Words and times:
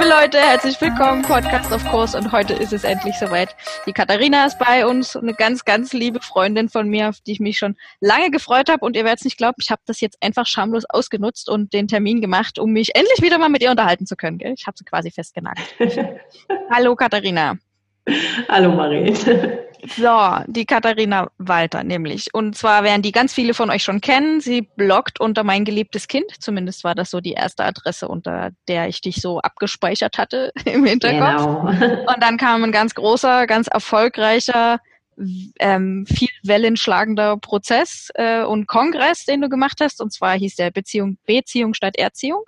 liebe 0.00 0.14
Leute, 0.14 0.38
herzlich 0.38 0.80
willkommen, 0.80 1.20
Podcast 1.22 1.70
of 1.72 1.84
Course. 1.84 2.16
Und 2.16 2.32
heute 2.32 2.54
ist 2.54 2.72
es 2.72 2.84
endlich 2.84 3.18
soweit. 3.18 3.54
Die 3.86 3.92
Katharina 3.92 4.46
ist 4.46 4.58
bei 4.58 4.86
uns, 4.86 5.14
eine 5.14 5.34
ganz, 5.34 5.66
ganz 5.66 5.92
liebe 5.92 6.20
Freundin 6.20 6.70
von 6.70 6.88
mir, 6.88 7.10
auf 7.10 7.20
die 7.20 7.32
ich 7.32 7.40
mich 7.40 7.58
schon 7.58 7.76
lange 8.00 8.30
gefreut 8.30 8.70
habe. 8.70 8.84
Und 8.84 8.96
ihr 8.96 9.04
werdet 9.04 9.20
es 9.20 9.24
nicht 9.24 9.36
glauben, 9.36 9.56
ich 9.60 9.70
habe 9.70 9.82
das 9.84 10.00
jetzt 10.00 10.16
einfach 10.22 10.46
schamlos 10.46 10.84
ausgenutzt 10.88 11.50
und 11.50 11.74
den 11.74 11.86
Termin 11.86 12.22
gemacht, 12.22 12.58
um 12.58 12.70
mich 12.70 12.94
endlich 12.94 13.20
wieder 13.20 13.36
mal 13.36 13.50
mit 13.50 13.62
ihr 13.62 13.70
unterhalten 13.70 14.06
zu 14.06 14.16
können. 14.16 14.38
Gell? 14.38 14.54
Ich 14.56 14.66
habe 14.66 14.76
sie 14.78 14.84
quasi 14.84 15.10
festgenagelt. 15.10 15.68
Hallo 16.70 16.96
Katharina. 16.96 17.58
Hallo 18.48 18.70
Marie. 18.70 19.14
So, 19.96 20.38
die 20.46 20.66
Katharina 20.66 21.30
Walter 21.38 21.82
nämlich. 21.82 22.34
Und 22.34 22.56
zwar 22.56 22.84
werden 22.84 23.02
die 23.02 23.12
ganz 23.12 23.32
viele 23.32 23.54
von 23.54 23.70
euch 23.70 23.82
schon 23.82 24.00
kennen. 24.00 24.40
Sie 24.40 24.62
bloggt 24.62 25.20
unter 25.20 25.42
mein 25.42 25.64
geliebtes 25.64 26.06
Kind. 26.08 26.30
Zumindest 26.38 26.84
war 26.84 26.94
das 26.94 27.10
so 27.10 27.20
die 27.20 27.32
erste 27.32 27.64
Adresse, 27.64 28.08
unter 28.08 28.50
der 28.68 28.88
ich 28.88 29.00
dich 29.00 29.20
so 29.20 29.40
abgespeichert 29.40 30.18
hatte 30.18 30.52
im 30.64 30.84
Hinterkopf. 30.84 31.70
Genau. 31.70 32.06
Und 32.14 32.22
dann 32.22 32.36
kam 32.36 32.64
ein 32.64 32.72
ganz 32.72 32.94
großer, 32.94 33.46
ganz 33.46 33.68
erfolgreicher, 33.68 34.80
ähm, 35.58 36.06
viel 36.06 36.30
wellenschlagender 36.42 37.36
Prozess 37.36 38.08
äh, 38.14 38.42
und 38.42 38.66
Kongress, 38.66 39.26
den 39.26 39.42
du 39.42 39.50
gemacht 39.50 39.78
hast. 39.80 40.00
Und 40.00 40.12
zwar 40.12 40.36
hieß 40.36 40.56
der 40.56 40.70
Beziehung 40.70 41.18
Beziehung 41.26 41.74
statt 41.74 41.96
Erziehung. 41.96 42.44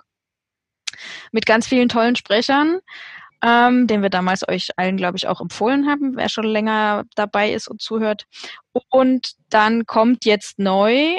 Mit 1.31 1.45
ganz 1.45 1.67
vielen 1.67 1.89
tollen 1.89 2.15
Sprechern 2.15 2.79
ähm, 3.43 3.87
den 3.87 4.01
wir 4.01 4.09
damals 4.09 4.47
euch 4.47 4.69
allen, 4.77 4.97
glaube 4.97 5.17
ich, 5.17 5.27
auch 5.27 5.41
empfohlen 5.41 5.87
haben, 5.87 6.15
wer 6.15 6.29
schon 6.29 6.45
länger 6.45 7.03
dabei 7.15 7.51
ist 7.51 7.67
und 7.67 7.81
zuhört. 7.81 8.25
Und 8.89 9.33
dann 9.49 9.85
kommt 9.85 10.25
jetzt 10.25 10.59
neu 10.59 11.17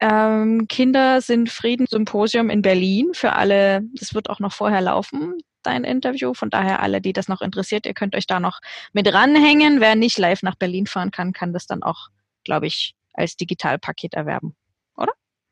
ähm, 0.00 0.68
Kinder 0.68 1.20
sind 1.22 1.48
Friedenssymposium 1.48 2.50
in 2.50 2.62
Berlin 2.62 3.10
für 3.14 3.32
alle. 3.32 3.82
Das 3.94 4.14
wird 4.14 4.28
auch 4.28 4.40
noch 4.40 4.52
vorher 4.52 4.82
laufen, 4.82 5.38
dein 5.62 5.84
Interview. 5.84 6.34
Von 6.34 6.50
daher 6.50 6.80
alle, 6.80 7.00
die 7.00 7.12
das 7.12 7.28
noch 7.28 7.40
interessiert, 7.40 7.86
ihr 7.86 7.94
könnt 7.94 8.14
euch 8.14 8.26
da 8.26 8.38
noch 8.38 8.60
mit 8.92 9.12
ranhängen. 9.12 9.80
Wer 9.80 9.94
nicht 9.96 10.18
live 10.18 10.42
nach 10.42 10.56
Berlin 10.56 10.86
fahren 10.86 11.10
kann, 11.10 11.32
kann 11.32 11.52
das 11.52 11.66
dann 11.66 11.82
auch, 11.82 12.08
glaube 12.44 12.66
ich, 12.66 12.94
als 13.14 13.36
Digitalpaket 13.36 14.14
erwerben 14.14 14.54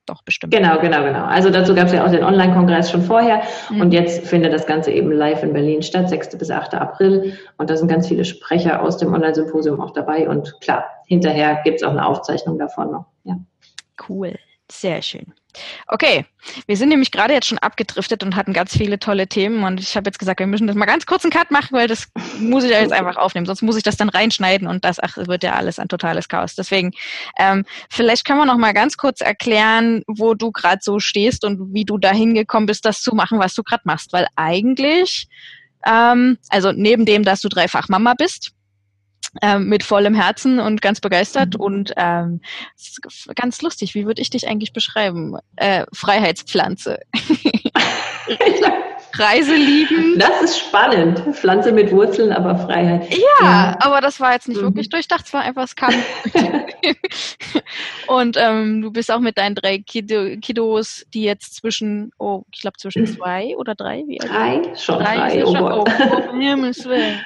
doch 0.06 0.22
bestimmt. 0.22 0.52
Genau, 0.52 0.78
genau, 0.80 1.02
genau. 1.02 1.24
Also 1.24 1.50
dazu 1.50 1.74
gab 1.74 1.86
es 1.86 1.92
ja 1.92 2.04
auch 2.04 2.10
den 2.10 2.24
Online-Kongress 2.24 2.90
schon 2.90 3.02
vorher 3.02 3.42
mhm. 3.70 3.80
und 3.80 3.92
jetzt 3.92 4.26
findet 4.26 4.52
das 4.52 4.66
Ganze 4.66 4.90
eben 4.90 5.10
live 5.12 5.42
in 5.42 5.52
Berlin 5.52 5.82
statt, 5.82 6.08
6. 6.08 6.36
bis 6.38 6.50
8. 6.50 6.74
April 6.74 7.36
und 7.58 7.70
da 7.70 7.76
sind 7.76 7.88
ganz 7.88 8.08
viele 8.08 8.24
Sprecher 8.24 8.82
aus 8.82 8.96
dem 8.96 9.12
Online-Symposium 9.12 9.80
auch 9.80 9.92
dabei 9.92 10.28
und 10.28 10.60
klar, 10.60 10.84
hinterher 11.06 11.60
gibt 11.64 11.76
es 11.76 11.82
auch 11.82 11.92
eine 11.92 12.06
Aufzeichnung 12.06 12.58
davon 12.58 12.92
noch. 12.92 13.06
Ja. 13.24 13.36
Cool, 14.08 14.34
sehr 14.70 15.02
schön. 15.02 15.34
Okay, 15.86 16.26
wir 16.66 16.76
sind 16.76 16.88
nämlich 16.88 17.10
gerade 17.10 17.32
jetzt 17.32 17.46
schon 17.46 17.58
abgedriftet 17.58 18.22
und 18.22 18.34
hatten 18.34 18.52
ganz 18.52 18.76
viele 18.76 18.98
tolle 18.98 19.28
Themen 19.28 19.62
und 19.62 19.78
ich 19.78 19.96
habe 19.96 20.08
jetzt 20.08 20.18
gesagt, 20.18 20.40
wir 20.40 20.46
müssen 20.46 20.66
das 20.66 20.74
mal 20.74 20.86
ganz 20.86 21.06
kurz 21.06 21.24
einen 21.24 21.30
Cut 21.30 21.50
machen, 21.50 21.68
weil 21.72 21.86
das 21.86 22.08
muss 22.40 22.64
ich 22.64 22.70
ja 22.70 22.80
jetzt 22.80 22.92
einfach 22.98 23.16
aufnehmen, 23.16 23.46
sonst 23.46 23.62
muss 23.62 23.76
ich 23.76 23.82
das 23.82 23.96
dann 23.96 24.08
reinschneiden 24.08 24.66
und 24.66 24.84
das 24.84 24.98
ach, 24.98 25.16
wird 25.16 25.44
ja 25.44 25.52
alles 25.52 25.78
ein 25.78 25.88
totales 25.88 26.28
Chaos. 26.28 26.54
Deswegen, 26.54 26.92
ähm, 27.38 27.64
vielleicht 27.90 28.24
können 28.24 28.40
wir 28.40 28.46
noch 28.46 28.58
mal 28.58 28.72
ganz 28.72 28.96
kurz 28.96 29.20
erklären, 29.20 30.02
wo 30.06 30.34
du 30.34 30.50
gerade 30.50 30.80
so 30.82 30.98
stehst 30.98 31.44
und 31.44 31.72
wie 31.74 31.84
du 31.84 31.98
dahin 31.98 32.34
gekommen 32.34 32.66
bist, 32.66 32.84
das 32.84 33.02
zu 33.02 33.14
machen, 33.14 33.38
was 33.38 33.54
du 33.54 33.62
gerade 33.62 33.82
machst, 33.84 34.12
weil 34.12 34.26
eigentlich, 34.36 35.28
ähm, 35.86 36.38
also 36.48 36.72
neben 36.72 37.04
dem, 37.04 37.22
dass 37.22 37.40
du 37.40 37.48
dreifach 37.48 37.88
Mama 37.88 38.14
bist, 38.16 38.53
ähm, 39.42 39.68
mit 39.68 39.82
vollem 39.82 40.14
Herzen 40.14 40.58
und 40.58 40.82
ganz 40.82 41.00
begeistert 41.00 41.54
mhm. 41.54 41.60
und 41.60 41.92
ähm, 41.96 42.40
ganz 43.34 43.62
lustig. 43.62 43.94
Wie 43.94 44.06
würde 44.06 44.22
ich 44.22 44.30
dich 44.30 44.48
eigentlich 44.48 44.72
beschreiben? 44.72 45.36
Äh, 45.56 45.86
Freiheitspflanze. 45.92 47.00
Reise 49.16 49.54
lieben. 49.54 50.18
Das 50.18 50.42
ist 50.42 50.58
spannend. 50.58 51.22
Pflanze 51.36 51.72
mit 51.72 51.92
Wurzeln, 51.92 52.32
aber 52.32 52.56
Freiheit. 52.56 53.08
Ja, 53.12 53.18
ja. 53.40 53.76
aber 53.80 54.00
das 54.00 54.18
war 54.18 54.32
jetzt 54.32 54.48
nicht 54.48 54.60
mhm. 54.60 54.66
wirklich 54.66 54.88
durchdacht, 54.88 55.26
es 55.26 55.32
war 55.32 55.42
einfach, 55.42 55.64
es 55.64 55.76
kam. 55.76 55.94
und 58.08 58.36
ähm, 58.38 58.82
du 58.82 58.90
bist 58.90 59.10
auch 59.10 59.20
mit 59.20 59.38
deinen 59.38 59.54
drei 59.54 59.78
Kiddo, 59.78 60.36
Kiddos, 60.40 61.06
die 61.14 61.22
jetzt 61.22 61.56
zwischen, 61.56 62.10
oh, 62.18 62.42
ich 62.52 62.60
glaube 62.60 62.76
zwischen 62.78 63.06
zwei 63.06 63.56
oder 63.56 63.74
drei, 63.74 64.02
wie 64.06 64.20
alt? 64.20 64.30
Drei, 64.66 64.76
schon 64.76 64.98
drei. 64.98 65.16
drei 65.16 65.44
oh, 65.44 65.54
schon, 65.54 65.72
oh, 65.72 65.84
oh, 65.86 66.38
Himmels 66.38 66.84
Willen. 66.84 67.20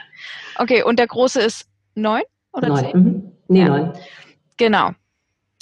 Okay, 0.57 0.83
und 0.83 0.99
der 0.99 1.07
große 1.07 1.41
ist 1.41 1.68
neun 2.01 2.23
oder 2.53 2.69
neun. 2.69 2.79
zehn? 2.79 2.97
Mhm. 2.97 3.33
Nee, 3.49 3.61
ja. 3.61 3.69
neun. 3.69 3.93
Genau. 4.57 4.91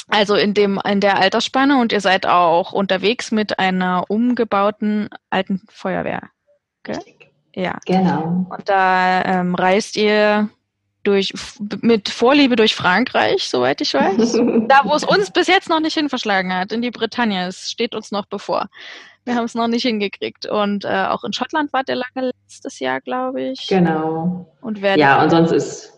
Also 0.08 0.36
in 0.36 0.54
dem 0.54 0.80
in 0.88 1.00
der 1.00 1.18
Altersspanne 1.18 1.80
und 1.80 1.92
ihr 1.92 2.00
seid 2.00 2.26
auch 2.26 2.72
unterwegs 2.72 3.32
mit 3.32 3.58
einer 3.58 4.04
umgebauten 4.08 5.08
alten 5.30 5.62
Feuerwehr. 5.68 6.22
Gell? 6.84 7.00
Ja. 7.54 7.78
Genau. 7.86 8.46
Und 8.48 8.68
da 8.68 9.22
ähm, 9.24 9.54
reist 9.54 9.96
ihr 9.96 10.48
durch 11.02 11.32
mit 11.80 12.08
Vorliebe 12.08 12.56
durch 12.56 12.74
Frankreich, 12.74 13.48
soweit 13.48 13.80
ich 13.80 13.94
weiß. 13.94 14.32
da, 14.68 14.82
wo 14.84 14.94
es 14.94 15.04
uns 15.04 15.30
bis 15.30 15.46
jetzt 15.46 15.68
noch 15.68 15.80
nicht 15.80 15.94
hin 15.94 16.08
verschlagen 16.08 16.52
hat, 16.52 16.72
in 16.72 16.82
die 16.82 16.90
Bretagne. 16.90 17.46
Es 17.46 17.70
steht 17.70 17.94
uns 17.94 18.10
noch 18.10 18.26
bevor. 18.26 18.68
Wir 19.24 19.34
haben 19.34 19.44
es 19.44 19.54
noch 19.54 19.68
nicht 19.68 19.82
hingekriegt. 19.82 20.46
Und 20.46 20.84
äh, 20.84 21.06
auch 21.08 21.24
in 21.24 21.32
Schottland 21.32 21.72
war 21.72 21.82
der 21.82 21.96
lange 21.96 22.32
letztes 22.42 22.78
Jahr, 22.78 23.00
glaube 23.00 23.42
ich. 23.42 23.66
Genau. 23.66 24.52
Und 24.60 24.82
wer 24.82 24.96
ja, 24.98 25.22
und 25.22 25.30
sonst 25.30 25.52
ist 25.52 25.95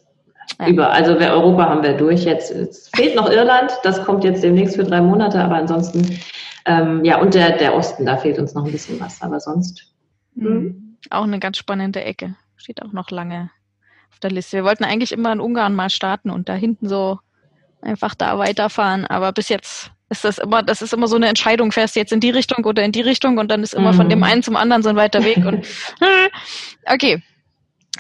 ja. 0.61 0.69
Über, 0.69 0.91
also 0.91 1.13
Europa 1.13 1.69
haben 1.69 1.83
wir 1.83 1.95
durch 1.95 2.25
jetzt. 2.25 2.51
Es 2.51 2.89
fehlt 2.95 3.15
noch 3.15 3.31
Irland, 3.31 3.71
das 3.85 4.05
kommt 4.05 4.25
jetzt 4.25 4.43
demnächst 4.43 4.77
für 4.77 4.85
drei 4.85 5.01
Monate, 5.01 5.43
aber 5.43 5.57
ansonsten, 5.57 6.19
ähm, 6.67 7.05
ja, 7.05 7.21
und 7.21 7.35
der, 7.35 7.57
der 7.57 7.75
Osten, 7.75 8.07
da 8.07 8.17
fehlt 8.17 8.39
uns 8.39 8.55
noch 8.55 8.65
ein 8.65 8.73
bisschen 8.73 8.99
was, 8.99 9.23
aber 9.23 9.39
sonst. 9.39 9.95
Mhm. 10.35 10.97
Auch 11.11 11.25
eine 11.25 11.39
ganz 11.39 11.59
spannende 11.59 12.03
Ecke. 12.03 12.35
Steht 12.57 12.83
auch 12.83 12.93
noch 12.93 13.11
lange 13.11 13.51
auf 14.11 14.19
der 14.19 14.31
Liste. 14.31 14.57
Wir 14.57 14.65
wollten 14.65 14.85
eigentlich 14.85 15.13
immer 15.13 15.33
in 15.33 15.41
Ungarn 15.41 15.75
mal 15.75 15.91
starten 15.91 16.31
und 16.31 16.49
da 16.49 16.55
hinten 16.55 16.89
so 16.89 17.21
einfach 17.81 18.17
da 18.17 18.37
weiterfahren, 18.39 19.07
aber 19.07 19.33
bis 19.33 19.49
jetzt 19.49 19.93
ist 20.11 20.25
das 20.25 20.39
immer, 20.39 20.63
das 20.63 20.83
ist 20.83 20.93
immer 20.93 21.07
so 21.07 21.17
eine 21.17 21.29
Entscheidung, 21.29 21.71
fährst 21.71 21.95
du 21.95 22.01
jetzt 22.01 22.13
in 22.13 22.21
die 22.21 22.31
Richtung 22.31 22.65
oder 22.65 22.83
in 22.83 22.93
die 22.93 23.03
Richtung 23.03 23.39
und 23.39 23.51
dann 23.51 23.63
ist 23.63 23.75
immer 23.75 23.93
mhm. 23.93 23.97
von 23.97 24.09
dem 24.09 24.23
einen 24.25 24.43
zum 24.43 24.57
anderen 24.57 24.83
so 24.83 24.89
ein 24.89 24.97
weiter 24.97 25.23
Weg 25.23 25.45
und 25.45 25.67
okay, 26.87 27.23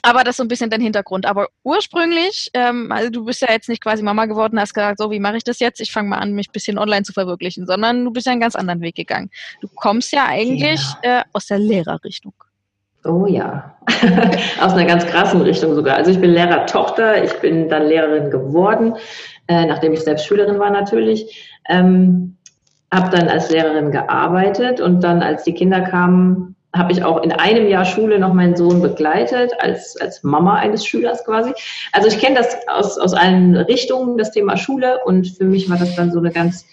aber 0.03 0.25
das 0.25 0.31
ist 0.31 0.37
so 0.39 0.45
ein 0.45 0.49
bisschen 0.49 0.71
dein 0.71 0.81
Hintergrund. 0.81 1.27
Aber 1.27 1.49
ursprünglich, 1.65 2.51
ähm, 2.55 2.91
also 2.93 3.11
du 3.11 3.25
bist 3.25 3.41
ja 3.41 3.49
jetzt 3.51 3.69
nicht 3.69 3.83
quasi 3.83 4.03
Mama 4.03 4.27
geworden, 4.27 4.59
hast 4.61 4.75
gesagt, 4.75 4.99
so 4.99 5.11
wie 5.11 5.21
mache 5.21 5.37
ich 5.37 5.45
das 5.45 5.61
jetzt? 5.61 5.81
Ich 5.81 5.93
fange 5.93 6.09
mal 6.09 6.19
an, 6.19 6.33
mich 6.33 6.49
ein 6.49 6.53
bisschen 6.53 6.79
online 6.79 7.03
zu 7.03 7.13
verwirklichen, 7.13 7.67
sondern 7.67 8.05
du 8.05 8.11
bist 8.11 8.27
ja 8.27 8.33
einen 8.33 8.41
ganz 8.41 8.57
anderen 8.57 8.81
Weg 8.81 8.95
gegangen. 8.95 9.31
Du 9.61 9.69
kommst 9.75 10.13
ja 10.13 10.27
eigentlich 10.27 10.81
ja. 11.03 11.21
Äh, 11.21 11.23
aus 11.33 11.47
der 11.47 11.59
Lehrerrichtung. 11.59 12.35
Oh 13.05 13.27
ja, 13.27 13.77
aus 14.61 14.73
einer 14.73 14.85
ganz 14.85 15.07
krassen 15.07 15.41
Richtung 15.43 15.75
sogar. 15.75 15.97
Also 15.97 16.11
ich 16.11 16.21
bin 16.21 16.31
Lehrertochter, 16.31 17.23
ich 17.23 17.33
bin 17.35 17.69
dann 17.69 17.87
Lehrerin 17.87 18.31
geworden, 18.31 18.97
äh, 19.47 19.67
nachdem 19.67 19.93
ich 19.93 20.01
selbst 20.01 20.27
Schülerin 20.27 20.59
war 20.59 20.71
natürlich. 20.71 21.57
Ähm, 21.69 22.37
habe 22.93 23.15
dann 23.15 23.29
als 23.29 23.51
Lehrerin 23.51 23.91
gearbeitet 23.91 24.81
und 24.81 25.03
dann, 25.03 25.23
als 25.23 25.45
die 25.45 25.53
Kinder 25.53 25.83
kamen, 25.83 26.57
habe 26.75 26.93
ich 26.93 27.03
auch 27.03 27.23
in 27.23 27.33
einem 27.33 27.67
Jahr 27.67 27.84
Schule 27.84 28.19
noch 28.19 28.34
meinen 28.34 28.56
Sohn 28.56 28.83
begleitet, 28.83 29.53
als, 29.59 29.97
als 30.01 30.23
Mama 30.23 30.56
eines 30.56 30.84
Schülers 30.87 31.25
quasi. 31.25 31.53
Also 31.93 32.09
ich 32.09 32.19
kenne 32.19 32.37
das 32.37 32.56
aus, 32.69 32.99
aus 32.99 33.15
allen 33.15 33.56
Richtungen, 33.56 34.19
das 34.19 34.33
Thema 34.33 34.56
Schule. 34.56 34.99
Und 35.05 35.29
für 35.29 35.45
mich 35.45 35.71
war 35.71 35.79
das 35.79 35.97
dann 35.97 36.12
so 36.12 36.19
eine 36.19 36.31
ganz 36.31 36.67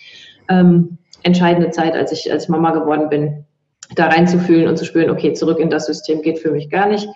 ähm, 0.50 0.98
entscheidende 1.24 1.72
Zeit, 1.72 1.96
als 1.96 2.12
ich 2.12 2.32
als 2.32 2.50
Mama 2.50 2.72
geworden 2.72 3.10
bin, 3.10 3.46
da 3.96 4.08
reinzufühlen 4.08 4.68
und 4.68 4.78
zu 4.78 4.86
spüren, 4.86 5.10
okay, 5.10 5.34
zurück 5.34 5.60
in 5.60 5.70
das 5.70 5.86
System 5.86 6.22
geht 6.22 6.40
für 6.40 6.52
mich 6.52 6.70
gar 6.70 6.88
nicht. 6.88 7.08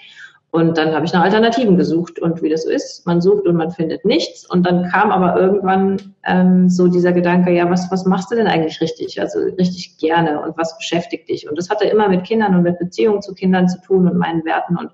Und 0.51 0.79
dann 0.79 0.95
habe 0.95 1.05
ich 1.05 1.13
nach 1.13 1.23
Alternativen 1.23 1.77
gesucht 1.77 2.19
und 2.19 2.41
wie 2.41 2.49
das 2.49 2.63
so 2.63 2.69
ist, 2.69 3.05
man 3.05 3.21
sucht 3.21 3.45
und 3.45 3.55
man 3.55 3.69
findet 3.69 4.03
nichts. 4.03 4.49
Und 4.49 4.65
dann 4.65 4.89
kam 4.89 5.11
aber 5.11 5.39
irgendwann 5.39 6.15
ähm, 6.25 6.69
so 6.69 6.87
dieser 6.87 7.13
Gedanke, 7.13 7.51
ja, 7.51 7.69
was, 7.69 7.91
was 7.91 8.05
machst 8.05 8.31
du 8.31 8.35
denn 8.35 8.47
eigentlich 8.47 8.81
richtig? 8.81 9.21
Also 9.21 9.39
richtig 9.39 9.97
gerne 9.99 10.41
und 10.41 10.57
was 10.57 10.75
beschäftigt 10.75 11.29
dich? 11.29 11.47
Und 11.47 11.55
das 11.57 11.69
hatte 11.69 11.85
immer 11.85 12.09
mit 12.09 12.23
Kindern 12.23 12.55
und 12.55 12.63
mit 12.63 12.79
Beziehungen 12.79 13.21
zu 13.21 13.35
Kindern 13.35 13.69
zu 13.69 13.79
tun 13.81 14.07
und 14.07 14.17
meinen 14.17 14.43
Werten 14.43 14.75
und 14.75 14.89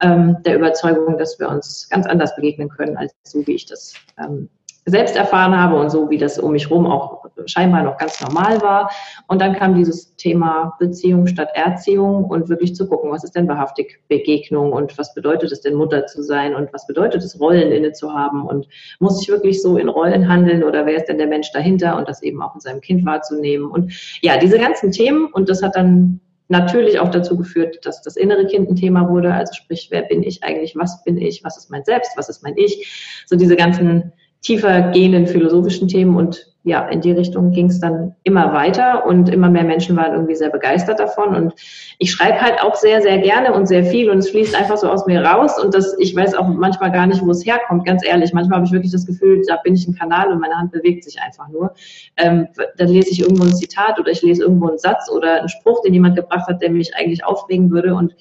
ähm, 0.00 0.38
der 0.44 0.56
Überzeugung, 0.56 1.18
dass 1.18 1.38
wir 1.38 1.50
uns 1.50 1.86
ganz 1.90 2.06
anders 2.06 2.34
begegnen 2.34 2.70
können, 2.70 2.96
als 2.96 3.14
so 3.24 3.46
wie 3.46 3.52
ich 3.52 3.66
das 3.66 3.94
ähm, 4.18 4.48
selbst 4.90 5.16
erfahren 5.16 5.56
habe 5.56 5.76
und 5.76 5.90
so 5.90 6.10
wie 6.10 6.18
das 6.18 6.38
um 6.38 6.52
mich 6.52 6.70
rum 6.70 6.86
auch 6.86 7.20
scheinbar 7.46 7.82
noch 7.82 7.96
ganz 7.96 8.20
normal 8.20 8.60
war. 8.62 8.90
Und 9.26 9.40
dann 9.40 9.54
kam 9.54 9.74
dieses 9.74 10.14
Thema 10.16 10.76
Beziehung 10.78 11.26
statt 11.26 11.48
Erziehung 11.54 12.24
und 12.24 12.48
wirklich 12.48 12.74
zu 12.74 12.88
gucken, 12.88 13.10
was 13.10 13.24
ist 13.24 13.34
denn 13.34 13.48
wahrhaftig 13.48 14.00
Begegnung 14.08 14.72
und 14.72 14.96
was 14.98 15.14
bedeutet 15.14 15.52
es 15.52 15.60
denn 15.60 15.74
Mutter 15.74 16.06
zu 16.06 16.22
sein 16.22 16.54
und 16.54 16.72
was 16.72 16.86
bedeutet 16.86 17.22
es 17.22 17.40
Rollen 17.40 17.72
inne 17.72 17.92
zu 17.92 18.12
haben 18.12 18.46
und 18.46 18.68
muss 18.98 19.22
ich 19.22 19.28
wirklich 19.28 19.62
so 19.62 19.76
in 19.76 19.88
Rollen 19.88 20.28
handeln 20.28 20.64
oder 20.64 20.86
wer 20.86 20.96
ist 20.96 21.06
denn 21.06 21.18
der 21.18 21.26
Mensch 21.26 21.50
dahinter 21.52 21.96
und 21.96 22.08
das 22.08 22.22
eben 22.22 22.42
auch 22.42 22.54
in 22.54 22.60
seinem 22.60 22.80
Kind 22.80 23.04
wahrzunehmen 23.04 23.70
und 23.70 23.92
ja, 24.22 24.36
diese 24.36 24.58
ganzen 24.58 24.92
Themen 24.92 25.26
und 25.32 25.48
das 25.48 25.62
hat 25.62 25.76
dann 25.76 26.20
natürlich 26.48 26.98
auch 26.98 27.10
dazu 27.10 27.36
geführt, 27.36 27.78
dass 27.86 28.02
das 28.02 28.16
innere 28.16 28.44
Kind 28.46 28.68
ein 28.68 28.74
Thema 28.74 29.08
wurde. 29.08 29.32
Also 29.32 29.54
sprich, 29.54 29.86
wer 29.90 30.02
bin 30.02 30.24
ich 30.24 30.42
eigentlich? 30.42 30.74
Was 30.74 31.04
bin 31.04 31.16
ich? 31.16 31.44
Was 31.44 31.56
ist 31.56 31.70
mein 31.70 31.84
Selbst? 31.84 32.10
Was 32.16 32.28
ist 32.28 32.42
mein 32.42 32.56
Ich? 32.56 33.24
So 33.26 33.36
diese 33.36 33.54
ganzen 33.54 34.12
tiefer 34.42 34.90
gehenden 34.90 35.26
philosophischen 35.26 35.88
Themen 35.88 36.16
und 36.16 36.50
ja, 36.62 36.86
in 36.88 37.00
die 37.00 37.12
Richtung 37.12 37.52
ging 37.52 37.66
es 37.66 37.80
dann 37.80 38.14
immer 38.22 38.52
weiter 38.52 39.06
und 39.06 39.30
immer 39.30 39.48
mehr 39.48 39.64
Menschen 39.64 39.96
waren 39.96 40.12
irgendwie 40.12 40.34
sehr 40.34 40.50
begeistert 40.50 41.00
davon. 41.00 41.34
Und 41.34 41.54
ich 41.98 42.12
schreibe 42.12 42.38
halt 42.38 42.62
auch 42.62 42.74
sehr, 42.74 43.00
sehr 43.00 43.16
gerne 43.18 43.54
und 43.54 43.66
sehr 43.66 43.82
viel 43.82 44.10
und 44.10 44.18
es 44.18 44.28
fließt 44.28 44.54
einfach 44.54 44.76
so 44.76 44.90
aus 44.90 45.06
mir 45.06 45.24
raus. 45.24 45.58
Und 45.58 45.74
das, 45.74 45.96
ich 45.98 46.14
weiß 46.14 46.34
auch 46.34 46.46
manchmal 46.48 46.92
gar 46.92 47.06
nicht, 47.06 47.24
wo 47.24 47.30
es 47.30 47.46
herkommt, 47.46 47.86
ganz 47.86 48.04
ehrlich. 48.06 48.34
Manchmal 48.34 48.58
habe 48.58 48.66
ich 48.66 48.72
wirklich 48.72 48.92
das 48.92 49.06
Gefühl, 49.06 49.42
da 49.48 49.56
bin 49.64 49.74
ich 49.74 49.88
ein 49.88 49.94
Kanal 49.94 50.30
und 50.30 50.38
meine 50.38 50.54
Hand 50.54 50.70
bewegt 50.72 51.04
sich 51.04 51.18
einfach 51.22 51.48
nur. 51.48 51.72
Ähm, 52.18 52.46
dann 52.76 52.88
lese 52.88 53.10
ich 53.10 53.20
irgendwo 53.20 53.44
ein 53.44 53.54
Zitat 53.54 53.98
oder 53.98 54.10
ich 54.10 54.20
lese 54.20 54.42
irgendwo 54.42 54.68
einen 54.68 54.78
Satz 54.78 55.10
oder 55.10 55.38
einen 55.38 55.48
Spruch, 55.48 55.80
den 55.80 55.94
jemand 55.94 56.16
gebracht 56.16 56.46
hat, 56.46 56.60
der 56.60 56.70
mich 56.70 56.94
eigentlich 56.94 57.24
aufregen 57.24 57.70
würde. 57.70 57.94
Und 57.94 58.14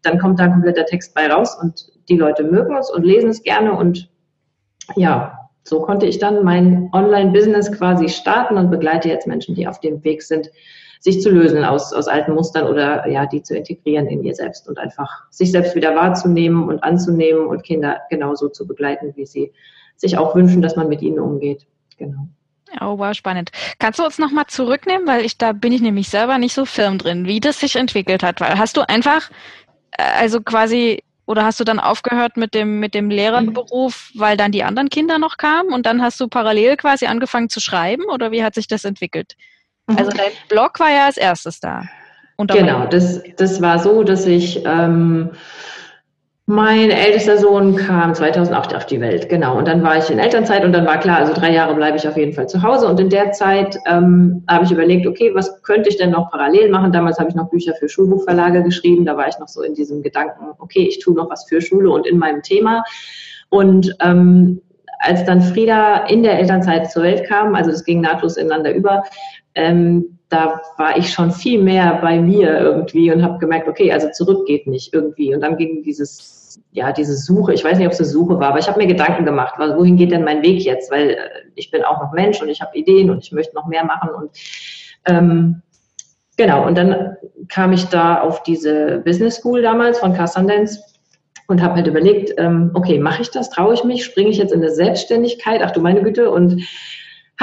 dann 0.00 0.18
kommt 0.18 0.40
da 0.40 0.44
ein 0.44 0.52
kompletter 0.52 0.86
Text 0.86 1.14
bei 1.14 1.30
raus 1.30 1.58
und 1.60 1.88
die 2.08 2.16
Leute 2.16 2.42
mögen 2.42 2.74
es 2.78 2.90
und 2.90 3.04
lesen 3.04 3.28
es 3.28 3.42
gerne 3.42 3.74
und 3.74 4.08
ja, 4.96 5.41
so 5.64 5.80
konnte 5.80 6.06
ich 6.06 6.18
dann 6.18 6.44
mein 6.44 6.90
Online-Business 6.92 7.72
quasi 7.72 8.08
starten 8.08 8.56
und 8.56 8.70
begleite 8.70 9.08
jetzt 9.08 9.26
Menschen, 9.26 9.54
die 9.54 9.66
auf 9.66 9.80
dem 9.80 10.02
Weg 10.04 10.22
sind, 10.22 10.50
sich 11.00 11.20
zu 11.20 11.30
lösen 11.30 11.64
aus, 11.64 11.92
aus 11.92 12.06
alten 12.06 12.34
Mustern 12.34 12.68
oder 12.68 13.08
ja, 13.08 13.26
die 13.26 13.42
zu 13.42 13.56
integrieren 13.56 14.06
in 14.06 14.22
ihr 14.22 14.34
selbst 14.34 14.68
und 14.68 14.78
einfach 14.78 15.24
sich 15.30 15.50
selbst 15.50 15.74
wieder 15.74 15.96
wahrzunehmen 15.96 16.68
und 16.68 16.82
anzunehmen 16.84 17.46
und 17.46 17.64
Kinder 17.64 18.02
genauso 18.08 18.48
zu 18.48 18.66
begleiten, 18.66 19.12
wie 19.16 19.26
sie 19.26 19.52
sich 19.96 20.16
auch 20.16 20.34
wünschen, 20.36 20.62
dass 20.62 20.76
man 20.76 20.88
mit 20.88 21.02
ihnen 21.02 21.18
umgeht. 21.18 21.66
Genau. 21.98 22.28
Oh, 22.80 22.98
wow, 22.98 23.12
spannend. 23.14 23.50
Kannst 23.78 23.98
du 23.98 24.04
uns 24.04 24.18
nochmal 24.18 24.46
zurücknehmen, 24.46 25.06
weil 25.06 25.24
ich 25.24 25.36
da 25.36 25.52
bin 25.52 25.72
ich 25.72 25.82
nämlich 25.82 26.08
selber 26.08 26.38
nicht 26.38 26.54
so 26.54 26.64
firm 26.64 26.98
drin, 26.98 27.26
wie 27.26 27.40
das 27.40 27.60
sich 27.60 27.76
entwickelt 27.76 28.22
hat, 28.22 28.40
weil 28.40 28.58
hast 28.58 28.76
du 28.76 28.88
einfach 28.88 29.28
äh, 29.92 30.02
also 30.20 30.40
quasi 30.40 31.02
oder 31.26 31.44
hast 31.44 31.60
du 31.60 31.64
dann 31.64 31.78
aufgehört 31.78 32.36
mit 32.36 32.54
dem, 32.54 32.80
mit 32.80 32.94
dem 32.94 33.10
Lehrerberuf, 33.10 34.10
weil 34.14 34.36
dann 34.36 34.52
die 34.52 34.64
anderen 34.64 34.88
Kinder 34.88 35.18
noch 35.18 35.36
kamen 35.36 35.72
und 35.72 35.86
dann 35.86 36.02
hast 36.02 36.20
du 36.20 36.28
parallel 36.28 36.76
quasi 36.76 37.06
angefangen 37.06 37.48
zu 37.48 37.60
schreiben 37.60 38.04
oder 38.12 38.32
wie 38.32 38.42
hat 38.42 38.54
sich 38.54 38.66
das 38.66 38.84
entwickelt? 38.84 39.34
Mhm. 39.86 39.98
Also 39.98 40.10
dein 40.10 40.32
Blog 40.48 40.80
war 40.80 40.90
ja 40.90 41.06
als 41.06 41.16
erstes 41.16 41.60
da. 41.60 41.84
Genau, 42.38 42.86
das, 42.86 43.22
das 43.36 43.60
war 43.62 43.78
so, 43.78 44.02
dass 44.02 44.26
ich 44.26 44.64
ähm, 44.64 45.30
mein 46.46 46.90
ältester 46.90 47.38
Sohn 47.38 47.76
kam 47.76 48.14
2008 48.14 48.74
auf 48.74 48.86
die 48.86 49.00
Welt, 49.00 49.28
genau. 49.28 49.58
Und 49.58 49.68
dann 49.68 49.82
war 49.84 49.96
ich 49.96 50.10
in 50.10 50.18
Elternzeit 50.18 50.64
und 50.64 50.72
dann 50.72 50.86
war 50.86 50.98
klar, 50.98 51.18
also 51.18 51.32
drei 51.32 51.52
Jahre 51.52 51.74
bleibe 51.74 51.96
ich 51.96 52.08
auf 52.08 52.16
jeden 52.16 52.32
Fall 52.32 52.48
zu 52.48 52.62
Hause. 52.62 52.88
Und 52.88 52.98
in 52.98 53.10
der 53.10 53.30
Zeit 53.30 53.78
ähm, 53.86 54.44
habe 54.48 54.64
ich 54.64 54.72
überlegt, 54.72 55.06
okay, 55.06 55.32
was 55.34 55.62
könnte 55.62 55.88
ich 55.88 55.98
denn 55.98 56.10
noch 56.10 56.30
parallel 56.30 56.70
machen? 56.70 56.90
Damals 56.90 57.18
habe 57.18 57.28
ich 57.30 57.36
noch 57.36 57.48
Bücher 57.48 57.74
für 57.74 57.88
Schulbuchverlage 57.88 58.64
geschrieben. 58.64 59.04
Da 59.04 59.16
war 59.16 59.28
ich 59.28 59.38
noch 59.38 59.46
so 59.46 59.62
in 59.62 59.74
diesem 59.74 60.02
Gedanken, 60.02 60.46
okay, 60.58 60.86
ich 60.88 60.98
tue 60.98 61.14
noch 61.14 61.30
was 61.30 61.44
für 61.44 61.60
Schule 61.60 61.90
und 61.90 62.08
in 62.08 62.18
meinem 62.18 62.42
Thema. 62.42 62.82
Und 63.48 63.94
ähm, 64.00 64.60
als 64.98 65.24
dann 65.24 65.42
Frieda 65.42 66.06
in 66.06 66.24
der 66.24 66.38
Elternzeit 66.40 66.90
zur 66.90 67.04
Welt 67.04 67.24
kam, 67.28 67.54
also 67.54 67.70
das 67.70 67.84
ging 67.84 68.00
nahtlos 68.00 68.36
ineinander 68.36 68.74
über, 68.74 69.04
ähm, 69.54 70.18
da 70.32 70.62
war 70.78 70.96
ich 70.96 71.12
schon 71.12 71.30
viel 71.30 71.62
mehr 71.62 71.98
bei 72.00 72.18
mir 72.18 72.58
irgendwie 72.58 73.12
und 73.12 73.22
habe 73.22 73.38
gemerkt, 73.38 73.68
okay, 73.68 73.92
also 73.92 74.08
zurück 74.10 74.46
geht 74.46 74.66
nicht 74.66 74.94
irgendwie. 74.94 75.34
Und 75.34 75.42
dann 75.42 75.56
ging 75.56 75.82
dieses, 75.82 76.60
ja, 76.70 76.92
diese 76.92 77.16
Suche, 77.16 77.52
ich 77.52 77.62
weiß 77.62 77.76
nicht, 77.76 77.86
ob 77.86 77.92
es 77.92 78.00
eine 78.00 78.08
Suche 78.08 78.40
war, 78.40 78.48
aber 78.48 78.58
ich 78.58 78.68
habe 78.68 78.80
mir 78.80 78.86
Gedanken 78.86 79.26
gemacht, 79.26 79.54
wohin 79.58 79.96
geht 79.96 80.10
denn 80.10 80.24
mein 80.24 80.42
Weg 80.42 80.64
jetzt? 80.64 80.90
Weil 80.90 81.10
äh, 81.10 81.16
ich 81.54 81.70
bin 81.70 81.84
auch 81.84 82.00
noch 82.00 82.12
Mensch 82.12 82.40
und 82.40 82.48
ich 82.48 82.62
habe 82.62 82.76
Ideen 82.76 83.10
und 83.10 83.22
ich 83.22 83.32
möchte 83.32 83.54
noch 83.54 83.66
mehr 83.66 83.84
machen. 83.84 84.08
Und 84.10 84.30
ähm, 85.06 85.62
genau, 86.38 86.66
und 86.66 86.78
dann 86.78 87.16
kam 87.48 87.72
ich 87.72 87.84
da 87.86 88.20
auf 88.22 88.42
diese 88.42 89.02
Business 89.04 89.36
School 89.36 89.60
damals 89.60 89.98
von 89.98 90.14
Car 90.14 90.28
Sundance 90.28 90.80
und 91.48 91.62
habe 91.62 91.74
halt 91.74 91.86
überlegt, 91.86 92.32
ähm, 92.38 92.70
okay, 92.72 92.98
mache 92.98 93.20
ich 93.20 93.30
das, 93.30 93.50
traue 93.50 93.74
ich 93.74 93.84
mich, 93.84 94.04
springe 94.04 94.30
ich 94.30 94.38
jetzt 94.38 94.52
in 94.52 94.62
eine 94.62 94.70
Selbstständigkeit, 94.70 95.60
ach 95.62 95.72
du 95.72 95.80
meine 95.80 96.02
Güte, 96.02 96.30
und 96.30 96.62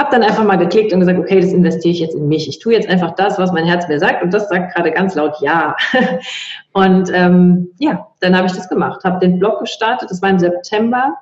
habe 0.00 0.10
dann 0.10 0.22
einfach 0.22 0.44
mal 0.44 0.56
geklickt 0.56 0.92
und 0.92 1.00
gesagt, 1.00 1.18
okay, 1.18 1.40
das 1.40 1.52
investiere 1.52 1.92
ich 1.92 2.00
jetzt 2.00 2.14
in 2.14 2.26
mich. 2.26 2.48
Ich 2.48 2.58
tue 2.58 2.72
jetzt 2.72 2.88
einfach 2.88 3.14
das, 3.16 3.38
was 3.38 3.52
mein 3.52 3.66
Herz 3.66 3.86
mir 3.86 3.98
sagt 3.98 4.22
und 4.22 4.32
das 4.32 4.48
sagt 4.48 4.74
gerade 4.74 4.90
ganz 4.90 5.14
laut 5.14 5.36
Ja. 5.40 5.76
und 6.72 7.10
ähm, 7.12 7.68
ja, 7.78 8.08
dann 8.20 8.36
habe 8.36 8.46
ich 8.46 8.54
das 8.54 8.68
gemacht, 8.68 9.04
habe 9.04 9.20
den 9.20 9.38
Blog 9.38 9.60
gestartet, 9.60 10.10
das 10.10 10.22
war 10.22 10.30
im 10.30 10.38
September 10.38 11.16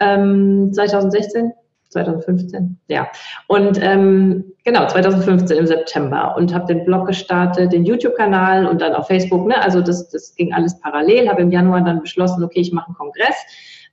ähm, 0.00 0.72
2016, 0.72 1.52
2015, 1.90 2.78
ja. 2.88 3.08
Und 3.46 3.78
ähm, 3.80 4.52
genau, 4.64 4.88
2015 4.88 5.56
im 5.56 5.66
September 5.66 6.34
und 6.36 6.52
habe 6.52 6.66
den 6.66 6.84
Blog 6.84 7.06
gestartet, 7.06 7.72
den 7.72 7.84
YouTube-Kanal 7.84 8.66
und 8.66 8.82
dann 8.82 8.94
auf 8.94 9.06
Facebook. 9.06 9.46
Ne? 9.46 9.62
Also 9.62 9.80
das, 9.80 10.08
das 10.10 10.34
ging 10.34 10.52
alles 10.52 10.78
parallel. 10.80 11.28
Habe 11.28 11.42
im 11.42 11.52
Januar 11.52 11.82
dann 11.82 12.00
beschlossen, 12.00 12.42
okay, 12.42 12.60
ich 12.60 12.72
mache 12.72 12.88
einen 12.88 12.96
Kongress, 12.96 13.36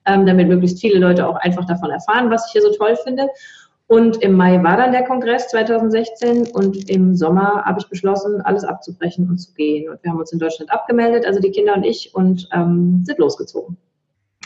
ähm, 0.06 0.26
damit 0.26 0.48
möglichst 0.48 0.82
viele 0.82 1.00
Leute 1.00 1.28
auch 1.28 1.36
einfach 1.36 1.66
davon 1.66 1.92
erfahren, 1.92 2.32
was 2.32 2.48
ich 2.48 2.54
hier 2.54 2.62
so 2.64 2.72
toll 2.74 2.96
finde. 3.04 3.30
Und 3.88 4.22
im 4.24 4.34
Mai 4.34 4.64
war 4.64 4.78
dann 4.78 4.92
der 4.92 5.04
Kongress 5.04 5.48
2016 5.50 6.48
und 6.54 6.90
im 6.90 7.16
Sommer 7.16 7.64
habe 7.66 7.80
ich 7.80 7.88
beschlossen, 7.88 8.42
alles 8.42 8.64
abzubrechen 8.64 9.30
und 9.30 9.38
zu 9.38 9.54
gehen. 9.54 9.90
Und 9.90 10.04
wir 10.04 10.12
haben 10.12 10.20
uns 10.20 10.32
in 10.32 10.40
Deutschland 10.40 10.72
abgemeldet, 10.72 11.26
also 11.26 11.40
die 11.40 11.52
Kinder 11.52 11.76
und 11.76 11.84
ich, 11.84 12.16
und 12.16 12.50
ähm, 12.52 13.04
sind 13.06 13.20
losgezogen. 13.20 13.78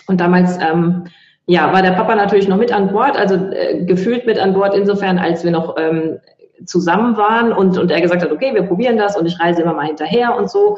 Und 0.07 0.19
damals 0.19 0.57
ähm, 0.61 1.05
ja, 1.45 1.71
war 1.71 1.81
der 1.81 1.91
Papa 1.91 2.15
natürlich 2.15 2.49
noch 2.49 2.57
mit 2.57 2.73
an 2.73 2.91
Bord, 2.91 3.15
also 3.15 3.35
äh, 3.35 3.85
gefühlt 3.85 4.25
mit 4.25 4.37
an 4.37 4.53
Bord, 4.53 4.75
insofern, 4.75 5.17
als 5.17 5.43
wir 5.45 5.51
noch 5.51 5.77
ähm, 5.77 6.19
zusammen 6.65 7.15
waren 7.15 7.53
und, 7.53 7.77
und 7.77 7.91
er 7.91 8.01
gesagt 8.01 8.21
hat, 8.21 8.31
okay, 8.31 8.53
wir 8.53 8.63
probieren 8.63 8.97
das 8.97 9.17
und 9.17 9.25
ich 9.25 9.39
reise 9.39 9.61
immer 9.61 9.73
mal 9.73 9.87
hinterher 9.87 10.35
und 10.35 10.51
so. 10.51 10.77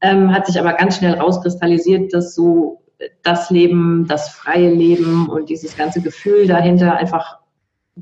Ähm, 0.00 0.34
hat 0.34 0.46
sich 0.46 0.58
aber 0.58 0.72
ganz 0.72 0.96
schnell 0.96 1.14
rauskristallisiert, 1.14 2.14
dass 2.14 2.34
so 2.34 2.82
das 3.22 3.50
Leben, 3.50 4.06
das 4.08 4.30
freie 4.30 4.70
Leben 4.70 5.28
und 5.28 5.50
dieses 5.50 5.76
ganze 5.76 6.00
Gefühl 6.00 6.46
dahinter 6.46 6.94
einfach 6.94 7.38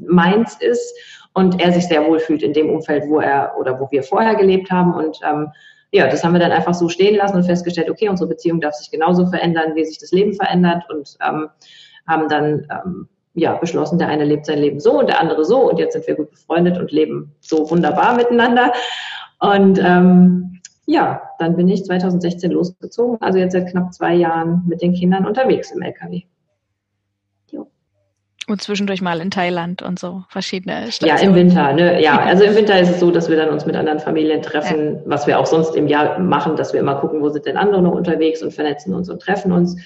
meins 0.00 0.56
ist 0.60 0.94
und 1.32 1.60
er 1.60 1.72
sich 1.72 1.86
sehr 1.86 2.06
wohl 2.06 2.18
fühlt 2.18 2.42
in 2.42 2.52
dem 2.52 2.70
Umfeld, 2.70 3.04
wo 3.08 3.20
er 3.20 3.54
oder 3.58 3.78
wo 3.78 3.90
wir 3.90 4.02
vorher 4.02 4.34
gelebt 4.34 4.70
haben. 4.70 4.94
Und 4.94 5.20
ähm, 5.22 5.48
ja, 5.92 6.08
das 6.08 6.24
haben 6.24 6.32
wir 6.32 6.40
dann 6.40 6.52
einfach 6.52 6.74
so 6.74 6.88
stehen 6.88 7.16
lassen 7.16 7.36
und 7.36 7.44
festgestellt, 7.44 7.90
okay, 7.90 8.08
unsere 8.08 8.28
Beziehung 8.28 8.60
darf 8.60 8.74
sich 8.74 8.90
genauso 8.90 9.26
verändern, 9.26 9.74
wie 9.74 9.84
sich 9.84 9.98
das 9.98 10.12
Leben 10.12 10.34
verändert 10.34 10.84
und 10.90 11.16
ähm, 11.26 11.48
haben 12.06 12.28
dann 12.28 12.66
ähm, 12.70 13.08
ja 13.34 13.54
beschlossen, 13.54 13.98
der 13.98 14.08
eine 14.08 14.24
lebt 14.24 14.46
sein 14.46 14.58
Leben 14.58 14.80
so 14.80 14.98
und 14.98 15.08
der 15.08 15.20
andere 15.20 15.44
so 15.44 15.70
und 15.70 15.78
jetzt 15.78 15.92
sind 15.92 16.06
wir 16.06 16.14
gut 16.16 16.30
befreundet 16.30 16.78
und 16.78 16.90
leben 16.90 17.34
so 17.40 17.70
wunderbar 17.70 18.16
miteinander. 18.16 18.72
Und 19.38 19.78
ähm, 19.78 20.60
ja, 20.86 21.20
dann 21.38 21.56
bin 21.56 21.68
ich 21.68 21.84
2016 21.84 22.50
losgezogen, 22.50 23.20
also 23.20 23.38
jetzt 23.38 23.52
seit 23.52 23.68
knapp 23.68 23.92
zwei 23.92 24.14
Jahren 24.14 24.62
mit 24.66 24.80
den 24.80 24.94
Kindern 24.94 25.26
unterwegs 25.26 25.70
im 25.72 25.82
LKW. 25.82 26.22
Und 28.48 28.62
zwischendurch 28.62 29.02
mal 29.02 29.20
in 29.20 29.32
Thailand 29.32 29.82
und 29.82 29.98
so 29.98 30.22
verschiedene 30.28 30.92
Stationen. 30.92 31.20
Ja, 31.20 31.28
im 31.28 31.34
Winter, 31.34 31.72
ne? 31.72 32.00
Ja, 32.00 32.20
also 32.20 32.44
im 32.44 32.54
Winter 32.54 32.78
ist 32.78 32.90
es 32.90 33.00
so, 33.00 33.10
dass 33.10 33.28
wir 33.28 33.36
dann 33.36 33.48
uns 33.48 33.66
mit 33.66 33.74
anderen 33.74 33.98
Familien 33.98 34.40
treffen, 34.40 34.94
ja. 34.94 35.00
was 35.06 35.26
wir 35.26 35.38
auch 35.40 35.46
sonst 35.46 35.74
im 35.74 35.88
Jahr 35.88 36.20
machen, 36.20 36.54
dass 36.54 36.72
wir 36.72 36.78
immer 36.78 36.94
gucken, 36.96 37.20
wo 37.22 37.28
sind 37.28 37.44
denn 37.46 37.56
andere 37.56 37.82
noch 37.82 37.92
unterwegs 37.92 38.42
und 38.42 38.52
vernetzen 38.54 38.94
uns 38.94 39.10
und 39.10 39.20
treffen 39.20 39.50
uns. 39.50 39.76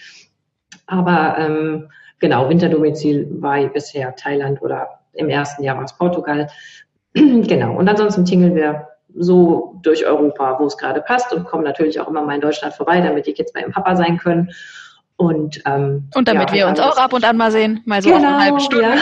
Aber 0.86 1.36
ähm, 1.38 1.88
genau, 2.18 2.50
Winterdomizil 2.50 3.28
war 3.40 3.66
bisher 3.68 4.14
Thailand 4.14 4.60
oder 4.60 5.00
im 5.14 5.30
ersten 5.30 5.62
Jahr 5.62 5.76
war 5.76 5.84
es 5.84 5.96
Portugal. 5.96 6.48
genau. 7.14 7.76
Und 7.76 7.88
ansonsten 7.88 8.26
tingeln 8.26 8.54
wir 8.54 8.88
so 9.16 9.78
durch 9.82 10.06
Europa, 10.06 10.58
wo 10.60 10.66
es 10.66 10.76
gerade 10.76 11.00
passt 11.00 11.32
und 11.32 11.44
kommen 11.44 11.64
natürlich 11.64 11.98
auch 11.98 12.08
immer 12.08 12.22
mal 12.22 12.34
in 12.34 12.40
Deutschland 12.40 12.74
vorbei, 12.74 13.00
damit 13.00 13.26
die 13.26 13.32
Kids 13.32 13.52
bei 13.52 13.60
ihrem 13.60 13.72
Papa 13.72 13.96
sein 13.96 14.18
können. 14.18 14.50
Und, 15.20 15.60
ähm, 15.66 16.08
und 16.14 16.28
damit 16.28 16.48
ja, 16.48 16.54
wir 16.54 16.68
uns 16.68 16.80
auch 16.80 16.96
ab 16.96 17.12
und 17.12 17.26
an 17.26 17.36
mal 17.36 17.52
sehen, 17.52 17.82
mal 17.84 18.00
so 18.00 18.08
genau, 18.08 18.20
auf 18.20 18.24
eine 18.24 18.42
halbe 18.42 18.60
Stunde. 18.60 18.94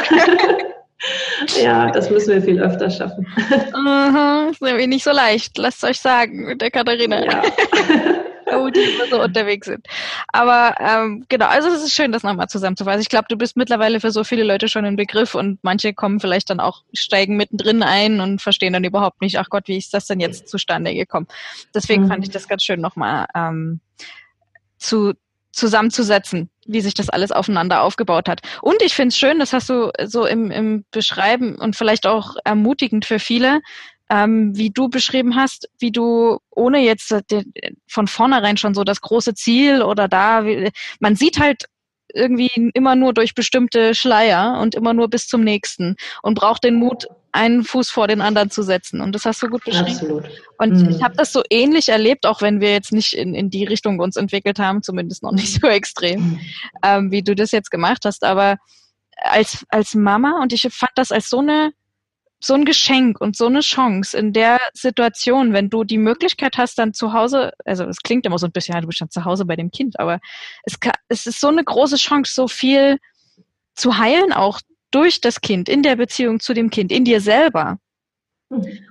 Ja. 1.47 1.63
ja, 1.63 1.91
das 1.93 2.11
müssen 2.11 2.35
wir 2.35 2.43
viel 2.43 2.61
öfter 2.61 2.91
schaffen. 2.91 3.25
Uh 3.73 4.51
ist 4.51 4.61
nämlich 4.61 4.89
nicht 4.89 5.05
so 5.05 5.13
leicht, 5.13 5.57
lasst 5.59 5.85
euch 5.85 6.01
sagen, 6.01 6.47
mit 6.47 6.61
der 6.61 6.73
Katharina. 6.73 7.25
Ja. 7.25 7.43
oh, 8.57 8.69
die 8.69 8.81
immer 8.81 9.07
so 9.07 9.23
unterwegs 9.23 9.69
sind. 9.69 9.87
Aber 10.33 10.75
ähm, 10.81 11.25
genau, 11.29 11.47
also 11.47 11.69
es 11.69 11.85
ist 11.85 11.95
schön, 11.95 12.11
das 12.11 12.25
nochmal 12.25 12.49
zusammenzufassen. 12.49 13.01
Ich 13.01 13.11
glaube, 13.11 13.27
du 13.29 13.37
bist 13.37 13.57
mittlerweile 13.57 14.01
für 14.01 14.11
so 14.11 14.25
viele 14.25 14.43
Leute 14.43 14.67
schon 14.67 14.85
ein 14.85 14.97
Begriff 14.97 15.37
und 15.37 15.61
manche 15.63 15.95
kommen 15.95 16.19
vielleicht 16.19 16.51
dann 16.51 16.59
auch, 16.59 16.83
steigen 16.93 17.37
mittendrin 17.37 17.85
ein 17.85 18.21
und 18.21 18.43
verstehen 18.43 18.73
dann 18.73 18.83
überhaupt 18.83 19.21
nicht, 19.21 19.39
ach 19.39 19.51
Gott, 19.51 19.69
wie 19.69 19.79
ist 19.79 19.95
das 19.95 20.07
denn 20.07 20.19
jetzt 20.19 20.49
zustande 20.49 20.93
gekommen? 20.95 21.29
Deswegen 21.73 22.03
mhm. 22.03 22.09
fand 22.09 22.25
ich 22.25 22.31
das 22.31 22.49
ganz 22.49 22.65
schön 22.65 22.81
nochmal 22.81 23.27
ähm, 23.37 23.79
zu, 24.79 25.15
zusammenzusetzen, 25.59 26.49
wie 26.67 26.81
sich 26.81 26.95
das 26.95 27.09
alles 27.09 27.33
aufeinander 27.33 27.83
aufgebaut 27.83 28.29
hat. 28.29 28.41
Und 28.63 28.83
ich 28.83 28.95
finde 28.95 29.09
es 29.09 29.19
schön, 29.19 29.39
das 29.39 29.53
hast 29.53 29.69
du 29.69 29.91
so 30.05 30.27
im, 30.27 30.51
im 30.51 30.85
Beschreiben 30.91 31.57
und 31.57 31.77
vielleicht 31.77 32.07
auch 32.07 32.37
ermutigend 32.45 33.05
für 33.05 33.19
viele, 33.19 33.61
ähm, 34.11 34.57
wie 34.57 34.71
du 34.71 34.89
beschrieben 34.89 35.37
hast, 35.37 35.69
wie 35.79 35.93
du 35.93 36.39
ohne 36.51 36.81
jetzt 36.81 37.15
von 37.89 38.07
vornherein 38.07 38.57
schon 38.57 38.75
so 38.75 38.85
das 38.85 39.01
große 39.01 39.35
Ziel 39.35 39.83
oder 39.83 40.09
da, 40.09 40.45
man 41.01 41.17
sieht 41.17 41.39
halt 41.39 41.65
irgendwie 42.15 42.71
immer 42.75 42.97
nur 42.97 43.13
durch 43.13 43.35
bestimmte 43.35 43.95
Schleier 43.95 44.59
und 44.61 44.75
immer 44.75 44.95
nur 44.95 45.09
bis 45.09 45.27
zum 45.27 45.43
nächsten 45.43 45.97
und 46.23 46.35
braucht 46.35 46.65
den 46.65 46.77
Mut, 46.77 47.07
einen 47.33 47.63
Fuß 47.63 47.91
vor 47.91 48.09
den 48.09 48.21
anderen 48.21 48.51
zu 48.51 48.63
setzen. 48.63 49.01
Und 49.01 49.15
das 49.15 49.25
hast 49.25 49.43
du 49.43 49.49
gut 49.49 49.65
beschrieben. 49.65 49.91
Absolut. 49.91 50.25
Und 50.59 50.73
mhm. 50.73 50.89
ich 50.91 51.03
habe 51.03 51.15
das 51.17 51.33
so 51.33 51.43
ähnlich 51.51 51.89
erlebt, 51.89 52.27
auch 52.27 52.41
wenn 52.41 52.61
wir 52.61 52.73
jetzt 52.73 52.93
nicht 52.93 53.13
in, 53.13 53.35
in 53.35 53.51
die 53.51 53.65
Richtung 53.65 54.01
uns 54.01 54.17
entwickelt 54.17 54.59
haben, 54.59 54.83
zumindest 54.83 55.23
noch 55.23 55.33
nicht 55.33 55.61
so 55.61 55.69
extrem, 55.69 56.21
mhm. 56.21 56.41
ähm, 56.83 57.11
wie 57.13 57.23
du 57.23 57.35
das 57.35 57.53
jetzt 57.53 57.71
gemacht 57.71 58.05
hast. 58.05 58.25
Aber 58.25 58.57
als, 59.17 59.65
als 59.69 59.95
Mama, 59.95 60.41
und 60.43 60.53
ich 60.53 60.67
fand 60.71 60.93
das 60.95 61.13
als 61.13 61.29
so 61.29 61.41
eine 61.41 61.73
so 62.41 62.55
ein 62.55 62.65
Geschenk 62.65 63.21
und 63.21 63.37
so 63.37 63.47
eine 63.47 63.61
Chance 63.61 64.17
in 64.17 64.33
der 64.33 64.59
Situation, 64.73 65.53
wenn 65.53 65.71
du 65.71 65.85
die 65.85 65.99
Möglichkeit 65.99 66.57
hast, 66.57 66.79
dann 66.79 66.95
zu 66.95 67.13
Hause, 67.13 67.53
also 67.65 67.85
es 67.85 67.99
klingt 67.99 68.27
immer 68.27 68.39
so 68.39 68.47
ein 68.47 68.53
bisschen, 68.53 68.75
ja, 68.75 68.81
du 68.81 68.87
bist 68.87 69.01
dann 69.01 69.11
zu 69.11 69.25
Hause 69.25 69.45
bei 69.45 69.57
dem 69.57 69.71
Kind, 69.71 69.99
aber 69.99 70.21
es, 70.63 70.79
kann, 70.79 70.93
es 71.09 71.27
ist 71.27 71.41
so 71.41 71.49
eine 71.49 71.65
große 71.65 71.97
Chance, 71.97 72.33
so 72.33 72.47
viel 72.47 72.99
zu 73.75 73.99
heilen, 73.99 74.33
auch 74.33 74.61
durch 74.91 75.21
das 75.21 75.41
Kind, 75.41 75.69
in 75.69 75.83
der 75.83 75.97
Beziehung 75.97 76.41
zu 76.41 76.55
dem 76.55 76.71
Kind, 76.71 76.93
in 76.93 77.05
dir 77.05 77.21
selber. 77.21 77.79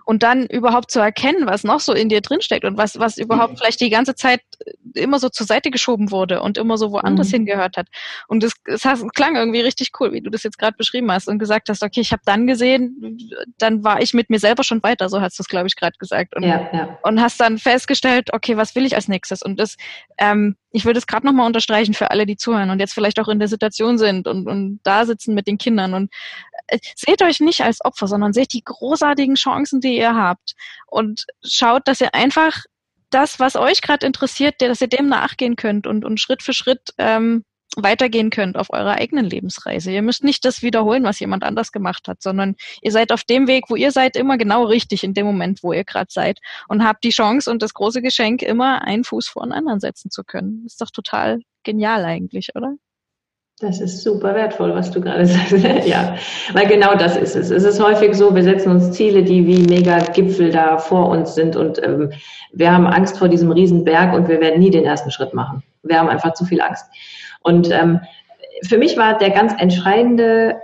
Und 0.05 0.21
dann 0.21 0.45
überhaupt 0.45 0.91
zu 0.91 0.99
erkennen, 0.99 1.47
was 1.47 1.63
noch 1.63 1.79
so 1.79 1.93
in 1.93 2.09
dir 2.09 2.21
drinsteckt 2.21 2.63
und 2.63 2.77
was, 2.77 2.99
was 2.99 3.17
überhaupt 3.17 3.53
mhm. 3.53 3.57
vielleicht 3.57 3.81
die 3.81 3.89
ganze 3.89 4.13
Zeit 4.13 4.41
immer 4.93 5.19
so 5.19 5.29
zur 5.29 5.47
Seite 5.47 5.71
geschoben 5.71 6.11
wurde 6.11 6.41
und 6.41 6.57
immer 6.57 6.77
so 6.77 6.91
woanders 6.91 7.29
mhm. 7.29 7.37
hingehört 7.37 7.75
hat. 7.75 7.87
Und 8.27 8.43
es, 8.43 8.53
es, 8.65 8.85
es 8.85 9.03
klang 9.15 9.35
irgendwie 9.35 9.61
richtig 9.61 9.91
cool, 9.99 10.13
wie 10.13 10.21
du 10.21 10.29
das 10.29 10.43
jetzt 10.43 10.59
gerade 10.59 10.77
beschrieben 10.77 11.11
hast 11.11 11.27
und 11.27 11.39
gesagt 11.39 11.69
hast, 11.69 11.81
okay, 11.81 12.01
ich 12.01 12.11
habe 12.11 12.21
dann 12.25 12.45
gesehen, 12.45 13.17
dann 13.57 13.83
war 13.83 14.01
ich 14.01 14.13
mit 14.13 14.29
mir 14.29 14.39
selber 14.39 14.63
schon 14.63 14.83
weiter, 14.83 15.09
so 15.09 15.21
hast 15.21 15.39
du 15.39 15.43
es, 15.43 15.47
glaube 15.47 15.67
ich, 15.67 15.75
gerade 15.75 15.97
gesagt. 15.97 16.35
Und, 16.35 16.43
ja, 16.43 16.69
ja. 16.71 16.99
und 17.01 17.19
hast 17.19 17.39
dann 17.39 17.57
festgestellt, 17.57 18.33
okay, 18.33 18.57
was 18.57 18.75
will 18.75 18.85
ich 18.85 18.95
als 18.95 19.07
nächstes? 19.07 19.41
Und 19.41 19.59
das, 19.59 19.75
ähm, 20.19 20.55
ich 20.71 20.85
würde 20.85 20.99
es 20.99 21.07
gerade 21.07 21.25
nochmal 21.25 21.47
unterstreichen 21.47 21.93
für 21.93 22.11
alle, 22.11 22.25
die 22.25 22.37
zuhören 22.37 22.69
und 22.69 22.79
jetzt 22.79 22.93
vielleicht 22.93 23.19
auch 23.19 23.27
in 23.27 23.39
der 23.39 23.47
Situation 23.47 23.97
sind 23.97 24.27
und, 24.27 24.47
und 24.47 24.79
da 24.83 25.05
sitzen 25.05 25.33
mit 25.33 25.47
den 25.47 25.57
Kindern 25.57 25.93
und 25.93 26.11
äh, 26.67 26.77
seht 26.95 27.21
euch 27.21 27.39
nicht 27.39 27.61
als 27.61 27.83
Opfer, 27.83 28.07
sondern 28.07 28.33
seht 28.33 28.53
die 28.53 28.63
großartigen 28.63 29.35
Chancen, 29.35 29.46
die 29.81 29.97
ihr 29.97 30.15
habt 30.15 30.53
und 30.87 31.25
schaut, 31.43 31.87
dass 31.87 32.01
ihr 32.01 32.13
einfach 32.13 32.63
das, 33.09 33.39
was 33.39 33.55
euch 33.55 33.81
gerade 33.81 34.05
interessiert, 34.05 34.55
dass 34.59 34.81
ihr 34.81 34.87
dem 34.87 35.07
nachgehen 35.07 35.55
könnt 35.55 35.87
und, 35.87 36.03
und 36.03 36.19
Schritt 36.19 36.43
für 36.43 36.53
Schritt 36.53 36.93
ähm, 36.97 37.43
weitergehen 37.75 38.29
könnt 38.29 38.57
auf 38.57 38.71
eurer 38.71 38.93
eigenen 38.95 39.25
Lebensreise. 39.25 39.91
Ihr 39.91 40.01
müsst 40.01 40.23
nicht 40.23 40.45
das 40.45 40.61
wiederholen, 40.61 41.03
was 41.03 41.19
jemand 41.19 41.43
anders 41.43 41.71
gemacht 41.71 42.07
hat, 42.07 42.21
sondern 42.21 42.55
ihr 42.81 42.91
seid 42.91 43.11
auf 43.11 43.23
dem 43.23 43.47
Weg, 43.47 43.65
wo 43.69 43.75
ihr 43.75 43.91
seid, 43.91 44.15
immer 44.15 44.37
genau 44.37 44.63
richtig 44.63 45.03
in 45.03 45.13
dem 45.13 45.25
Moment, 45.25 45.63
wo 45.63 45.73
ihr 45.73 45.83
gerade 45.83 46.07
seid 46.09 46.39
und 46.67 46.83
habt 46.83 47.03
die 47.03 47.09
Chance 47.09 47.51
und 47.51 47.61
das 47.61 47.73
große 47.73 48.01
Geschenk, 48.01 48.41
immer 48.41 48.81
einen 48.83 49.03
Fuß 49.03 49.27
vor 49.27 49.43
den 49.43 49.51
anderen 49.51 49.79
setzen 49.79 50.09
zu 50.09 50.23
können. 50.23 50.63
Ist 50.65 50.81
doch 50.81 50.91
total 50.91 51.39
genial 51.63 52.03
eigentlich, 52.05 52.55
oder? 52.55 52.73
Das 53.59 53.81
ist 53.81 54.03
super 54.03 54.35
wertvoll, 54.35 54.75
was 54.75 54.91
du 54.91 55.01
gerade 55.01 55.25
sagst. 55.25 55.87
ja, 55.87 56.15
weil 56.53 56.67
genau 56.67 56.93
das 56.93 57.17
ist 57.17 57.35
es. 57.35 57.49
Es 57.49 57.63
ist 57.63 57.83
häufig 57.83 58.13
so, 58.13 58.35
wir 58.35 58.43
setzen 58.43 58.71
uns 58.71 58.91
Ziele, 58.91 59.23
die 59.23 59.47
wie 59.47 59.63
mega 59.63 59.97
Gipfel 59.97 60.51
da 60.51 60.77
vor 60.77 61.09
uns 61.09 61.33
sind 61.33 61.55
und 61.55 61.81
ähm, 61.83 62.11
wir 62.53 62.71
haben 62.71 62.85
Angst 62.85 63.17
vor 63.17 63.27
diesem 63.27 63.51
Riesenberg 63.51 64.13
und 64.13 64.27
wir 64.27 64.39
werden 64.41 64.59
nie 64.59 64.69
den 64.69 64.85
ersten 64.85 65.09
Schritt 65.09 65.33
machen. 65.33 65.63
Wir 65.81 65.99
haben 65.99 66.07
einfach 66.07 66.33
zu 66.33 66.45
viel 66.45 66.61
Angst. 66.61 66.85
Und 67.41 67.71
ähm, 67.71 67.99
für 68.67 68.77
mich 68.77 68.95
war 68.95 69.17
der 69.17 69.31
ganz 69.31 69.53
entscheidende 69.57 70.57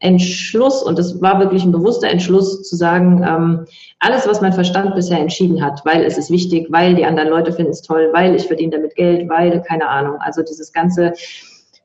Entschluss, 0.00 0.82
und 0.82 0.98
das 0.98 1.22
war 1.22 1.40
wirklich 1.40 1.64
ein 1.64 1.72
bewusster 1.72 2.10
Entschluss, 2.10 2.62
zu 2.62 2.76
sagen, 2.76 3.24
ähm, 3.26 3.66
alles, 4.00 4.28
was 4.28 4.42
mein 4.42 4.52
Verstand 4.52 4.94
bisher 4.94 5.18
entschieden 5.18 5.64
hat, 5.64 5.80
weil 5.86 6.04
es 6.04 6.18
ist 6.18 6.30
wichtig, 6.30 6.66
weil 6.68 6.94
die 6.94 7.06
anderen 7.06 7.30
Leute 7.30 7.52
finden 7.52 7.70
es 7.72 7.80
toll, 7.80 8.10
weil 8.12 8.34
ich 8.34 8.46
verdiene 8.46 8.76
damit 8.76 8.96
Geld, 8.96 9.30
weil, 9.30 9.62
keine 9.62 9.88
Ahnung, 9.88 10.16
also 10.18 10.42
dieses 10.42 10.74
ganze 10.74 11.14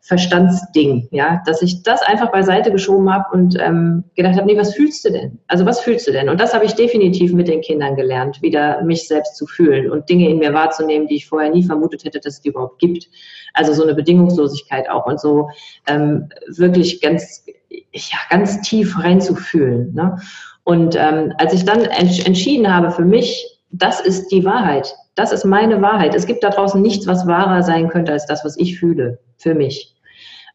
Verstandsding, 0.10 1.08
ja, 1.12 1.40
dass 1.46 1.62
ich 1.62 1.84
das 1.84 2.02
einfach 2.02 2.32
beiseite 2.32 2.72
geschoben 2.72 3.14
habe 3.14 3.26
und 3.32 3.56
ähm, 3.60 4.06
gedacht 4.16 4.38
habe, 4.38 4.48
nee, 4.48 4.58
was 4.58 4.74
fühlst 4.74 5.06
du 5.06 5.12
denn? 5.12 5.38
Also 5.48 5.68
was 5.68 5.82
fühlst 5.82 6.08
du 6.08 6.12
denn? 6.12 6.30
Und 6.30 6.42
das 6.42 6.56
habe 6.56 6.66
ich 6.66 6.74
definitiv 6.74 7.32
mit 7.32 7.48
den 7.48 7.62
Kindern 7.62 7.96
gelernt, 7.96 8.42
wieder 8.42 8.82
mich 8.82 9.08
selbst 9.08 9.36
zu 9.36 9.46
fühlen 9.46 9.92
und 9.92 10.10
Dinge 10.10 10.28
in 10.28 10.40
mir 10.40 10.52
wahrzunehmen, 10.52 11.08
die 11.08 11.18
ich 11.18 11.28
vorher 11.28 11.52
nie 11.52 11.64
vermutet 11.64 12.06
hätte, 12.06 12.20
dass 12.20 12.34
es 12.34 12.42
die 12.42 12.50
überhaupt 12.50 12.80
gibt. 12.80 13.08
Also 13.54 13.72
so 13.72 13.84
eine 13.84 13.94
Bedingungslosigkeit 13.94 14.90
auch 14.90 15.06
und 15.06 15.20
so 15.20 15.52
ähm, 15.86 16.30
wirklich 16.48 17.02
ganz, 17.02 17.46
ja, 17.70 18.18
ganz 18.32 18.62
tief 18.62 18.98
reinzufühlen. 18.98 19.94
Ne? 19.94 20.18
Und 20.64 20.96
ähm, 20.96 21.34
als 21.38 21.54
ich 21.54 21.66
dann 21.66 21.82
ents 21.86 22.26
entschieden 22.26 22.74
habe 22.74 22.90
für 22.90 23.06
mich, 23.06 23.60
das 23.70 24.02
ist 24.02 24.32
die 24.32 24.44
Wahrheit, 24.44 24.96
das 25.14 25.32
ist 25.32 25.46
meine 25.46 25.84
Wahrheit. 25.84 26.16
Es 26.16 26.26
gibt 26.26 26.44
da 26.44 26.50
draußen 26.50 26.82
nichts, 26.82 27.06
was 27.06 27.28
wahrer 27.28 27.62
sein 27.62 27.90
könnte 27.90 28.12
als 28.12 28.26
das, 28.26 28.44
was 28.44 28.58
ich 28.58 28.80
fühle 28.80 29.20
für 29.38 29.54
mich 29.54 29.96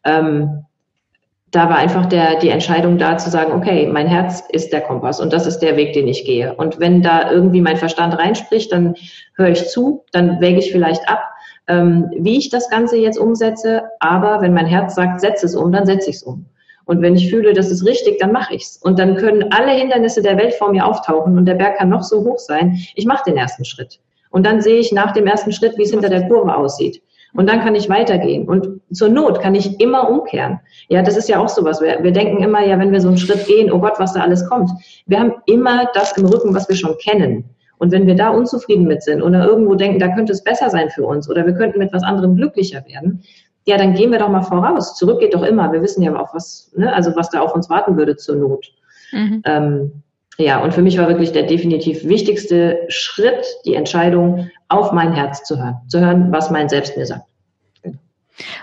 ähm, 0.04 0.64
da 1.54 1.68
war 1.68 1.76
einfach 1.76 2.06
der, 2.06 2.40
die 2.40 2.48
Entscheidung 2.48 2.98
da 2.98 3.16
zu 3.16 3.30
sagen, 3.30 3.52
okay, 3.52 3.86
mein 3.86 4.08
Herz 4.08 4.42
ist 4.50 4.72
der 4.72 4.80
Kompass 4.80 5.20
und 5.20 5.32
das 5.32 5.46
ist 5.46 5.60
der 5.60 5.76
Weg, 5.76 5.92
den 5.92 6.08
ich 6.08 6.24
gehe. 6.24 6.52
Und 6.52 6.80
wenn 6.80 7.00
da 7.00 7.30
irgendwie 7.30 7.60
mein 7.60 7.76
Verstand 7.76 8.18
reinspricht, 8.18 8.72
dann 8.72 8.96
höre 9.36 9.50
ich 9.50 9.68
zu, 9.68 10.04
dann 10.10 10.40
wäge 10.40 10.58
ich 10.58 10.72
vielleicht 10.72 11.08
ab, 11.08 11.22
ähm, 11.68 12.10
wie 12.18 12.38
ich 12.38 12.50
das 12.50 12.68
Ganze 12.70 12.96
jetzt 12.96 13.18
umsetze. 13.18 13.84
Aber 14.00 14.40
wenn 14.40 14.52
mein 14.52 14.66
Herz 14.66 14.96
sagt, 14.96 15.20
setze 15.20 15.46
es 15.46 15.54
um, 15.54 15.70
dann 15.70 15.86
setze 15.86 16.10
ich 16.10 16.16
es 16.16 16.22
um. 16.24 16.46
Und 16.86 17.02
wenn 17.02 17.14
ich 17.14 17.30
fühle, 17.30 17.52
das 17.52 17.70
ist 17.70 17.86
richtig, 17.86 18.18
dann 18.18 18.32
mache 18.32 18.54
ich's. 18.54 18.76
Und 18.82 18.98
dann 18.98 19.16
können 19.16 19.52
alle 19.52 19.72
Hindernisse 19.72 20.22
der 20.22 20.36
Welt 20.36 20.54
vor 20.54 20.72
mir 20.72 20.84
auftauchen 20.84 21.38
und 21.38 21.46
der 21.46 21.54
Berg 21.54 21.78
kann 21.78 21.88
noch 21.88 22.02
so 22.02 22.24
hoch 22.24 22.38
sein. 22.38 22.78
Ich 22.96 23.06
mache 23.06 23.30
den 23.30 23.36
ersten 23.36 23.64
Schritt. 23.64 24.00
Und 24.30 24.44
dann 24.44 24.60
sehe 24.60 24.80
ich 24.80 24.90
nach 24.90 25.12
dem 25.12 25.28
ersten 25.28 25.52
Schritt, 25.52 25.78
wie 25.78 25.84
es 25.84 25.92
hinter 25.92 26.08
der 26.08 26.26
Kurve 26.28 26.54
aussieht. 26.54 27.00
Und 27.34 27.48
dann 27.48 27.60
kann 27.60 27.74
ich 27.74 27.88
weitergehen. 27.88 28.46
Und 28.48 28.80
zur 28.92 29.08
Not 29.08 29.40
kann 29.40 29.54
ich 29.54 29.80
immer 29.80 30.08
umkehren. 30.08 30.60
Ja, 30.88 31.02
das 31.02 31.16
ist 31.16 31.28
ja 31.28 31.40
auch 31.40 31.48
sowas. 31.48 31.80
Wir, 31.80 32.02
wir 32.02 32.12
denken 32.12 32.42
immer, 32.42 32.64
ja, 32.64 32.78
wenn 32.78 32.92
wir 32.92 33.00
so 33.00 33.08
einen 33.08 33.18
Schritt 33.18 33.46
gehen, 33.46 33.72
oh 33.72 33.80
Gott, 33.80 33.94
was 33.98 34.14
da 34.14 34.20
alles 34.20 34.48
kommt. 34.48 34.70
Wir 35.06 35.18
haben 35.18 35.32
immer 35.46 35.88
das 35.94 36.16
im 36.16 36.26
Rücken, 36.26 36.54
was 36.54 36.68
wir 36.68 36.76
schon 36.76 36.96
kennen. 36.98 37.44
Und 37.78 37.90
wenn 37.90 38.06
wir 38.06 38.14
da 38.14 38.30
unzufrieden 38.30 38.86
mit 38.86 39.02
sind 39.02 39.20
oder 39.20 39.44
irgendwo 39.44 39.74
denken, 39.74 39.98
da 39.98 40.14
könnte 40.14 40.32
es 40.32 40.44
besser 40.44 40.70
sein 40.70 40.90
für 40.90 41.04
uns 41.04 41.28
oder 41.28 41.44
wir 41.44 41.54
könnten 41.54 41.80
mit 41.80 41.92
was 41.92 42.04
anderem 42.04 42.36
glücklicher 42.36 42.84
werden, 42.86 43.22
ja, 43.66 43.78
dann 43.78 43.94
gehen 43.94 44.12
wir 44.12 44.18
doch 44.18 44.28
mal 44.28 44.42
voraus. 44.42 44.96
Zurück 44.96 45.20
geht 45.20 45.34
doch 45.34 45.42
immer. 45.42 45.72
Wir 45.72 45.82
wissen 45.82 46.02
ja 46.02 46.14
auch, 46.16 46.34
was, 46.34 46.70
ne, 46.76 46.92
also 46.92 47.16
was 47.16 47.30
da 47.30 47.40
auf 47.40 47.54
uns 47.54 47.68
warten 47.68 47.96
würde 47.96 48.16
zur 48.16 48.36
Not. 48.36 48.72
Mhm. 49.10 49.42
Ähm, 49.44 50.02
ja, 50.38 50.62
und 50.62 50.74
für 50.74 50.82
mich 50.82 50.98
war 50.98 51.08
wirklich 51.08 51.32
der 51.32 51.44
definitiv 51.44 52.04
wichtigste 52.04 52.80
Schritt 52.88 53.44
die 53.64 53.74
Entscheidung, 53.74 54.50
auf 54.68 54.92
mein 54.92 55.12
Herz 55.12 55.44
zu 55.44 55.58
hören, 55.58 55.76
zu 55.88 56.00
hören, 56.00 56.32
was 56.32 56.50
mein 56.50 56.68
Selbst 56.68 56.96
mir 56.96 57.06
sagt. 57.06 57.24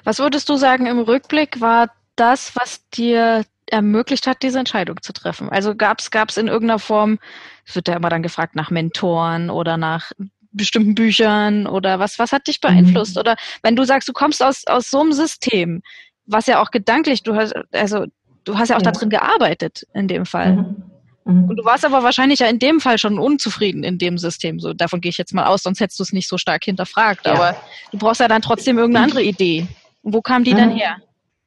Was 0.03 0.19
würdest 0.19 0.49
du 0.49 0.55
sagen 0.57 0.85
im 0.85 0.99
Rückblick 0.99 1.61
war 1.61 1.89
das, 2.15 2.55
was 2.55 2.87
dir 2.89 3.45
ermöglicht 3.67 4.27
hat, 4.27 4.43
diese 4.43 4.59
Entscheidung 4.59 5.01
zu 5.01 5.13
treffen? 5.13 5.49
Also 5.49 5.75
gab 5.75 5.99
es 6.01 6.37
in 6.37 6.47
irgendeiner 6.47 6.79
Form, 6.79 7.19
es 7.65 7.75
wird 7.75 7.87
ja 7.87 7.95
immer 7.95 8.09
dann 8.09 8.23
gefragt 8.23 8.55
nach 8.55 8.69
Mentoren 8.69 9.49
oder 9.49 9.77
nach 9.77 10.11
bestimmten 10.51 10.95
Büchern 10.95 11.67
oder 11.67 11.99
was, 11.99 12.19
was 12.19 12.33
hat 12.33 12.47
dich 12.47 12.59
beeinflusst? 12.59 13.15
Mhm. 13.15 13.21
Oder 13.21 13.35
wenn 13.63 13.77
du 13.77 13.85
sagst, 13.85 14.09
du 14.09 14.13
kommst 14.13 14.43
aus, 14.43 14.67
aus 14.67 14.89
so 14.89 14.99
einem 14.99 15.13
System, 15.13 15.81
was 16.25 16.47
ja 16.47 16.61
auch 16.61 16.71
gedanklich, 16.71 17.23
du 17.23 17.35
hast, 17.35 17.53
also 17.71 18.05
du 18.43 18.57
hast 18.57 18.69
ja 18.69 18.75
auch 18.75 18.81
ja. 18.81 18.91
da 18.91 18.99
drin 18.99 19.09
gearbeitet 19.09 19.87
in 19.93 20.09
dem 20.09 20.25
Fall. 20.25 20.57
Mhm. 20.57 20.90
Mhm. 21.25 21.49
Und 21.49 21.55
du 21.57 21.65
warst 21.65 21.85
aber 21.85 22.03
wahrscheinlich 22.03 22.39
ja 22.39 22.47
in 22.47 22.59
dem 22.59 22.79
Fall 22.79 22.97
schon 22.97 23.19
unzufrieden 23.19 23.83
in 23.83 23.97
dem 23.97 24.17
System. 24.17 24.59
So, 24.59 24.73
davon 24.73 25.01
gehe 25.01 25.09
ich 25.09 25.17
jetzt 25.17 25.33
mal 25.33 25.45
aus, 25.45 25.63
sonst 25.63 25.79
hättest 25.79 25.99
du 25.99 26.03
es 26.03 26.13
nicht 26.13 26.27
so 26.27 26.37
stark 26.37 26.63
hinterfragt. 26.63 27.25
Ja. 27.25 27.33
Aber 27.33 27.55
du 27.91 27.97
brauchst 27.97 28.21
ja 28.21 28.27
dann 28.27 28.41
trotzdem 28.41 28.77
irgendeine 28.77 29.05
andere 29.05 29.23
Idee. 29.23 29.67
Und 30.01 30.13
wo 30.13 30.21
kam 30.21 30.43
die 30.43 30.53
mhm. 30.53 30.57
dann 30.57 30.71
her? 30.71 30.97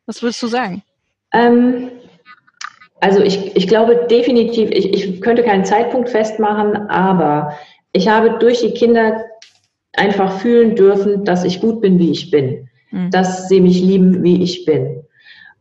Was 0.06 0.22
würdest 0.22 0.42
du 0.42 0.46
sagen? 0.46 0.82
Ähm, 1.32 1.90
also 3.00 3.20
ich, 3.20 3.56
ich 3.56 3.68
glaube 3.68 4.06
definitiv, 4.10 4.70
ich, 4.70 4.92
ich 4.92 5.20
könnte 5.20 5.42
keinen 5.42 5.64
Zeitpunkt 5.64 6.08
festmachen, 6.08 6.76
aber 6.88 7.56
ich 7.92 8.08
habe 8.08 8.38
durch 8.38 8.60
die 8.60 8.72
Kinder 8.72 9.24
einfach 9.94 10.38
fühlen 10.40 10.76
dürfen, 10.76 11.24
dass 11.24 11.44
ich 11.44 11.60
gut 11.60 11.80
bin, 11.80 11.98
wie 11.98 12.10
ich 12.10 12.30
bin. 12.30 12.68
Mhm. 12.90 13.10
Dass 13.10 13.48
sie 13.48 13.60
mich 13.60 13.80
lieben, 13.80 14.22
wie 14.22 14.42
ich 14.42 14.64
bin. 14.64 15.02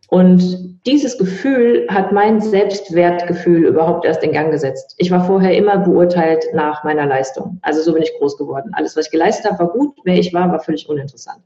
Und 0.08 0.72
dieses 0.85 1.17
Gefühl 1.17 1.87
hat 1.89 2.11
mein 2.11 2.41
Selbstwertgefühl 2.41 3.65
überhaupt 3.65 4.03
erst 4.03 4.21
in 4.21 4.33
Gang 4.33 4.51
gesetzt. 4.51 4.95
Ich 4.97 5.11
war 5.11 5.25
vorher 5.25 5.55
immer 5.55 5.77
beurteilt 5.77 6.43
nach 6.53 6.83
meiner 6.83 7.05
Leistung. 7.05 7.57
Also 7.61 7.81
so 7.81 7.93
bin 7.93 8.03
ich 8.03 8.13
groß 8.17 8.37
geworden. 8.37 8.71
Alles, 8.73 8.97
was 8.97 9.05
ich 9.05 9.11
geleistet 9.11 9.49
habe, 9.49 9.59
war 9.59 9.69
gut. 9.71 9.95
Wer 10.03 10.19
ich 10.19 10.33
war, 10.33 10.51
war 10.51 10.59
völlig 10.59 10.89
uninteressant. 10.89 11.39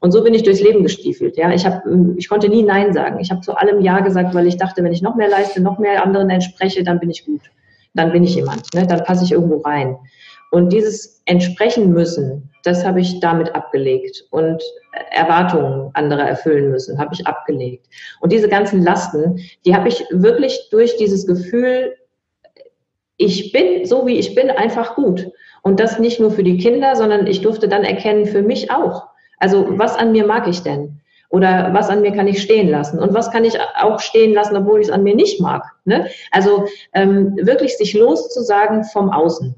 Und 0.00 0.12
so 0.12 0.22
bin 0.22 0.34
ich 0.34 0.42
durchs 0.42 0.60
Leben 0.60 0.82
gestiefelt. 0.82 1.38
Ja, 1.38 1.50
ich 1.50 1.64
habe, 1.64 2.14
ich 2.18 2.28
konnte 2.28 2.50
nie 2.50 2.62
Nein 2.62 2.92
sagen. 2.92 3.18
Ich 3.20 3.30
habe 3.30 3.40
zu 3.40 3.56
allem 3.56 3.80
Ja 3.80 4.00
gesagt, 4.00 4.34
weil 4.34 4.46
ich 4.46 4.58
dachte, 4.58 4.84
wenn 4.84 4.92
ich 4.92 5.00
noch 5.00 5.16
mehr 5.16 5.30
leiste, 5.30 5.62
noch 5.62 5.78
mehr 5.78 6.04
anderen 6.04 6.28
entspreche, 6.28 6.84
dann 6.84 7.00
bin 7.00 7.08
ich 7.08 7.24
gut. 7.24 7.40
Dann 7.94 8.12
bin 8.12 8.22
ich 8.22 8.34
jemand. 8.34 8.74
Ne? 8.74 8.86
Dann 8.86 9.02
passe 9.04 9.24
ich 9.24 9.32
irgendwo 9.32 9.58
rein. 9.58 9.96
Und 10.50 10.72
dieses 10.72 11.22
entsprechen 11.24 11.90
müssen, 11.90 12.50
das 12.64 12.84
habe 12.84 13.00
ich 13.00 13.18
damit 13.20 13.54
abgelegt. 13.54 14.24
Und 14.30 14.62
Erwartungen 15.10 15.90
anderer 15.94 16.24
erfüllen 16.24 16.70
müssen, 16.70 16.98
habe 16.98 17.14
ich 17.14 17.26
abgelegt. 17.26 17.86
Und 18.20 18.32
diese 18.32 18.48
ganzen 18.48 18.82
Lasten, 18.82 19.40
die 19.64 19.74
habe 19.74 19.88
ich 19.88 20.04
wirklich 20.10 20.68
durch 20.70 20.96
dieses 20.96 21.26
Gefühl, 21.26 21.94
ich 23.16 23.52
bin 23.52 23.84
so 23.84 24.06
wie 24.06 24.18
ich 24.18 24.34
bin 24.34 24.50
einfach 24.50 24.96
gut. 24.96 25.30
Und 25.62 25.80
das 25.80 25.98
nicht 25.98 26.20
nur 26.20 26.30
für 26.30 26.42
die 26.42 26.58
Kinder, 26.58 26.96
sondern 26.96 27.26
ich 27.26 27.40
durfte 27.40 27.68
dann 27.68 27.84
erkennen, 27.84 28.26
für 28.26 28.42
mich 28.42 28.70
auch. 28.70 29.08
Also 29.38 29.78
was 29.78 29.96
an 29.96 30.12
mir 30.12 30.26
mag 30.26 30.46
ich 30.46 30.62
denn? 30.62 31.00
Oder 31.30 31.70
was 31.72 31.90
an 31.90 32.02
mir 32.02 32.12
kann 32.12 32.28
ich 32.28 32.42
stehen 32.42 32.68
lassen? 32.68 32.98
Und 33.00 33.14
was 33.14 33.30
kann 33.30 33.44
ich 33.44 33.58
auch 33.80 33.98
stehen 33.98 34.34
lassen, 34.34 34.56
obwohl 34.56 34.80
ich 34.80 34.88
es 34.88 34.92
an 34.92 35.02
mir 35.02 35.16
nicht 35.16 35.40
mag? 35.40 35.64
Ne? 35.84 36.08
Also 36.30 36.66
ähm, 36.92 37.36
wirklich 37.42 37.76
sich 37.76 37.94
loszusagen 37.94 38.84
vom 38.84 39.10
Außen. 39.10 39.54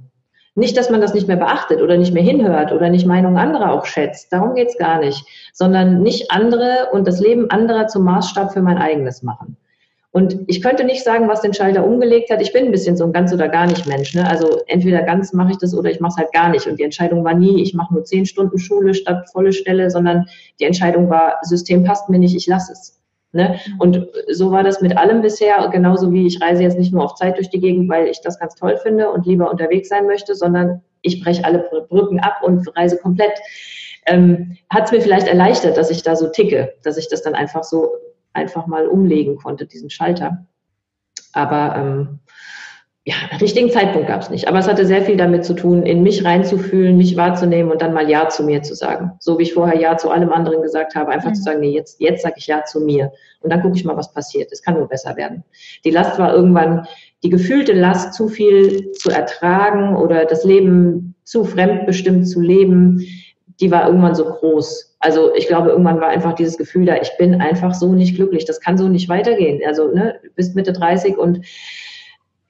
Nicht, 0.56 0.76
dass 0.78 0.88
man 0.88 1.02
das 1.02 1.12
nicht 1.12 1.28
mehr 1.28 1.36
beachtet 1.36 1.82
oder 1.82 1.98
nicht 1.98 2.14
mehr 2.14 2.22
hinhört 2.22 2.72
oder 2.72 2.88
nicht 2.88 3.06
Meinungen 3.06 3.36
anderer 3.36 3.72
auch 3.72 3.84
schätzt. 3.84 4.32
Darum 4.32 4.54
geht's 4.54 4.78
gar 4.78 4.98
nicht. 4.98 5.22
Sondern 5.52 6.02
nicht 6.02 6.30
andere 6.30 6.88
und 6.92 7.06
das 7.06 7.20
Leben 7.20 7.50
anderer 7.50 7.88
zum 7.88 8.04
Maßstab 8.04 8.54
für 8.54 8.62
mein 8.62 8.78
eigenes 8.78 9.22
machen. 9.22 9.58
Und 10.12 10.38
ich 10.46 10.62
könnte 10.62 10.84
nicht 10.84 11.04
sagen, 11.04 11.28
was 11.28 11.42
den 11.42 11.52
Schalter 11.52 11.84
umgelegt 11.84 12.30
hat. 12.30 12.40
Ich 12.40 12.54
bin 12.54 12.64
ein 12.64 12.70
bisschen 12.70 12.96
so 12.96 13.04
ein 13.04 13.12
ganz 13.12 13.34
oder 13.34 13.50
gar 13.50 13.66
nicht 13.66 13.86
Mensch. 13.86 14.14
Ne? 14.14 14.26
Also 14.26 14.62
entweder 14.66 15.02
ganz 15.02 15.34
mache 15.34 15.50
ich 15.50 15.58
das 15.58 15.76
oder 15.76 15.90
ich 15.90 16.00
mache 16.00 16.12
es 16.12 16.16
halt 16.16 16.32
gar 16.32 16.48
nicht. 16.48 16.66
Und 16.66 16.78
die 16.78 16.84
Entscheidung 16.84 17.22
war 17.22 17.34
nie, 17.34 17.62
ich 17.62 17.74
mache 17.74 17.92
nur 17.92 18.04
zehn 18.04 18.24
Stunden 18.24 18.58
Schule 18.58 18.94
statt 18.94 19.28
volle 19.30 19.52
Stelle, 19.52 19.90
sondern 19.90 20.24
die 20.58 20.64
Entscheidung 20.64 21.10
war, 21.10 21.34
System 21.42 21.84
passt 21.84 22.08
mir 22.08 22.18
nicht, 22.18 22.34
ich 22.34 22.46
lasse 22.46 22.72
es. 22.72 22.98
Ne? 23.32 23.58
Und 23.78 24.06
so 24.30 24.50
war 24.50 24.62
das 24.62 24.80
mit 24.80 24.96
allem 24.96 25.20
bisher, 25.20 25.68
genauso 25.70 26.12
wie 26.12 26.26
ich 26.26 26.40
reise 26.40 26.62
jetzt 26.62 26.78
nicht 26.78 26.92
nur 26.92 27.04
auf 27.04 27.14
Zeit 27.14 27.36
durch 27.36 27.50
die 27.50 27.60
Gegend, 27.60 27.88
weil 27.88 28.06
ich 28.06 28.20
das 28.22 28.38
ganz 28.38 28.54
toll 28.54 28.76
finde 28.78 29.10
und 29.10 29.26
lieber 29.26 29.50
unterwegs 29.50 29.88
sein 29.88 30.06
möchte, 30.06 30.34
sondern 30.34 30.82
ich 31.02 31.22
breche 31.22 31.44
alle 31.44 31.68
Brücken 31.88 32.20
ab 32.20 32.38
und 32.42 32.66
reise 32.76 32.98
komplett. 32.98 33.38
Ähm, 34.06 34.56
hat 34.70 34.86
es 34.86 34.92
mir 34.92 35.00
vielleicht 35.00 35.26
erleichtert, 35.26 35.76
dass 35.76 35.90
ich 35.90 36.02
da 36.02 36.16
so 36.16 36.28
ticke, 36.28 36.74
dass 36.82 36.96
ich 36.96 37.08
das 37.08 37.22
dann 37.22 37.34
einfach 37.34 37.64
so 37.64 37.90
einfach 38.32 38.66
mal 38.66 38.86
umlegen 38.86 39.36
konnte, 39.36 39.66
diesen 39.66 39.90
Schalter. 39.90 40.46
Aber 41.32 41.76
ähm, 41.76 42.18
ja, 43.08 43.14
richtigen 43.40 43.70
Zeitpunkt 43.70 44.08
gab 44.08 44.20
es 44.20 44.30
nicht. 44.30 44.48
Aber 44.48 44.58
es 44.58 44.66
hatte 44.66 44.84
sehr 44.84 45.02
viel 45.02 45.16
damit 45.16 45.44
zu 45.44 45.54
tun, 45.54 45.84
in 45.84 46.02
mich 46.02 46.24
reinzufühlen, 46.24 46.96
mich 46.96 47.16
wahrzunehmen 47.16 47.70
und 47.70 47.80
dann 47.80 47.92
mal 47.94 48.10
Ja 48.10 48.28
zu 48.28 48.42
mir 48.42 48.62
zu 48.62 48.74
sagen. 48.74 49.12
So 49.20 49.38
wie 49.38 49.44
ich 49.44 49.54
vorher 49.54 49.78
Ja 49.78 49.96
zu 49.96 50.10
allem 50.10 50.32
anderen 50.32 50.60
gesagt 50.60 50.96
habe, 50.96 51.12
einfach 51.12 51.28
mhm. 51.30 51.34
zu 51.36 51.42
sagen, 51.42 51.60
nee, 51.60 51.70
jetzt, 51.70 52.00
jetzt 52.00 52.24
sage 52.24 52.34
ich 52.38 52.48
Ja 52.48 52.64
zu 52.64 52.80
mir. 52.80 53.12
Und 53.42 53.52
dann 53.52 53.62
gucke 53.62 53.76
ich 53.76 53.84
mal, 53.84 53.96
was 53.96 54.12
passiert. 54.12 54.50
Es 54.50 54.60
kann 54.60 54.74
nur 54.74 54.88
besser 54.88 55.16
werden. 55.16 55.44
Die 55.84 55.92
Last 55.92 56.18
war 56.18 56.34
irgendwann, 56.34 56.88
die 57.22 57.30
gefühlte 57.30 57.74
Last, 57.74 58.12
zu 58.12 58.26
viel 58.26 58.90
zu 58.90 59.10
ertragen 59.10 59.94
oder 59.94 60.24
das 60.24 60.42
Leben 60.42 61.14
zu 61.22 61.44
fremdbestimmt 61.44 62.28
zu 62.28 62.40
leben, 62.40 63.06
die 63.60 63.70
war 63.70 63.86
irgendwann 63.86 64.16
so 64.16 64.24
groß. 64.24 64.96
Also 64.98 65.32
ich 65.36 65.46
glaube, 65.46 65.70
irgendwann 65.70 66.00
war 66.00 66.08
einfach 66.08 66.34
dieses 66.34 66.58
Gefühl 66.58 66.86
da, 66.86 66.96
ich 66.96 67.12
bin 67.18 67.40
einfach 67.40 67.72
so 67.72 67.92
nicht 67.92 68.16
glücklich, 68.16 68.46
das 68.46 68.60
kann 68.60 68.76
so 68.76 68.88
nicht 68.88 69.08
weitergehen. 69.08 69.60
Also 69.64 69.92
ne, 69.92 70.18
du 70.24 70.30
bist 70.34 70.56
Mitte 70.56 70.72
30 70.72 71.16
und 71.16 71.46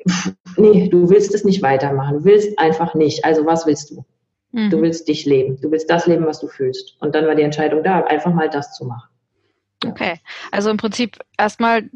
pff, 0.08 0.32
nee, 0.56 0.88
du 0.88 1.08
willst 1.10 1.34
es 1.34 1.44
nicht 1.44 1.62
weitermachen, 1.62 2.18
du 2.18 2.24
willst 2.24 2.58
einfach 2.58 2.94
nicht. 2.94 3.24
Also 3.24 3.46
was 3.46 3.66
willst 3.66 3.90
du? 3.90 4.04
Mhm. 4.52 4.70
Du 4.70 4.80
willst 4.80 5.08
dich 5.08 5.26
leben, 5.26 5.60
du 5.60 5.70
willst 5.70 5.90
das 5.90 6.06
leben, 6.06 6.26
was 6.26 6.40
du 6.40 6.48
fühlst. 6.48 6.96
Und 7.00 7.14
dann 7.14 7.26
war 7.26 7.34
die 7.34 7.42
Entscheidung 7.42 7.82
da, 7.82 8.00
einfach 8.04 8.32
mal 8.32 8.48
das 8.48 8.72
zu 8.72 8.84
machen. 8.84 9.08
Okay, 9.84 10.20
also 10.52 10.70
im 10.70 10.78
Prinzip 10.78 11.18
erstmal 11.36 11.88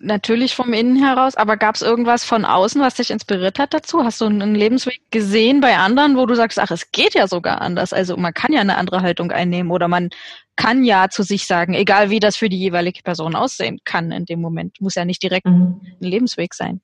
natürlich 0.00 0.54
vom 0.54 0.72
Innen 0.72 0.96
heraus, 0.96 1.36
aber 1.36 1.56
gab 1.56 1.74
es 1.74 1.82
irgendwas 1.82 2.24
von 2.24 2.44
außen, 2.44 2.80
was 2.80 2.94
dich 2.94 3.10
inspiriert 3.10 3.58
hat 3.58 3.74
dazu? 3.74 4.04
Hast 4.04 4.20
du 4.20 4.26
einen 4.26 4.54
Lebensweg 4.54 5.00
gesehen 5.10 5.60
bei 5.60 5.76
anderen, 5.76 6.16
wo 6.16 6.24
du 6.26 6.36
sagst, 6.36 6.58
ach, 6.60 6.70
es 6.70 6.92
geht 6.92 7.14
ja 7.14 7.26
sogar 7.26 7.60
anders. 7.60 7.92
Also 7.92 8.16
man 8.16 8.32
kann 8.32 8.52
ja 8.52 8.60
eine 8.60 8.76
andere 8.76 9.02
Haltung 9.02 9.32
einnehmen 9.32 9.72
oder 9.72 9.88
man 9.88 10.10
kann 10.54 10.84
ja 10.84 11.08
zu 11.10 11.24
sich 11.24 11.46
sagen, 11.46 11.74
egal 11.74 12.10
wie 12.10 12.20
das 12.20 12.36
für 12.36 12.48
die 12.48 12.58
jeweilige 12.58 13.02
Person 13.02 13.34
aussehen 13.34 13.80
kann 13.84 14.12
in 14.12 14.24
dem 14.24 14.40
Moment. 14.40 14.80
Muss 14.80 14.94
ja 14.94 15.04
nicht 15.04 15.22
direkt 15.22 15.46
mhm. 15.46 15.80
ein 16.00 16.06
Lebensweg 16.06 16.54
sein, 16.54 16.80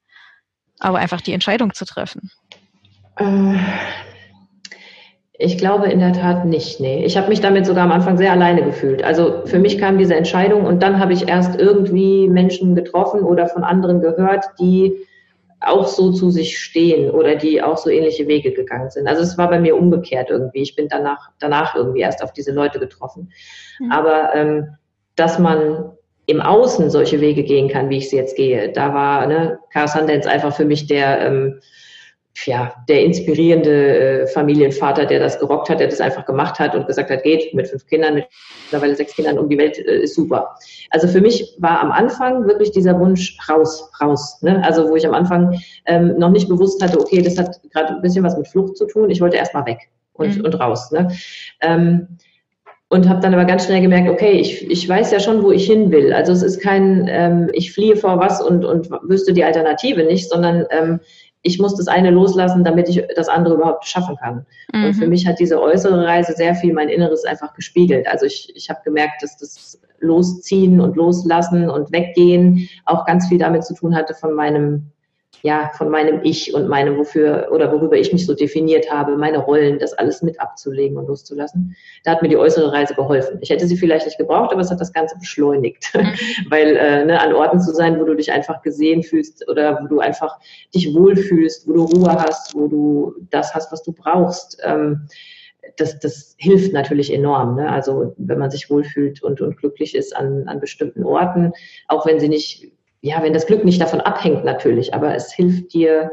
aber 0.83 0.99
einfach 0.99 1.21
die 1.21 1.33
Entscheidung 1.33 1.73
zu 1.75 1.85
treffen. 1.85 2.31
Äh, 3.17 3.57
ich 5.39 5.59
glaube 5.59 5.91
in 5.91 6.01
der 6.01 6.13
Tat 6.13 6.45
nicht, 6.45 6.81
nee. 6.81 7.05
Ich 7.05 7.17
habe 7.17 7.29
mich 7.29 7.41
damit 7.41 7.67
sogar 7.67 7.85
am 7.85 7.93
Anfang 7.93 8.17
sehr 8.19 8.33
alleine 8.33 8.63
gefühlt. 8.63 9.03
Also 9.03 9.43
für 9.45 9.59
mich 9.59 9.79
kam 9.79 9.99
diese 9.99 10.15
Entscheidung 10.15 10.65
und 10.65 10.83
dann 10.83 10.99
habe 10.99 11.13
ich 11.13 11.29
erst 11.29 11.59
irgendwie 11.59 12.29
Menschen 12.29 12.75
getroffen 12.75 13.21
oder 13.21 13.49
von 13.49 13.65
anderen 13.65 14.01
gehört, 14.01 14.45
die 14.61 15.07
auch 15.61 15.87
so 15.87 16.13
zu 16.13 16.31
sich 16.31 16.59
stehen 16.59 17.11
oder 17.11 17.37
die 17.37 17.63
auch 17.63 17.79
so 17.79 17.89
ähnliche 17.89 18.27
Wege 18.27 18.53
gegangen 18.53 18.91
sind. 18.91 19.07
Also 19.07 19.23
es 19.23 19.39
war 19.39 19.49
bei 19.49 19.61
mir 19.61 19.77
umgekehrt 19.77 20.29
irgendwie. 20.29 20.63
Ich 20.63 20.75
bin 20.75 20.89
danach, 20.89 21.31
danach 21.39 21.77
irgendwie 21.77 22.01
erst 22.01 22.23
auf 22.23 22.33
diese 22.33 22.53
Leute 22.53 22.81
getroffen. 22.81 23.33
Mhm. 23.79 23.93
Aber 23.93 24.35
ähm, 24.35 24.77
dass 25.15 25.39
man 25.39 25.93
im 26.27 26.41
Außen 26.41 26.91
solche 26.91 27.21
Wege 27.21 27.43
gehen 27.43 27.69
kann, 27.69 27.91
wie 27.91 27.99
ich 27.99 28.11
sie 28.11 28.17
jetzt 28.17 28.37
gehe, 28.37 28.71
da 28.73 28.95
war 28.95 29.27
ne, 29.27 29.59
Carl 29.73 29.89
Sundance 29.89 30.29
einfach 30.29 30.55
für 30.55 30.65
mich 30.65 30.87
der 30.87 31.21
ähm, 31.21 31.61
ja, 32.47 32.73
der 32.89 33.05
inspirierende 33.05 34.23
äh, 34.23 34.27
Familienvater, 34.27 35.07
der 35.07 35.21
das 35.21 35.39
gerockt 35.39 35.69
hat, 35.69 35.81
der 35.81 35.89
das 35.89 36.01
einfach 36.01 36.25
gemacht 36.25 36.59
hat 36.59 36.75
und 36.75 36.87
gesagt 36.87 37.11
hat, 37.11 37.23
geht 37.23 37.53
mit 37.55 37.69
fünf 37.69 37.87
Kindern, 37.87 38.23
mittlerweile 38.65 38.97
sechs 38.97 39.15
Kindern 39.15 39.39
um 39.39 39.49
die 39.49 39.59
Welt, 39.59 39.79
äh, 39.79 40.01
ist 40.03 40.15
super. 40.15 40.57
Also 40.91 41.09
für 41.09 41.21
mich 41.21 41.55
war 41.59 41.81
am 41.81 41.93
Anfang 41.93 42.47
wirklich 42.47 42.73
dieser 42.73 42.99
Wunsch 42.99 43.37
raus, 43.49 43.91
raus. 44.01 44.41
Ne? 44.43 44.63
Also 44.65 44.89
wo 44.89 44.97
ich 44.97 45.07
am 45.07 45.15
Anfang 45.15 45.61
ähm, 45.87 46.19
noch 46.19 46.31
nicht 46.31 46.49
bewusst 46.49 46.83
hatte, 46.83 46.99
okay, 46.99 47.23
das 47.23 47.39
hat 47.39 47.61
gerade 47.71 47.95
ein 47.95 48.03
bisschen 48.03 48.25
was 48.25 48.37
mit 48.37 48.49
Flucht 48.49 48.77
zu 48.77 48.87
tun. 48.87 49.11
Ich 49.11 49.21
wollte 49.21 49.37
erstmal 49.37 49.67
weg 49.67 49.91
und, 50.15 50.39
mhm. 50.39 50.45
und 50.45 50.55
raus. 50.59 50.91
Ne? 50.91 51.09
Ähm, 51.61 52.19
und 52.93 53.09
habe 53.09 53.21
dann 53.21 53.33
aber 53.33 53.47
ganz 53.47 53.65
schnell 53.65 53.81
gemerkt, 53.81 54.11
okay, 54.11 54.33
ich, 54.33 54.71
ich 54.71 54.87
weiß 54.87 55.13
ja 55.13 55.19
schon, 55.19 55.43
wo 55.43 55.51
ich 55.51 55.65
hin 55.65 55.91
will. 55.91 56.13
Also 56.13 56.31
es 56.31 56.43
ist 56.43 56.61
kein, 56.61 57.07
ähm, 57.09 57.49
ich 57.55 57.73
fliehe 57.73 57.97
vor 57.97 58.21
was 58.21 58.43
und, 58.43 58.67
und 58.67 58.91
wüsste 59.05 59.33
die 59.33 59.45
Alternative 59.45 60.05
nicht, 60.05 60.29
sondern 60.29 60.67
ähm, 60.69 61.01
ich 61.41 61.59
muss 61.59 61.75
das 61.75 61.89
eine 61.89 62.11
loslassen, 62.11 62.65
damit 62.65 62.91
ich 62.91 63.03
das 63.17 63.31
andere 63.31 63.55
überhaupt 63.55 63.87
schaffen 63.87 64.17
kann. 64.17 64.45
Mhm. 64.75 64.85
Und 64.85 64.93
für 64.93 65.05
mhm. 65.05 65.09
mich 65.09 65.27
hat 65.27 65.39
diese 65.39 65.59
äußere 65.59 66.05
Reise 66.05 66.35
sehr 66.35 66.55
viel 66.55 66.75
mein 66.75 66.91
Inneres 66.91 67.25
einfach 67.25 67.55
gespiegelt. 67.55 68.07
Also 68.07 68.27
ich, 68.27 68.53
ich 68.55 68.69
habe 68.69 68.81
gemerkt, 68.85 69.23
dass 69.23 69.39
das 69.39 69.81
Losziehen 70.01 70.79
und 70.79 70.95
Loslassen 70.95 71.71
und 71.71 71.93
Weggehen 71.93 72.69
auch 72.85 73.07
ganz 73.07 73.27
viel 73.27 73.39
damit 73.39 73.65
zu 73.65 73.73
tun 73.73 73.97
hatte 73.97 74.13
von 74.13 74.35
meinem 74.35 74.93
ja, 75.41 75.73
von 75.77 75.89
meinem 75.89 76.21
Ich 76.23 76.55
und 76.55 76.69
meinem, 76.69 76.97
wofür 76.99 77.49
oder 77.51 77.73
worüber 77.73 77.97
ich 77.97 78.13
mich 78.13 78.27
so 78.27 78.35
definiert 78.35 78.91
habe, 78.93 79.17
meine 79.17 79.39
Rollen, 79.39 79.79
das 79.79 79.93
alles 79.93 80.23
mit 80.23 80.41
abzulegen 80.41 80.97
und 80.97 81.09
loszulassen. 81.09 81.75
Da 82.05 82.13
hat 82.13 82.23
mir 82.23 82.29
die 82.29 82.37
äußere 82.37 82.73
Reise 82.73 82.95
geholfen. 82.95 83.39
Ich 83.41 83.51
hätte 83.51 83.67
sie 83.67 83.77
vielleicht 83.77 84.07
nicht 84.07 84.19
gebraucht, 84.19 84.53
aber 84.53 84.61
es 84.61 84.71
hat 84.71 84.81
das 84.81 84.93
Ganze 84.93 85.19
beschleunigt. 85.19 85.93
Mhm. 85.95 86.15
Weil 86.51 86.77
äh, 86.77 87.05
ne, 87.05 87.21
an 87.21 87.35
Orten 87.35 87.61
zu 87.61 87.73
sein, 87.73 87.99
wo 87.99 88.05
du 88.05 88.15
dich 88.15 88.31
einfach 88.31 88.63
gesehen 88.63 89.03
fühlst 89.03 89.49
oder 89.49 89.81
wo 89.83 89.89
du 89.89 89.99
einfach 89.99 90.39
dich 90.75 90.95
wohlfühlst, 90.95 91.67
wo 91.67 91.73
du 91.73 91.85
Ruhe 91.85 92.13
hast, 92.13 92.55
wo 92.55 92.69
du 92.69 93.15
das 93.31 93.53
hast, 93.55 93.73
was 93.73 93.83
du 93.83 93.93
brauchst. 93.93 94.59
Ähm, 94.63 95.09
das, 95.77 95.99
das 95.99 96.35
hilft 96.39 96.73
natürlich 96.73 97.13
enorm. 97.13 97.57
Ne? 97.57 97.69
Also 97.69 98.15
wenn 98.17 98.39
man 98.39 98.51
sich 98.51 98.71
wohlfühlt 98.71 99.23
und, 99.23 99.41
und 99.41 99.57
glücklich 99.57 99.95
ist 99.95 100.15
an, 100.15 100.45
an 100.47 100.61
bestimmten 100.61 101.05
Orten, 101.05 101.53
auch 101.89 102.07
wenn 102.07 102.21
sie 102.21 102.29
nicht 102.29 102.73
ja, 103.03 103.23
wenn 103.23 103.35
das 103.35 103.47
Glück 103.47 103.65
nicht 103.65 103.81
davon 103.81 104.01
abhängt 104.01 104.45
natürlich, 104.45 104.95
aber 104.95 105.15
es 105.15 105.33
hilft 105.33 105.75
dir, 105.75 106.11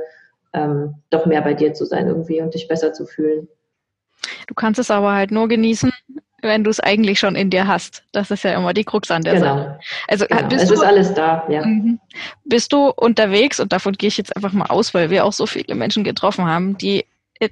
ähm, 0.53 0.95
doch 1.11 1.25
mehr 1.25 1.41
bei 1.41 1.53
dir 1.53 1.73
zu 1.73 1.85
sein 1.85 2.07
irgendwie 2.07 2.41
und 2.41 2.53
dich 2.53 2.67
besser 2.67 2.93
zu 2.93 3.05
fühlen. 3.05 3.47
Du 4.47 4.55
kannst 4.55 4.79
es 4.79 4.89
aber 4.89 5.13
halt 5.13 5.31
nur 5.31 5.47
genießen, 5.47 5.93
wenn 6.41 6.63
du 6.63 6.69
es 6.71 6.79
eigentlich 6.79 7.19
schon 7.19 7.35
in 7.35 7.51
dir 7.51 7.67
hast. 7.67 8.03
Das 8.11 8.31
ist 8.31 8.43
ja 8.43 8.53
immer 8.53 8.73
die 8.73 8.83
Krux 8.83 9.11
an 9.11 9.21
der 9.21 9.35
genau. 9.35 9.57
Sache. 9.57 9.79
Also 10.07 10.25
genau. 10.25 10.47
bist 10.47 10.63
es 10.63 10.69
du, 10.69 10.73
ist 10.73 10.83
alles 10.83 11.13
da, 11.13 11.45
ja. 11.47 11.63
Mhm. 11.63 11.99
Bist 12.45 12.73
du 12.73 12.89
unterwegs 12.89 13.59
und 13.59 13.71
davon 13.71 13.93
gehe 13.93 14.07
ich 14.07 14.17
jetzt 14.17 14.35
einfach 14.35 14.53
mal 14.53 14.65
aus, 14.65 14.93
weil 14.95 15.11
wir 15.11 15.25
auch 15.25 15.33
so 15.33 15.45
viele 15.45 15.75
Menschen 15.75 16.03
getroffen 16.03 16.45
haben, 16.45 16.77
die 16.77 17.05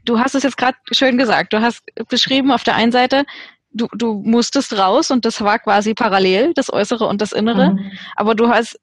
du 0.03 0.19
hast 0.19 0.35
es 0.35 0.43
jetzt 0.43 0.57
gerade 0.57 0.77
schön 0.91 1.17
gesagt. 1.17 1.53
Du 1.53 1.61
hast 1.61 1.81
beschrieben 2.09 2.51
auf 2.51 2.63
der 2.63 2.75
einen 2.75 2.91
Seite, 2.91 3.23
du, 3.71 3.87
du 3.93 4.21
musstest 4.25 4.77
raus 4.77 5.11
und 5.11 5.23
das 5.23 5.41
war 5.41 5.59
quasi 5.59 5.93
parallel, 5.93 6.53
das 6.55 6.71
Äußere 6.71 7.05
und 7.05 7.21
das 7.21 7.31
Innere. 7.31 7.71
Mhm. 7.73 7.91
Aber 8.15 8.35
du 8.35 8.49
hast 8.49 8.79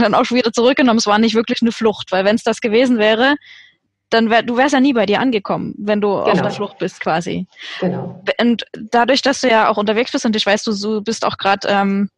dann 0.00 0.14
auch 0.14 0.24
schon 0.24 0.38
wieder 0.38 0.52
zurückgenommen. 0.52 0.98
Es 0.98 1.06
war 1.06 1.18
nicht 1.18 1.34
wirklich 1.34 1.62
eine 1.62 1.72
Flucht, 1.72 2.12
weil 2.12 2.24
wenn 2.24 2.36
es 2.36 2.44
das 2.44 2.60
gewesen 2.60 2.98
wäre, 2.98 3.36
dann 4.10 4.30
wär, 4.30 4.42
du 4.42 4.56
wärst 4.56 4.74
ja 4.74 4.80
nie 4.80 4.92
bei 4.92 5.06
dir 5.06 5.20
angekommen, 5.20 5.74
wenn 5.78 6.00
du 6.00 6.08
genau. 6.08 6.30
auf 6.30 6.42
der 6.42 6.50
Flucht 6.50 6.78
bist 6.78 7.00
quasi. 7.00 7.46
Genau. 7.80 8.22
Und 8.40 8.64
dadurch, 8.74 9.22
dass 9.22 9.40
du 9.40 9.48
ja 9.48 9.68
auch 9.68 9.78
unterwegs 9.78 10.12
bist 10.12 10.24
und 10.24 10.36
ich 10.36 10.44
weiß, 10.44 10.64
du, 10.64 10.74
du 10.74 11.02
bist 11.02 11.24
auch 11.24 11.38
gerade 11.38 11.66
ähm, 11.68 12.10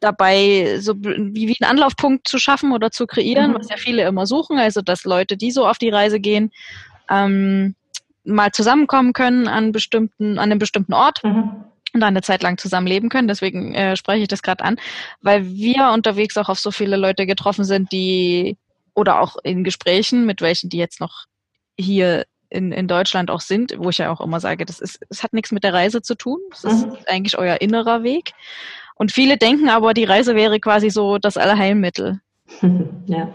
dabei, 0.00 0.78
so 0.80 0.94
wie, 0.98 1.48
wie 1.48 1.56
einen 1.60 1.70
Anlaufpunkt 1.70 2.28
zu 2.28 2.38
schaffen 2.38 2.72
oder 2.72 2.90
zu 2.90 3.06
kreieren, 3.06 3.52
mhm. 3.52 3.54
was 3.56 3.70
ja 3.70 3.76
viele 3.76 4.06
immer 4.06 4.26
suchen, 4.26 4.58
also 4.58 4.82
dass 4.82 5.04
Leute, 5.04 5.36
die 5.36 5.50
so 5.50 5.66
auf 5.66 5.78
die 5.78 5.90
Reise 5.90 6.20
gehen, 6.20 6.50
ähm, 7.10 7.74
mal 8.24 8.52
zusammenkommen 8.52 9.14
können 9.14 9.48
an 9.48 9.72
bestimmten, 9.72 10.38
an 10.38 10.50
einem 10.50 10.58
bestimmten 10.58 10.92
Ort. 10.92 11.24
Mhm 11.24 11.64
und 11.94 12.02
eine 12.02 12.22
Zeit 12.22 12.42
lang 12.42 12.58
zusammenleben 12.58 13.08
können. 13.08 13.28
Deswegen 13.28 13.74
äh, 13.74 13.96
spreche 13.96 14.22
ich 14.22 14.28
das 14.28 14.42
gerade 14.42 14.64
an, 14.64 14.76
weil 15.20 15.46
wir 15.46 15.90
unterwegs 15.92 16.36
auch 16.36 16.48
auf 16.48 16.58
so 16.58 16.70
viele 16.70 16.96
Leute 16.96 17.26
getroffen 17.26 17.64
sind, 17.64 17.92
die 17.92 18.56
oder 18.94 19.20
auch 19.20 19.36
in 19.42 19.64
Gesprächen 19.64 20.26
mit 20.26 20.40
welchen, 20.40 20.70
die 20.70 20.78
jetzt 20.78 21.00
noch 21.00 21.26
hier 21.78 22.24
in, 22.50 22.72
in 22.72 22.88
Deutschland 22.88 23.30
auch 23.30 23.40
sind, 23.40 23.74
wo 23.78 23.90
ich 23.90 23.98
ja 23.98 24.10
auch 24.10 24.20
immer 24.20 24.40
sage, 24.40 24.64
das 24.64 24.80
ist, 24.80 25.00
es 25.08 25.22
hat 25.22 25.32
nichts 25.32 25.52
mit 25.52 25.64
der 25.64 25.74
Reise 25.74 26.02
zu 26.02 26.14
tun. 26.14 26.38
Es 26.52 26.64
ist 26.64 26.86
mhm. 26.86 26.96
eigentlich 27.06 27.38
euer 27.38 27.60
innerer 27.60 28.02
Weg. 28.02 28.32
Und 28.94 29.12
viele 29.12 29.36
denken 29.36 29.68
aber, 29.68 29.94
die 29.94 30.04
Reise 30.04 30.34
wäre 30.34 30.58
quasi 30.58 30.90
so 30.90 31.18
das 31.18 31.36
Allerheilmittel. 31.36 32.20
Ja. 33.06 33.34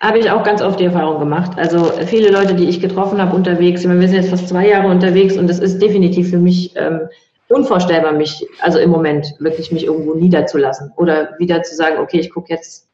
Habe 0.00 0.18
ich 0.18 0.30
auch 0.30 0.42
ganz 0.42 0.60
oft 0.62 0.80
die 0.80 0.84
Erfahrung 0.84 1.18
gemacht. 1.18 1.52
Also 1.56 1.92
viele 2.06 2.30
Leute, 2.30 2.54
die 2.54 2.68
ich 2.68 2.80
getroffen 2.80 3.20
habe 3.20 3.36
unterwegs, 3.36 3.86
wir 3.86 4.08
sind 4.08 4.14
jetzt 4.14 4.30
fast 4.30 4.48
zwei 4.48 4.68
Jahre 4.68 4.88
unterwegs 4.88 5.36
und 5.36 5.46
das 5.46 5.58
ist 5.58 5.78
definitiv 5.78 6.30
für 6.30 6.38
mich 6.38 6.74
ähm, 6.76 7.02
unvorstellbar, 7.50 8.12
mich, 8.12 8.46
also 8.60 8.78
im 8.78 8.90
Moment 8.90 9.34
wirklich 9.38 9.72
mich 9.72 9.84
irgendwo 9.84 10.14
niederzulassen 10.14 10.92
oder 10.96 11.38
wieder 11.38 11.62
zu 11.62 11.74
sagen, 11.74 11.98
okay, 11.98 12.20
ich 12.20 12.30
gucke 12.30 12.52
jetzt 12.52 12.88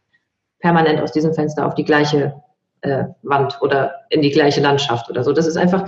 permanent 0.60 1.00
aus 1.00 1.12
diesem 1.12 1.34
Fenster 1.34 1.66
auf 1.66 1.74
die 1.74 1.84
gleiche 1.84 2.34
äh, 2.80 3.04
Wand 3.22 3.58
oder 3.60 4.06
in 4.08 4.22
die 4.22 4.30
gleiche 4.30 4.60
Landschaft 4.60 5.10
oder 5.10 5.22
so. 5.22 5.32
Das 5.32 5.46
ist 5.46 5.56
einfach, 5.56 5.86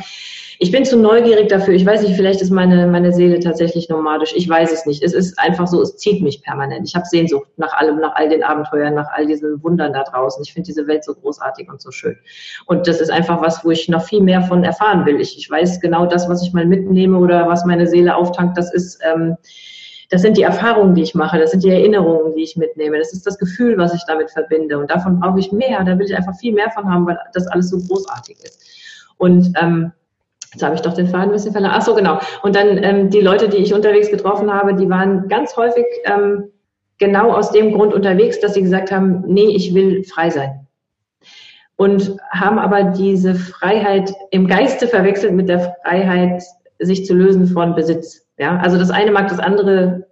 ich 0.61 0.73
bin 0.73 0.85
zu 0.85 0.97
neugierig 0.97 1.49
dafür. 1.49 1.75
Ich 1.75 1.87
weiß 1.87 2.03
nicht, 2.03 2.17
vielleicht 2.17 2.43
ist 2.43 2.51
meine, 2.51 2.89
meine 2.89 3.13
Seele 3.13 3.39
tatsächlich 3.39 3.89
nomadisch. 3.89 4.33
Ich 4.35 4.49
weiß 4.49 4.73
es 4.73 4.87
nicht. 4.87 5.05
Es 5.05 5.13
ist 5.13 5.39
einfach 5.39 5.69
so, 5.69 5.81
es 5.81 5.97
zieht 5.97 6.21
mich 6.21 6.43
permanent. 6.43 6.89
Ich 6.89 6.97
habe 6.97 7.07
Sehnsucht 7.07 7.49
nach 7.59 7.73
allem, 7.75 8.01
nach 8.01 8.17
all 8.17 8.29
den 8.29 8.43
Abenteuern, 8.43 8.95
nach 8.95 9.07
all 9.13 9.27
diesen 9.27 9.63
Wundern 9.63 9.93
da 9.93 10.03
draußen. 10.03 10.43
Ich 10.43 10.53
finde 10.53 10.67
diese 10.67 10.89
Welt 10.89 11.05
so 11.05 11.15
großartig 11.15 11.71
und 11.71 11.81
so 11.81 11.93
schön. 11.93 12.17
Und 12.67 12.89
das 12.89 13.01
ist 13.01 13.11
einfach 13.11 13.41
was, 13.41 13.65
wo 13.65 13.71
ich 13.71 13.89
noch 13.89 14.03
viel 14.03 14.21
mehr 14.21 14.43
von 14.43 14.65
erfahren 14.65 15.07
will. 15.07 15.21
Ich, 15.21 15.39
ich 15.39 15.49
weiß 15.49 15.81
genau 15.81 16.07
das, 16.07 16.29
was 16.29 16.43
ich 16.43 16.53
mal 16.53 16.67
mitnehme 16.67 17.19
oder 17.19 17.47
was 17.47 17.65
meine 17.65 17.87
Seele 17.87 18.17
auftankt, 18.17 18.59
das 18.59 18.75
ist, 18.75 19.01
ähm, 19.09 19.37
das 20.11 20.23
sind 20.23 20.37
die 20.37 20.43
Erfahrungen, 20.43 20.95
die 20.97 21.03
ich 21.03 21.15
mache, 21.15 21.39
das 21.39 21.53
sind 21.53 21.63
die 21.63 21.71
Erinnerungen, 21.71 22.35
die 22.35 22.43
ich 22.43 22.57
mitnehme, 22.57 22.99
das 22.99 23.13
ist 23.13 23.27
das 23.27 23.39
Gefühl, 23.39 23.79
was 23.79 23.95
ich 23.95 24.03
damit 24.09 24.31
verbinde. 24.31 24.77
Und 24.79 24.91
davon 24.91 25.21
brauche 25.21 25.39
ich 25.39 25.53
mehr, 25.53 25.85
da 25.85 25.97
will 25.97 26.07
ich 26.07 26.17
einfach 26.17 26.35
viel 26.37 26.53
mehr 26.53 26.71
von 26.71 26.91
haben, 26.91 27.07
weil 27.07 27.19
das 27.33 27.47
alles 27.47 27.71
so 27.71 27.79
großartig 27.79 28.39
ist. 28.43 28.61
Und 29.19 29.53
ähm, 29.61 29.93
Jetzt 30.53 30.63
habe 30.63 30.75
ich 30.75 30.81
doch 30.81 30.95
den 30.95 31.09
Faden 31.09 31.29
ein 31.29 31.33
bisschen 31.33 31.53
verloren. 31.53 31.73
Ach 31.75 31.83
so, 31.83 31.95
genau. 31.95 32.19
Und 32.43 32.57
dann 32.57 32.83
ähm, 32.83 33.11
die 33.11 33.21
Leute, 33.21 33.49
die 33.49 33.59
ich 33.59 33.75
unterwegs 33.75 34.11
getroffen 34.11 34.53
habe, 34.53 34.75
die 34.75 34.89
waren 34.89 35.29
ganz 35.29 35.57
häufig 35.57 35.85
ähm, 36.05 36.51
genau 36.99 37.33
aus 37.33 37.51
dem 37.53 37.73
Grund 37.73 37.93
unterwegs, 37.93 38.41
dass 38.41 38.55
sie 38.55 38.63
gesagt 38.63 38.91
haben, 38.91 39.25
nee, 39.27 39.49
ich 39.49 39.75
will 39.75 40.05
frei 40.05 40.31
sein. 40.31 40.67
Und 41.77 42.17
haben 42.31 42.59
aber 42.59 42.85
diese 42.85 43.35
Freiheit 43.35 44.13
im 44.31 44.49
Geiste 44.49 44.89
verwechselt 44.89 45.35
mit 45.35 45.49
der 45.49 45.77
Freiheit, 45.85 46.43
sich 46.81 47.07
zu 47.07 47.15
lösen 47.15 47.47
von 47.47 47.75
Besitz. 47.75 48.27
Ja, 48.39 48.59
also 48.59 48.79
das 48.79 48.91
eine 48.91 49.11
mag 49.11 49.29
das 49.29 49.39
andere 49.39 50.07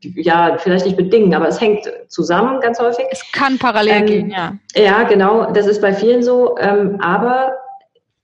ja, 0.00 0.56
vielleicht 0.58 0.86
nicht 0.86 0.96
bedingen, 0.96 1.34
aber 1.34 1.48
es 1.48 1.60
hängt 1.60 1.90
zusammen 2.08 2.60
ganz 2.60 2.78
häufig. 2.78 3.04
Es 3.10 3.22
kann 3.32 3.58
parallel 3.58 4.00
ähm, 4.00 4.06
gehen, 4.06 4.30
ja. 4.30 4.52
Ja, 4.74 5.02
genau, 5.04 5.50
das 5.52 5.66
ist 5.66 5.80
bei 5.80 5.92
vielen 5.92 6.22
so. 6.22 6.56
Ähm, 6.58 6.98
aber 7.00 7.52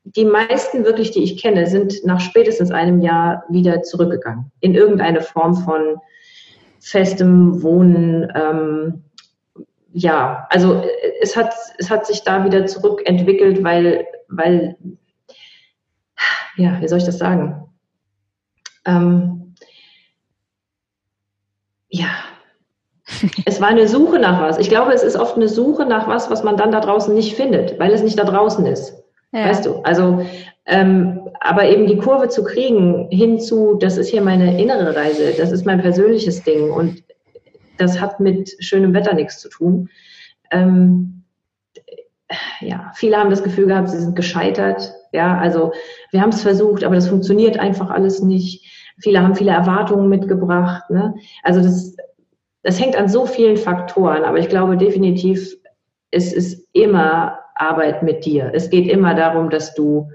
die 0.04 0.24
meisten 0.24 0.84
wirklich, 0.84 1.10
die 1.10 1.22
ich 1.22 1.40
kenne, 1.40 1.66
sind 1.66 2.04
nach 2.04 2.20
spätestens 2.20 2.70
einem 2.70 3.00
Jahr 3.00 3.44
wieder 3.48 3.82
zurückgegangen. 3.82 4.50
In 4.60 4.74
irgendeine 4.74 5.20
Form 5.20 5.54
von 5.54 5.96
festem 6.80 7.62
Wohnen. 7.62 8.32
Ähm, 8.34 9.04
ja, 9.92 10.46
also 10.50 10.82
es 11.20 11.36
hat, 11.36 11.54
es 11.78 11.90
hat 11.90 12.06
sich 12.06 12.22
da 12.22 12.44
wieder 12.44 12.66
zurückentwickelt, 12.66 13.62
weil, 13.62 14.06
weil, 14.28 14.76
ja, 16.56 16.80
wie 16.80 16.88
soll 16.88 16.98
ich 16.98 17.04
das 17.04 17.18
sagen? 17.18 17.66
Ähm, 18.86 19.54
ja, 21.88 22.08
es 23.44 23.60
war 23.60 23.68
eine 23.68 23.88
Suche 23.88 24.18
nach 24.18 24.40
was. 24.40 24.58
Ich 24.58 24.68
glaube, 24.68 24.92
es 24.92 25.02
ist 25.02 25.16
oft 25.16 25.36
eine 25.36 25.48
Suche 25.48 25.84
nach 25.84 26.08
was, 26.08 26.30
was 26.30 26.42
man 26.42 26.56
dann 26.56 26.72
da 26.72 26.80
draußen 26.80 27.12
nicht 27.12 27.36
findet, 27.36 27.78
weil 27.78 27.92
es 27.92 28.02
nicht 28.02 28.18
da 28.18 28.24
draußen 28.24 28.64
ist. 28.66 28.99
Ja. 29.32 29.48
Weißt 29.48 29.64
du, 29.64 29.76
also, 29.84 30.26
ähm, 30.66 31.28
aber 31.40 31.68
eben 31.68 31.86
die 31.86 31.98
Kurve 31.98 32.28
zu 32.28 32.42
kriegen 32.42 33.08
hinzu, 33.10 33.76
das 33.78 33.96
ist 33.96 34.08
hier 34.08 34.22
meine 34.22 34.60
innere 34.60 34.94
Reise, 34.96 35.32
das 35.36 35.52
ist 35.52 35.64
mein 35.66 35.80
persönliches 35.80 36.42
Ding 36.42 36.70
und 36.70 37.04
das 37.78 38.00
hat 38.00 38.20
mit 38.20 38.56
schönem 38.58 38.92
Wetter 38.92 39.14
nichts 39.14 39.38
zu 39.38 39.48
tun. 39.48 39.88
Ähm, 40.50 41.24
ja, 42.60 42.92
viele 42.94 43.16
haben 43.16 43.30
das 43.30 43.42
Gefühl 43.42 43.66
gehabt, 43.66 43.88
sie 43.88 44.00
sind 44.00 44.16
gescheitert. 44.16 44.92
Ja, 45.12 45.38
also 45.38 45.72
wir 46.10 46.20
haben 46.20 46.30
es 46.30 46.42
versucht, 46.42 46.84
aber 46.84 46.94
das 46.94 47.08
funktioniert 47.08 47.58
einfach 47.58 47.90
alles 47.90 48.22
nicht. 48.22 48.94
Viele 48.98 49.22
haben 49.22 49.34
viele 49.34 49.52
Erwartungen 49.52 50.08
mitgebracht. 50.08 50.88
Ne? 50.90 51.14
Also 51.42 51.62
das, 51.62 51.96
das 52.62 52.80
hängt 52.80 52.96
an 52.96 53.08
so 53.08 53.26
vielen 53.26 53.56
Faktoren, 53.56 54.24
aber 54.24 54.38
ich 54.38 54.48
glaube 54.48 54.76
definitiv, 54.76 55.56
es 56.10 56.32
ist 56.32 56.68
immer 56.72 57.39
Arbeit 57.60 58.02
mit 58.02 58.24
dir. 58.24 58.50
Es 58.54 58.70
geht 58.70 58.88
immer 58.88 59.14
darum, 59.14 59.50
dass 59.50 59.74
du 59.74 60.08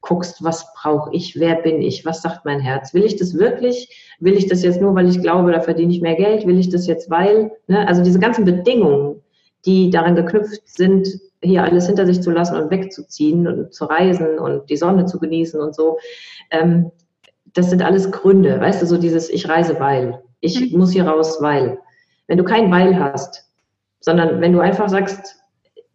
guckst, 0.00 0.42
was 0.42 0.72
brauche 0.74 1.14
ich, 1.14 1.38
wer 1.38 1.56
bin 1.56 1.80
ich, 1.80 2.04
was 2.04 2.22
sagt 2.22 2.44
mein 2.44 2.60
Herz. 2.60 2.92
Will 2.92 3.04
ich 3.04 3.16
das 3.16 3.38
wirklich? 3.38 4.14
Will 4.20 4.34
ich 4.34 4.48
das 4.48 4.62
jetzt 4.62 4.80
nur, 4.80 4.94
weil 4.94 5.08
ich 5.08 5.20
glaube, 5.20 5.52
da 5.52 5.60
verdiene 5.60 5.92
ich 5.92 6.02
mehr 6.02 6.16
Geld? 6.16 6.46
Will 6.46 6.58
ich 6.58 6.68
das 6.68 6.86
jetzt, 6.86 7.08
weil? 7.08 7.52
Ne? 7.68 7.86
Also 7.86 8.02
diese 8.02 8.18
ganzen 8.18 8.44
Bedingungen, 8.44 9.22
die 9.64 9.90
daran 9.90 10.16
geknüpft 10.16 10.62
sind, 10.64 11.08
hier 11.40 11.62
alles 11.62 11.86
hinter 11.86 12.06
sich 12.06 12.20
zu 12.20 12.30
lassen 12.30 12.56
und 12.56 12.70
wegzuziehen 12.70 13.46
und 13.46 13.72
zu 13.72 13.84
reisen 13.84 14.38
und 14.38 14.68
die 14.70 14.76
Sonne 14.76 15.06
zu 15.06 15.18
genießen 15.18 15.60
und 15.60 15.74
so. 15.74 15.98
Ähm, 16.50 16.90
das 17.54 17.70
sind 17.70 17.82
alles 17.82 18.10
Gründe, 18.10 18.60
weißt 18.60 18.82
du, 18.82 18.86
so 18.86 18.96
dieses 18.96 19.28
Ich 19.30 19.48
reise 19.48 19.78
weil, 19.78 20.22
ich 20.40 20.72
mhm. 20.72 20.78
muss 20.78 20.92
hier 20.92 21.06
raus 21.06 21.38
weil. 21.40 21.78
Wenn 22.26 22.38
du 22.38 22.44
kein 22.44 22.70
Weil 22.70 22.98
hast, 22.98 23.48
sondern 24.00 24.40
wenn 24.40 24.52
du 24.52 24.60
einfach 24.60 24.88
sagst, 24.88 25.41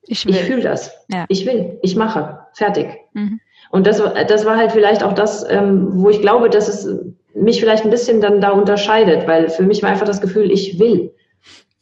ich, 0.07 0.27
ich 0.27 0.39
fühle 0.43 0.61
das. 0.61 0.91
Ja. 1.09 1.25
Ich 1.29 1.45
will. 1.45 1.77
Ich 1.81 1.95
mache. 1.95 2.39
Fertig. 2.53 2.87
Mhm. 3.13 3.39
Und 3.69 3.85
das, 3.85 4.01
das 4.27 4.45
war 4.45 4.57
halt 4.57 4.71
vielleicht 4.71 5.03
auch 5.03 5.13
das, 5.13 5.45
ähm, 5.49 5.87
wo 6.01 6.09
ich 6.09 6.21
glaube, 6.21 6.49
dass 6.49 6.67
es 6.67 6.87
mich 7.33 7.59
vielleicht 7.59 7.83
ein 7.83 7.91
bisschen 7.91 8.21
dann 8.21 8.41
da 8.41 8.51
unterscheidet, 8.51 9.27
weil 9.27 9.49
für 9.49 9.63
mich 9.63 9.83
war 9.83 9.89
einfach 9.89 10.05
das 10.05 10.21
Gefühl, 10.21 10.51
ich 10.51 10.79
will. 10.79 11.13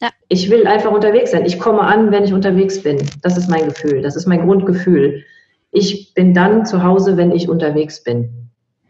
Ja. 0.02 0.10
Ich 0.28 0.50
will 0.50 0.68
einfach 0.68 0.92
unterwegs 0.92 1.32
sein. 1.32 1.46
Ich 1.46 1.60
komme 1.60 1.82
an, 1.82 2.12
wenn 2.12 2.24
ich 2.24 2.34
unterwegs 2.34 2.82
bin. 2.82 2.98
Das 3.22 3.38
ist 3.38 3.50
mein 3.50 3.66
Gefühl. 3.66 4.02
Das 4.02 4.16
ist 4.16 4.26
mein 4.26 4.46
Grundgefühl. 4.46 5.24
Ich 5.72 6.14
bin 6.14 6.34
dann 6.34 6.66
zu 6.66 6.84
Hause, 6.84 7.18
wenn 7.18 7.32
ich 7.32 7.48
unterwegs 7.48 8.04
bin. 8.04 8.50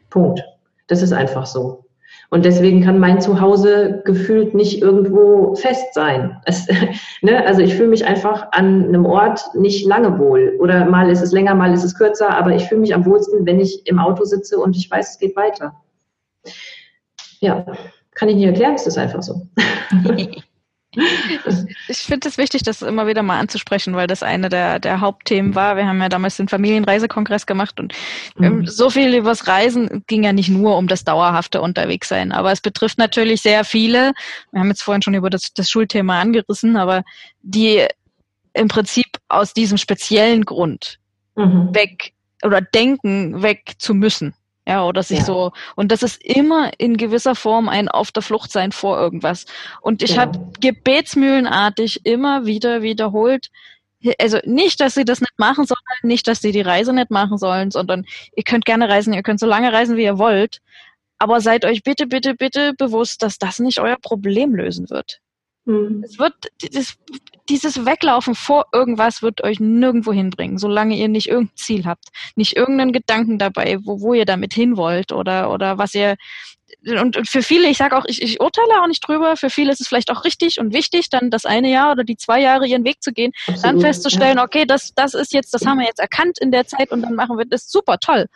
Punkt. 0.09 0.41
Das 0.87 1.01
ist 1.01 1.13
einfach 1.13 1.45
so. 1.45 1.84
Und 2.35 2.43
deswegen 2.43 2.81
kann 2.81 2.99
mein 2.99 3.21
Zuhause 3.21 4.01
gefühlt 4.03 4.53
nicht 4.53 4.81
irgendwo 4.81 5.55
fest 5.55 5.93
sein. 5.93 6.35
Es, 6.43 6.67
ne? 7.21 7.47
Also 7.47 7.61
ich 7.61 7.75
fühle 7.75 7.87
mich 7.87 8.05
einfach 8.05 8.47
an 8.51 8.89
einem 8.89 9.05
Ort 9.05 9.39
nicht 9.53 9.87
lange 9.87 10.19
wohl. 10.19 10.57
Oder 10.59 10.83
mal 10.83 11.09
ist 11.09 11.21
es 11.21 11.31
länger, 11.31 11.55
mal 11.55 11.73
ist 11.73 11.85
es 11.85 11.95
kürzer, 11.95 12.35
aber 12.35 12.53
ich 12.53 12.65
fühle 12.65 12.81
mich 12.81 12.93
am 12.93 13.05
wohlsten, 13.05 13.45
wenn 13.45 13.61
ich 13.61 13.87
im 13.87 13.99
Auto 13.99 14.25
sitze 14.25 14.57
und 14.59 14.75
ich 14.75 14.91
weiß, 14.91 15.11
es 15.11 15.17
geht 15.17 15.37
weiter. 15.37 15.75
Ja, 17.39 17.65
kann 18.13 18.27
ich 18.27 18.35
nicht 18.35 18.47
erklären, 18.47 18.73
es 18.75 18.85
ist 18.85 18.97
einfach 18.97 19.21
so. 19.21 19.47
Ich 21.87 21.99
finde 21.99 22.27
es 22.27 22.37
wichtig, 22.37 22.63
das 22.63 22.81
immer 22.81 23.07
wieder 23.07 23.23
mal 23.23 23.39
anzusprechen, 23.39 23.95
weil 23.95 24.07
das 24.07 24.23
eine 24.23 24.49
der, 24.49 24.79
der 24.79 25.01
Hauptthemen 25.01 25.55
war. 25.55 25.75
Wir 25.75 25.87
haben 25.87 26.01
ja 26.01 26.09
damals 26.09 26.37
den 26.37 26.47
Familienreisekongress 26.47 27.45
gemacht 27.45 27.79
und 27.79 27.93
mhm. 28.37 28.65
so 28.65 28.89
viel 28.89 29.13
übers 29.13 29.47
Reisen 29.47 30.03
ging 30.07 30.23
ja 30.23 30.33
nicht 30.33 30.49
nur 30.49 30.77
um 30.77 30.87
das 30.87 31.03
dauerhafte 31.03 31.61
Unterwegssein, 31.61 32.31
aber 32.31 32.51
es 32.51 32.61
betrifft 32.61 32.97
natürlich 32.97 33.41
sehr 33.41 33.63
viele. 33.63 34.13
Wir 34.51 34.59
haben 34.59 34.69
jetzt 34.69 34.83
vorhin 34.83 35.01
schon 35.01 35.13
über 35.13 35.29
das, 35.29 35.53
das 35.53 35.69
Schulthema 35.69 36.19
angerissen, 36.19 36.77
aber 36.77 37.03
die 37.41 37.85
im 38.53 38.67
Prinzip 38.67 39.07
aus 39.27 39.53
diesem 39.53 39.77
speziellen 39.77 40.45
Grund 40.45 40.99
mhm. 41.35 41.73
weg 41.73 42.13
oder 42.43 42.61
denken, 42.61 43.41
weg 43.41 43.73
zu 43.77 43.93
müssen. 43.93 44.33
Ja, 44.67 44.83
oder 44.85 45.03
sich 45.03 45.19
ja. 45.19 45.25
so, 45.25 45.51
und 45.75 45.91
das 45.91 46.01
ist 46.01 46.23
immer 46.23 46.71
in 46.79 46.97
gewisser 46.97 47.35
Form 47.35 47.69
ein 47.69 47.87
Auf 47.87 48.11
der 48.11 48.23
Flucht 48.23 48.51
sein 48.51 48.71
vor 48.71 48.99
irgendwas. 48.99 49.45
Und 49.81 50.01
ich 50.01 50.15
ja. 50.15 50.21
habe 50.21 50.39
gebetsmühlenartig 50.59 52.05
immer 52.05 52.45
wieder 52.45 52.81
wiederholt, 52.81 53.51
also 54.19 54.39
nicht, 54.43 54.81
dass 54.81 54.93
sie 54.95 55.05
das 55.05 55.21
nicht 55.21 55.37
machen 55.37 55.65
sollen, 55.65 55.77
nicht, 56.03 56.27
dass 56.27 56.41
sie 56.41 56.51
die 56.51 56.61
Reise 56.61 56.93
nicht 56.93 57.11
machen 57.11 57.37
sollen, 57.37 57.71
sondern 57.71 58.05
ihr 58.35 58.43
könnt 58.43 58.65
gerne 58.65 58.89
reisen, 58.89 59.13
ihr 59.13 59.23
könnt 59.23 59.39
so 59.39 59.47
lange 59.47 59.71
reisen, 59.71 59.97
wie 59.97 60.03
ihr 60.03 60.17
wollt. 60.17 60.61
Aber 61.17 61.41
seid 61.41 61.65
euch 61.65 61.83
bitte, 61.83 62.07
bitte, 62.07 62.35
bitte 62.35 62.73
bewusst, 62.73 63.23
dass 63.23 63.37
das 63.37 63.59
nicht 63.59 63.79
euer 63.79 63.97
Problem 63.97 64.53
lösen 64.53 64.89
wird. 64.89 65.21
Mhm. 65.65 66.03
Es 66.03 66.19
wird, 66.19 66.33
das, 66.71 66.95
dieses 67.49 67.85
Weglaufen 67.85 68.35
vor 68.35 68.65
irgendwas 68.71 69.21
wird 69.21 69.43
euch 69.43 69.59
nirgendwo 69.59 70.13
hinbringen, 70.13 70.57
solange 70.57 70.95
ihr 70.95 71.07
nicht 71.07 71.27
irgendein 71.27 71.57
Ziel 71.57 71.85
habt, 71.85 72.05
nicht 72.35 72.55
irgendeinen 72.55 72.93
Gedanken 72.93 73.39
dabei, 73.39 73.77
wo, 73.83 73.99
wo 73.99 74.13
ihr 74.13 74.25
damit 74.25 74.53
hin 74.53 74.77
wollt 74.77 75.11
oder, 75.11 75.51
oder 75.51 75.77
was 75.77 75.93
ihr, 75.95 76.15
und, 76.85 77.17
und 77.17 77.27
für 77.27 77.41
viele, 77.41 77.67
ich 77.67 77.77
sage 77.77 77.97
auch, 77.97 78.05
ich, 78.05 78.21
ich 78.21 78.39
urteile 78.39 78.81
auch 78.81 78.87
nicht 78.87 79.07
drüber, 79.07 79.37
für 79.37 79.49
viele 79.49 79.71
ist 79.71 79.81
es 79.81 79.87
vielleicht 79.87 80.11
auch 80.11 80.23
richtig 80.23 80.59
und 80.59 80.73
wichtig, 80.73 81.09
dann 81.09 81.31
das 81.31 81.45
eine 81.45 81.71
Jahr 81.71 81.91
oder 81.91 82.03
die 82.03 82.17
zwei 82.17 82.41
Jahre 82.41 82.67
ihren 82.67 82.83
Weg 82.83 83.01
zu 83.01 83.11
gehen, 83.11 83.31
Absolut, 83.47 83.63
dann 83.65 83.81
festzustellen, 83.81 84.37
ja. 84.37 84.43
okay, 84.43 84.65
das, 84.65 84.93
das 84.95 85.13
ist 85.13 85.33
jetzt, 85.33 85.53
das 85.53 85.65
haben 85.65 85.79
wir 85.79 85.85
jetzt 85.85 85.99
erkannt 85.99 86.37
in 86.39 86.51
der 86.51 86.67
Zeit 86.67 86.91
und 86.91 87.01
dann 87.01 87.15
machen 87.15 87.37
wir 87.37 87.45
das 87.45 87.69
super 87.69 87.97
toll 87.97 88.27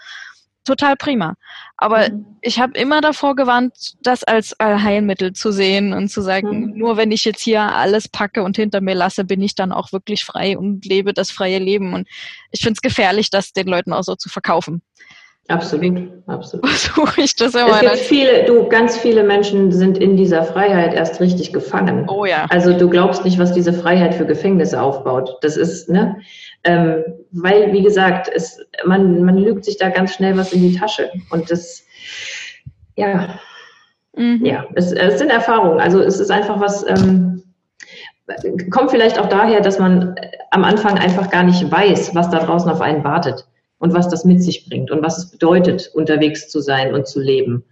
total 0.66 0.96
prima. 0.96 1.36
Aber 1.78 2.10
mhm. 2.10 2.26
ich 2.42 2.60
habe 2.60 2.74
immer 2.78 3.02
davor 3.02 3.36
gewarnt, 3.36 3.74
das 4.02 4.24
als 4.24 4.56
Heilmittel 4.62 5.34
zu 5.34 5.52
sehen 5.52 5.94
und 5.94 6.10
zu 6.10 6.22
sagen, 6.22 6.72
mhm. 6.72 6.78
nur 6.78 6.98
wenn 6.98 7.12
ich 7.12 7.26
jetzt 7.26 7.42
hier 7.42 7.62
alles 7.62 8.08
packe 8.08 8.44
und 8.44 8.56
hinter 8.56 8.82
mir 8.82 8.96
lasse, 8.96 9.24
bin 9.24 9.42
ich 9.42 9.56
dann 9.56 9.72
auch 9.72 9.92
wirklich 9.92 10.26
frei 10.26 10.58
und 10.58 10.86
lebe 10.86 11.14
das 11.14 11.32
freie 11.32 11.60
Leben. 11.60 11.94
Und 11.94 12.08
ich 12.52 12.62
finde 12.62 12.74
es 12.74 12.82
gefährlich, 12.82 13.30
das 13.30 13.54
den 13.54 13.68
Leuten 13.68 13.94
auch 13.94 14.04
so 14.04 14.16
zu 14.16 14.30
verkaufen. 14.30 14.82
Absolut, 15.50 16.10
absolut. 16.28 16.68
Versuche 16.70 17.22
ich 17.22 17.36
das 17.36 17.56
immer. 17.56 17.82
Es 17.82 17.82
gibt 17.82 17.98
viele, 17.98 18.46
du, 18.46 18.70
ganz 18.70 18.96
viele 18.96 19.24
Menschen 19.24 19.72
sind 19.72 19.98
in 19.98 20.16
dieser 20.16 20.44
Freiheit 20.44 20.94
erst 20.94 21.20
richtig 21.20 21.52
gefangen. 21.54 22.08
Oh 22.08 22.26
ja. 22.26 22.46
Also 22.50 22.78
du 22.78 22.88
glaubst 22.88 23.26
nicht, 23.26 23.40
was 23.40 23.52
diese 23.52 23.74
Freiheit 23.74 24.14
für 24.14 24.28
Gefängnisse 24.28 24.80
aufbaut. 24.80 25.38
Das 25.42 25.58
ist, 25.58 25.90
ne? 25.90 26.18
Ähm, 26.64 27.04
weil, 27.32 27.72
wie 27.72 27.84
gesagt, 27.84 28.30
es, 28.34 28.60
man, 28.86 29.24
man 29.24 29.38
lügt 29.38 29.66
sich 29.66 29.78
da 29.78 29.90
ganz 29.90 30.14
schnell 30.14 30.36
was 30.38 30.52
in 30.52 30.62
die 30.62 30.76
Tasche. 30.76 31.10
Und 31.32 31.50
das, 31.50 31.86
ja, 32.96 33.40
mhm. 34.16 34.44
ja, 34.44 34.66
es, 34.76 34.92
es 34.92 35.20
sind 35.20 35.32
Erfahrungen. 35.32 35.80
Also 35.80 36.02
es 36.02 36.20
ist 36.20 36.32
einfach 36.32 36.60
was, 36.60 36.86
ähm, 36.88 37.44
kommt 38.72 38.92
vielleicht 38.92 39.20
auch 39.20 39.28
daher, 39.28 39.62
dass 39.62 39.80
man 39.80 40.16
am 40.52 40.64
Anfang 40.64 40.98
einfach 40.98 41.30
gar 41.30 41.44
nicht 41.44 41.72
weiß, 41.72 42.14
was 42.14 42.30
da 42.30 42.40
draußen 42.40 42.70
auf 42.70 42.82
einen 42.82 43.04
wartet. 43.04 43.46
und 43.80 43.94
was 43.94 44.10
das 44.10 44.26
mit 44.26 44.44
sich 44.44 44.68
bringt 44.68 44.92
und 44.92 45.02
was 45.02 45.18
es 45.18 45.32
bedeutet, 45.32 45.90
unterwegs 45.94 46.50
zu 46.50 46.60
sein 46.60 46.94
und 46.94 47.08
zu 47.08 47.20
leben. 47.20 47.64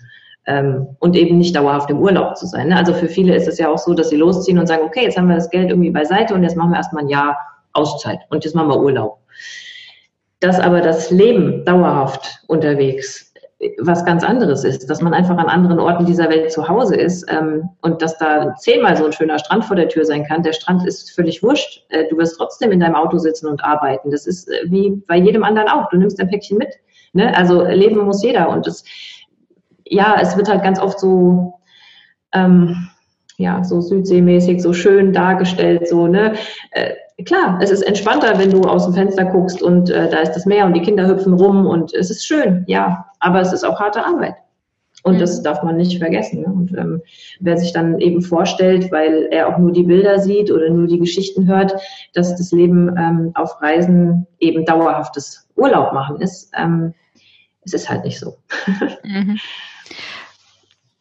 Ähm, 0.46 0.96
und 1.00 1.18
eben 1.18 1.38
nicht 1.38 1.54
dauerhaft 1.58 1.90
im 1.90 2.00
Urlaub 2.00 2.38
zu 2.38 2.46
sein. 2.46 2.70
Ne? 2.70 2.78
Also 2.78 2.94
für 2.94 3.10
viele 3.10 3.36
ist 3.36 3.50
es 3.50 3.58
ja 3.58 3.68
auch 3.70 3.78
so, 3.78 3.94
dass 3.94 4.10
sie 4.10 4.16
losziehen 4.16 4.58
und 4.58 4.68
sagen, 4.68 4.84
okay, 4.86 5.04
jetzt 5.04 5.18
haben 5.18 5.28
wir 5.28 5.36
das 5.36 5.50
Geld 5.50 5.70
irgendwie 5.70 5.92
beiseite 5.92 6.34
und 6.34 6.44
jetzt 6.44 6.56
machen 6.56 6.72
wir 6.72 6.78
erstmal 6.78 7.04
ein 7.04 7.10
Jahr 7.10 7.38
Auszeit 7.78 8.20
und 8.30 8.44
jetzt 8.44 8.56
machen 8.56 8.70
wir 8.70 8.80
Urlaub. 8.80 9.20
Dass 10.40 10.60
aber 10.60 10.82
das 10.82 11.10
Leben 11.10 11.66
dauerhaft 11.66 12.44
unterwegs 12.48 13.28
was 13.80 14.06
ganz 14.06 14.24
anderes 14.24 14.64
ist, 14.64 14.88
dass 14.88 15.02
man 15.02 15.14
einfach 15.14 15.38
an 15.38 15.48
anderen 15.48 15.80
Orten 15.80 16.06
dieser 16.06 16.30
Welt 16.30 16.52
zu 16.52 16.68
Hause 16.68 16.96
ist 16.96 17.26
ähm, 17.32 17.70
und 17.82 18.02
dass 18.04 18.18
da 18.20 18.54
zehnmal 18.56 18.96
so 18.96 19.06
ein 19.06 19.14
schöner 19.14 19.40
Strand 19.40 19.66
vor 19.66 19.76
der 19.76 19.90
Tür 19.90 20.06
sein 20.06 20.26
kann. 20.26 20.44
Der 20.44 20.54
Strand 20.54 20.86
ist 20.86 21.12
völlig 21.12 21.42
wurscht. 21.42 21.84
Äh, 21.90 22.06
du 22.10 22.18
wirst 22.18 22.38
trotzdem 22.38 22.72
in 22.72 22.80
deinem 22.80 22.94
Auto 22.94 23.18
sitzen 23.18 23.48
und 23.48 23.64
arbeiten. 23.64 24.12
Das 24.12 24.28
ist 24.28 24.48
äh, 24.48 24.66
wie 24.66 25.02
bei 25.08 25.18
jedem 25.18 25.44
anderen 25.44 25.70
auch. 25.70 25.90
Du 25.90 25.98
nimmst 25.98 26.20
ein 26.20 26.30
Päckchen 26.30 26.60
mit. 26.60 26.76
Ne? 27.14 27.36
Also 27.36 27.64
leben 27.64 28.06
muss 28.06 28.24
jeder 28.24 28.50
und 28.50 28.68
das, 28.68 28.84
ja, 29.86 30.18
es 30.22 30.38
wird 30.38 30.50
halt 30.50 30.62
ganz 30.62 30.80
oft 30.80 31.00
so 31.00 31.54
ähm, 32.34 32.90
ja, 33.38 33.64
so 33.64 33.82
südseemäßig, 33.82 34.62
so 34.62 34.74
schön 34.74 35.14
dargestellt, 35.14 35.88
so, 35.88 36.08
ne? 36.08 36.34
Äh, 36.72 36.96
klar, 37.26 37.60
es 37.62 37.72
ist 37.72 37.82
entspannter, 37.82 38.38
wenn 38.38 38.52
du 38.52 38.62
aus 38.62 38.86
dem 38.86 38.94
Fenster 38.94 39.26
guckst 39.26 39.62
und 39.62 39.90
äh, 39.90 40.10
da 40.10 40.20
ist 40.20 40.34
das 40.34 40.46
Meer 40.46 40.66
und 40.66 40.74
die 40.74 40.82
Kinder 40.82 41.08
hüpfen 41.08 41.34
rum 41.34 41.66
und 41.66 41.94
es 41.94 42.10
ist 42.10 42.26
schön, 42.26 42.64
ja, 42.68 43.06
aber 43.20 43.42
es 43.42 43.54
ist 43.54 43.64
auch 43.64 43.80
harte 43.80 44.06
Arbeit. 44.06 44.36
Und 45.04 45.22
das 45.22 45.42
darf 45.42 45.64
man 45.64 45.78
nicht 45.78 46.00
vergessen. 46.00 46.42
Ne? 46.42 46.48
Und 46.48 46.78
ähm, 46.78 47.02
wer 47.40 47.58
sich 47.58 47.72
dann 47.72 48.00
eben 48.00 48.22
vorstellt, 48.22 48.92
weil 48.92 49.28
er 49.32 49.48
auch 49.48 49.58
nur 49.58 49.72
die 49.72 49.84
Bilder 49.84 50.20
sieht 50.20 50.52
oder 50.52 50.70
nur 50.70 50.88
die 50.88 51.00
Geschichten 51.00 51.48
hört, 51.48 51.74
dass 52.14 52.36
das 52.36 52.52
Leben 52.52 52.94
ähm, 52.98 53.32
auf 53.36 53.62
Reisen 53.62 54.28
eben 54.40 54.66
dauerhaftes 54.66 55.48
Urlaub 55.56 55.94
machen 55.94 56.20
ist, 56.20 56.52
ähm, 56.58 56.94
es 57.64 57.74
ist 57.74 57.90
halt 57.90 58.04
nicht 58.04 58.20
so. 58.20 58.38
Mhm. 59.04 59.38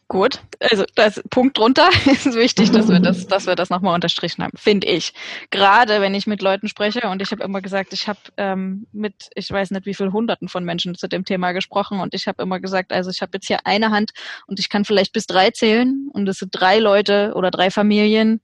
Gut, 0.09 0.41
also 0.61 0.85
das 0.95 1.21
Punkt 1.31 1.59
drunter 1.59 1.89
ist 2.07 2.35
wichtig, 2.37 2.71
dass 2.71 2.89
wir 2.89 3.01
das, 3.01 3.27
dass 3.27 3.47
wir 3.47 3.57
das 3.57 3.71
nochmal 3.71 3.95
unterstrichen 3.95 4.45
haben, 4.45 4.57
finde 4.57 4.87
ich. 4.87 5.13
Gerade 5.51 6.01
wenn 6.01 6.15
ich 6.15 6.29
mit 6.29 6.43
Leuten 6.43 6.69
spreche 6.69 7.09
und 7.09 7.21
ich 7.23 7.33
habe 7.33 7.43
immer 7.43 7.61
gesagt, 7.61 7.93
ich 7.93 8.07
habe 8.07 8.21
ähm, 8.37 8.87
mit, 8.93 9.29
ich 9.35 9.51
weiß 9.51 9.73
nicht 9.73 9.85
wie 9.85 9.95
viel 9.95 10.13
Hunderten 10.13 10.49
von 10.49 10.65
Menschen 10.65 10.95
zu 10.95 11.09
dem 11.09 11.25
Thema 11.25 11.51
gesprochen 11.51 11.99
und 11.99 12.15
ich 12.15 12.29
habe 12.29 12.41
immer 12.41 12.61
gesagt, 12.61 12.93
also 12.93 13.11
ich 13.11 13.21
habe 13.21 13.33
jetzt 13.35 13.49
hier 13.49 13.67
eine 13.67 13.91
Hand 13.91 14.13
und 14.47 14.61
ich 14.61 14.69
kann 14.69 14.85
vielleicht 14.85 15.13
bis 15.13 15.27
drei 15.27 15.51
zählen 15.51 16.09
und 16.13 16.29
es 16.29 16.39
sind 16.39 16.53
drei 16.53 16.79
Leute 16.79 17.33
oder 17.35 17.51
drei 17.51 17.73
Familien, 17.73 18.41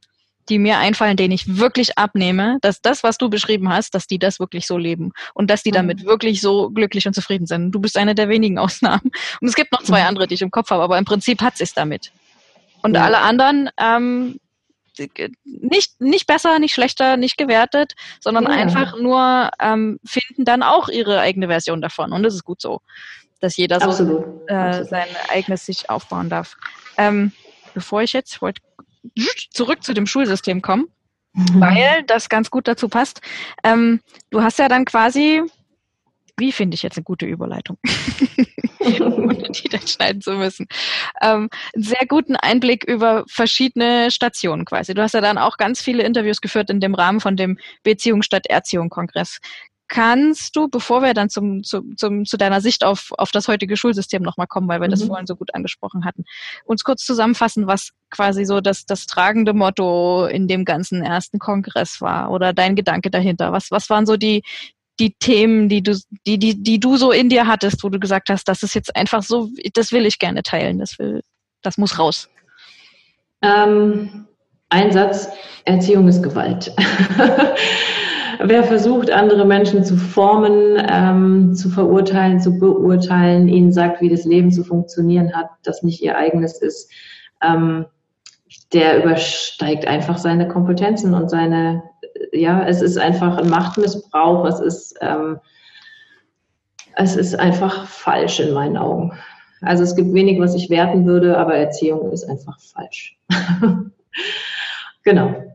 die 0.48 0.59
mir 0.59 0.78
einfallen, 0.78 1.16
denen 1.16 1.33
ich 1.33 1.59
wirklich 1.59 1.98
abnehme, 1.98 2.59
dass 2.61 2.81
das, 2.81 3.02
was 3.02 3.18
du 3.18 3.31
beschrieben 3.31 3.68
hast, 3.68 3.94
dass 3.94 4.07
die 4.07 4.18
das 4.18 4.40
wirklich 4.40 4.66
so 4.66 4.76
leben 4.76 5.12
und 5.35 5.50
dass 5.50 5.62
die 5.62 5.70
mhm. 5.70 5.76
damit 5.76 6.05
wirklich 6.05 6.40
so 6.40 6.70
glücklich 6.70 7.07
und 7.07 7.14
zufrieden 7.14 7.46
sind. 7.46 7.70
Du 7.70 7.81
bist 7.81 7.96
eine 7.96 8.14
der 8.14 8.28
wenigen 8.28 8.59
Ausnahmen. 8.59 9.11
Und 9.40 9.48
es 9.48 9.55
gibt 9.55 9.72
noch 9.72 9.83
zwei 9.83 10.02
mhm. 10.02 10.09
andere, 10.09 10.26
die 10.26 10.35
ich 10.35 10.42
im 10.42 10.50
Kopf 10.50 10.70
habe, 10.70 10.83
aber 10.83 10.98
im 10.98 11.05
Prinzip 11.05 11.40
hat 11.42 11.61
es 11.61 11.74
damit. 11.74 12.12
Und 12.83 12.94
ja. 12.94 13.05
alle 13.05 13.18
anderen 13.18 13.70
ähm, 13.78 14.40
nicht, 15.44 16.00
nicht 16.00 16.26
besser, 16.26 16.59
nicht 16.59 16.74
schlechter, 16.74 17.16
nicht 17.16 17.38
gewertet, 17.38 17.94
sondern 18.20 18.44
ja. 18.44 18.50
einfach 18.50 18.98
nur 18.98 19.50
ähm, 19.61 19.98
finden 20.05 20.44
dann 20.44 20.62
auch 20.62 20.88
ihre 20.88 21.20
eigene 21.20 21.48
Version 21.48 21.81
davon. 21.81 22.12
Und 22.12 22.22
das 22.22 22.35
ist 22.35 22.44
gut 22.44 22.61
so, 22.61 22.81
dass 23.40 23.57
jeder 23.57 23.81
so 23.81 23.87
Absolut. 23.87 24.24
Äh, 24.48 24.55
Absolut. 24.55 24.88
sein 24.90 25.07
eigenes 25.28 25.66
sich 25.66 25.88
aufbauen 25.88 26.28
darf. 26.28 26.57
Ähm, 26.96 27.33
bevor 27.74 28.02
ich 28.02 28.12
jetzt, 28.12 28.35
ich 28.35 28.42
wollte 28.42 28.61
zurück 29.50 29.82
zu 29.82 29.94
dem 29.94 30.06
Schulsystem 30.06 30.62
kommen, 30.62 30.86
mhm. 31.32 31.60
weil 31.60 32.02
das 32.04 32.28
ganz 32.28 32.50
gut 32.50 32.68
dazu 32.68 32.88
passt. 32.88 33.20
Ähm, 33.64 34.00
du 34.30 34.42
hast 34.42 34.58
ja 34.58 34.68
dann 34.68 34.84
quasi, 34.84 35.42
wie 36.36 36.52
finde 36.52 36.74
ich 36.74 36.82
jetzt 36.82 36.96
eine 36.96 37.04
gute 37.04 37.26
Überleitung? 37.26 37.78
ohne 39.00 39.50
die 39.50 39.68
dann 39.68 39.86
schneiden 39.86 40.20
zu 40.20 40.32
müssen. 40.32 40.66
Ähm, 41.20 41.48
einen 41.74 41.84
sehr 41.84 42.06
guten 42.06 42.36
Einblick 42.36 42.84
über 42.84 43.24
verschiedene 43.28 44.10
Stationen 44.10 44.64
quasi. 44.64 44.94
Du 44.94 45.02
hast 45.02 45.14
ja 45.14 45.20
dann 45.20 45.38
auch 45.38 45.56
ganz 45.56 45.80
viele 45.80 46.02
Interviews 46.02 46.40
geführt 46.40 46.70
in 46.70 46.80
dem 46.80 46.94
Rahmen 46.94 47.20
von 47.20 47.36
dem 47.36 47.58
Beziehung 47.82 48.22
statt 48.22 48.46
Erziehung 48.46 48.90
Kongress. 48.90 49.38
Kannst 49.92 50.57
du, 50.57 50.68
bevor 50.68 51.02
wir 51.02 51.12
dann 51.12 51.28
zum, 51.28 51.62
zum, 51.64 51.98
zum, 51.98 52.24
zu 52.24 52.38
deiner 52.38 52.62
Sicht 52.62 52.83
auf, 52.83 53.12
auf 53.18 53.31
das 53.31 53.46
heutige 53.46 53.76
Schulsystem 53.76 54.22
nochmal 54.22 54.46
kommen, 54.46 54.66
weil 54.66 54.81
wir 54.81 54.87
mhm. 54.87 54.92
das 54.92 55.02
vorhin 55.02 55.26
so 55.26 55.37
gut 55.37 55.55
angesprochen 55.55 56.07
hatten, 56.07 56.24
uns 56.64 56.83
kurz 56.83 57.05
zusammenfassen, 57.05 57.66
was 57.66 57.90
quasi 58.09 58.46
so 58.46 58.62
das, 58.62 58.87
das 58.87 59.05
tragende 59.05 59.52
Motto 59.52 60.24
in 60.24 60.48
dem 60.48 60.64
ganzen 60.64 61.02
ersten 61.02 61.38
Kongress 61.38 62.00
war 62.00 62.31
oder 62.31 62.55
dein 62.55 62.74
Gedanke 62.74 63.11
dahinter? 63.11 63.52
Was, 63.52 63.70
was 63.70 63.90
waren 63.90 64.07
so 64.07 64.16
die, 64.16 64.42
die 64.98 65.12
Themen, 65.12 65.68
die 65.68 65.83
du, 65.83 66.00
die, 66.26 66.38
die, 66.38 66.62
die 66.62 66.81
du 66.81 66.96
so 66.96 67.12
in 67.12 67.28
dir 67.28 67.46
hattest, 67.46 67.85
wo 67.85 67.90
du 67.90 68.00
gesagt 68.00 68.31
hast, 68.31 68.48
das 68.48 68.62
ist 68.62 68.72
jetzt 68.72 68.96
einfach 68.96 69.22
so, 69.22 69.50
das 69.74 69.92
will 69.92 70.07
ich 70.07 70.18
gerne 70.18 70.42
teilen, 70.42 70.78
das 70.78 70.98
will, 70.98 71.20
das 71.61 71.76
muss 71.76 71.98
raus? 71.98 72.31
Ähm, 73.42 74.26
ein 74.70 74.90
Satz, 74.90 75.28
Erziehung 75.66 76.09
ist 76.09 76.22
Gewalt. 76.22 76.74
wer 78.44 78.64
versucht, 78.64 79.11
andere 79.11 79.44
Menschen 79.44 79.85
zu 79.85 79.96
formen, 79.96 80.83
ähm, 80.90 81.55
zu 81.55 81.70
verurteilen, 81.70 82.40
zu 82.40 82.59
beurteilen, 82.59 83.48
ihnen 83.48 83.72
sagt, 83.72 84.00
wie 84.00 84.09
das 84.09 84.24
Leben 84.24 84.50
zu 84.50 84.64
funktionieren 84.64 85.35
hat, 85.35 85.50
das 85.64 85.83
nicht 85.83 86.02
ihr 86.02 86.16
eigenes 86.16 86.61
ist, 86.61 86.90
ähm, 87.42 87.87
der 88.72 89.02
übersteigt 89.02 89.87
einfach 89.87 90.18
seine 90.18 90.48
Kompetenzen 90.48 91.14
und 91.14 91.31
seine, 91.31 91.83
ja, 92.33 92.64
es 92.66 92.83
ist 92.83 92.98
einfach 92.98 93.38
ein 93.38 93.48
Machtmissbrauch, 93.48 94.46
es 94.46 94.61
ist, 94.61 94.98
ähm, 95.00 95.38
es 96.94 97.16
ist 97.16 97.38
einfach 97.38 97.87
falsch 97.87 98.40
in 98.40 98.52
meinen 98.52 98.76
Augen. 98.76 99.12
Also 99.62 99.85
es 99.85 99.94
gibt 99.94 100.12
wenig, 100.12 100.40
was 100.40 100.55
ich 100.55 100.70
werten 100.70 101.07
würde, 101.07 101.38
aber 101.38 101.55
Erziehung 101.55 102.11
ist 102.12 102.24
einfach 102.24 102.59
falsch. 102.61 103.16
genau. 105.05 105.51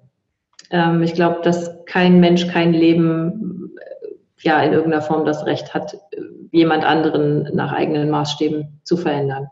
Ähm, 0.72 1.04
ich 1.04 1.14
glaube, 1.14 1.42
dass 1.44 1.72
kein 1.86 2.20
Mensch, 2.20 2.48
kein 2.48 2.74
Leben 2.74 3.72
ja 4.42 4.62
in 4.62 4.74
irgendeiner 4.74 5.02
Form 5.02 5.26
das 5.26 5.46
Recht 5.46 5.74
hat, 5.74 5.98
jemand 6.52 6.86
anderen 6.86 7.50
nach 7.54 7.74
eigenen 7.74 8.10
Maßstäben 8.10 8.80
zu 8.84 8.98
verändern. 8.98 9.48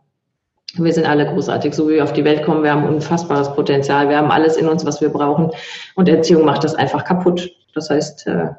Wir 0.78 0.94
sind 0.94 1.08
alle 1.08 1.26
großartig, 1.26 1.74
so 1.74 1.88
wie 1.88 1.94
wir 1.94 2.04
auf 2.04 2.14
die 2.14 2.26
Welt 2.26 2.44
kommen. 2.44 2.64
Wir 2.64 2.72
haben 2.72 2.86
unfassbares 2.86 3.54
Potenzial. 3.54 4.10
Wir 4.10 4.18
haben 4.18 4.32
alles 4.32 4.58
in 4.58 4.68
uns, 4.68 4.86
was 4.86 5.00
wir 5.00 5.10
brauchen. 5.10 5.52
Und 5.96 6.10
Erziehung 6.10 6.44
macht 6.44 6.64
das 6.64 6.76
einfach 6.76 7.06
kaputt. 7.06 7.50
Das 7.74 7.90
heißt, 7.90 8.28
äh, 8.28 8.50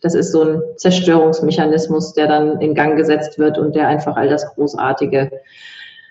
das 0.00 0.14
ist 0.14 0.32
so 0.32 0.42
ein 0.42 0.62
Zerstörungsmechanismus, 0.76 2.14
der 2.14 2.26
dann 2.26 2.60
in 2.60 2.74
Gang 2.74 2.96
gesetzt 2.96 3.38
wird 3.38 3.58
und 3.58 3.76
der 3.76 3.86
einfach 3.86 4.16
all 4.16 4.28
das 4.28 4.46
Großartige 4.54 5.30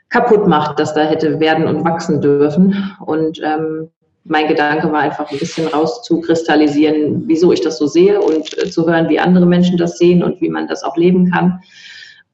kaputt 0.09 0.47
macht, 0.47 0.79
das 0.79 0.93
da 0.93 1.01
hätte 1.01 1.39
werden 1.39 1.67
und 1.67 1.83
wachsen 1.83 2.21
dürfen. 2.21 2.95
Und 3.05 3.41
ähm, 3.43 3.89
mein 4.29 4.47
Gedanke 4.47 4.91
war 4.91 4.99
einfach 4.99 5.29
ein 5.31 5.39
bisschen 5.39 5.67
rauszukristallisieren, 5.67 7.23
wieso 7.25 7.51
ich 7.51 7.61
das 7.61 7.79
so 7.79 7.87
sehe 7.87 8.21
und 8.21 8.55
äh, 8.59 8.69
zu 8.69 8.87
hören, 8.87 9.09
wie 9.09 9.19
andere 9.19 9.47
Menschen 9.47 9.75
das 9.75 9.97
sehen 9.97 10.23
und 10.23 10.39
wie 10.39 10.49
man 10.49 10.67
das 10.67 10.83
auch 10.83 10.95
leben 10.95 11.31
kann. 11.31 11.59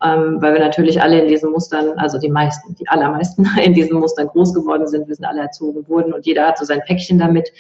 Ähm, 0.04 0.42
weil 0.42 0.54
wir 0.54 0.60
natürlich 0.60 1.02
alle 1.02 1.22
in 1.22 1.30
diesen 1.30 1.52
Mustern, 1.52 1.98
also 1.98 2.20
die 2.20 2.30
meisten, 2.30 2.76
die 2.76 2.88
allermeisten 2.90 3.48
in 3.64 3.74
diesen 3.74 3.98
Mustern 3.98 4.28
groß 4.28 4.54
geworden 4.54 4.88
sind. 4.88 5.08
Wir 5.08 5.16
sind 5.16 5.24
alle 5.24 5.42
erzogen 5.42 5.88
worden 5.88 6.12
und 6.12 6.26
jeder 6.26 6.48
hat 6.48 6.58
so 6.58 6.66
sein 6.66 6.82
Päckchen 6.86 7.18
damit. 7.18 7.52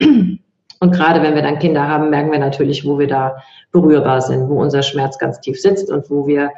Und 0.78 0.92
gerade 0.92 1.22
wenn 1.22 1.34
wir 1.34 1.40
dann 1.40 1.58
Kinder 1.58 1.88
haben, 1.88 2.10
merken 2.10 2.30
wir 2.30 2.38
natürlich, 2.38 2.84
wo 2.84 2.98
wir 2.98 3.06
da 3.06 3.42
berührbar 3.72 4.20
sind, 4.20 4.50
wo 4.50 4.60
unser 4.60 4.82
Schmerz 4.82 5.18
ganz 5.18 5.40
tief 5.40 5.58
sitzt 5.58 5.90
und 5.90 6.10
wo 6.10 6.26
wir 6.26 6.50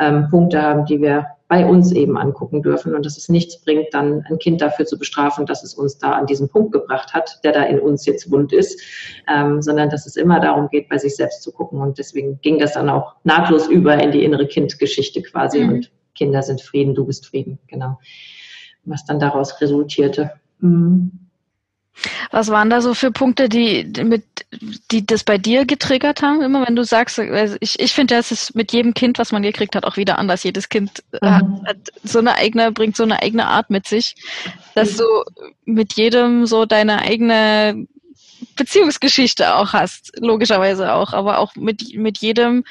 ähm, 0.00 0.26
Punkte 0.28 0.60
haben, 0.60 0.86
die 0.86 1.00
wir 1.00 1.26
bei 1.50 1.66
uns 1.66 1.90
eben 1.90 2.16
angucken 2.16 2.62
dürfen 2.62 2.94
und 2.94 3.04
dass 3.04 3.16
es 3.16 3.28
nichts 3.28 3.60
bringt, 3.60 3.92
dann 3.92 4.24
ein 4.30 4.38
Kind 4.38 4.60
dafür 4.60 4.86
zu 4.86 4.96
bestrafen, 4.96 5.46
dass 5.46 5.64
es 5.64 5.74
uns 5.74 5.98
da 5.98 6.12
an 6.12 6.26
diesen 6.26 6.48
Punkt 6.48 6.70
gebracht 6.70 7.12
hat, 7.12 7.40
der 7.42 7.50
da 7.50 7.64
in 7.64 7.80
uns 7.80 8.06
jetzt 8.06 8.30
wund 8.30 8.52
ist, 8.52 8.80
ähm, 9.28 9.60
sondern 9.60 9.90
dass 9.90 10.06
es 10.06 10.14
immer 10.14 10.38
darum 10.38 10.68
geht, 10.68 10.88
bei 10.88 10.96
sich 10.96 11.16
selbst 11.16 11.42
zu 11.42 11.50
gucken. 11.50 11.80
Und 11.80 11.98
deswegen 11.98 12.40
ging 12.40 12.60
das 12.60 12.74
dann 12.74 12.88
auch 12.88 13.16
nahtlos 13.24 13.66
über 13.66 14.00
in 14.00 14.12
die 14.12 14.22
innere 14.22 14.46
Kindgeschichte 14.46 15.22
quasi. 15.22 15.64
Mhm. 15.64 15.70
Und 15.70 15.90
Kinder 16.14 16.44
sind 16.44 16.62
Frieden, 16.62 16.94
du 16.94 17.04
bist 17.04 17.26
Frieden, 17.26 17.58
genau. 17.66 17.98
Was 18.84 19.04
dann 19.04 19.18
daraus 19.18 19.60
resultierte. 19.60 20.30
Mhm. 20.60 21.10
Was 22.30 22.48
waren 22.48 22.70
da 22.70 22.80
so 22.80 22.94
für 22.94 23.10
Punkte, 23.10 23.48
die 23.48 23.92
mit, 24.04 24.22
die 24.90 25.06
das 25.06 25.24
bei 25.24 25.38
dir 25.38 25.64
getriggert 25.64 26.22
haben? 26.22 26.42
Immer 26.42 26.66
wenn 26.66 26.76
du 26.76 26.84
sagst, 26.84 27.18
also 27.18 27.56
ich, 27.60 27.78
ich 27.78 27.92
finde, 27.92 28.16
das 28.16 28.32
ist 28.32 28.54
mit 28.54 28.72
jedem 28.72 28.94
Kind, 28.94 29.18
was 29.18 29.32
man 29.32 29.42
gekriegt 29.42 29.76
hat, 29.76 29.84
auch 29.84 29.96
wieder 29.96 30.18
anders. 30.18 30.42
Jedes 30.42 30.68
Kind 30.68 31.02
mhm. 31.12 31.26
hat, 31.26 31.44
hat, 31.66 31.76
so 32.02 32.18
eine 32.18 32.34
eigene, 32.34 32.72
bringt 32.72 32.96
so 32.96 33.04
eine 33.04 33.22
eigene 33.22 33.46
Art 33.46 33.70
mit 33.70 33.86
sich, 33.86 34.14
dass 34.74 34.96
du 34.96 35.04
mit 35.64 35.94
jedem 35.94 36.46
so 36.46 36.66
deine 36.66 37.02
eigene 37.02 37.86
Beziehungsgeschichte 38.56 39.54
auch 39.54 39.72
hast, 39.72 40.12
logischerweise 40.18 40.94
auch, 40.94 41.12
aber 41.12 41.38
auch 41.38 41.54
mit, 41.54 41.94
mit 41.94 42.18
jedem 42.18 42.64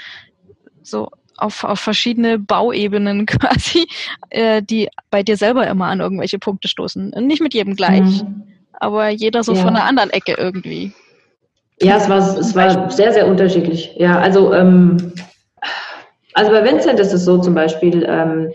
so 0.83 1.09
auf, 1.37 1.63
auf 1.63 1.79
verschiedene 1.79 2.39
Bauebenen 2.39 3.25
quasi, 3.25 3.87
äh, 4.29 4.61
die 4.61 4.89
bei 5.09 5.23
dir 5.23 5.37
selber 5.37 5.67
immer 5.67 5.85
an 5.85 6.01
irgendwelche 6.01 6.39
Punkte 6.39 6.67
stoßen. 6.67 7.11
Nicht 7.21 7.41
mit 7.41 7.53
jedem 7.53 7.75
gleich. 7.75 8.23
Mhm 8.23 8.43
aber 8.79 9.09
jeder 9.09 9.43
so 9.43 9.53
ja. 9.53 9.61
von 9.61 9.75
einer 9.75 9.83
anderen 9.83 10.09
Ecke 10.09 10.33
irgendwie. 10.37 10.93
Ja, 11.81 11.97
es 11.97 12.09
war, 12.09 12.37
es 12.37 12.55
war 12.55 12.91
sehr, 12.91 13.13
sehr 13.13 13.27
unterschiedlich. 13.27 13.95
Ja, 13.97 14.19
also 14.19 14.53
ähm, 14.53 15.13
Also 16.39 16.51
bei 16.51 16.63
Vincent 16.63 16.99
ist 17.01 17.13
es 17.13 17.25
so 17.25 17.37
zum 17.39 17.53
Beispiel, 17.53 18.05
ähm, 18.07 18.51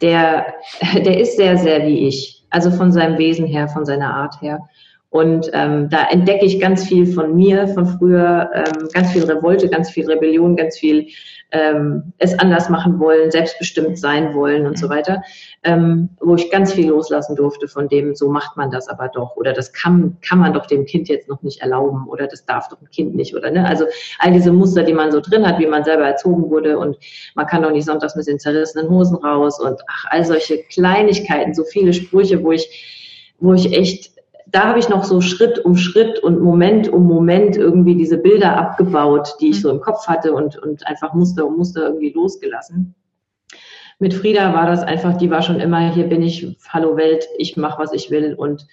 der, 0.00 0.46
der 0.94 1.18
ist 1.20 1.36
sehr, 1.36 1.56
sehr 1.58 1.84
wie 1.84 2.06
ich. 2.06 2.44
Also 2.50 2.70
von 2.70 2.92
seinem 2.92 3.18
Wesen 3.18 3.46
her, 3.46 3.68
von 3.68 3.84
seiner 3.84 4.14
Art 4.14 4.40
her. 4.40 4.60
Und 5.10 5.50
ähm, 5.52 5.88
da 5.90 6.06
entdecke 6.10 6.44
ich 6.44 6.60
ganz 6.60 6.86
viel 6.86 7.06
von 7.06 7.34
mir, 7.34 7.66
von 7.68 7.86
früher, 7.86 8.50
ähm, 8.54 8.88
ganz 8.92 9.10
viel 9.10 9.24
Revolte, 9.24 9.68
ganz 9.68 9.90
viel 9.90 10.06
Rebellion, 10.08 10.54
ganz 10.54 10.78
viel 10.78 11.08
ähm, 11.50 12.12
es 12.18 12.38
anders 12.38 12.68
machen 12.68 12.98
wollen, 12.98 13.30
selbstbestimmt 13.30 13.98
sein 13.98 14.34
wollen 14.34 14.66
und 14.66 14.78
so 14.78 14.90
weiter, 14.90 15.22
ähm, 15.62 16.10
wo 16.20 16.34
ich 16.34 16.50
ganz 16.50 16.74
viel 16.74 16.88
loslassen 16.88 17.36
durfte 17.36 17.68
von 17.68 17.88
dem, 17.88 18.14
so 18.14 18.28
macht 18.28 18.56
man 18.56 18.70
das 18.70 18.88
aber 18.88 19.08
doch 19.08 19.36
oder 19.36 19.54
das 19.54 19.72
kann, 19.72 20.18
kann 20.20 20.38
man 20.38 20.52
doch 20.52 20.66
dem 20.66 20.84
Kind 20.84 21.08
jetzt 21.08 21.28
noch 21.28 21.42
nicht 21.42 21.62
erlauben 21.62 22.06
oder 22.06 22.26
das 22.26 22.44
darf 22.44 22.68
doch 22.68 22.80
ein 22.82 22.90
Kind 22.90 23.14
nicht 23.14 23.34
oder 23.34 23.50
ne? 23.50 23.66
Also 23.66 23.86
all 24.18 24.32
diese 24.32 24.52
Muster, 24.52 24.82
die 24.82 24.92
man 24.92 25.10
so 25.10 25.20
drin 25.20 25.46
hat, 25.46 25.58
wie 25.58 25.66
man 25.66 25.84
selber 25.84 26.04
erzogen 26.04 26.50
wurde 26.50 26.78
und 26.78 26.98
man 27.34 27.46
kann 27.46 27.62
doch 27.62 27.72
nicht 27.72 27.86
sonntags 27.86 28.14
mit 28.14 28.26
den 28.26 28.38
zerrissenen 28.38 28.90
Hosen 28.90 29.16
raus 29.16 29.58
und 29.58 29.80
ach, 29.88 30.04
all 30.10 30.24
solche 30.24 30.62
Kleinigkeiten, 30.64 31.54
so 31.54 31.64
viele 31.64 31.94
Sprüche, 31.94 32.42
wo 32.42 32.52
ich, 32.52 33.34
wo 33.40 33.54
ich 33.54 33.72
echt 33.72 34.17
da 34.50 34.68
habe 34.68 34.78
ich 34.78 34.88
noch 34.88 35.04
so 35.04 35.20
Schritt 35.20 35.58
um 35.64 35.76
Schritt 35.76 36.18
und 36.20 36.40
Moment 36.40 36.88
um 36.88 37.04
Moment 37.04 37.56
irgendwie 37.56 37.94
diese 37.94 38.16
Bilder 38.16 38.56
abgebaut, 38.56 39.36
die 39.40 39.50
ich 39.50 39.60
so 39.60 39.70
im 39.70 39.80
Kopf 39.80 40.06
hatte 40.06 40.32
und, 40.32 40.58
und 40.58 40.86
einfach 40.86 41.12
Muster 41.14 41.46
um 41.46 41.56
Muster 41.56 41.86
irgendwie 41.86 42.12
losgelassen. 42.12 42.94
Mit 43.98 44.14
Frieda 44.14 44.54
war 44.54 44.66
das 44.66 44.82
einfach, 44.82 45.16
die 45.16 45.30
war 45.30 45.42
schon 45.42 45.60
immer, 45.60 45.92
hier 45.92 46.06
bin 46.06 46.22
ich, 46.22 46.56
hallo 46.68 46.96
Welt, 46.96 47.26
ich 47.36 47.56
mache, 47.56 47.82
was 47.82 47.92
ich 47.92 48.10
will 48.10 48.34
und 48.34 48.66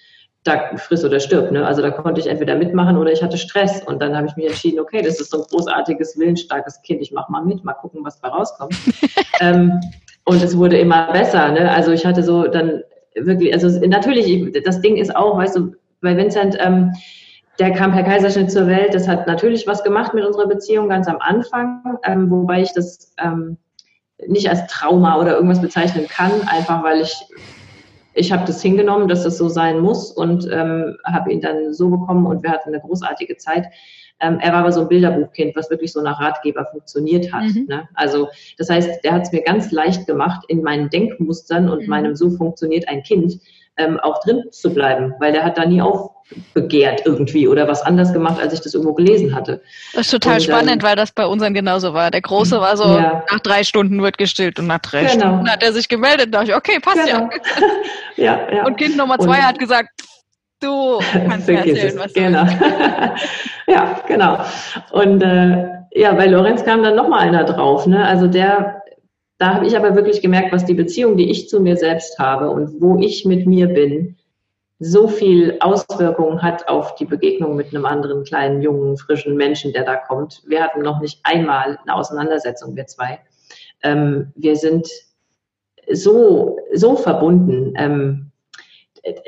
da 0.44 0.76
friss 0.76 1.04
oder 1.04 1.18
stirb. 1.20 1.50
Ne? 1.50 1.66
Also 1.66 1.82
da 1.82 1.90
konnte 1.90 2.20
ich 2.20 2.28
entweder 2.28 2.54
mitmachen 2.54 2.96
oder 2.96 3.10
ich 3.10 3.22
hatte 3.22 3.36
Stress. 3.36 3.82
Und 3.82 4.00
dann 4.00 4.16
habe 4.16 4.28
ich 4.28 4.36
mich 4.36 4.46
entschieden, 4.46 4.78
okay, 4.78 5.02
das 5.02 5.20
ist 5.20 5.32
so 5.32 5.38
ein 5.38 5.46
großartiges, 5.50 6.16
willensstarkes 6.18 6.80
Kind, 6.82 7.02
ich 7.02 7.10
mache 7.10 7.32
mal 7.32 7.44
mit, 7.44 7.64
mal 7.64 7.74
gucken, 7.74 8.04
was 8.04 8.20
da 8.20 8.28
rauskommt. 8.28 8.76
ähm, 9.40 9.80
und 10.24 10.42
es 10.42 10.56
wurde 10.56 10.78
immer 10.78 11.12
besser. 11.12 11.50
Ne? 11.50 11.70
Also 11.70 11.90
ich 11.90 12.06
hatte 12.06 12.22
so 12.22 12.46
dann 12.46 12.82
wirklich, 13.16 13.52
also 13.52 13.86
natürlich, 13.86 14.52
das 14.64 14.80
Ding 14.80 14.96
ist 14.96 15.14
auch, 15.14 15.38
weißt 15.38 15.56
du, 15.56 15.72
bei 16.00 16.16
Vincent, 16.16 16.56
ähm, 16.60 16.92
der 17.58 17.72
kam 17.72 17.92
per 17.92 18.02
Kaiserschnitt 18.02 18.50
zur 18.50 18.66
Welt, 18.66 18.92
das 18.92 19.08
hat 19.08 19.26
natürlich 19.26 19.66
was 19.66 19.82
gemacht 19.82 20.12
mit 20.12 20.24
unserer 20.24 20.46
Beziehung 20.46 20.88
ganz 20.88 21.08
am 21.08 21.18
Anfang, 21.20 21.98
ähm, 22.04 22.30
wobei 22.30 22.62
ich 22.62 22.72
das 22.74 23.14
ähm, 23.18 23.56
nicht 24.26 24.48
als 24.48 24.66
Trauma 24.66 25.18
oder 25.18 25.34
irgendwas 25.34 25.60
bezeichnen 25.60 26.06
kann, 26.08 26.32
einfach 26.48 26.82
weil 26.82 27.00
ich 27.00 27.14
ich 28.16 28.32
habe 28.32 28.46
das 28.46 28.62
hingenommen, 28.62 29.08
dass 29.08 29.24
das 29.24 29.36
so 29.36 29.48
sein 29.48 29.78
muss 29.80 30.10
und 30.10 30.48
ähm, 30.50 30.96
habe 31.04 31.30
ihn 31.30 31.42
dann 31.42 31.74
so 31.74 31.90
bekommen 31.90 32.26
und 32.26 32.42
wir 32.42 32.50
hatten 32.50 32.70
eine 32.70 32.80
großartige 32.80 33.36
Zeit. 33.36 33.66
Ähm, 34.20 34.38
er 34.40 34.52
war 34.52 34.60
aber 34.60 34.72
so 34.72 34.82
ein 34.82 34.88
Bilderbuchkind, 34.88 35.54
was 35.56 35.70
wirklich 35.70 35.92
so 35.92 36.00
nach 36.00 36.20
Ratgeber 36.20 36.64
funktioniert 36.66 37.32
hat. 37.32 37.44
Mhm. 37.44 37.66
Ne? 37.68 37.88
Also 37.94 38.28
das 38.56 38.70
heißt, 38.70 39.04
der 39.04 39.12
hat 39.12 39.22
es 39.22 39.32
mir 39.32 39.42
ganz 39.42 39.70
leicht 39.72 40.06
gemacht, 40.06 40.44
in 40.48 40.62
meinen 40.62 40.88
Denkmustern 40.88 41.68
und 41.68 41.82
mhm. 41.82 41.88
meinem 41.88 42.16
so 42.16 42.30
funktioniert 42.30 42.88
ein 42.88 43.02
Kind 43.02 43.40
ähm, 43.76 44.00
auch 44.00 44.20
drin 44.22 44.44
zu 44.50 44.72
bleiben, 44.72 45.14
weil 45.20 45.32
der 45.32 45.44
hat 45.44 45.58
da 45.58 45.66
nie 45.66 45.82
aufbegehrt 45.82 47.02
irgendwie 47.04 47.46
oder 47.46 47.68
was 47.68 47.82
anders 47.82 48.12
gemacht, 48.12 48.40
als 48.40 48.54
ich 48.54 48.60
das 48.60 48.72
irgendwo 48.72 48.94
gelesen 48.94 49.34
hatte. 49.34 49.60
Das 49.92 50.06
ist 50.06 50.12
total 50.12 50.36
und, 50.36 50.42
spannend, 50.44 50.82
weil 50.82 50.96
das 50.96 51.12
bei 51.12 51.26
unseren 51.26 51.52
genauso 51.52 51.92
war. 51.92 52.10
Der 52.10 52.22
Große 52.22 52.58
war 52.58 52.76
so, 52.76 52.84
ja. 52.84 53.22
nach 53.30 53.40
drei 53.40 53.64
Stunden 53.64 54.02
wird 54.02 54.16
gestillt 54.16 54.58
und 54.58 54.66
nach 54.66 54.78
drei 54.78 55.04
genau. 55.04 55.12
Stunden 55.12 55.50
hat 55.50 55.62
er 55.62 55.72
sich 55.72 55.88
gemeldet. 55.88 56.32
Da 56.32 56.38
dachte 56.38 56.52
ich, 56.52 56.56
okay, 56.56 56.80
passt 56.80 57.04
genau. 57.04 57.28
ja. 58.16 58.16
ja, 58.48 58.54
ja. 58.54 58.66
Und 58.66 58.78
Kind 58.78 58.96
Nummer 58.96 59.18
zwei 59.18 59.38
und, 59.38 59.46
hat 59.46 59.58
gesagt, 59.58 59.90
Du 60.60 60.98
kannst 61.12 61.48
erzählen, 61.48 61.98
was 61.98 62.12
du 62.12 62.20
genau. 62.20 62.44
ja, 63.66 64.00
genau. 64.06 64.38
Und 64.92 65.22
äh, 65.22 65.68
ja, 65.92 66.12
bei 66.14 66.26
Lorenz 66.26 66.64
kam 66.64 66.82
dann 66.82 66.96
nochmal 66.96 67.28
einer 67.28 67.44
drauf. 67.44 67.86
Ne? 67.86 68.04
Also 68.06 68.26
der, 68.26 68.82
da 69.38 69.54
habe 69.54 69.66
ich 69.66 69.76
aber 69.76 69.94
wirklich 69.94 70.22
gemerkt, 70.22 70.52
was 70.52 70.64
die 70.64 70.74
Beziehung, 70.74 71.16
die 71.16 71.30
ich 71.30 71.48
zu 71.48 71.60
mir 71.60 71.76
selbst 71.76 72.18
habe 72.18 72.50
und 72.50 72.80
wo 72.80 72.98
ich 72.98 73.24
mit 73.24 73.46
mir 73.46 73.68
bin, 73.68 74.16
so 74.78 75.08
viel 75.08 75.56
Auswirkungen 75.60 76.42
hat 76.42 76.68
auf 76.68 76.96
die 76.96 77.06
Begegnung 77.06 77.56
mit 77.56 77.68
einem 77.68 77.86
anderen 77.86 78.24
kleinen, 78.24 78.60
jungen, 78.60 78.98
frischen 78.98 79.36
Menschen, 79.36 79.72
der 79.72 79.84
da 79.84 79.96
kommt. 79.96 80.42
Wir 80.46 80.62
hatten 80.62 80.82
noch 80.82 81.00
nicht 81.00 81.20
einmal 81.22 81.78
eine 81.82 81.94
Auseinandersetzung, 81.94 82.76
wir 82.76 82.86
zwei. 82.86 83.20
Ähm, 83.82 84.32
wir 84.36 84.56
sind 84.56 84.86
so, 85.90 86.58
so 86.74 86.96
verbunden. 86.96 87.72
Ähm, 87.76 88.25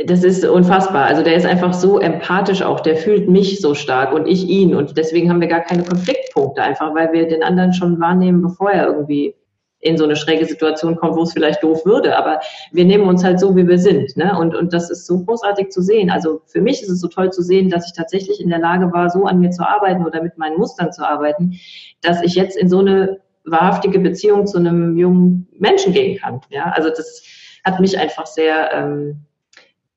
das 0.04 0.24
ist 0.24 0.44
unfassbar. 0.44 1.06
Also 1.06 1.22
der 1.22 1.36
ist 1.36 1.46
einfach 1.46 1.72
so 1.72 1.98
empathisch 1.98 2.62
auch, 2.62 2.80
der 2.80 2.96
fühlt 2.96 3.28
mich 3.28 3.60
so 3.60 3.74
stark 3.74 4.12
und 4.12 4.26
ich 4.26 4.48
ihn. 4.48 4.74
Und 4.74 4.96
deswegen 4.96 5.30
haben 5.30 5.40
wir 5.40 5.48
gar 5.48 5.60
keine 5.60 5.84
Konfliktpunkte, 5.84 6.62
einfach 6.62 6.94
weil 6.94 7.12
wir 7.12 7.28
den 7.28 7.42
anderen 7.42 7.72
schon 7.72 8.00
wahrnehmen, 8.00 8.42
bevor 8.42 8.70
er 8.70 8.86
irgendwie 8.86 9.34
in 9.80 9.96
so 9.96 10.02
eine 10.02 10.16
schräge 10.16 10.44
Situation 10.44 10.96
kommt, 10.96 11.16
wo 11.16 11.22
es 11.22 11.32
vielleicht 11.32 11.62
doof 11.62 11.86
würde. 11.86 12.16
Aber 12.16 12.40
wir 12.72 12.84
nehmen 12.84 13.06
uns 13.06 13.22
halt 13.22 13.38
so, 13.38 13.54
wie 13.54 13.68
wir 13.68 13.78
sind. 13.78 14.16
Ne? 14.16 14.36
Und, 14.36 14.56
und 14.56 14.72
das 14.72 14.90
ist 14.90 15.06
so 15.06 15.24
großartig 15.24 15.70
zu 15.70 15.80
sehen. 15.82 16.10
Also 16.10 16.40
für 16.46 16.60
mich 16.60 16.82
ist 16.82 16.88
es 16.88 17.00
so 17.00 17.06
toll 17.06 17.30
zu 17.30 17.42
sehen, 17.42 17.70
dass 17.70 17.86
ich 17.86 17.92
tatsächlich 17.92 18.40
in 18.40 18.50
der 18.50 18.58
Lage 18.58 18.92
war, 18.92 19.08
so 19.10 19.26
an 19.26 19.38
mir 19.38 19.50
zu 19.50 19.64
arbeiten 19.64 20.04
oder 20.04 20.20
mit 20.20 20.36
meinen 20.36 20.58
Mustern 20.58 20.92
zu 20.92 21.06
arbeiten, 21.08 21.60
dass 22.02 22.22
ich 22.22 22.34
jetzt 22.34 22.56
in 22.56 22.68
so 22.68 22.80
eine 22.80 23.20
wahrhaftige 23.44 24.00
Beziehung 24.00 24.46
zu 24.48 24.58
einem 24.58 24.96
jungen 24.98 25.46
Menschen 25.56 25.92
gehen 25.92 26.18
kann. 26.18 26.40
Ja, 26.50 26.72
also 26.74 26.88
das 26.88 27.22
hat 27.64 27.78
mich 27.78 27.98
einfach 27.98 28.26
sehr 28.26 28.72
ähm, 28.72 29.24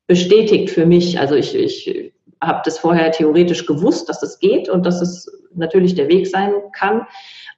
bestätigt 0.08 0.70
für 0.70 0.86
mich. 0.86 1.20
Also 1.20 1.36
ich, 1.36 1.56
ich 1.56 2.14
habe 2.42 2.62
das 2.66 2.80
vorher 2.80 3.12
theoretisch 3.12 3.66
gewusst, 3.66 4.10
dass 4.10 4.20
das 4.20 4.40
geht 4.40 4.70
und 4.70 4.86
dass 4.86 5.02
es 5.02 5.32
natürlich 5.54 5.96
der 5.96 6.10
Weg 6.10 6.28
sein 6.28 6.52
kann. 6.74 7.06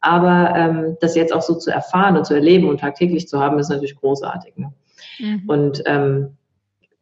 Aber 0.02 0.54
ähm, 0.56 0.98
das 1.00 1.16
jetzt 1.16 1.34
auch 1.34 1.42
so 1.42 1.56
zu 1.56 1.72
erfahren 1.72 2.18
und 2.18 2.26
zu 2.26 2.34
erleben 2.34 2.68
und 2.68 2.82
tagtäglich 2.82 3.28
zu 3.28 3.40
haben, 3.40 3.58
ist 3.60 3.70
natürlich 3.70 3.96
großartig. 3.96 4.58
Ne? 4.58 4.74
Mhm. 5.20 5.44
Und 5.48 5.84
ähm, 5.86 6.38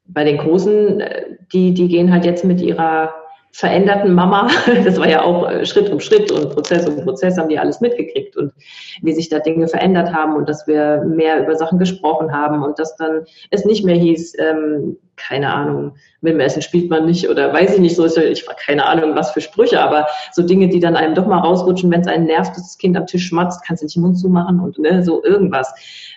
bei 0.05 0.23
den 0.23 0.37
Großen, 0.37 0.99
äh, 0.99 1.25
die, 1.51 1.73
die 1.73 1.87
gehen 1.87 2.11
halt 2.11 2.25
jetzt 2.25 2.45
mit 2.45 2.61
ihrer 2.61 3.13
veränderten 3.51 4.13
Mama, 4.13 4.49
das 4.85 4.97
war 4.97 5.09
ja 5.09 5.23
auch 5.23 5.49
äh, 5.49 5.65
Schritt 5.65 5.89
um 5.89 5.99
Schritt 5.99 6.31
und 6.31 6.53
Prozess 6.53 6.87
um 6.87 7.03
Prozess 7.03 7.37
haben 7.37 7.49
die 7.49 7.59
alles 7.59 7.81
mitgekriegt 7.81 8.37
und 8.37 8.53
wie 9.01 9.13
sich 9.13 9.29
da 9.29 9.39
Dinge 9.39 9.67
verändert 9.67 10.13
haben 10.13 10.35
und 10.35 10.47
dass 10.47 10.67
wir 10.67 11.03
mehr 11.03 11.43
über 11.43 11.55
Sachen 11.55 11.77
gesprochen 11.77 12.31
haben 12.31 12.63
und 12.63 12.79
dass 12.79 12.95
dann 12.95 13.25
es 13.49 13.65
nicht 13.65 13.83
mehr 13.83 13.95
hieß, 13.95 14.35
ähm, 14.39 14.97
keine 15.17 15.53
Ahnung, 15.53 15.95
mit 16.21 16.33
dem 16.33 16.39
Essen 16.39 16.61
spielt 16.61 16.89
man 16.89 17.05
nicht 17.05 17.29
oder 17.29 17.53
weiß 17.53 17.75
ich 17.75 17.79
nicht 17.79 17.95
so, 17.95 18.05
ich 18.05 18.47
war 18.47 18.55
keine 18.55 18.85
Ahnung, 18.85 19.15
was 19.15 19.31
für 19.31 19.41
Sprüche, 19.41 19.81
aber 19.81 20.07
so 20.31 20.43
Dinge, 20.43 20.69
die 20.69 20.79
dann 20.79 20.95
einem 20.95 21.13
doch 21.13 21.27
mal 21.27 21.39
rausrutschen, 21.39 21.91
wenn 21.91 22.01
es 22.01 22.07
einen 22.07 22.25
nervt, 22.25 22.51
dass 22.51 22.63
das 22.63 22.77
Kind 22.77 22.97
am 22.97 23.05
Tisch 23.05 23.27
schmatzt, 23.27 23.63
kannst 23.65 23.81
du 23.81 23.85
nicht 23.85 23.95
den 23.95 24.03
Mund 24.03 24.17
zumachen 24.17 24.59
und 24.59 24.79
ne, 24.79 25.03
so 25.03 25.23
irgendwas. 25.23 25.73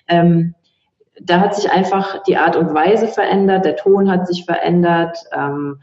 Ähm, 0.09 0.55
da 1.21 1.41
hat 1.41 1.55
sich 1.55 1.71
einfach 1.71 2.23
die 2.25 2.37
Art 2.37 2.57
und 2.57 2.75
Weise 2.75 3.09
verändert, 3.09 3.65
der 3.65 3.77
Ton 3.77 4.11
hat 4.11 4.27
sich 4.27 4.45
verändert, 4.45 5.19
ähm, 5.33 5.81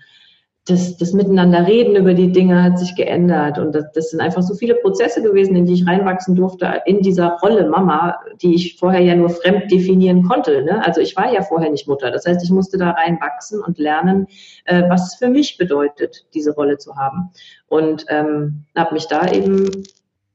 das, 0.66 0.96
das 0.98 1.14
Miteinander 1.14 1.66
reden 1.66 1.96
über 1.96 2.14
die 2.14 2.32
Dinge 2.32 2.62
hat 2.62 2.78
sich 2.78 2.96
geändert. 2.96 3.58
Und 3.58 3.74
das, 3.74 3.86
das 3.94 4.12
sind 4.12 4.22
einfach 4.22 4.44
so 4.44 4.54
viele 4.54 4.76
Prozesse 4.76 5.24
gewesen, 5.24 5.56
in 5.56 5.66
die 5.66 5.74
ich 5.74 5.88
reinwachsen 5.88 6.36
durfte, 6.36 6.82
in 6.86 7.02
dieser 7.02 7.38
Rolle 7.42 7.68
Mama, 7.68 8.20
die 8.42 8.54
ich 8.54 8.78
vorher 8.78 9.02
ja 9.02 9.16
nur 9.16 9.32
fremd 9.32 9.72
definieren 9.72 10.24
konnte. 10.24 10.64
Ne? 10.64 10.86
Also 10.86 11.02
ich 11.02 11.16
war 11.16 11.34
ja 11.34 11.42
vorher 11.42 11.72
nicht 11.72 11.88
Mutter. 11.88 12.12
Das 12.12 12.26
heißt, 12.26 12.44
ich 12.44 12.52
musste 12.52 12.78
da 12.78 12.92
reinwachsen 12.92 13.60
und 13.62 13.80
lernen, 13.80 14.28
äh, 14.66 14.84
was 14.88 15.14
es 15.14 15.16
für 15.16 15.30
mich 15.30 15.58
bedeutet, 15.58 16.28
diese 16.36 16.54
Rolle 16.54 16.78
zu 16.78 16.96
haben. 16.96 17.32
Und 17.68 18.06
ähm, 18.10 18.66
habe 18.76 18.94
mich 18.94 19.08
da 19.08 19.32
eben 19.32 19.84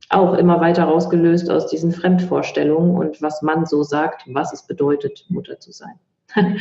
auch 0.09 0.35
immer 0.35 0.61
weiter 0.61 0.85
rausgelöst 0.85 1.51
aus 1.51 1.69
diesen 1.69 1.93
Fremdvorstellungen 1.93 2.97
und 2.97 3.23
was 3.23 3.43
man 3.43 3.65
so 3.65 3.85
sagt, 3.85 4.25
was 4.27 4.53
es 4.53 4.67
bedeutet, 4.67 5.25
Mutter 5.29 5.61
zu 5.61 5.71
sein. 5.71 5.99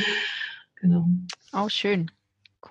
genau. 0.75 1.05
Auch 1.51 1.69
schön 1.69 2.11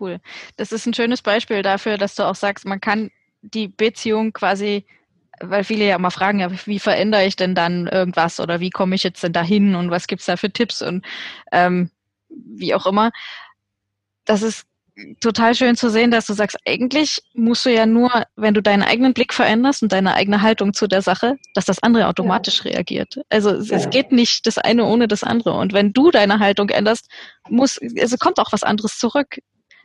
cool. 0.01 0.21
Das 0.57 0.73
ist 0.73 0.87
ein 0.87 0.95
schönes 0.95 1.23
Beispiel 1.23 1.63
dafür, 1.63 1.99
dass 1.99 2.15
du 2.15 2.25
auch 2.25 2.35
sagst, 2.35 2.65
man 2.67 2.81
kann 2.81 3.11
die 3.43 3.69
Beziehung 3.69 4.33
quasi, 4.33 4.87
weil 5.41 5.65
viele 5.65 5.87
ja 5.87 5.97
immer 5.97 6.11
fragen, 6.11 6.41
ja, 6.41 6.49
wie 6.67 6.79
verändere 6.79 7.27
ich 7.27 7.37
denn 7.37 7.55
dann 7.55 7.87
irgendwas 7.87 8.41
oder 8.41 8.61
wie 8.61 8.71
komme 8.71 8.95
ich 8.95 9.03
jetzt 9.03 9.23
denn 9.23 9.33
dahin 9.33 9.75
und 9.75 9.91
was 9.91 10.07
gibt's 10.07 10.27
da 10.27 10.37
für 10.37 10.51
Tipps 10.51 10.83
und 10.83 11.05
ähm, 11.53 11.91
wie 12.29 12.75
auch 12.75 12.87
immer. 12.87 13.11
Das 14.25 14.43
ist 14.43 14.67
total 15.21 15.55
schön 15.55 15.77
zu 15.77 15.91
sehen, 15.91 16.11
dass 16.11 16.27
du 16.27 16.35
sagst, 16.35 16.57
eigentlich 16.67 17.21
musst 17.35 17.65
du 17.65 17.71
ja 17.71 17.85
nur, 17.87 18.11
wenn 18.37 18.55
du 18.55 18.63
deinen 18.63 18.83
eigenen 18.83 19.13
Blick 19.13 19.33
veränderst 19.33 19.83
und 19.83 19.93
deine 19.93 20.15
eigene 20.15 20.41
Haltung 20.41 20.73
zu 20.73 20.87
der 20.87 21.03
Sache, 21.03 21.37
dass 21.55 21.65
das 21.65 21.83
andere 21.83 22.07
automatisch 22.07 22.65
ja. 22.65 22.73
reagiert. 22.73 23.21
Also 23.29 23.51
es, 23.51 23.69
ja. 23.69 23.79
es, 23.79 23.91
geht 23.91 24.13
nicht 24.13 24.47
das 24.47 24.59
eine 24.59 24.85
ohne 24.85 25.09
das 25.09 25.25
andere. 25.25 25.55
Und 25.55 25.73
wenn 25.73 25.93
du 25.93 26.11
deine 26.11 26.39
Haltung 26.39 26.69
änderst, 26.69 27.09
muss, 27.49 27.79
also 27.99 28.17
kommt 28.19 28.39
auch 28.39 28.53
was 28.53 28.63
anderes 28.63 28.99
zurück. 28.99 29.39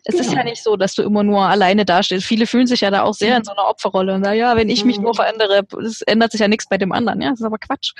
Es 0.06 0.16
genau. 0.16 0.28
ist 0.28 0.34
ja 0.34 0.44
nicht 0.44 0.64
so, 0.64 0.76
dass 0.76 0.96
du 0.96 1.04
immer 1.04 1.24
nur 1.24 1.42
alleine 1.42 1.86
dastehst. 1.86 2.26
Viele 2.26 2.48
fühlen 2.48 2.68
sich 2.68 2.82
ja 2.82 2.92
da 2.92 3.04
auch 3.04 3.14
sehr 3.14 3.38
in 3.38 3.44
so 3.44 3.52
einer 3.52 3.68
Opferrolle 3.68 4.14
und 4.16 4.24
sagen, 4.24 4.38
ja, 4.38 4.56
wenn 4.56 4.70
ich 4.70 4.86
mich 4.86 5.00
nur 5.00 5.12
mhm. 5.12 5.16
verändere, 5.16 5.62
es 5.86 6.02
ändert 6.04 6.32
sich 6.32 6.42
ja 6.42 6.48
nichts 6.48 6.68
bei 6.70 6.78
dem 6.78 6.92
anderen. 6.92 7.22
Ja, 7.22 7.32
das 7.32 7.40
ist 7.40 7.46
aber 7.46 7.58
Quatsch. 7.58 7.94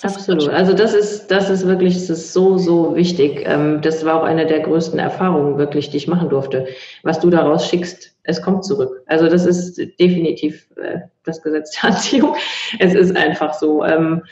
Das 0.00 0.16
Absolut. 0.16 0.44
Quatsch. 0.44 0.54
Also 0.54 0.72
das 0.72 0.94
ist, 0.94 1.28
das 1.28 1.50
ist 1.50 1.66
wirklich, 1.66 1.94
das 1.94 2.10
ist 2.10 2.32
so, 2.32 2.58
so 2.58 2.94
wichtig. 2.94 3.42
Ähm, 3.44 3.80
das 3.82 4.04
war 4.04 4.20
auch 4.20 4.24
eine 4.24 4.46
der 4.46 4.60
größten 4.60 4.98
Erfahrungen 4.98 5.58
wirklich, 5.58 5.90
die 5.90 5.96
ich 5.96 6.08
machen 6.08 6.28
durfte. 6.28 6.66
Was 7.02 7.20
du 7.20 7.30
daraus 7.30 7.68
schickst, 7.68 8.14
es 8.24 8.40
kommt 8.40 8.64
zurück. 8.64 9.02
Also 9.06 9.28
das 9.28 9.46
ist 9.46 9.76
definitiv 9.98 10.66
äh, 10.76 11.00
das 11.24 11.42
Gesetz 11.42 11.72
der 11.80 11.90
Anziehung. 11.90 12.36
Es 12.78 12.94
ist 12.94 13.16
einfach 13.16 13.54
so. 13.54 13.84
Ähm, 13.84 14.22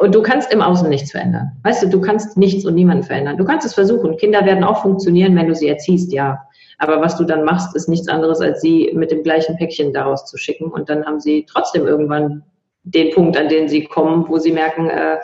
und 0.00 0.14
du 0.14 0.22
kannst 0.22 0.50
im 0.50 0.62
Außen 0.62 0.88
nichts 0.88 1.10
verändern. 1.10 1.52
Weißt 1.62 1.82
du, 1.82 1.88
du 1.88 2.00
kannst 2.00 2.38
nichts 2.38 2.64
und 2.64 2.74
niemanden 2.74 3.02
verändern. 3.02 3.36
Du 3.36 3.44
kannst 3.44 3.66
es 3.66 3.74
versuchen. 3.74 4.16
Kinder 4.16 4.46
werden 4.46 4.64
auch 4.64 4.80
funktionieren, 4.80 5.36
wenn 5.36 5.46
du 5.46 5.54
sie 5.54 5.68
erziehst, 5.68 6.10
ja. 6.12 6.42
Aber 6.80 7.00
was 7.00 7.16
du 7.16 7.24
dann 7.24 7.44
machst, 7.44 7.76
ist 7.76 7.88
nichts 7.88 8.08
anderes, 8.08 8.40
als 8.40 8.62
sie 8.62 8.90
mit 8.94 9.10
dem 9.10 9.22
gleichen 9.22 9.56
Päckchen 9.56 9.92
daraus 9.92 10.24
zu 10.24 10.38
schicken. 10.38 10.70
Und 10.70 10.88
dann 10.88 11.04
haben 11.04 11.20
sie 11.20 11.46
trotzdem 11.46 11.86
irgendwann 11.86 12.42
den 12.84 13.10
Punkt, 13.14 13.36
an 13.36 13.48
den 13.48 13.68
sie 13.68 13.84
kommen, 13.84 14.26
wo 14.28 14.38
sie 14.38 14.50
merken, 14.50 14.88
äh, 14.88 15.18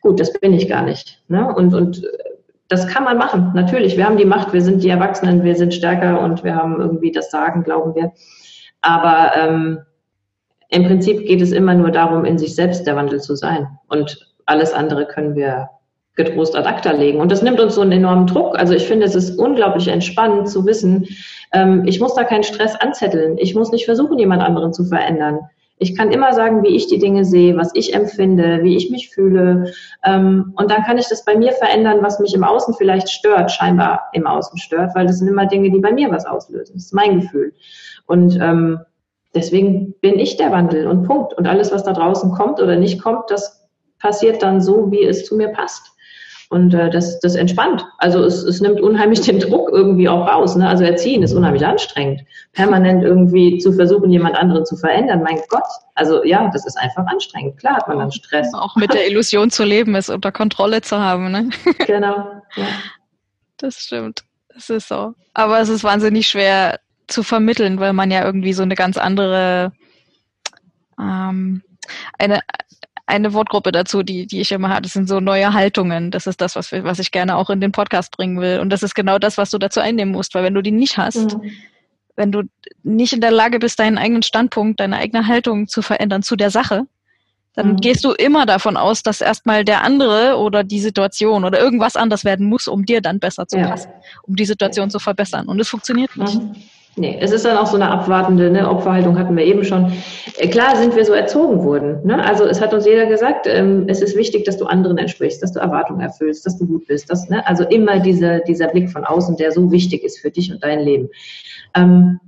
gut, 0.00 0.20
das 0.20 0.32
bin 0.32 0.52
ich 0.52 0.68
gar 0.68 0.82
nicht. 0.82 1.20
Ne? 1.26 1.52
Und, 1.54 1.74
und 1.74 2.06
das 2.68 2.86
kann 2.86 3.02
man 3.02 3.18
machen. 3.18 3.50
Natürlich, 3.54 3.96
wir 3.96 4.06
haben 4.06 4.16
die 4.16 4.24
Macht, 4.24 4.52
wir 4.52 4.62
sind 4.62 4.84
die 4.84 4.88
Erwachsenen, 4.88 5.42
wir 5.42 5.56
sind 5.56 5.74
stärker 5.74 6.20
und 6.20 6.44
wir 6.44 6.54
haben 6.54 6.80
irgendwie 6.80 7.10
das 7.10 7.32
Sagen, 7.32 7.64
glauben 7.64 7.96
wir. 7.96 8.12
Aber 8.80 9.32
ähm, 9.36 9.80
im 10.68 10.84
Prinzip 10.84 11.26
geht 11.26 11.40
es 11.40 11.50
immer 11.50 11.74
nur 11.74 11.90
darum, 11.90 12.24
in 12.24 12.38
sich 12.38 12.54
selbst 12.54 12.86
der 12.86 12.94
Wandel 12.94 13.20
zu 13.20 13.34
sein. 13.34 13.66
Und 13.88 14.24
alles 14.46 14.72
andere 14.72 15.06
können 15.06 15.34
wir 15.34 15.68
getrost 16.16 16.56
ad 16.56 16.66
acta 16.66 16.92
legen. 16.92 17.20
Und 17.20 17.30
das 17.30 17.42
nimmt 17.42 17.60
uns 17.60 17.74
so 17.74 17.82
einen 17.82 17.92
enormen 17.92 18.26
Druck. 18.26 18.58
Also 18.58 18.74
ich 18.74 18.86
finde, 18.86 19.06
es 19.06 19.14
ist 19.14 19.38
unglaublich 19.38 19.88
entspannend 19.88 20.48
zu 20.48 20.66
wissen, 20.66 21.06
ähm, 21.52 21.84
ich 21.86 22.00
muss 22.00 22.14
da 22.14 22.24
keinen 22.24 22.42
Stress 22.42 22.74
anzetteln. 22.74 23.36
Ich 23.38 23.54
muss 23.54 23.70
nicht 23.70 23.84
versuchen, 23.84 24.18
jemand 24.18 24.42
anderen 24.42 24.72
zu 24.72 24.84
verändern. 24.84 25.40
Ich 25.78 25.94
kann 25.94 26.10
immer 26.10 26.32
sagen, 26.32 26.62
wie 26.62 26.74
ich 26.74 26.86
die 26.86 26.98
Dinge 26.98 27.26
sehe, 27.26 27.56
was 27.56 27.70
ich 27.74 27.92
empfinde, 27.92 28.60
wie 28.62 28.76
ich 28.76 28.90
mich 28.90 29.10
fühle. 29.10 29.72
Ähm, 30.04 30.54
und 30.56 30.70
dann 30.70 30.84
kann 30.84 30.96
ich 30.96 31.08
das 31.08 31.24
bei 31.24 31.36
mir 31.36 31.52
verändern, 31.52 31.98
was 32.00 32.18
mich 32.18 32.34
im 32.34 32.44
Außen 32.44 32.74
vielleicht 32.74 33.10
stört, 33.10 33.52
scheinbar 33.52 34.04
im 34.14 34.26
Außen 34.26 34.58
stört, 34.58 34.94
weil 34.94 35.06
das 35.06 35.18
sind 35.18 35.28
immer 35.28 35.46
Dinge, 35.46 35.70
die 35.70 35.80
bei 35.80 35.92
mir 35.92 36.10
was 36.10 36.24
auslösen. 36.24 36.76
Das 36.76 36.86
ist 36.86 36.94
mein 36.94 37.20
Gefühl. 37.20 37.52
Und 38.06 38.38
ähm, 38.40 38.80
deswegen 39.34 39.94
bin 40.00 40.18
ich 40.18 40.38
der 40.38 40.50
Wandel 40.50 40.86
und 40.86 41.06
Punkt. 41.06 41.34
Und 41.34 41.46
alles, 41.46 41.70
was 41.72 41.84
da 41.84 41.92
draußen 41.92 42.30
kommt 42.32 42.58
oder 42.58 42.76
nicht 42.76 43.02
kommt, 43.02 43.30
das 43.30 43.68
passiert 43.98 44.42
dann 44.42 44.62
so, 44.62 44.90
wie 44.90 45.04
es 45.04 45.26
zu 45.26 45.36
mir 45.36 45.48
passt. 45.48 45.95
Und 46.48 46.74
äh, 46.74 46.90
das, 46.90 47.18
das 47.20 47.34
entspannt. 47.34 47.84
Also 47.98 48.22
es, 48.22 48.42
es 48.42 48.60
nimmt 48.60 48.80
unheimlich 48.80 49.20
den 49.22 49.40
Druck 49.40 49.70
irgendwie 49.72 50.08
auch 50.08 50.26
raus. 50.26 50.56
Ne? 50.56 50.68
Also 50.68 50.84
Erziehen 50.84 51.22
ist 51.22 51.34
unheimlich 51.34 51.66
anstrengend. 51.66 52.22
Permanent 52.52 53.02
irgendwie 53.02 53.58
zu 53.58 53.72
versuchen, 53.72 54.10
jemand 54.10 54.36
anderen 54.36 54.64
zu 54.64 54.76
verändern. 54.76 55.22
Mein 55.22 55.40
Gott. 55.48 55.66
Also 55.94 56.24
ja, 56.24 56.48
das 56.52 56.66
ist 56.66 56.78
einfach 56.78 57.06
anstrengend. 57.06 57.58
Klar 57.58 57.76
hat 57.76 57.88
man 57.88 57.98
dann 57.98 58.12
Stress. 58.12 58.54
Auch 58.54 58.76
mit 58.76 58.94
der 58.94 59.08
Illusion 59.08 59.50
zu 59.50 59.64
leben, 59.64 59.94
es 59.96 60.08
unter 60.08 60.30
Kontrolle 60.30 60.82
zu 60.82 60.98
haben. 60.98 61.30
Ne? 61.30 61.50
Genau. 61.86 62.42
Ja. 62.56 62.66
Das 63.58 63.76
stimmt. 63.76 64.22
Das 64.52 64.70
ist 64.70 64.88
so. 64.88 65.14
Aber 65.34 65.60
es 65.60 65.68
ist 65.68 65.84
wahnsinnig 65.84 66.26
schwer 66.26 66.80
zu 67.06 67.22
vermitteln, 67.22 67.78
weil 67.78 67.92
man 67.92 68.10
ja 68.10 68.24
irgendwie 68.24 68.52
so 68.52 68.62
eine 68.62 68.74
ganz 68.74 68.96
andere 68.96 69.72
ähm, 70.98 71.62
eine 72.18 72.40
eine 73.06 73.32
Wortgruppe 73.32 73.72
dazu, 73.72 74.02
die, 74.02 74.26
die 74.26 74.40
ich 74.40 74.52
immer 74.52 74.68
habe. 74.68 74.82
Das 74.82 74.92
sind 74.92 75.08
so 75.08 75.20
neue 75.20 75.52
Haltungen. 75.52 76.10
Das 76.10 76.26
ist 76.26 76.40
das, 76.40 76.56
was, 76.56 76.72
wir, 76.72 76.84
was 76.84 76.98
ich 76.98 77.12
gerne 77.12 77.36
auch 77.36 77.50
in 77.50 77.60
den 77.60 77.72
Podcast 77.72 78.10
bringen 78.10 78.40
will. 78.40 78.58
Und 78.58 78.70
das 78.70 78.82
ist 78.82 78.94
genau 78.94 79.18
das, 79.18 79.38
was 79.38 79.50
du 79.50 79.58
dazu 79.58 79.80
einnehmen 79.80 80.12
musst, 80.12 80.34
weil 80.34 80.42
wenn 80.42 80.54
du 80.54 80.62
die 80.62 80.72
nicht 80.72 80.98
hast, 80.98 81.36
mhm. 81.36 81.52
wenn 82.16 82.32
du 82.32 82.42
nicht 82.82 83.12
in 83.12 83.20
der 83.20 83.30
Lage 83.30 83.60
bist, 83.60 83.78
deinen 83.78 83.96
eigenen 83.96 84.22
Standpunkt, 84.22 84.80
deine 84.80 84.96
eigene 84.96 85.26
Haltung 85.28 85.68
zu 85.68 85.82
verändern 85.82 86.24
zu 86.24 86.34
der 86.34 86.50
Sache, 86.50 86.82
dann 87.54 87.72
mhm. 87.72 87.76
gehst 87.76 88.04
du 88.04 88.10
immer 88.12 88.44
davon 88.44 88.76
aus, 88.76 89.02
dass 89.02 89.20
erstmal 89.20 89.64
der 89.64 89.82
andere 89.82 90.36
oder 90.36 90.64
die 90.64 90.80
Situation 90.80 91.44
oder 91.44 91.60
irgendwas 91.60 91.96
anders 91.96 92.24
werden 92.24 92.48
muss, 92.48 92.66
um 92.66 92.84
dir 92.84 93.00
dann 93.00 93.20
besser 93.20 93.46
zu 93.46 93.56
ja. 93.56 93.68
passen, 93.68 93.90
um 94.22 94.34
die 94.34 94.44
Situation 94.44 94.90
zu 94.90 94.98
verbessern. 94.98 95.46
Und 95.46 95.60
es 95.60 95.68
funktioniert 95.68 96.16
nicht. 96.16 96.34
Mhm. 96.34 96.56
Nee, 96.98 97.18
es 97.20 97.30
ist 97.30 97.44
dann 97.44 97.58
auch 97.58 97.66
so 97.66 97.76
eine 97.76 97.90
abwartende 97.90 98.50
ne, 98.50 98.70
Opferhaltung, 98.70 99.18
hatten 99.18 99.36
wir 99.36 99.44
eben 99.44 99.64
schon. 99.64 99.92
Äh, 100.38 100.48
klar 100.48 100.76
sind 100.76 100.96
wir 100.96 101.04
so 101.04 101.12
erzogen 101.12 101.62
worden. 101.62 102.00
Ne? 102.04 102.24
Also 102.24 102.46
es 102.46 102.62
hat 102.62 102.72
uns 102.72 102.86
jeder 102.86 103.04
gesagt, 103.04 103.46
ähm, 103.46 103.84
es 103.86 104.00
ist 104.00 104.16
wichtig, 104.16 104.46
dass 104.46 104.56
du 104.56 104.64
anderen 104.64 104.96
entsprichst, 104.96 105.42
dass 105.42 105.52
du 105.52 105.60
Erwartungen 105.60 106.00
erfüllst, 106.00 106.46
dass 106.46 106.56
du 106.56 106.66
gut 106.66 106.86
bist. 106.86 107.10
Dass, 107.10 107.28
ne? 107.28 107.46
Also 107.46 107.64
immer 107.64 108.00
dieser, 108.00 108.40
dieser 108.40 108.68
Blick 108.68 108.90
von 108.90 109.04
außen, 109.04 109.36
der 109.36 109.52
so 109.52 109.70
wichtig 109.70 110.04
ist 110.04 110.20
für 110.20 110.30
dich 110.30 110.50
und 110.50 110.64
dein 110.64 110.80
Leben. 110.80 111.10
Ähm, 111.74 112.18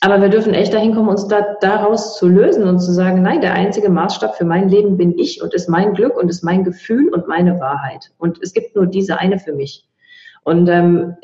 aber 0.00 0.22
wir 0.22 0.30
dürfen 0.30 0.54
echt 0.54 0.72
dahin 0.72 0.94
kommen, 0.94 1.08
uns 1.10 1.28
da, 1.28 1.56
daraus 1.60 2.16
zu 2.16 2.28
lösen 2.28 2.64
und 2.64 2.78
zu 2.78 2.92
sagen, 2.92 3.20
nein, 3.20 3.42
der 3.42 3.52
einzige 3.52 3.90
Maßstab 3.90 4.36
für 4.36 4.46
mein 4.46 4.70
Leben 4.70 4.96
bin 4.96 5.18
ich 5.18 5.42
und 5.42 5.52
ist 5.52 5.68
mein 5.68 5.92
Glück 5.92 6.16
und 6.16 6.30
ist 6.30 6.42
mein 6.42 6.64
Gefühl 6.64 7.10
und 7.10 7.28
meine 7.28 7.60
Wahrheit. 7.60 8.10
Und 8.16 8.38
es 8.40 8.54
gibt 8.54 8.74
nur 8.74 8.86
diese 8.86 9.18
eine 9.18 9.38
für 9.38 9.52
mich. 9.52 9.86
Und 10.44 10.66
ähm, 10.68 11.16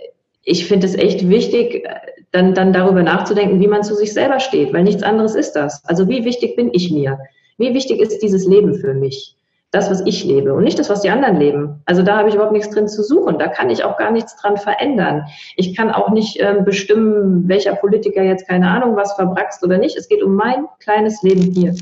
ich 0.45 0.67
finde 0.67 0.87
es 0.87 0.95
echt 0.95 1.29
wichtig, 1.29 1.87
dann, 2.33 2.55
dann 2.55 2.73
darüber 2.73 3.03
nachzudenken, 3.03 3.61
wie 3.61 3.69
man 3.69 3.83
zu 3.83 3.95
sich 3.95 4.13
selber 4.13 4.41
steht, 4.41 4.73
weil 4.73 4.85
nichts 4.85 5.03
anderes 5.03 5.35
ist 5.35 5.53
das. 5.53 5.83
Also 5.85 6.09
wie 6.09 6.25
wichtig 6.25 6.57
bin 6.57 6.71
ich 6.73 6.91
mir? 6.91 7.19
Wie 7.59 7.75
wichtig 7.75 8.01
ist 8.01 8.19
dieses 8.19 8.47
Leben 8.47 8.75
für 8.75 8.95
mich? 8.95 9.37
Das, 9.71 9.91
was 9.91 10.07
ich 10.07 10.25
lebe 10.25 10.55
und 10.55 10.63
nicht 10.63 10.79
das, 10.79 10.89
was 10.89 11.01
die 11.01 11.11
anderen 11.11 11.37
leben. 11.37 11.83
Also 11.85 12.03
da 12.03 12.19
habe 12.19 12.29
ich 12.29 12.35
überhaupt 12.37 12.53
nichts 12.53 12.73
drin 12.73 12.87
zu 12.87 13.03
suchen. 13.03 13.39
Da 13.41 13.49
kann 13.49 13.71
ich 13.71 13.83
auch 13.83 13.97
gar 13.97 14.13
nichts 14.13 14.37
dran 14.37 14.57
verändern. 14.57 15.25
Ich 15.57 15.77
kann 15.77 15.91
auch 15.91 16.11
nicht 16.11 16.39
äh, 16.39 16.63
bestimmen, 16.65 17.49
welcher 17.49 17.75
Politiker 17.75 18.23
jetzt 18.23 18.47
keine 18.47 18.69
Ahnung 18.69 18.95
was 18.95 19.15
verbraxt 19.15 19.65
oder 19.65 19.79
nicht. 19.79 19.97
Es 19.97 20.09
geht 20.09 20.23
um 20.23 20.37
mein 20.37 20.67
kleines 20.79 21.23
Leben 21.23 21.43
hier. 21.53 21.75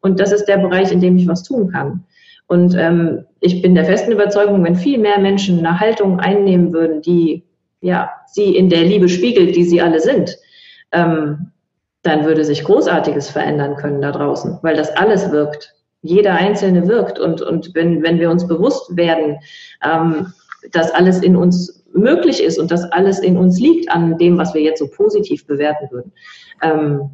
Und 0.00 0.20
das 0.20 0.30
ist 0.30 0.44
der 0.44 0.58
Bereich, 0.58 0.92
in 0.92 1.00
dem 1.00 1.16
ich 1.16 1.26
was 1.26 1.42
tun 1.42 1.72
kann. 1.72 2.04
Und 2.46 2.76
ähm, 2.78 3.24
ich 3.40 3.62
bin 3.62 3.74
der 3.74 3.84
festen 3.84 4.12
Überzeugung, 4.12 4.62
wenn 4.62 4.76
viel 4.76 4.98
mehr 4.98 5.18
Menschen 5.18 5.58
eine 5.58 5.80
Haltung 5.80 6.20
einnehmen 6.20 6.72
würden, 6.72 7.02
die 7.02 7.42
ja, 7.84 8.10
sie 8.26 8.56
in 8.56 8.70
der 8.70 8.82
Liebe 8.82 9.10
spiegelt, 9.10 9.54
die 9.54 9.64
sie 9.64 9.82
alle 9.82 10.00
sind, 10.00 10.38
ähm, 10.90 11.52
dann 12.02 12.24
würde 12.24 12.42
sich 12.42 12.64
Großartiges 12.64 13.28
verändern 13.28 13.76
können 13.76 14.00
da 14.00 14.10
draußen, 14.10 14.58
weil 14.62 14.74
das 14.74 14.90
alles 14.96 15.30
wirkt. 15.30 15.74
Jeder 16.00 16.32
Einzelne 16.32 16.88
wirkt. 16.88 17.18
Und, 17.18 17.42
und 17.42 17.74
wenn, 17.74 18.02
wenn 18.02 18.18
wir 18.18 18.30
uns 18.30 18.48
bewusst 18.48 18.96
werden, 18.96 19.38
ähm, 19.84 20.32
dass 20.72 20.92
alles 20.92 21.22
in 21.22 21.36
uns 21.36 21.84
möglich 21.92 22.42
ist 22.42 22.58
und 22.58 22.70
dass 22.70 22.90
alles 22.90 23.18
in 23.18 23.36
uns 23.36 23.60
liegt 23.60 23.90
an 23.90 24.16
dem, 24.16 24.38
was 24.38 24.54
wir 24.54 24.62
jetzt 24.62 24.78
so 24.78 24.88
positiv 24.88 25.46
bewerten 25.46 25.88
würden. 25.90 26.12
Ähm, 26.62 27.10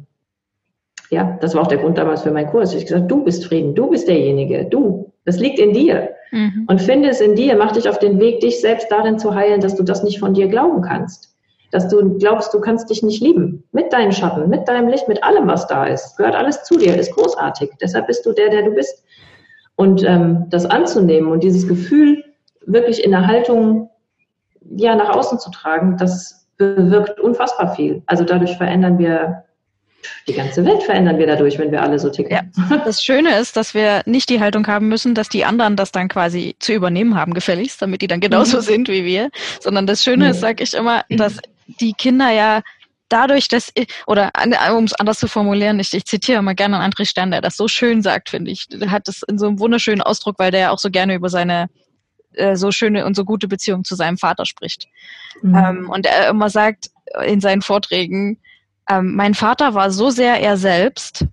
ja, 1.09 1.37
das 1.41 1.53
war 1.53 1.63
auch 1.63 1.67
der 1.67 1.79
Grund 1.79 1.97
damals 1.97 2.21
für 2.21 2.31
meinen 2.31 2.49
Kurs. 2.49 2.69
Ich 2.69 2.83
habe 2.83 2.85
gesagt, 2.85 3.11
du 3.11 3.25
bist 3.25 3.45
Frieden, 3.45 3.75
du 3.75 3.89
bist 3.89 4.07
derjenige, 4.07 4.65
du, 4.65 5.10
das 5.25 5.39
liegt 5.39 5.59
in 5.59 5.73
dir. 5.73 6.09
Mhm. 6.31 6.65
Und 6.67 6.81
finde 6.81 7.09
es 7.09 7.21
in 7.21 7.35
dir, 7.35 7.55
mach 7.55 7.73
dich 7.73 7.89
auf 7.89 7.99
den 7.99 8.19
Weg, 8.19 8.39
dich 8.39 8.61
selbst 8.61 8.91
darin 8.91 9.19
zu 9.19 9.35
heilen, 9.35 9.61
dass 9.61 9.75
du 9.75 9.83
das 9.83 10.03
nicht 10.03 10.19
von 10.19 10.33
dir 10.33 10.47
glauben 10.47 10.81
kannst. 10.81 11.35
Dass 11.71 11.87
du 11.87 12.17
glaubst, 12.17 12.53
du 12.53 12.59
kannst 12.59 12.89
dich 12.89 13.03
nicht 13.03 13.21
lieben. 13.21 13.63
Mit 13.71 13.93
deinen 13.93 14.11
Schatten, 14.11 14.49
mit 14.49 14.67
deinem 14.67 14.89
Licht, 14.89 15.07
mit 15.07 15.23
allem, 15.23 15.47
was 15.47 15.67
da 15.67 15.85
ist. 15.85 16.17
Gehört 16.17 16.35
alles 16.35 16.63
zu 16.63 16.77
dir, 16.77 16.97
ist 16.97 17.13
großartig. 17.13 17.71
Deshalb 17.81 18.07
bist 18.07 18.25
du 18.25 18.33
der, 18.33 18.49
der 18.49 18.63
du 18.63 18.71
bist. 18.71 19.03
Und 19.75 20.03
ähm, 20.03 20.45
das 20.49 20.65
anzunehmen 20.65 21.31
und 21.31 21.43
dieses 21.43 21.67
Gefühl 21.67 22.23
wirklich 22.65 23.03
in 23.03 23.11
der 23.11 23.25
Haltung 23.27 23.89
ja, 24.75 24.95
nach 24.95 25.15
außen 25.15 25.39
zu 25.39 25.49
tragen, 25.49 25.97
das 25.97 26.47
bewirkt 26.57 27.19
unfassbar 27.19 27.75
viel. 27.75 28.03
Also 28.05 28.23
dadurch 28.23 28.55
verändern 28.57 28.99
wir 28.99 29.43
die 30.27 30.33
ganze 30.33 30.65
Welt 30.65 30.83
verändern 30.83 31.17
wir 31.17 31.27
dadurch, 31.27 31.57
wenn 31.57 31.71
wir 31.71 31.81
alle 31.81 31.99
so 31.99 32.09
ticken. 32.09 32.31
Ja. 32.31 32.77
Das 32.85 33.03
Schöne 33.03 33.37
ist, 33.37 33.55
dass 33.57 33.73
wir 33.73 34.01
nicht 34.05 34.29
die 34.29 34.39
Haltung 34.39 34.65
haben 34.67 34.87
müssen, 34.87 35.15
dass 35.15 35.29
die 35.29 35.45
anderen 35.45 35.75
das 35.75 35.91
dann 35.91 36.07
quasi 36.07 36.55
zu 36.59 36.73
übernehmen 36.73 37.15
haben, 37.15 37.33
gefälligst, 37.33 37.81
damit 37.81 38.01
die 38.01 38.07
dann 38.07 38.19
genauso 38.19 38.57
mhm. 38.57 38.61
sind 38.61 38.87
wie 38.89 39.05
wir, 39.05 39.29
sondern 39.59 39.87
das 39.87 40.03
Schöne 40.03 40.25
mhm. 40.25 40.31
ist, 40.31 40.39
sage 40.39 40.63
ich 40.63 40.73
immer, 40.73 41.03
dass 41.09 41.37
die 41.67 41.93
Kinder 41.93 42.31
ja 42.31 42.61
dadurch, 43.09 43.47
dass, 43.47 43.73
oder 44.07 44.31
um 44.75 44.85
es 44.85 44.93
anders 44.93 45.19
zu 45.19 45.27
formulieren, 45.27 45.79
ich, 45.79 45.93
ich 45.93 46.05
zitiere 46.05 46.39
immer 46.39 46.55
gerne 46.55 46.77
André 46.77 47.05
Stern, 47.05 47.31
der 47.31 47.41
das 47.41 47.57
so 47.57 47.67
schön 47.67 48.01
sagt, 48.01 48.29
finde 48.29 48.51
ich. 48.51 48.67
Der 48.69 48.91
hat 48.91 49.07
das 49.07 49.21
in 49.27 49.37
so 49.37 49.47
einem 49.47 49.59
wunderschönen 49.59 50.01
Ausdruck, 50.01 50.39
weil 50.39 50.51
der 50.51 50.59
ja 50.61 50.71
auch 50.71 50.79
so 50.79 50.89
gerne 50.89 51.15
über 51.15 51.29
seine 51.29 51.67
äh, 52.33 52.55
so 52.55 52.71
schöne 52.71 53.05
und 53.05 53.15
so 53.15 53.25
gute 53.25 53.47
Beziehung 53.47 53.83
zu 53.83 53.95
seinem 53.95 54.17
Vater 54.17 54.45
spricht. 54.45 54.87
Mhm. 55.41 55.55
Ähm, 55.55 55.89
und 55.89 56.05
er 56.05 56.29
immer 56.29 56.49
sagt 56.49 56.89
in 57.25 57.41
seinen 57.41 57.61
Vorträgen, 57.61 58.39
ähm, 58.91 59.15
mein 59.15 59.33
Vater 59.33 59.73
war 59.73 59.91
so 59.91 60.09
sehr 60.09 60.39
er 60.41 60.57
selbst, 60.57 61.25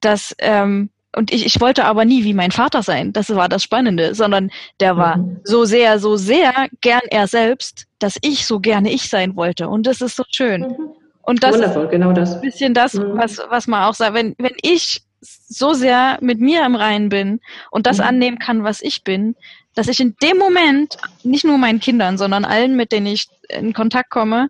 dass 0.00 0.34
ähm, 0.38 0.90
und 1.16 1.32
ich, 1.32 1.44
ich 1.44 1.60
wollte 1.60 1.84
aber 1.84 2.04
nie 2.04 2.22
wie 2.22 2.34
mein 2.34 2.52
Vater 2.52 2.82
sein. 2.82 3.12
Das 3.12 3.34
war 3.34 3.48
das 3.48 3.64
Spannende, 3.64 4.14
sondern 4.14 4.50
der 4.78 4.96
war 4.96 5.16
mhm. 5.16 5.40
so 5.42 5.64
sehr, 5.64 5.98
so 5.98 6.16
sehr 6.16 6.68
gern 6.80 7.02
er 7.10 7.26
selbst, 7.26 7.86
dass 7.98 8.16
ich 8.22 8.46
so 8.46 8.60
gerne 8.60 8.92
ich 8.92 9.08
sein 9.08 9.34
wollte. 9.34 9.68
Und 9.68 9.88
das 9.88 10.00
ist 10.00 10.14
so 10.14 10.22
schön. 10.30 10.62
Mhm. 10.62 10.76
Und 11.22 11.42
das 11.42 11.54
Wundervoll, 11.54 11.84
ist 11.86 11.90
genau 11.90 12.12
das. 12.12 12.34
ein 12.34 12.40
bisschen 12.40 12.74
das, 12.74 12.94
mhm. 12.94 13.16
was, 13.16 13.40
was 13.48 13.66
man 13.66 13.82
auch 13.82 13.94
sagt. 13.94 14.14
Wenn, 14.14 14.36
wenn 14.38 14.54
ich 14.62 15.02
so 15.20 15.74
sehr 15.74 16.18
mit 16.20 16.40
mir 16.40 16.64
im 16.64 16.76
Reinen 16.76 17.08
bin 17.08 17.40
und 17.72 17.86
das 17.86 17.98
mhm. 17.98 18.04
annehmen 18.04 18.38
kann, 18.38 18.62
was 18.62 18.80
ich 18.80 19.02
bin, 19.02 19.34
dass 19.74 19.88
ich 19.88 19.98
in 19.98 20.14
dem 20.22 20.38
Moment 20.38 20.96
nicht 21.24 21.44
nur 21.44 21.58
meinen 21.58 21.80
Kindern, 21.80 22.18
sondern 22.18 22.44
allen, 22.44 22.76
mit 22.76 22.92
denen 22.92 23.06
ich 23.06 23.28
in 23.48 23.72
Kontakt 23.72 24.10
komme, 24.10 24.48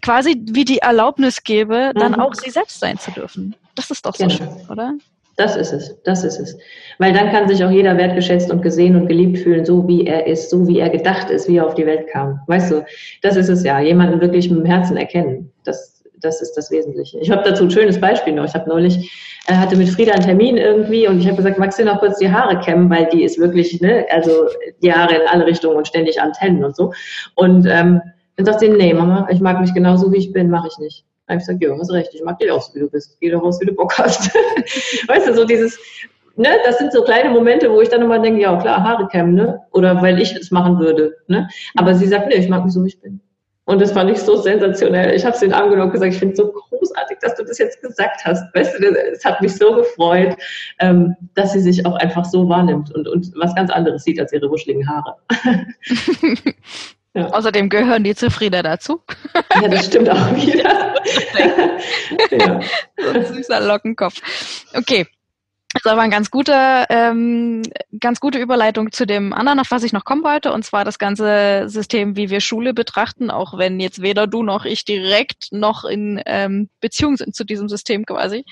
quasi 0.00 0.40
wie 0.50 0.64
die 0.64 0.78
Erlaubnis 0.78 1.42
gebe, 1.42 1.92
dann 1.94 2.12
mhm. 2.12 2.20
auch 2.20 2.34
sie 2.34 2.50
selbst 2.50 2.80
sein 2.80 2.98
zu 2.98 3.10
dürfen. 3.10 3.54
Das 3.74 3.90
ist 3.90 4.04
doch 4.04 4.14
so 4.14 4.24
genau. 4.24 4.36
schön, 4.36 4.48
oder? 4.70 4.94
Das 5.40 5.56
ist 5.56 5.72
es, 5.72 5.96
das 6.02 6.22
ist 6.22 6.38
es. 6.38 6.58
Weil 6.98 7.14
dann 7.14 7.30
kann 7.30 7.48
sich 7.48 7.64
auch 7.64 7.70
jeder 7.70 7.96
wertgeschätzt 7.96 8.50
und 8.50 8.60
gesehen 8.60 8.94
und 8.94 9.06
geliebt 9.06 9.38
fühlen, 9.38 9.64
so 9.64 9.88
wie 9.88 10.06
er 10.06 10.26
ist, 10.26 10.50
so 10.50 10.68
wie 10.68 10.80
er 10.80 10.90
gedacht 10.90 11.30
ist, 11.30 11.48
wie 11.48 11.56
er 11.56 11.66
auf 11.66 11.74
die 11.74 11.86
Welt 11.86 12.08
kam. 12.08 12.40
Weißt 12.46 12.70
du, 12.70 12.84
das 13.22 13.36
ist 13.36 13.48
es 13.48 13.64
ja, 13.64 13.80
jemanden 13.80 14.20
wirklich 14.20 14.50
mit 14.50 14.58
dem 14.58 14.66
Herzen 14.66 14.98
erkennen. 14.98 15.50
Das, 15.64 16.02
das 16.20 16.42
ist 16.42 16.52
das 16.58 16.70
Wesentliche. 16.70 17.18
Ich 17.20 17.30
habe 17.30 17.42
dazu 17.42 17.64
ein 17.64 17.70
schönes 17.70 17.98
Beispiel 17.98 18.34
noch. 18.34 18.44
Ich 18.44 18.52
habe 18.52 18.68
neulich, 18.68 18.98
äh, 19.46 19.54
hatte 19.54 19.76
mit 19.76 19.88
Frieda 19.88 20.12
einen 20.12 20.24
Termin 20.24 20.58
irgendwie 20.58 21.08
und 21.08 21.18
ich 21.20 21.26
habe 21.26 21.38
gesagt, 21.38 21.58
magst 21.58 21.78
du 21.78 21.84
noch 21.84 22.00
kurz 22.00 22.18
die 22.18 22.30
Haare 22.30 22.60
kämmen, 22.60 22.90
weil 22.90 23.06
die 23.06 23.24
ist 23.24 23.38
wirklich, 23.38 23.80
ne, 23.80 24.04
also 24.10 24.46
die 24.82 24.92
Haare 24.92 25.14
in 25.14 25.26
alle 25.26 25.46
Richtungen 25.46 25.76
und 25.76 25.88
ständig 25.88 26.20
Antennen 26.20 26.64
und 26.64 26.76
so. 26.76 26.92
Und 27.34 27.66
ähm, 27.66 28.02
dann 28.40 28.46
sagt 28.46 28.60
sie, 28.60 28.70
nee, 28.70 28.94
Mama, 28.94 29.28
ich 29.30 29.40
mag 29.40 29.60
mich 29.60 29.74
genauso 29.74 30.10
wie 30.10 30.16
ich 30.16 30.32
bin, 30.32 30.48
mache 30.48 30.68
ich 30.68 30.78
nicht. 30.78 31.04
Dann 31.26 31.34
habe 31.34 31.42
ich 31.42 31.46
gesagt, 31.46 31.62
ja, 31.62 31.78
hast 31.78 31.92
recht, 31.92 32.14
ich 32.14 32.24
mag 32.24 32.38
dich 32.38 32.50
auch 32.50 32.62
so, 32.62 32.74
wie 32.74 32.80
du 32.80 32.88
bist. 32.88 33.18
Geh 33.20 33.30
doch 33.30 33.42
raus, 33.42 33.60
wie 33.60 33.66
du 33.66 33.74
Bock 33.74 33.98
hast. 33.98 34.34
weißt 35.08 35.28
du, 35.28 35.34
so 35.34 35.44
dieses, 35.44 35.78
ne, 36.36 36.48
das 36.64 36.78
sind 36.78 36.92
so 36.92 37.02
kleine 37.02 37.28
Momente, 37.28 37.70
wo 37.70 37.82
ich 37.82 37.90
dann 37.90 38.00
immer 38.00 38.18
denke, 38.18 38.40
ja 38.40 38.56
klar, 38.56 38.82
Haare 38.82 39.08
kämmen, 39.08 39.34
ne? 39.34 39.60
Oder 39.72 40.00
weil 40.00 40.20
ich 40.20 40.34
es 40.34 40.50
machen 40.50 40.78
würde. 40.78 41.16
Ne? 41.28 41.48
Aber 41.76 41.94
sie 41.94 42.06
sagt, 42.06 42.28
nee, 42.28 42.36
ich 42.36 42.48
mag 42.48 42.64
mich 42.64 42.72
so, 42.72 42.82
wie 42.82 42.88
ich 42.88 43.00
bin. 43.00 43.20
Und 43.66 43.80
das 43.80 43.92
fand 43.92 44.10
ich 44.10 44.18
so 44.18 44.36
sensationell. 44.36 45.14
Ich 45.14 45.24
habe 45.24 45.36
sie 45.36 45.44
in 45.44 45.50
den 45.50 45.60
Arm 45.60 45.68
genommen 45.68 45.88
und 45.88 45.92
gesagt, 45.92 46.14
ich 46.14 46.18
finde 46.18 46.32
es 46.32 46.38
so 46.38 46.50
großartig, 46.50 47.18
dass 47.20 47.36
du 47.36 47.44
das 47.44 47.58
jetzt 47.58 47.80
gesagt 47.82 48.24
hast. 48.24 48.42
Weißt 48.54 48.80
du, 48.80 48.86
es 49.12 49.24
hat 49.24 49.40
mich 49.42 49.54
so 49.54 49.74
gefreut, 49.74 50.34
ähm, 50.80 51.14
dass 51.34 51.52
sie 51.52 51.60
sich 51.60 51.84
auch 51.84 51.94
einfach 51.96 52.24
so 52.24 52.48
wahrnimmt 52.48 52.92
und, 52.94 53.06
und 53.06 53.30
was 53.36 53.54
ganz 53.54 53.70
anderes 53.70 54.02
sieht 54.02 54.18
als 54.18 54.32
ihre 54.32 54.50
wuscheligen 54.50 54.88
Haare. 54.88 55.16
Ja. 57.14 57.26
Außerdem 57.26 57.68
gehören 57.68 58.04
die 58.04 58.14
zu 58.14 58.30
Frieda 58.30 58.62
dazu. 58.62 59.02
Ja, 59.60 59.68
das 59.68 59.86
stimmt 59.86 60.08
auch 60.08 60.36
wieder. 60.36 60.94
ja. 62.30 62.60
So 62.96 63.10
ein 63.10 63.26
süßer 63.26 63.60
Lockenkopf. 63.60 64.20
Okay, 64.74 65.06
das 65.72 65.84
ist 65.84 65.90
aber 65.92 66.00
eine 66.00 66.10
ganz 66.10 66.32
gute, 66.32 66.84
ähm, 66.88 67.62
ganz 68.00 68.18
gute 68.18 68.40
Überleitung 68.40 68.90
zu 68.90 69.06
dem 69.06 69.32
anderen, 69.32 69.60
auf 69.60 69.70
was 69.70 69.84
ich 69.84 69.92
noch 69.92 70.04
kommen 70.04 70.24
wollte, 70.24 70.52
und 70.52 70.64
zwar 70.64 70.84
das 70.84 70.98
ganze 70.98 71.68
System, 71.68 72.16
wie 72.16 72.28
wir 72.28 72.40
Schule 72.40 72.74
betrachten, 72.74 73.30
auch 73.30 73.56
wenn 73.56 73.78
jetzt 73.78 74.02
weder 74.02 74.26
du 74.26 74.42
noch 74.42 74.64
ich 74.64 74.84
direkt 74.84 75.52
noch 75.52 75.84
in 75.84 76.20
ähm, 76.26 76.70
Beziehung 76.80 77.16
sind 77.16 77.36
zu 77.36 77.44
diesem 77.44 77.68
System 77.68 78.04
quasi, 78.04 78.44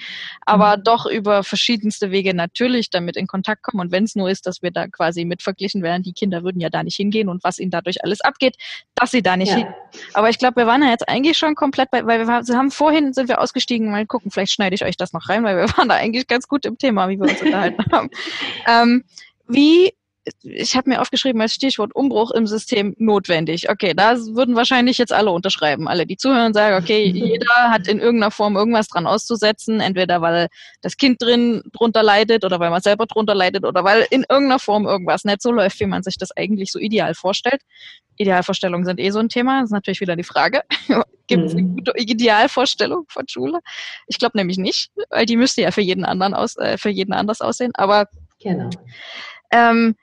aber 0.46 0.76
mhm. 0.76 0.84
doch 0.84 1.06
über 1.06 1.42
verschiedenste 1.42 2.12
Wege 2.12 2.34
natürlich 2.34 2.88
damit 2.88 3.16
in 3.16 3.26
Kontakt 3.26 3.64
kommen. 3.64 3.80
Und 3.80 3.90
wenn 3.90 4.04
es 4.04 4.14
nur 4.14 4.30
ist, 4.30 4.46
dass 4.46 4.62
wir 4.62 4.70
da 4.70 4.86
quasi 4.86 5.24
mit 5.24 5.42
verglichen 5.42 5.82
werden, 5.82 6.04
die 6.04 6.12
Kinder 6.12 6.44
würden 6.44 6.60
ja 6.60 6.70
da 6.70 6.84
nicht 6.84 6.96
hingehen 6.96 7.28
und 7.28 7.42
was 7.42 7.58
ihnen 7.58 7.72
dadurch 7.72 8.04
alles 8.04 8.20
abgeht, 8.20 8.54
dass 8.94 9.10
sie 9.10 9.22
da 9.22 9.36
nicht 9.36 9.50
ja. 9.50 9.56
hin. 9.56 9.66
Aber 10.14 10.30
ich 10.30 10.38
glaube, 10.38 10.60
wir 10.60 10.66
waren 10.68 10.84
ja 10.84 10.90
jetzt 10.90 11.08
eigentlich 11.08 11.36
schon 11.36 11.56
komplett 11.56 11.90
bei, 11.90 12.06
weil 12.06 12.28
wir 12.28 12.56
haben 12.56 12.70
vorhin 12.70 13.12
sind 13.12 13.28
wir 13.28 13.40
ausgestiegen, 13.40 13.90
mal 13.90 14.06
gucken, 14.06 14.30
vielleicht 14.30 14.52
schneide 14.52 14.76
ich 14.76 14.84
euch 14.84 14.96
das 14.96 15.12
noch 15.12 15.28
rein, 15.28 15.42
weil 15.42 15.56
wir 15.56 15.68
waren 15.76 15.88
da 15.88 15.96
eigentlich 15.96 16.28
ganz 16.28 16.46
gut 16.46 16.64
im 16.64 16.78
Thema 16.78 17.07
wie 17.08 17.16
wir 17.18 17.28
uns 17.28 17.42
unterhalten 17.42 17.84
haben. 17.92 18.10
Ähm, 18.66 19.04
wie 19.48 19.92
ich 20.42 20.76
habe 20.76 20.90
mir 20.90 21.00
aufgeschrieben 21.00 21.40
als 21.40 21.54
Stichwort 21.54 21.94
Umbruch 21.94 22.30
im 22.30 22.46
System 22.46 22.94
notwendig. 22.98 23.70
Okay, 23.70 23.94
da 23.94 24.16
würden 24.16 24.56
wahrscheinlich 24.56 24.98
jetzt 24.98 25.12
alle 25.12 25.30
unterschreiben. 25.30 25.88
Alle, 25.88 26.06
die 26.06 26.16
zuhören, 26.16 26.54
sagen, 26.54 26.82
okay, 26.82 27.04
jeder 27.14 27.70
hat 27.70 27.88
in 27.88 27.98
irgendeiner 27.98 28.30
Form 28.30 28.56
irgendwas 28.56 28.88
dran 28.88 29.06
auszusetzen, 29.06 29.80
entweder 29.80 30.20
weil 30.20 30.48
das 30.82 30.96
Kind 30.96 31.22
drin 31.22 31.62
drunter 31.72 32.02
leidet 32.02 32.44
oder 32.44 32.60
weil 32.60 32.70
man 32.70 32.82
selber 32.82 33.06
drunter 33.06 33.34
leidet 33.34 33.64
oder 33.64 33.84
weil 33.84 34.06
in 34.10 34.24
irgendeiner 34.28 34.58
Form 34.58 34.86
irgendwas 34.86 35.24
nicht 35.24 35.42
so 35.42 35.50
läuft, 35.50 35.80
wie 35.80 35.86
man 35.86 36.02
sich 36.02 36.16
das 36.18 36.36
eigentlich 36.36 36.72
so 36.72 36.78
ideal 36.78 37.14
vorstellt. 37.14 37.62
Idealvorstellungen 38.18 38.84
sind 38.84 39.00
eh 39.00 39.10
so 39.10 39.20
ein 39.20 39.28
Thema. 39.28 39.60
Das 39.60 39.68
ist 39.68 39.72
natürlich 39.72 40.00
wieder 40.00 40.16
die 40.16 40.24
Frage. 40.24 40.62
Gibt 41.26 41.44
es 41.44 41.52
eine 41.52 41.62
mhm. 41.62 41.76
gute 41.76 41.92
Idealvorstellung 41.96 43.04
von 43.08 43.26
Schule? 43.28 43.60
Ich 44.06 44.18
glaube 44.18 44.36
nämlich 44.36 44.58
nicht, 44.58 44.90
weil 45.10 45.26
die 45.26 45.36
müsste 45.36 45.62
ja 45.62 45.70
für 45.70 45.80
jeden 45.80 46.04
anderen 46.04 46.34
aus, 46.34 46.56
äh, 46.56 46.78
für 46.78 46.90
jeden 46.90 47.12
anders 47.12 47.40
aussehen. 47.40 47.72
Aber 47.74 48.06
genau. 48.40 48.70
ähm, 49.52 49.94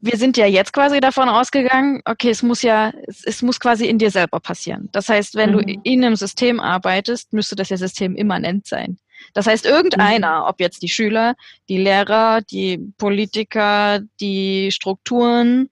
wir 0.00 0.16
sind 0.16 0.36
ja 0.36 0.46
jetzt 0.46 0.72
quasi 0.72 1.00
davon 1.00 1.28
ausgegangen, 1.28 2.00
okay, 2.04 2.30
es 2.30 2.42
muss 2.42 2.62
ja, 2.62 2.92
es, 3.06 3.24
es 3.24 3.42
muss 3.42 3.60
quasi 3.60 3.86
in 3.86 3.98
dir 3.98 4.10
selber 4.10 4.40
passieren. 4.40 4.88
Das 4.92 5.08
heißt, 5.08 5.34
wenn 5.36 5.52
mhm. 5.52 5.58
du 5.58 5.80
in 5.84 6.04
einem 6.04 6.16
System 6.16 6.58
arbeitest, 6.58 7.32
müsste 7.32 7.56
das 7.56 7.68
ja 7.68 7.76
System 7.76 8.16
immanent 8.16 8.66
sein. 8.66 8.98
Das 9.34 9.46
heißt, 9.46 9.66
irgendeiner, 9.66 10.40
mhm. 10.40 10.48
ob 10.48 10.60
jetzt 10.60 10.82
die 10.82 10.88
Schüler, 10.88 11.34
die 11.68 11.76
Lehrer, 11.76 12.40
die 12.40 12.78
Politiker, 12.98 14.00
die 14.20 14.70
Strukturen, 14.72 15.70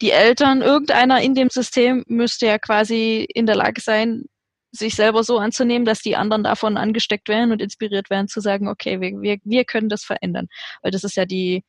die 0.00 0.10
Eltern, 0.10 0.62
irgendeiner 0.62 1.22
in 1.22 1.34
dem 1.34 1.48
System 1.48 2.04
müsste 2.06 2.46
ja 2.46 2.58
quasi 2.58 3.26
in 3.34 3.46
der 3.46 3.56
Lage 3.56 3.80
sein, 3.80 4.24
sich 4.72 4.94
selber 4.94 5.22
so 5.22 5.38
anzunehmen, 5.38 5.84
dass 5.84 6.00
die 6.00 6.16
anderen 6.16 6.44
davon 6.44 6.76
angesteckt 6.76 7.28
werden 7.28 7.52
und 7.52 7.60
inspiriert 7.60 8.08
werden 8.08 8.28
zu 8.28 8.40
sagen, 8.40 8.68
okay, 8.68 9.00
wir, 9.00 9.20
wir, 9.20 9.38
wir 9.44 9.64
können 9.64 9.88
das 9.88 10.02
verändern. 10.02 10.48
Weil 10.80 10.90
das 10.90 11.04
ist 11.04 11.16
ja 11.16 11.26
die, 11.26 11.62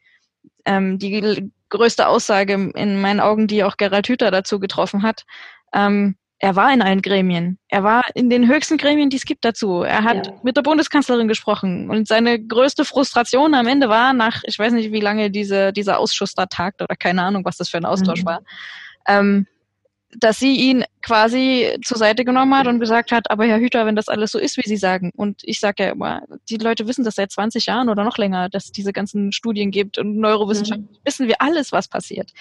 ähm, 0.66 1.00
die 1.00 1.52
größte 1.74 2.08
Aussage 2.08 2.54
in 2.54 3.02
meinen 3.02 3.20
Augen, 3.20 3.48
die 3.48 3.64
auch 3.64 3.78
Gerald 3.78 4.08
Hüther 4.08 4.32
dazu 4.32 4.60
getroffen 4.60 5.04
hat. 5.04 5.24
Ähm, 5.74 6.16
er 6.40 6.56
war 6.56 6.74
in 6.74 6.82
allen 6.82 7.02
Gremien. 7.02 7.58
Er 7.70 7.84
war 7.84 8.04
in 8.16 8.30
den 8.30 8.48
höchsten 8.48 8.78
Gremien, 8.78 9.10
die 9.10 9.18
es 9.18 9.26
gibt 9.26 9.46
dazu. 9.46 9.82
Er 9.82 10.04
hat 10.04 10.28
ja. 10.28 10.34
mit 10.44 10.58
der 10.58 10.62
Bundeskanzlerin 10.62 11.28
gesprochen 11.28 11.90
und 11.90 12.08
seine 12.08 12.40
größte 12.40 12.86
Frustration 12.86 13.56
am 13.56 13.66
Ende 13.66 13.90
war 13.90 14.14
nach, 14.14 14.42
ich 14.44 14.60
weiß 14.60 14.74
nicht, 14.74 14.92
wie 14.92 15.00
lange 15.00 15.32
diese, 15.32 15.74
dieser 15.74 16.00
Ausschuss 16.00 16.34
da 16.34 16.46
tagt 16.46 16.82
oder 16.82 16.96
keine 16.96 17.24
Ahnung, 17.24 17.46
was 17.46 17.58
das 17.58 17.70
für 17.70 17.78
ein 17.78 17.86
Austausch 17.86 18.22
mhm. 18.22 18.26
war, 18.26 18.42
ähm, 19.08 19.48
dass 20.20 20.40
sie 20.40 20.56
ihn 20.56 20.84
quasi 21.02 21.78
zur 21.84 21.98
Seite 21.98 22.26
genommen 22.26 22.56
hat 22.56 22.68
und 22.68 22.80
gesagt 22.80 23.12
hat, 23.12 23.30
aber 23.30 23.46
Herr 23.46 23.60
Hüter, 23.60 23.86
wenn 23.86 23.96
das 23.96 24.08
alles 24.08 24.32
so 24.32 24.40
ist, 24.40 24.58
wie 24.58 24.68
Sie 24.68 24.78
sagen, 24.78 25.12
und 25.16 25.42
ich 25.44 25.60
sage 25.60 25.84
ja 25.84 25.92
immer, 25.92 26.22
die 26.50 26.58
Leute 26.58 26.88
wissen 26.88 27.04
das 27.04 27.16
seit 27.16 27.32
20 27.32 27.66
Jahren 27.66 27.90
oder 27.90 28.04
noch 28.04 28.18
länger, 28.18 28.50
dass 28.50 28.66
es 28.66 28.72
diese 28.72 28.94
ganzen 28.94 29.32
Studien 29.32 29.72
gibt 29.72 29.98
und 29.98 30.18
Neurowissenschaft, 30.18 30.82
mhm. 30.82 30.98
wissen 31.04 31.28
wir 31.28 31.36
alles, 31.40 31.72
was 31.72 31.88
passiert. 31.88 32.32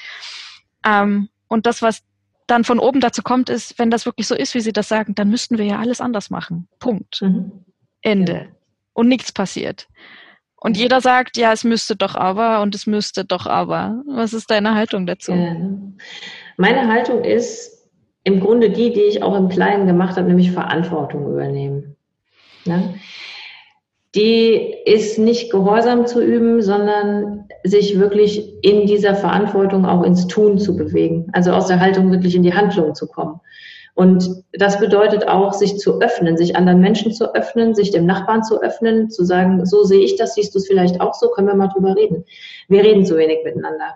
Ähm, 0.85 1.29
und 1.49 1.67
das, 1.67 1.83
was 1.83 2.03
dann 2.47 2.65
von 2.65 2.79
oben 2.79 3.01
dazu 3.01 3.23
kommt, 3.23 3.49
ist, 3.49 3.79
wenn 3.79 3.91
das 3.91 4.07
wirklich 4.07 4.27
so 4.27 4.35
ist, 4.35 4.55
wie 4.55 4.61
Sie 4.61 4.73
das 4.73 4.89
sagen, 4.89 5.15
dann 5.15 5.29
müssten 5.29 5.59
wir 5.59 5.65
ja 5.65 5.79
alles 5.79 6.01
anders 6.01 6.31
machen. 6.31 6.69
Punkt. 6.79 7.23
Mhm. 7.23 7.65
Ende. 8.03 8.33
Ja. 8.33 8.47
Und 8.95 9.09
nichts 9.09 9.33
passiert. 9.33 9.89
Und 10.63 10.77
jeder 10.77 11.01
sagt, 11.01 11.37
ja, 11.37 11.53
es 11.53 11.65
müsste 11.65 11.97
doch 11.97 12.15
aber 12.15 12.63
und 12.63 12.75
es 12.75 12.87
müsste 12.87 13.25
doch 13.25 13.47
aber. 13.47 14.03
Was 14.07 14.33
ist 14.33 14.51
deine 14.51 14.75
Haltung 14.75 15.07
dazu? 15.07 15.33
Ja. 15.33 15.57
Meine 16.57 16.87
Haltung 16.89 17.25
ist 17.25 17.89
im 18.25 18.39
Grunde 18.41 18.71
die, 18.71 18.93
die 18.93 19.01
ich 19.01 19.23
auch 19.23 19.37
im 19.37 19.49
Kleinen 19.49 19.87
gemacht 19.87 20.17
habe, 20.17 20.29
nämlich 20.29 20.53
Verantwortung 20.53 21.27
übernehmen. 21.33 21.97
Ja? 22.65 22.95
die 24.15 24.75
ist 24.85 25.19
nicht 25.19 25.51
gehorsam 25.51 26.07
zu 26.07 26.23
üben, 26.23 26.61
sondern 26.61 27.49
sich 27.65 27.99
wirklich 27.99 28.63
in 28.63 28.87
dieser 28.87 29.15
Verantwortung 29.15 29.87
auch 29.87 30.03
ins 30.03 30.27
Tun 30.27 30.59
zu 30.59 30.77
bewegen. 30.77 31.29
Also 31.33 31.53
aus 31.53 31.69
der 31.69 31.81
Haltung 31.81 32.11
wirklich 32.11 32.35
in 32.35 32.43
die 32.43 32.53
Handlung 32.53 32.95
zu 32.95 33.07
kommen. 33.07 33.41
Und 33.95 34.45
das 34.53 34.81
bedeutet 34.81 35.29
auch, 35.29 35.53
sich 35.53 35.77
zu 35.79 36.01
öffnen, 36.01 36.37
sich 36.37 36.57
anderen 36.57 36.81
Menschen 36.81 37.13
zu 37.13 37.35
öffnen, 37.35 37.75
sich 37.75 37.91
dem 37.91 38.07
Nachbarn 38.07 38.43
zu 38.43 38.63
öffnen, 38.63 39.11
zu 39.11 39.25
sagen, 39.25 39.67
so 39.67 39.85
sehe 39.85 40.01
ich 40.01 40.17
das, 40.17 40.35
siehst 40.35 40.55
du 40.55 40.59
es 40.59 40.67
vielleicht 40.67 41.01
auch 41.01 41.13
so, 41.15 41.29
können 41.29 41.49
wir 41.49 41.55
mal 41.55 41.69
drüber 41.69 41.95
reden. 41.95 42.25
Wir 42.69 42.83
reden 42.83 43.05
zu 43.05 43.17
wenig 43.17 43.39
miteinander. 43.45 43.95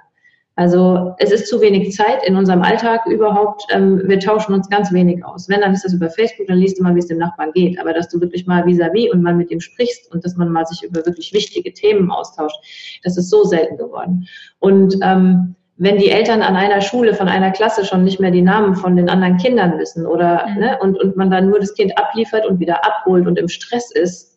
Also 0.59 1.15
es 1.19 1.31
ist 1.33 1.49
zu 1.49 1.61
wenig 1.61 1.93
Zeit 1.93 2.27
in 2.27 2.35
unserem 2.35 2.63
Alltag 2.63 3.05
überhaupt. 3.07 3.63
Ähm, 3.71 4.03
wir 4.07 4.19
tauschen 4.19 4.55
uns 4.55 4.71
ganz 4.71 4.91
wenig 4.91 5.23
aus. 5.23 5.51
Wenn, 5.51 5.61
dann 5.61 5.75
ist 5.75 5.85
das 5.85 5.93
über 5.93 6.09
Facebook, 6.09 6.47
dann 6.47 6.57
liest 6.59 6.79
du 6.79 6.83
mal, 6.83 6.95
wie 6.95 7.01
es 7.01 7.09
dem 7.09 7.19
Nachbarn 7.19 7.53
geht. 7.53 7.79
Aber 7.79 7.93
dass 7.93 8.09
du 8.09 8.21
wirklich 8.23 8.47
mal 8.47 8.65
vis-à-vis 8.65 9.09
-vis 9.09 9.13
und 9.13 9.23
mal 9.23 9.35
mit 9.35 9.51
ihm 9.51 9.61
sprichst 9.61 10.11
und 10.13 10.25
dass 10.25 10.37
man 10.37 10.51
mal 10.51 10.65
sich 10.67 10.83
über 10.83 11.05
wirklich 11.05 11.35
wichtige 11.35 11.75
Themen 11.75 12.11
austauscht, 12.11 12.57
das 13.05 13.19
ist 13.19 13.29
so 13.29 13.45
selten 13.45 13.77
geworden. 13.77 14.27
Und 14.59 14.97
ähm, 15.03 15.57
wenn 15.79 15.99
die 15.99 16.11
Eltern 16.11 16.43
an 16.43 16.57
einer 16.57 16.81
Schule 16.81 17.15
von 17.15 17.29
einer 17.29 17.51
Klasse 17.51 17.85
schon 17.85 18.03
nicht 18.03 18.19
mehr 18.19 18.31
die 18.31 18.43
Namen 18.43 18.77
von 18.77 18.97
den 18.97 19.11
anderen 19.11 19.37
Kindern 19.37 19.79
wissen 19.79 20.07
oder 20.07 20.47
mhm. 20.49 20.61
ne, 20.61 20.79
und, 20.81 20.99
und 20.99 21.17
man 21.17 21.31
dann 21.31 21.51
nur 21.51 21.61
das 21.61 21.75
Kind 21.75 21.97
abliefert 21.99 22.47
und 22.47 22.61
wieder 22.61 22.85
abholt 22.85 23.27
und 23.27 23.39
im 23.39 23.49
Stress 23.49 23.91
ist, 23.91 24.36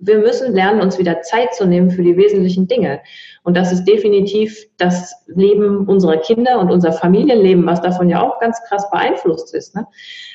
wir 0.00 0.18
müssen 0.18 0.54
lernen, 0.54 0.80
uns 0.80 0.98
wieder 0.98 1.22
Zeit 1.22 1.54
zu 1.54 1.66
nehmen 1.66 1.90
für 1.90 2.02
die 2.02 2.16
wesentlichen 2.16 2.68
Dinge. 2.68 3.00
Und 3.42 3.56
das 3.56 3.72
ist 3.72 3.84
definitiv 3.84 4.66
das 4.76 5.24
Leben 5.26 5.86
unserer 5.86 6.18
Kinder 6.18 6.60
und 6.60 6.70
unser 6.70 6.92
Familienleben, 6.92 7.64
was 7.66 7.80
davon 7.80 8.08
ja 8.08 8.20
auch 8.20 8.38
ganz 8.40 8.62
krass 8.68 8.88
beeinflusst 8.90 9.54
ist. 9.54 9.74
Ne? 9.74 9.86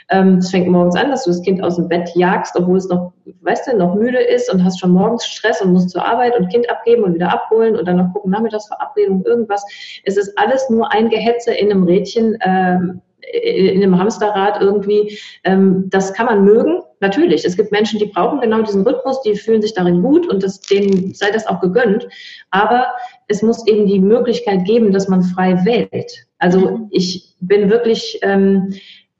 Ähm, 0.10 0.38
es 0.40 0.50
fängt 0.52 0.68
morgens 0.68 0.96
an, 0.96 1.12
dass 1.12 1.24
du 1.24 1.30
das 1.30 1.42
Kind 1.42 1.64
aus 1.64 1.76
dem 1.76 1.88
Bett 1.88 2.10
jagst, 2.16 2.56
obwohl 2.58 2.78
es 2.78 2.90
noch, 2.90 3.14
weißt 3.42 3.68
du, 3.68 3.78
noch 3.78 3.96
müde 3.96 4.20
ist 4.20 4.52
und 4.52 4.64
hast 4.64 4.80
schon 4.80 4.92
morgens 4.92 5.26
Stress 5.26 5.62
und 5.62 5.74
musst 5.74 5.92
zur 5.92 6.04
Arbeit 6.04 6.38
und 6.38 6.50
Kind 6.50 6.70
abgeben 6.70 7.04
und 7.04 7.14
wieder 7.14 7.32
abholen 7.32 7.76
und 7.76 7.88
dann 7.88 7.98
noch 7.98 8.12
gucken, 8.14 8.32
Nachmittagsverabredung, 8.32 9.24
irgendwas. 9.26 9.64
Es 10.04 10.18
ist 10.18 10.38
alles 10.38 10.70
nur 10.70 10.92
ein 10.92 11.10
Gehetze 11.10 11.54
in 11.54 11.72
einem 11.72 11.84
Rädchen, 11.84 12.38
ähm, 12.44 13.02
in 13.32 13.82
einem 13.82 13.98
Hamsterrad 13.98 14.62
irgendwie. 14.62 15.18
Ähm, 15.44 15.90
das 15.90 16.14
kann 16.14 16.26
man 16.26 16.44
mögen, 16.44 16.82
Natürlich, 17.04 17.44
es 17.44 17.58
gibt 17.58 17.74
Menschen, 17.74 18.00
die 18.00 18.06
brauchen 18.06 18.40
genau 18.40 18.62
diesen 18.62 18.88
Rhythmus, 18.88 19.22
die 19.24 19.36
fühlen 19.36 19.62
sich 19.62 19.74
darin 19.74 20.02
gut 20.02 20.26
und 20.26 20.42
das, 20.42 20.62
denen 20.62 21.14
sei 21.14 21.32
das 21.32 21.46
auch 21.46 21.60
gegönnt. 21.60 22.08
Aber 22.50 22.94
es 23.28 23.42
muss 23.42 23.68
eben 23.68 23.88
die 23.88 24.00
Möglichkeit 24.00 24.64
geben, 24.64 24.94
dass 24.94 25.10
man 25.10 25.22
frei 25.22 25.66
wählt. 25.66 26.26
Also 26.40 26.88
ich 26.92 27.36
bin 27.42 27.70
wirklich 27.70 28.20
ähm, 28.22 28.74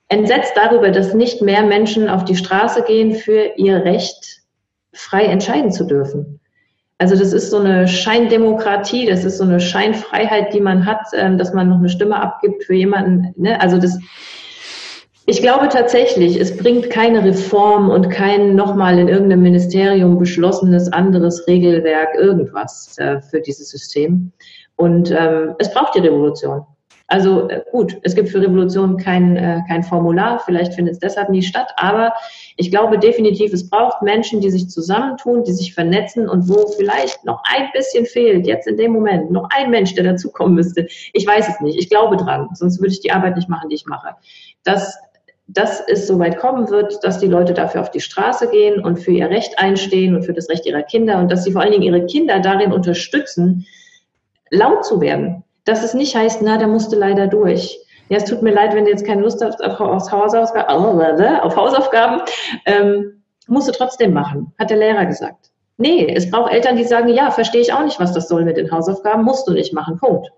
entsetzt 0.08 0.54
darüber, 0.56 0.92
dass 0.92 1.14
nicht 1.14 1.42
mehr 1.42 1.64
Menschen 1.64 2.08
auf 2.08 2.24
die 2.24 2.38
Straße 2.38 2.84
gehen 2.84 3.16
für 3.16 3.52
ihr 3.58 3.84
Recht, 3.84 4.44
frei 4.94 5.26
entscheiden 5.26 5.74
zu 5.74 5.84
dürfen. 5.84 6.40
Also 7.00 7.18
das 7.18 7.34
ist 7.34 7.52
so 7.52 7.58
eine 7.58 7.90
Scheindemokratie, 7.90 9.08
das 9.08 9.26
ist 9.26 9.40
so 9.40 9.44
eine 9.44 9.60
Scheinfreiheit, 9.60 10.54
die 10.54 10.62
man 10.62 10.86
hat, 10.86 11.06
ähm, 11.18 11.38
dass 11.38 11.54
man 11.54 11.68
noch 11.68 11.80
eine 11.80 11.90
Stimme 11.90 12.16
abgibt 12.16 12.64
für 12.64 12.76
jemanden. 12.76 13.34
Ne? 13.36 13.60
Also 13.60 13.78
das, 13.78 14.00
ich 15.26 15.42
glaube 15.42 15.70
tatsächlich, 15.70 16.40
es 16.40 16.56
bringt 16.58 16.90
keine 16.90 17.24
Reform 17.24 17.90
und 17.90 18.10
kein 18.10 18.56
nochmal 18.56 19.00
in 19.00 19.08
irgendeinem 19.08 19.44
Ministerium 19.44 20.20
beschlossenes 20.20 20.92
anderes 20.92 21.48
Regelwerk, 21.48 22.16
irgendwas 22.16 22.98
äh, 22.98 23.22
für 23.22 23.40
dieses 23.40 23.70
System. 23.70 24.32
Und 24.76 25.12
ähm, 25.12 25.56
es 25.60 25.72
braucht 25.74 25.96
die 25.96 26.00
Revolution. 26.00 26.66
Also 27.08 27.48
äh, 27.50 27.62
gut, 27.72 28.00
es 28.04 28.16
gibt 28.16 28.30
für 28.30 28.42
Revolution 28.42 28.98
kein, 28.98 29.38
äh, 29.38 29.62
kein 29.68 29.84
Formular, 29.84 30.40
vielleicht 30.40 30.74
findet 30.74 30.96
es 30.96 31.00
deshalb 31.00 31.30
nie 31.30 31.44
statt, 31.44 31.72
aber 31.76 32.14
ich 32.58 32.72
glaube 32.72 32.98
definitiv, 32.98 33.54
es 33.54 33.70
braucht 33.70 34.02
Menschen, 34.02 34.42
die 34.42 34.50
sich 34.50 34.70
zusammentun, 34.70 35.44
die 35.44 35.52
sich 35.52 35.74
vernetzen 35.74 36.28
und 36.28 36.50
wo 36.50 36.66
vielleicht 36.78 37.24
noch 37.24 37.42
ein 37.46 37.68
bisschen 37.74 38.06
fehlt, 38.06 38.48
jetzt 38.48 38.68
in 38.68 38.78
dem 38.78 38.94
Moment, 38.94 39.32
noch 39.32 39.48
ein 39.56 39.70
Mensch, 39.70 39.94
der 39.96 40.06
dazukommen 40.06 40.56
müsste. 40.56 40.88
Ich 41.14 41.28
weiß 41.28 41.50
es 41.50 41.60
nicht, 41.60 41.78
ich 41.78 41.90
glaube 41.90 42.18
dran, 42.18 42.50
sonst 42.54 42.80
würde 42.80 42.94
ich 42.94 43.02
die 43.02 43.12
Arbeit 43.12 43.36
nicht 43.36 43.50
machen, 43.50 43.70
die 43.70 43.76
ich 43.76 43.86
mache. 43.86 44.16
Dass, 44.64 44.98
dass 45.48 45.82
es 45.88 46.08
so 46.08 46.20
weit 46.20 46.38
kommen 46.38 46.70
wird, 46.70 47.04
dass 47.04 47.20
die 47.20 47.28
Leute 47.28 47.54
dafür 47.54 47.82
auf 47.82 47.92
die 47.92 48.00
Straße 48.00 48.50
gehen 48.50 48.84
und 48.84 48.98
für 48.98 49.12
ihr 49.12 49.30
Recht 49.30 49.60
einstehen 49.60 50.16
und 50.16 50.24
für 50.24 50.34
das 50.34 50.50
Recht 50.50 50.66
ihrer 50.66 50.84
Kinder 50.84 51.20
und 51.20 51.32
dass 51.32 51.44
sie 51.44 51.52
vor 51.52 51.62
allen 51.62 51.72
Dingen 51.72 51.84
ihre 51.84 52.06
Kinder 52.06 52.40
darin 52.40 52.72
unterstützen, 52.72 53.66
laut 54.50 54.86
zu 54.86 55.02
werden 55.02 55.44
dass 55.66 55.84
es 55.84 55.94
nicht 55.94 56.16
heißt, 56.16 56.42
na, 56.42 56.58
der 56.58 56.68
musste 56.68 56.96
leider 56.96 57.28
durch. 57.28 57.80
Ja, 58.10 58.18
es 58.18 58.26
tut 58.26 58.42
mir 58.42 58.54
leid, 58.54 58.76
wenn 58.76 58.86
du 58.86 58.92
jetzt 58.92 59.06
keine 59.06 59.22
Lust 59.22 59.44
hast 59.44 59.64
auf, 59.64 59.80
Hausaufgaben, 59.80 61.42
auf 61.42 61.56
Hausaufgaben 61.56 62.22
ähm, 62.66 63.24
musst 63.48 63.68
du 63.68 63.72
trotzdem 63.72 64.14
machen, 64.14 64.54
hat 64.60 64.70
der 64.70 64.78
Lehrer 64.78 65.06
gesagt. 65.06 65.52
Nee, 65.78 66.14
es 66.14 66.30
braucht 66.30 66.52
Eltern, 66.52 66.76
die 66.76 66.84
sagen, 66.84 67.10
ja, 67.10 67.32
verstehe 67.32 67.62
ich 67.62 67.74
auch 67.74 67.84
nicht, 67.84 68.00
was 68.00 68.14
das 68.14 68.28
soll 68.28 68.46
mit 68.46 68.58
den 68.58 68.72
Hausaufgaben, 68.72 69.24
musst 69.24 69.48
du 69.48 69.54
nicht 69.54 69.74
machen, 69.74 69.98
Punkt. 69.98 70.32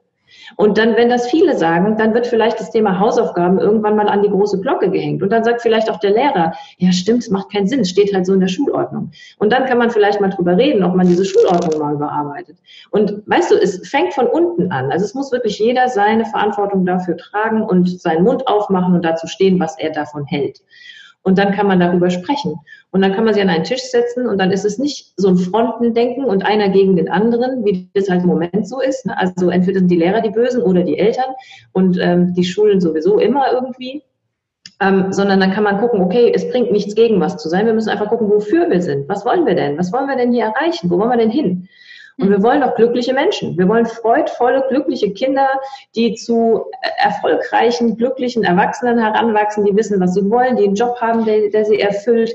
Und 0.55 0.77
dann, 0.77 0.95
wenn 0.95 1.09
das 1.09 1.29
viele 1.29 1.57
sagen, 1.57 1.97
dann 1.97 2.13
wird 2.13 2.27
vielleicht 2.27 2.59
das 2.59 2.71
Thema 2.71 2.99
Hausaufgaben 2.99 3.59
irgendwann 3.59 3.95
mal 3.95 4.07
an 4.07 4.23
die 4.23 4.29
große 4.29 4.59
Glocke 4.61 4.89
gehängt. 4.89 5.23
Und 5.23 5.29
dann 5.31 5.43
sagt 5.43 5.61
vielleicht 5.61 5.89
auch 5.89 5.99
der 5.99 6.11
Lehrer, 6.11 6.53
ja 6.77 6.91
stimmt, 6.91 7.23
es 7.23 7.29
macht 7.29 7.51
keinen 7.51 7.67
Sinn, 7.67 7.81
es 7.81 7.89
steht 7.89 8.13
halt 8.13 8.25
so 8.25 8.33
in 8.33 8.39
der 8.39 8.47
Schulordnung. 8.47 9.11
Und 9.37 9.51
dann 9.51 9.65
kann 9.65 9.77
man 9.77 9.89
vielleicht 9.89 10.21
mal 10.21 10.29
drüber 10.29 10.57
reden, 10.57 10.83
ob 10.83 10.95
man 10.95 11.07
diese 11.07 11.25
Schulordnung 11.25 11.79
mal 11.79 11.93
überarbeitet. 11.93 12.57
Und 12.91 13.23
weißt 13.25 13.51
du, 13.51 13.55
es 13.55 13.87
fängt 13.87 14.13
von 14.13 14.27
unten 14.27 14.71
an. 14.71 14.91
Also 14.91 15.05
es 15.05 15.13
muss 15.13 15.31
wirklich 15.31 15.59
jeder 15.59 15.89
seine 15.89 16.25
Verantwortung 16.25 16.85
dafür 16.85 17.17
tragen 17.17 17.63
und 17.63 18.01
seinen 18.01 18.23
Mund 18.23 18.47
aufmachen 18.47 18.95
und 18.95 19.03
dazu 19.03 19.27
stehen, 19.27 19.59
was 19.59 19.77
er 19.79 19.91
davon 19.91 20.25
hält. 20.25 20.61
Und 21.25 21.39
dann 21.39 21.53
kann 21.53 21.65
man 21.65 21.79
darüber 21.79 22.11
sprechen. 22.11 22.59
Und 22.91 23.01
dann 23.01 23.13
kann 23.13 23.25
man 23.25 23.33
sich 23.33 23.41
an 23.41 23.49
einen 23.49 23.63
Tisch 23.63 23.81
setzen 23.81 24.27
und 24.27 24.37
dann 24.37 24.51
ist 24.51 24.63
es 24.63 24.77
nicht 24.77 25.11
so 25.17 25.29
ein 25.29 25.37
Frontendenken 25.37 26.23
und 26.23 26.45
einer 26.45 26.69
gegen 26.69 26.95
den 26.95 27.09
anderen, 27.09 27.65
wie 27.65 27.89
das 27.95 28.09
halt 28.11 28.21
im 28.21 28.27
Moment 28.27 28.67
so 28.67 28.79
ist. 28.79 29.07
Ne? 29.07 29.17
Also 29.17 29.49
entweder 29.49 29.79
sind 29.79 29.89
die 29.89 29.97
Lehrer 29.97 30.21
die 30.21 30.29
Bösen 30.29 30.61
oder 30.61 30.83
die 30.83 30.99
Eltern 30.99 31.33
und 31.73 31.97
ähm, 31.99 32.35
die 32.35 32.43
Schulen 32.43 32.79
sowieso 32.79 33.17
immer 33.17 33.51
irgendwie. 33.51 34.03
Ähm, 34.79 35.11
sondern 35.11 35.39
dann 35.39 35.51
kann 35.51 35.63
man 35.63 35.79
gucken, 35.79 36.01
okay, 36.01 36.31
es 36.35 36.47
bringt 36.51 36.71
nichts 36.71 36.93
gegen 36.93 37.19
was 37.19 37.37
zu 37.37 37.49
sein. 37.49 37.65
Wir 37.65 37.73
müssen 37.73 37.89
einfach 37.89 38.09
gucken, 38.09 38.29
wofür 38.29 38.69
wir 38.69 38.81
sind. 38.83 39.09
Was 39.09 39.25
wollen 39.25 39.47
wir 39.47 39.55
denn? 39.55 39.79
Was 39.79 39.91
wollen 39.91 40.07
wir 40.07 40.17
denn 40.17 40.31
hier 40.31 40.45
erreichen? 40.45 40.91
Wo 40.91 40.99
wollen 40.99 41.09
wir 41.09 41.17
denn 41.17 41.31
hin? 41.31 41.67
Und 42.17 42.29
wir 42.29 42.41
wollen 42.41 42.61
doch 42.61 42.75
glückliche 42.75 43.13
Menschen. 43.13 43.57
Wir 43.57 43.67
wollen 43.67 43.85
freudvolle, 43.85 44.63
glückliche 44.69 45.11
Kinder, 45.11 45.49
die 45.95 46.15
zu 46.15 46.65
erfolgreichen, 46.97 47.97
glücklichen 47.97 48.43
Erwachsenen 48.43 48.97
heranwachsen, 48.97 49.65
die 49.65 49.75
wissen, 49.75 49.99
was 49.99 50.13
sie 50.13 50.29
wollen, 50.29 50.55
die 50.55 50.63
einen 50.63 50.75
Job 50.75 50.99
haben, 51.01 51.25
der, 51.25 51.49
der 51.49 51.65
sie 51.65 51.79
erfüllt. 51.79 52.33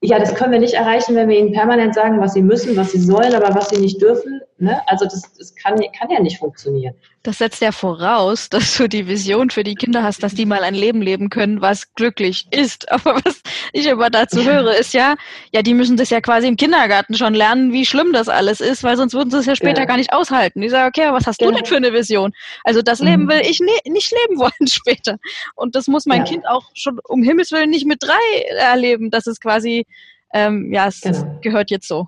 Ja, 0.00 0.18
das 0.18 0.34
können 0.34 0.52
wir 0.52 0.58
nicht 0.58 0.74
erreichen, 0.74 1.14
wenn 1.14 1.28
wir 1.28 1.38
ihnen 1.38 1.52
permanent 1.52 1.94
sagen, 1.94 2.20
was 2.20 2.32
sie 2.32 2.42
müssen, 2.42 2.76
was 2.76 2.92
sie 2.92 3.00
sollen, 3.00 3.34
aber 3.34 3.54
was 3.54 3.68
sie 3.68 3.80
nicht 3.80 4.00
dürfen. 4.00 4.40
Ne? 4.62 4.80
Also 4.86 5.06
das, 5.06 5.22
das 5.36 5.56
kann, 5.56 5.74
kann 5.98 6.08
ja 6.08 6.20
nicht 6.20 6.38
funktionieren. 6.38 6.94
Das 7.24 7.38
setzt 7.38 7.62
ja 7.62 7.72
voraus, 7.72 8.48
dass 8.50 8.76
du 8.76 8.88
die 8.88 9.08
Vision 9.08 9.50
für 9.50 9.64
die 9.64 9.74
Kinder 9.74 10.04
hast, 10.04 10.22
dass 10.22 10.36
die 10.36 10.46
mal 10.46 10.62
ein 10.62 10.76
Leben 10.76 11.02
leben 11.02 11.30
können, 11.30 11.60
was 11.60 11.92
glücklich 11.94 12.46
ist. 12.52 12.88
Aber 12.92 13.16
was 13.24 13.42
ich 13.72 13.86
immer 13.86 14.08
dazu 14.08 14.40
ja. 14.40 14.52
höre, 14.52 14.76
ist 14.76 14.94
ja, 14.94 15.16
ja, 15.52 15.62
die 15.62 15.74
müssen 15.74 15.96
das 15.96 16.10
ja 16.10 16.20
quasi 16.20 16.46
im 16.46 16.56
Kindergarten 16.56 17.14
schon 17.14 17.34
lernen, 17.34 17.72
wie 17.72 17.84
schlimm 17.84 18.12
das 18.12 18.28
alles 18.28 18.60
ist, 18.60 18.84
weil 18.84 18.96
sonst 18.96 19.14
würden 19.14 19.32
sie 19.32 19.38
es 19.38 19.46
ja 19.46 19.56
später 19.56 19.80
ja. 19.80 19.86
gar 19.86 19.96
nicht 19.96 20.12
aushalten. 20.12 20.60
Die 20.60 20.68
sagen, 20.68 20.92
okay, 20.96 21.12
was 21.12 21.26
hast 21.26 21.40
ja. 21.40 21.48
du 21.48 21.54
denn 21.54 21.66
für 21.66 21.76
eine 21.76 21.92
Vision? 21.92 22.32
Also 22.62 22.82
das 22.82 23.00
Leben 23.00 23.24
mhm. 23.24 23.30
will 23.30 23.40
ich 23.40 23.58
ne 23.58 23.72
nicht 23.90 24.12
leben 24.12 24.38
wollen 24.38 24.68
später. 24.68 25.16
Und 25.56 25.74
das 25.74 25.88
muss 25.88 26.06
mein 26.06 26.22
Kind 26.22 26.46
auch 26.46 26.70
schon 26.74 27.00
um 27.08 27.24
Himmels 27.24 27.50
Willen 27.50 27.70
nicht 27.70 27.86
mit 27.86 28.00
drei 28.00 28.42
erleben. 28.58 29.10
Das 29.10 29.26
ist 29.26 29.40
quasi, 29.40 29.86
ähm, 30.32 30.72
ja, 30.72 30.86
es 30.86 31.00
genau. 31.00 31.40
gehört 31.40 31.72
jetzt 31.72 31.88
so 31.88 32.06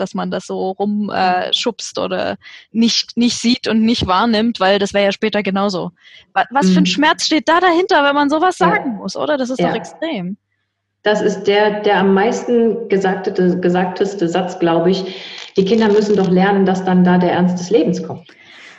dass 0.00 0.14
man 0.14 0.30
das 0.30 0.46
so 0.46 0.70
rumschubst 0.70 1.98
äh, 1.98 2.00
oder 2.00 2.36
nicht, 2.72 3.16
nicht 3.16 3.38
sieht 3.38 3.68
und 3.68 3.82
nicht 3.82 4.06
wahrnimmt, 4.06 4.60
weil 4.60 4.78
das 4.78 4.94
wäre 4.94 5.06
ja 5.06 5.12
später 5.12 5.42
genauso. 5.42 5.90
Was, 6.32 6.46
was 6.50 6.66
mhm. 6.66 6.72
für 6.72 6.78
ein 6.80 6.86
Schmerz 6.86 7.26
steht 7.26 7.48
da 7.48 7.60
dahinter, 7.60 8.04
wenn 8.04 8.14
man 8.14 8.30
sowas 8.30 8.56
sagen 8.56 8.92
ja. 8.92 8.98
muss, 8.98 9.16
oder? 9.16 9.36
Das 9.36 9.50
ist 9.50 9.60
ja. 9.60 9.68
doch 9.68 9.76
extrem. 9.76 10.36
Das 11.02 11.22
ist 11.22 11.44
der, 11.44 11.80
der 11.80 11.98
am 11.98 12.12
meisten 12.12 12.88
gesagtete, 12.88 13.58
gesagteste 13.58 14.28
Satz, 14.28 14.58
glaube 14.58 14.90
ich. 14.90 15.04
Die 15.56 15.64
Kinder 15.64 15.88
müssen 15.88 16.16
doch 16.16 16.28
lernen, 16.28 16.66
dass 16.66 16.84
dann 16.84 17.04
da 17.04 17.16
der 17.16 17.32
Ernst 17.32 17.58
des 17.58 17.70
Lebens 17.70 18.02
kommt. 18.02 18.28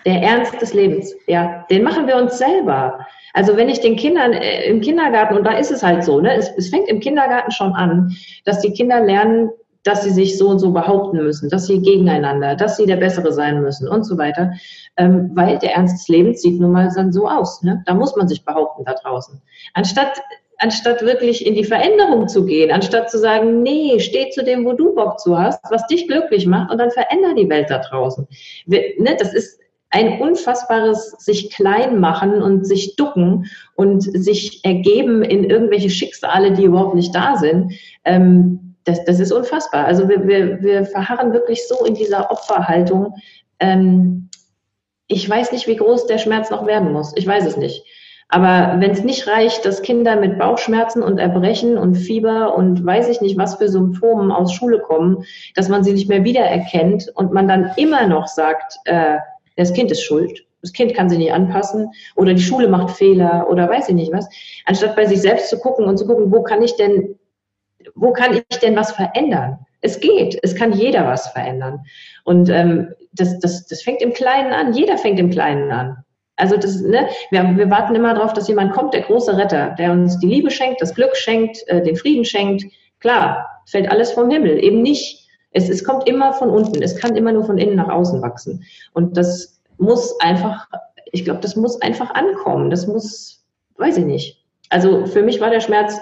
Der 0.06 0.22
Ernst 0.22 0.62
des 0.62 0.74
Lebens, 0.74 1.14
ja, 1.28 1.66
den 1.70 1.84
machen 1.84 2.08
wir 2.08 2.16
uns 2.16 2.38
selber. 2.38 3.06
Also 3.34 3.56
wenn 3.56 3.70
ich 3.70 3.80
den 3.80 3.96
Kindern 3.96 4.34
äh, 4.34 4.66
im 4.66 4.82
Kindergarten, 4.82 5.38
und 5.38 5.46
da 5.46 5.58
ist 5.58 5.72
es 5.72 5.84
halt 5.84 6.04
so, 6.04 6.20
ne, 6.20 6.36
es, 6.36 6.52
es 6.58 6.70
fängt 6.70 6.90
im 6.90 7.00
Kindergarten 7.00 7.52
schon 7.52 7.74
an, 7.74 8.16
dass 8.46 8.62
die 8.62 8.72
Kinder 8.72 9.00
lernen, 9.00 9.50
dass 9.84 10.04
sie 10.04 10.12
sich 10.12 10.38
so 10.38 10.48
und 10.48 10.60
so 10.60 10.72
behaupten 10.72 11.18
müssen, 11.18 11.50
dass 11.50 11.68
sie 11.68 11.82
gegeneinander, 11.82 12.56
dass 12.56 12.78
sie 12.78 12.86
der 12.86 12.98
Bessere 12.98 13.34
sein 13.34 13.62
müssen 13.62 13.88
und 13.88 14.04
so 14.04 14.18
weiter, 14.18 14.54
ähm, 14.98 15.32
weil 15.34 15.58
der 15.60 15.74
Ernst 15.76 16.00
des 16.00 16.08
Lebens 16.08 16.42
sieht 16.42 16.60
nun 16.60 16.72
mal 16.72 16.92
dann 16.96 17.12
so 17.12 17.28
aus. 17.28 17.64
Ne? 17.64 17.84
Da 17.86 17.94
muss 17.94 18.16
man 18.16 18.28
sich 18.28 18.46
behaupten 18.46 18.84
da 18.86 18.94
draußen. 18.94 19.42
Anstatt 19.74 20.22
anstatt 20.62 21.02
wirklich 21.02 21.44
in 21.46 21.56
die 21.56 21.64
Veränderung 21.64 22.28
zu 22.28 22.46
gehen, 22.46 22.72
anstatt 22.72 23.10
zu 23.10 23.18
sagen, 23.18 23.64
nee, 23.64 24.00
steh 24.00 24.30
zu 24.30 24.44
dem, 24.44 24.64
wo 24.64 24.74
du 24.74 24.94
Bock 24.94 25.20
zu 25.20 25.38
hast, 25.38 25.60
was 25.72 25.88
dich 25.88 26.08
glücklich 26.08 26.46
macht 26.46 26.72
und 26.72 26.78
dann 26.78 26.92
veränder 26.92 27.34
die 27.34 27.50
Welt 27.50 27.72
da 27.72 27.80
draußen. 27.80 28.28
Wir, 28.68 28.94
ne, 29.00 29.16
das 29.18 29.34
ist 29.34 29.60
ein 29.90 30.22
unfassbares 30.22 31.16
sich 31.18 31.52
klein 31.52 32.00
machen 32.00 32.42
und 32.42 32.66
sich 32.66 32.96
ducken 32.96 33.48
und 33.76 34.02
sich 34.04 34.64
ergeben 34.64 35.24
in 35.24 35.44
irgendwelche 35.44 35.90
Schicksale, 35.90 36.54
die 36.54 36.64
überhaupt 36.64 36.96
nicht 36.96 37.14
da 37.14 37.36
sind. 37.38 37.74
Ähm, 38.06 38.71
das, 38.84 39.04
das 39.06 39.20
ist 39.20 39.32
unfassbar. 39.32 39.86
Also 39.86 40.10
wir, 40.10 40.28
wir, 40.28 40.62
wir 40.62 40.86
verharren 40.86 41.34
wirklich 41.34 41.68
so 41.68 41.86
in 41.86 41.94
dieser 41.94 42.32
Opferhaltung. 42.32 43.16
Ähm, 43.60 44.30
ich 45.08 45.30
weiß 45.30 45.52
nicht, 45.52 45.68
wie 45.68 45.76
groß 45.76 46.08
der 46.08 46.18
Schmerz 46.18 46.50
noch 46.50 46.66
werden 46.66 46.92
muss. 46.94 47.14
Ich 47.16 47.28
weiß 47.28 47.46
es 47.46 47.58
nicht. 47.58 47.84
Aber 48.34 48.80
wenn 48.80 48.92
es 48.92 49.04
nicht 49.04 49.28
reicht, 49.28 49.66
dass 49.66 49.82
Kinder 49.82 50.16
mit 50.16 50.40
Bauchschmerzen 50.40 51.04
und 51.04 51.18
Erbrechen 51.18 51.78
und 51.78 51.96
Fieber 51.96 52.56
und 52.56 52.86
weiß 52.86 53.10
ich 53.10 53.20
nicht, 53.20 53.38
was 53.38 53.56
für 53.56 53.68
Symptomen 53.68 54.32
aus 54.32 54.54
Schule 54.54 54.80
kommen, 54.80 55.26
dass 55.54 55.68
man 55.68 55.84
sie 55.84 55.92
nicht 55.92 56.08
mehr 56.08 56.24
wiedererkennt 56.24 57.12
und 57.14 57.34
man 57.34 57.50
dann 57.50 57.72
immer 57.76 58.08
noch 58.08 58.28
sagt, 58.28 58.78
äh, 58.86 59.18
das 59.58 59.74
Kind 59.74 59.92
ist 59.92 60.04
schuld, 60.04 60.46
das 60.62 60.72
Kind 60.72 60.94
kann 60.94 61.10
sich 61.10 61.18
nicht 61.18 61.34
anpassen 61.34 61.92
oder 62.16 62.34
die 62.34 62.42
Schule 62.42 62.70
macht 62.70 62.96
Fehler 62.96 63.48
oder 63.50 63.70
weiß 63.70 63.90
ich 63.90 63.96
nicht 63.96 64.14
was, 64.14 64.30
anstatt 64.66 64.96
bei 64.96 65.06
sich 65.06 65.22
selbst 65.22 65.50
zu 65.50 65.60
gucken 65.60 65.86
und 65.86 65.98
zu 65.98 66.08
gucken, 66.08 66.32
wo 66.32 66.42
kann 66.42 66.62
ich 66.62 66.78
denn 66.78 67.20
wo 67.96 68.14
kann 68.14 68.34
ich 68.34 68.60
denn 68.60 68.76
was 68.76 68.92
verändern? 68.92 69.60
Es 69.82 70.00
geht, 70.00 70.40
es 70.44 70.56
kann 70.56 70.74
jeder 70.74 71.08
was 71.08 71.28
verändern. 71.30 71.82
Und 72.24 72.50
ähm, 72.50 72.94
das, 73.14 73.40
das, 73.40 73.68
das 73.68 73.82
fängt 73.82 74.02
im 74.02 74.14
Kleinen 74.14 74.54
an. 74.54 74.74
Jeder 74.74 74.98
fängt 74.98 75.20
im 75.20 75.32
Kleinen 75.32 75.72
an. 75.72 75.98
Also 76.36 76.58
das, 76.58 76.82
ne, 76.82 77.08
wir, 77.30 77.44
wir 77.56 77.70
warten 77.70 77.96
immer 77.96 78.14
darauf, 78.14 78.34
dass 78.34 78.48
jemand 78.48 78.74
kommt, 78.74 78.94
der 78.94 79.02
große 79.02 79.38
Retter, 79.38 79.76
der 79.78 79.92
uns 79.92 80.18
die 80.20 80.28
Liebe 80.28 80.50
schenkt, 80.50 80.82
das 80.82 80.96
Glück 80.96 81.16
schenkt, 81.16 81.58
äh, 81.68 81.84
den 81.84 81.96
Frieden 81.96 82.26
schenkt. 82.26 82.66
Klar, 83.00 83.62
fällt 83.66 83.90
alles 83.90 84.12
vom 84.12 84.30
Himmel. 84.30 84.64
Eben 84.64 84.82
nicht. 84.82 85.28
Es, 85.52 85.70
es 85.70 85.84
kommt 85.84 86.08
immer 86.08 86.34
von 86.34 86.50
unten. 86.50 86.82
Es 86.82 86.96
kann 86.96 87.16
immer 87.16 87.32
nur 87.32 87.44
von 87.44 87.58
innen 87.58 87.76
nach 87.76 87.90
außen 87.90 88.22
wachsen. 88.22 88.64
Und 88.94 89.18
das 89.18 89.62
muss 89.78 90.20
einfach, 90.20 90.68
ich 91.12 91.26
glaube, 91.26 91.42
das 91.42 91.56
muss 91.56 91.82
einfach 91.82 92.14
ankommen. 92.14 92.70
Das 92.70 92.88
muss, 92.88 93.44
weiß 93.78 93.98
ich 93.98 94.06
nicht. 94.06 94.46
Also 94.70 95.06
für 95.06 95.22
mich 95.22 95.42
war 95.42 95.50
der 95.50 95.60
Schmerz 95.60 96.00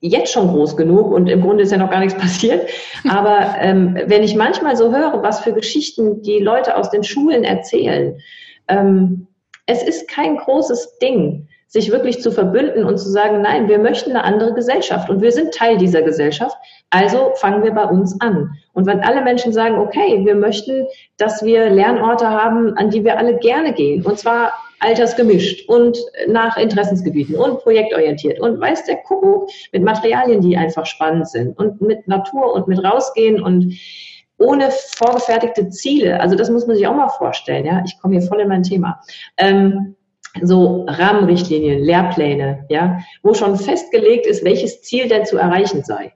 jetzt 0.00 0.32
schon 0.32 0.48
groß 0.48 0.76
genug 0.76 1.12
und 1.12 1.28
im 1.28 1.42
Grunde 1.42 1.62
ist 1.62 1.72
ja 1.72 1.78
noch 1.78 1.90
gar 1.90 2.00
nichts 2.00 2.18
passiert. 2.18 2.68
Aber 3.08 3.54
ähm, 3.60 3.98
wenn 4.06 4.22
ich 4.22 4.34
manchmal 4.34 4.76
so 4.76 4.92
höre, 4.94 5.22
was 5.22 5.40
für 5.40 5.52
Geschichten 5.52 6.22
die 6.22 6.38
Leute 6.38 6.76
aus 6.76 6.90
den 6.90 7.04
Schulen 7.04 7.44
erzählen, 7.44 8.18
ähm, 8.68 9.26
es 9.66 9.82
ist 9.82 10.08
kein 10.08 10.36
großes 10.36 10.98
Ding, 10.98 11.48
sich 11.68 11.90
wirklich 11.90 12.20
zu 12.20 12.30
verbünden 12.30 12.84
und 12.84 12.98
zu 12.98 13.08
sagen, 13.08 13.40
nein, 13.40 13.66
wir 13.66 13.78
möchten 13.78 14.10
eine 14.10 14.24
andere 14.24 14.52
Gesellschaft 14.52 15.08
und 15.08 15.22
wir 15.22 15.32
sind 15.32 15.54
Teil 15.54 15.78
dieser 15.78 16.02
Gesellschaft, 16.02 16.54
also 16.90 17.32
fangen 17.36 17.62
wir 17.62 17.72
bei 17.72 17.84
uns 17.84 18.20
an. 18.20 18.50
Und 18.74 18.84
wenn 18.84 19.00
alle 19.00 19.22
Menschen 19.22 19.54
sagen, 19.54 19.78
okay, 19.78 20.20
wir 20.24 20.34
möchten, 20.34 20.86
dass 21.16 21.42
wir 21.42 21.70
Lernorte 21.70 22.28
haben, 22.28 22.76
an 22.76 22.90
die 22.90 23.04
wir 23.04 23.16
alle 23.16 23.38
gerne 23.38 23.72
gehen, 23.72 24.04
und 24.04 24.18
zwar 24.18 24.52
altersgemischt 24.82 25.68
und 25.68 25.98
nach 26.26 26.56
Interessensgebieten 26.56 27.36
und 27.36 27.60
projektorientiert 27.60 28.40
und 28.40 28.60
weiß 28.60 28.84
der 28.84 28.96
Kuckuck 28.96 29.48
mit 29.72 29.82
Materialien, 29.82 30.40
die 30.40 30.56
einfach 30.56 30.86
spannend 30.86 31.28
sind 31.28 31.56
und 31.58 31.80
mit 31.80 32.06
Natur 32.08 32.52
und 32.52 32.68
mit 32.68 32.82
rausgehen 32.82 33.42
und 33.42 33.74
ohne 34.38 34.70
vorgefertigte 34.70 35.68
Ziele. 35.70 36.20
Also 36.20 36.34
das 36.34 36.50
muss 36.50 36.66
man 36.66 36.76
sich 36.76 36.86
auch 36.86 36.96
mal 36.96 37.08
vorstellen. 37.08 37.64
Ja, 37.64 37.82
ich 37.86 37.98
komme 38.00 38.18
hier 38.18 38.26
voll 38.26 38.40
in 38.40 38.48
mein 38.48 38.64
Thema. 38.64 39.00
Ähm, 39.36 39.94
so 40.40 40.84
Rahmenrichtlinien, 40.88 41.82
Lehrpläne, 41.82 42.64
ja, 42.68 42.98
wo 43.22 43.34
schon 43.34 43.56
festgelegt 43.56 44.26
ist, 44.26 44.44
welches 44.44 44.82
Ziel 44.82 45.08
denn 45.08 45.26
zu 45.26 45.36
erreichen 45.36 45.84
sei. 45.84 46.12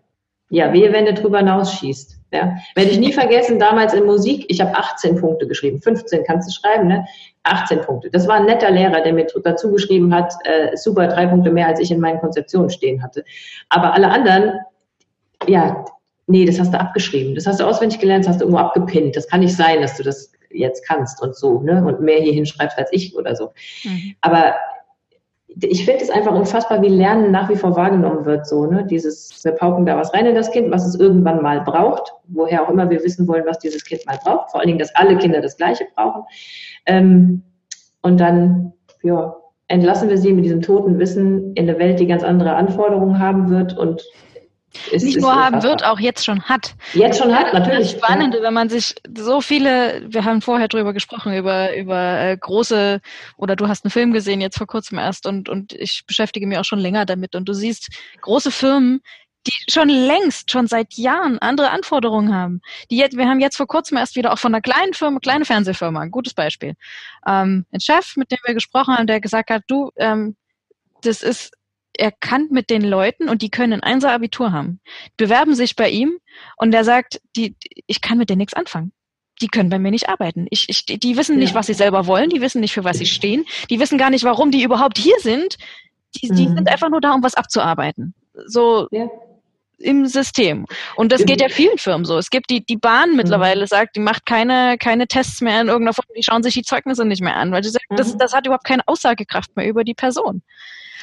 Ja, 0.48 0.72
wehe, 0.72 0.92
wenn 0.92 1.06
du 1.06 1.14
drüber 1.14 1.38
hinausschießt. 1.38 2.16
Ja. 2.32 2.56
Werde 2.74 2.90
ich 2.90 2.98
nie 2.98 3.12
vergessen, 3.12 3.58
damals 3.58 3.94
in 3.94 4.04
Musik, 4.04 4.46
ich 4.48 4.60
habe 4.60 4.76
18 4.76 5.16
Punkte 5.16 5.46
geschrieben, 5.46 5.80
15 5.80 6.24
kannst 6.24 6.48
du 6.48 6.52
schreiben, 6.52 6.88
ne? 6.88 7.06
18 7.46 7.80
Punkte. 7.82 8.10
Das 8.10 8.26
war 8.28 8.36
ein 8.36 8.46
netter 8.46 8.70
Lehrer, 8.70 9.00
der 9.00 9.12
mir 9.12 9.26
dazu 9.44 9.70
geschrieben 9.70 10.14
hat, 10.14 10.34
äh, 10.44 10.76
super, 10.76 11.08
drei 11.08 11.26
Punkte 11.26 11.50
mehr, 11.50 11.66
als 11.66 11.80
ich 11.80 11.90
in 11.90 12.00
meinen 12.00 12.20
Konzeptionen 12.20 12.70
stehen 12.70 13.02
hatte. 13.02 13.24
Aber 13.68 13.94
alle 13.94 14.08
anderen, 14.10 14.58
ja, 15.46 15.84
nee, 16.26 16.44
das 16.44 16.58
hast 16.58 16.72
du 16.72 16.80
abgeschrieben, 16.80 17.34
das 17.34 17.46
hast 17.46 17.60
du 17.60 17.64
auswendig 17.64 18.00
gelernt, 18.00 18.24
das 18.24 18.32
hast 18.32 18.40
du 18.40 18.44
irgendwo 18.44 18.60
abgepinnt. 18.60 19.16
Das 19.16 19.28
kann 19.28 19.40
nicht 19.40 19.56
sein, 19.56 19.80
dass 19.80 19.96
du 19.96 20.02
das 20.02 20.32
jetzt 20.50 20.86
kannst 20.86 21.22
und 21.22 21.36
so, 21.36 21.60
ne? 21.60 21.84
Und 21.84 22.00
mehr 22.00 22.20
hier 22.20 22.32
hinschreibst 22.32 22.78
als 22.78 22.90
ich 22.92 23.14
oder 23.16 23.36
so. 23.36 23.52
Mhm. 23.84 24.14
Aber 24.20 24.54
ich 25.62 25.84
finde 25.86 26.02
es 26.02 26.10
einfach 26.10 26.34
unfassbar, 26.34 26.82
wie 26.82 26.88
Lernen 26.88 27.30
nach 27.30 27.48
wie 27.48 27.56
vor 27.56 27.76
wahrgenommen 27.76 28.26
wird, 28.26 28.46
so, 28.46 28.66
ne? 28.66 28.84
Dieses, 28.84 29.42
wir 29.42 29.52
pauken 29.52 29.86
da 29.86 29.96
was 29.96 30.12
rein 30.12 30.26
in 30.26 30.34
das 30.34 30.50
Kind, 30.50 30.70
was 30.70 30.86
es 30.86 31.00
irgendwann 31.00 31.42
mal 31.42 31.62
braucht, 31.62 32.12
woher 32.28 32.62
auch 32.62 32.68
immer 32.68 32.90
wir 32.90 33.02
wissen 33.02 33.26
wollen, 33.26 33.46
was 33.46 33.58
dieses 33.58 33.82
Kind 33.84 34.04
mal 34.06 34.18
braucht. 34.22 34.50
Vor 34.50 34.60
allen 34.60 34.66
Dingen, 34.66 34.78
dass 34.78 34.94
alle 34.94 35.16
Kinder 35.16 35.40
das 35.40 35.56
Gleiche 35.56 35.86
brauchen. 35.94 36.24
Ähm, 36.84 37.42
und 38.02 38.20
dann, 38.20 38.74
ja, 39.02 39.34
entlassen 39.68 40.10
wir 40.10 40.18
sie 40.18 40.32
mit 40.34 40.44
diesem 40.44 40.60
toten 40.60 40.98
Wissen 40.98 41.54
in 41.54 41.68
eine 41.68 41.78
Welt, 41.78 42.00
die 42.00 42.06
ganz 42.06 42.22
andere 42.22 42.54
Anforderungen 42.54 43.18
haben 43.18 43.48
wird 43.48 43.76
und 43.78 44.04
ist, 44.90 45.04
nicht 45.04 45.20
nur 45.20 45.34
haben 45.34 45.62
wird, 45.62 45.84
auch 45.84 45.98
jetzt 45.98 46.24
schon 46.24 46.42
hat. 46.44 46.74
Jetzt 46.94 47.18
schon 47.18 47.34
hat, 47.34 47.52
natürlich. 47.52 47.92
Das 47.92 48.00
Spannende, 48.00 48.42
wenn 48.42 48.54
man 48.54 48.68
sich 48.68 48.94
so 49.16 49.40
viele, 49.40 50.02
wir 50.08 50.24
haben 50.24 50.42
vorher 50.42 50.68
drüber 50.68 50.92
gesprochen, 50.92 51.34
über, 51.34 51.74
über 51.76 52.20
äh, 52.20 52.36
große, 52.36 53.00
oder 53.36 53.56
du 53.56 53.68
hast 53.68 53.84
einen 53.84 53.90
Film 53.90 54.12
gesehen, 54.12 54.40
jetzt 54.40 54.58
vor 54.58 54.66
kurzem 54.66 54.98
erst, 54.98 55.26
und, 55.26 55.48
und 55.48 55.72
ich 55.72 56.04
beschäftige 56.06 56.46
mich 56.46 56.58
auch 56.58 56.64
schon 56.64 56.78
länger 56.78 57.06
damit. 57.06 57.34
Und 57.34 57.48
du 57.48 57.52
siehst 57.52 57.88
große 58.20 58.50
Firmen, 58.50 59.00
die 59.46 59.72
schon 59.72 59.88
längst, 59.88 60.50
schon 60.50 60.66
seit 60.66 60.94
Jahren 60.94 61.38
andere 61.38 61.70
Anforderungen 61.70 62.34
haben. 62.34 62.60
Die 62.90 62.96
jetzt, 62.96 63.16
wir 63.16 63.28
haben 63.28 63.40
jetzt 63.40 63.56
vor 63.56 63.66
kurzem 63.66 63.96
erst 63.96 64.16
wieder 64.16 64.32
auch 64.32 64.38
von 64.38 64.52
einer 64.52 64.62
kleinen 64.62 64.92
Firma, 64.92 65.20
kleine 65.20 65.44
Fernsehfirma, 65.44 66.00
ein 66.00 66.10
gutes 66.10 66.34
Beispiel. 66.34 66.74
Ähm, 67.26 67.64
ein 67.72 67.80
Chef, 67.80 68.16
mit 68.16 68.30
dem 68.30 68.38
wir 68.44 68.54
gesprochen 68.54 68.96
haben, 68.96 69.06
der 69.06 69.20
gesagt 69.20 69.50
hat, 69.50 69.62
du, 69.68 69.90
ähm, 69.96 70.36
das 71.02 71.22
ist 71.22 71.52
er 71.98 72.12
kann 72.12 72.48
mit 72.50 72.70
den 72.70 72.82
Leuten 72.82 73.28
und 73.28 73.42
die 73.42 73.50
können 73.50 73.74
ein 73.74 73.82
Einser 73.82 74.12
Abitur 74.12 74.52
haben, 74.52 74.80
bewerben 75.16 75.54
sich 75.54 75.76
bei 75.76 75.88
ihm 75.88 76.18
und 76.56 76.74
er 76.74 76.84
sagt, 76.84 77.20
die, 77.36 77.56
ich 77.86 78.00
kann 78.00 78.18
mit 78.18 78.30
denen 78.30 78.38
nichts 78.38 78.54
anfangen. 78.54 78.92
Die 79.42 79.48
können 79.48 79.68
bei 79.68 79.78
mir 79.78 79.90
nicht 79.90 80.08
arbeiten. 80.08 80.46
Ich, 80.50 80.68
ich, 80.68 80.86
die 80.86 81.16
wissen 81.18 81.38
nicht, 81.38 81.54
was 81.54 81.66
sie 81.66 81.74
selber 81.74 82.06
wollen, 82.06 82.30
die 82.30 82.40
wissen 82.40 82.60
nicht, 82.60 82.72
für 82.72 82.84
was 82.84 82.98
sie 82.98 83.06
stehen, 83.06 83.44
die 83.68 83.78
wissen 83.78 83.98
gar 83.98 84.08
nicht, 84.08 84.24
warum 84.24 84.50
die 84.50 84.62
überhaupt 84.62 84.96
hier 84.96 85.16
sind. 85.20 85.58
Die, 86.14 86.28
die 86.28 86.48
mhm. 86.48 86.54
sind 86.54 86.70
einfach 86.70 86.88
nur 86.88 87.02
da, 87.02 87.12
um 87.12 87.22
was 87.22 87.34
abzuarbeiten. 87.34 88.14
So 88.46 88.88
ja. 88.90 89.10
im 89.78 90.06
System. 90.06 90.64
Und 90.96 91.12
das 91.12 91.26
geht 91.26 91.42
ja 91.42 91.50
vielen 91.50 91.76
Firmen 91.76 92.06
so. 92.06 92.16
Es 92.16 92.30
gibt 92.30 92.48
die, 92.48 92.64
die 92.64 92.78
Bahn 92.78 93.10
mhm. 93.10 93.16
mittlerweile 93.16 93.62
mhm. 93.62 93.66
sagt, 93.66 93.96
die 93.96 94.00
macht 94.00 94.24
keine, 94.24 94.78
keine 94.78 95.06
Tests 95.06 95.42
mehr 95.42 95.60
in 95.60 95.66
irgendeiner 95.68 95.92
Form, 95.92 96.06
die 96.16 96.22
schauen 96.22 96.42
sich 96.42 96.54
die 96.54 96.62
Zeugnisse 96.62 97.04
nicht 97.04 97.20
mehr 97.20 97.36
an, 97.36 97.52
weil 97.52 97.62
sie 97.62 97.70
sagt, 97.70 97.90
mhm. 97.90 97.96
das, 97.96 98.16
das 98.16 98.32
hat 98.32 98.46
überhaupt 98.46 98.64
keine 98.64 98.82
Aussagekraft 98.86 99.54
mehr 99.54 99.68
über 99.68 99.84
die 99.84 99.94
Person. 99.94 100.42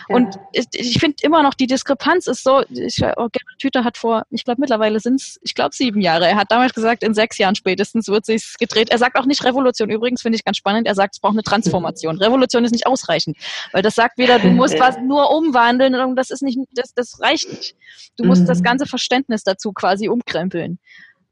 Und 0.08 0.38
ich, 0.52 0.66
ich 0.74 1.00
finde 1.00 1.18
immer 1.22 1.44
noch, 1.44 1.54
die 1.54 1.68
Diskrepanz 1.68 2.28
ist 2.28 2.44
so, 2.44 2.64
ich, 2.70 3.02
oh, 3.02 3.30
Gerhard 3.32 3.62
Hüther 3.62 3.84
hat 3.84 3.98
vor, 3.98 4.24
ich 4.30 4.44
glaube 4.44 4.62
mittlerweile 4.62 5.00
sind 5.00 5.22
es, 5.22 5.40
ich 5.44 5.56
glaube 5.56 5.76
sieben 5.76 6.02
Jahre, 6.02 6.28
er 6.28 6.36
hat 6.36 6.52
damals 6.52 6.74
gesagt, 6.74 7.04
in 7.04 7.14
sechs 7.14 7.38
Jahren 7.38 7.56
spätestens 7.56 8.08
wird 8.08 8.26
sich's 8.26 8.58
gedreht. 8.58 8.90
Er 8.90 8.98
sagt 8.98 9.18
auch 9.18 9.26
nicht 9.26 9.44
Revolution, 9.44 9.90
übrigens 9.90 10.22
finde 10.22 10.38
ich 10.38 10.46
ganz 10.46 10.58
spannend, 10.58 10.88
er 10.88 10.96
sagt, 10.96 11.16
es 11.16 11.20
braucht 11.20 11.34
eine 11.34 11.44
Transformation. 11.44 12.18
Revolution 12.18 12.64
ist 12.66 12.72
nicht 12.72 12.88
ausreichend, 12.88 13.38
weil 13.72 13.82
das 13.82 13.96
sagt 13.96 14.18
wieder, 14.18 14.40
du 14.40 14.48
musst 14.52 14.80
was 14.80 14.98
nur 14.98 15.32
umwandeln 15.32 15.96
und 15.96 16.16
das 16.16 16.30
ist 16.30 16.42
nicht, 16.42 16.60
das, 16.72 16.94
das 16.94 17.20
reicht 17.22 17.52
nicht. 17.52 17.76
Du 18.18 18.26
musst 18.26 18.48
das 18.48 18.60
mhm. 18.60 18.64
ganze 18.64 18.86
Verständnis 18.86 19.44
dazu 19.44 19.74
quasi 19.74 20.10
umkrempeln. 20.10 20.80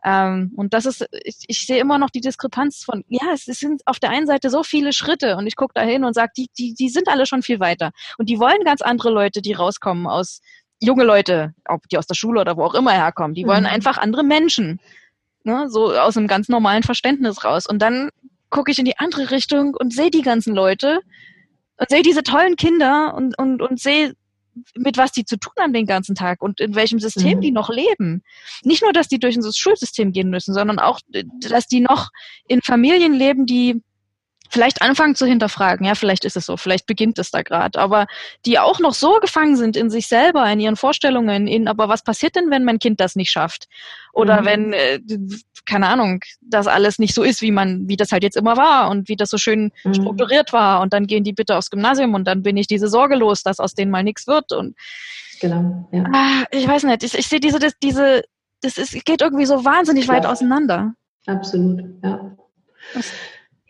Ähm, 0.04 0.52
und 0.56 0.74
das 0.74 0.86
ist, 0.86 1.06
ich, 1.24 1.36
ich 1.48 1.66
sehe 1.66 1.80
immer 1.80 1.98
noch 1.98 2.10
die 2.10 2.22
Diskrepanz 2.22 2.84
von, 2.84 3.04
ja, 3.08 3.34
es, 3.34 3.48
es 3.48 3.60
sind 3.60 3.82
auf 3.86 4.00
der 4.00 4.10
einen 4.10 4.28
Seite 4.28 4.50
so 4.50 4.64
viele 4.64 4.94
Schritte 4.94 5.38
und 5.38 5.46
ich 5.46 5.56
gucke 5.56 5.74
da 5.76 5.82
hin 5.82 6.04
und 6.04 6.14
sage, 6.14 6.32
die, 6.36 6.50
die, 6.58 6.74
die 6.74 6.90
sind 6.90 7.08
alle 7.08 7.26
schon 7.26 7.44
viel 7.44 7.60
weiter. 7.60 7.92
Und 8.18 8.30
die 8.30 8.40
wollen 8.40 8.64
ganz 8.64 8.82
andere 8.82 9.12
Leute, 9.12 9.42
die 9.42 9.54
rauskommen 9.54 10.08
aus, 10.08 10.42
junge 10.82 11.04
Leute, 11.04 11.54
ob 11.66 11.88
die 11.90 11.98
aus 11.98 12.08
der 12.08 12.16
Schule 12.16 12.42
oder 12.42 12.58
wo 12.58 12.64
auch 12.64 12.74
immer 12.74 12.92
herkommen, 12.92 13.36
die 13.36 13.46
wollen 13.46 13.64
mhm. 13.64 13.70
einfach 13.70 13.98
andere 13.98 14.24
Menschen. 14.24 14.80
Ne, 15.44 15.70
so 15.70 15.92
aus 15.92 16.18
einem 16.18 16.28
ganz 16.28 16.50
normalen 16.50 16.84
Verständnis 16.84 17.44
raus. 17.44 17.66
Und 17.66 17.82
dann 17.82 18.10
gucke 18.52 18.70
ich 18.70 18.78
in 18.78 18.86
die 18.86 19.00
andere 19.00 19.32
Richtung 19.32 19.74
und 19.74 19.92
sehe 19.92 20.12
die 20.12 20.22
ganzen 20.22 20.54
Leute 20.54 21.00
und 21.78 21.90
sehe 21.90 22.04
diese 22.04 22.22
tollen 22.22 22.56
Kinder 22.56 23.16
und, 23.16 23.36
und, 23.40 23.60
und 23.60 23.80
sehe 23.80 24.14
mit 24.76 24.98
was 24.98 25.12
die 25.12 25.26
zu 25.26 25.38
tun 25.38 25.54
haben 25.60 25.74
den 25.74 25.86
ganzen 25.86 26.16
Tag 26.16 26.42
und 26.42 26.60
in 26.60 26.76
welchem 26.76 27.00
System 27.00 27.38
mhm. 27.38 27.42
die 27.42 27.52
noch 27.52 27.70
leben. 27.70 28.24
Nicht 28.64 28.82
nur, 28.82 28.94
dass 28.94 29.08
die 29.08 29.20
durch 29.20 29.36
unser 29.36 29.52
Schulsystem 29.54 30.12
gehen 30.12 30.30
müssen, 30.30 30.54
sondern 30.54 30.80
auch, 30.80 31.00
dass 31.42 31.68
die 31.68 31.80
noch 31.80 32.10
in 32.48 32.62
Familien 32.62 33.14
leben, 33.14 33.46
die 33.46 33.82
vielleicht 34.52 34.82
anfangen 34.82 35.16
zu 35.16 35.26
hinterfragen, 35.26 35.86
ja, 35.86 35.96
vielleicht 35.96 36.26
ist 36.26 36.36
es 36.36 36.46
so, 36.46 36.58
vielleicht 36.58 36.86
beginnt 36.86 37.18
es 37.20 37.32
da 37.32 37.42
gerade, 37.42 37.80
aber 37.80 38.06
die 38.46 38.60
auch 38.60 38.80
noch 38.80 38.94
so 38.94 39.20
gefangen 39.22 39.56
sind 39.56 39.78
in 39.78 39.90
sich 39.90 40.08
selber, 40.08 40.50
in 40.52 40.60
ihren 40.60 40.76
Vorstellungen, 40.76 41.48
in, 41.48 41.68
aber 41.68 41.88
was 41.88 42.04
passiert 42.04 42.36
denn, 42.36 42.52
wenn 42.52 42.66
mein 42.66 42.78
Kind 42.80 43.00
das 43.00 43.16
nicht 43.16 43.32
schafft? 43.32 43.70
Oder 44.12 44.42
mhm. 44.42 44.46
wenn, 44.46 44.74
äh, 44.74 45.00
keine 45.66 45.88
Ahnung, 45.88 46.20
das 46.42 46.68
alles 46.68 47.00
nicht 47.00 47.16
so 47.16 47.24
ist, 47.24 47.42
wie 47.42 47.52
man, 47.52 47.88
wie 47.88 47.96
das 47.96 48.12
halt 48.12 48.24
jetzt 48.24 48.36
immer 48.36 48.58
war 48.58 48.90
und 48.90 49.08
wie 49.08 49.16
das 49.16 49.30
so 49.30 49.38
schön 49.38 49.72
mhm. 49.86 49.94
strukturiert 49.94 50.52
war 50.52 50.82
und 50.82 50.92
dann 50.92 51.08
gehen 51.08 51.24
die 51.24 51.34
bitte 51.34 51.56
aufs 51.56 51.70
Gymnasium 51.70 52.14
und 52.14 52.26
dann 52.26 52.44
bin 52.44 52.58
ich 52.58 52.68
diese 52.68 52.90
Sorge 52.90 53.16
los, 53.16 53.44
dass 53.44 53.60
aus 53.60 53.74
denen 53.74 53.92
mal 53.92 54.04
nichts 54.04 54.28
wird 54.28 54.52
und 54.52 54.76
Genau, 55.40 55.90
ja. 55.92 56.04
Ah, 56.14 56.44
ich 56.52 56.68
weiß 56.68 56.84
nicht, 56.84 57.02
ich, 57.02 57.18
ich 57.18 57.28
sehe 57.28 57.40
diese, 57.40 57.58
das, 57.58 57.74
diese, 57.82 58.22
das 58.62 58.78
ist, 58.78 58.94
geht 59.06 59.22
irgendwie 59.22 59.48
so 59.48 59.66
wahnsinnig 59.66 60.04
Klar. 60.04 60.18
weit 60.18 60.26
auseinander. 60.28 60.94
Absolut, 61.26 61.84
ja. 62.04 62.38
Was? 62.94 63.12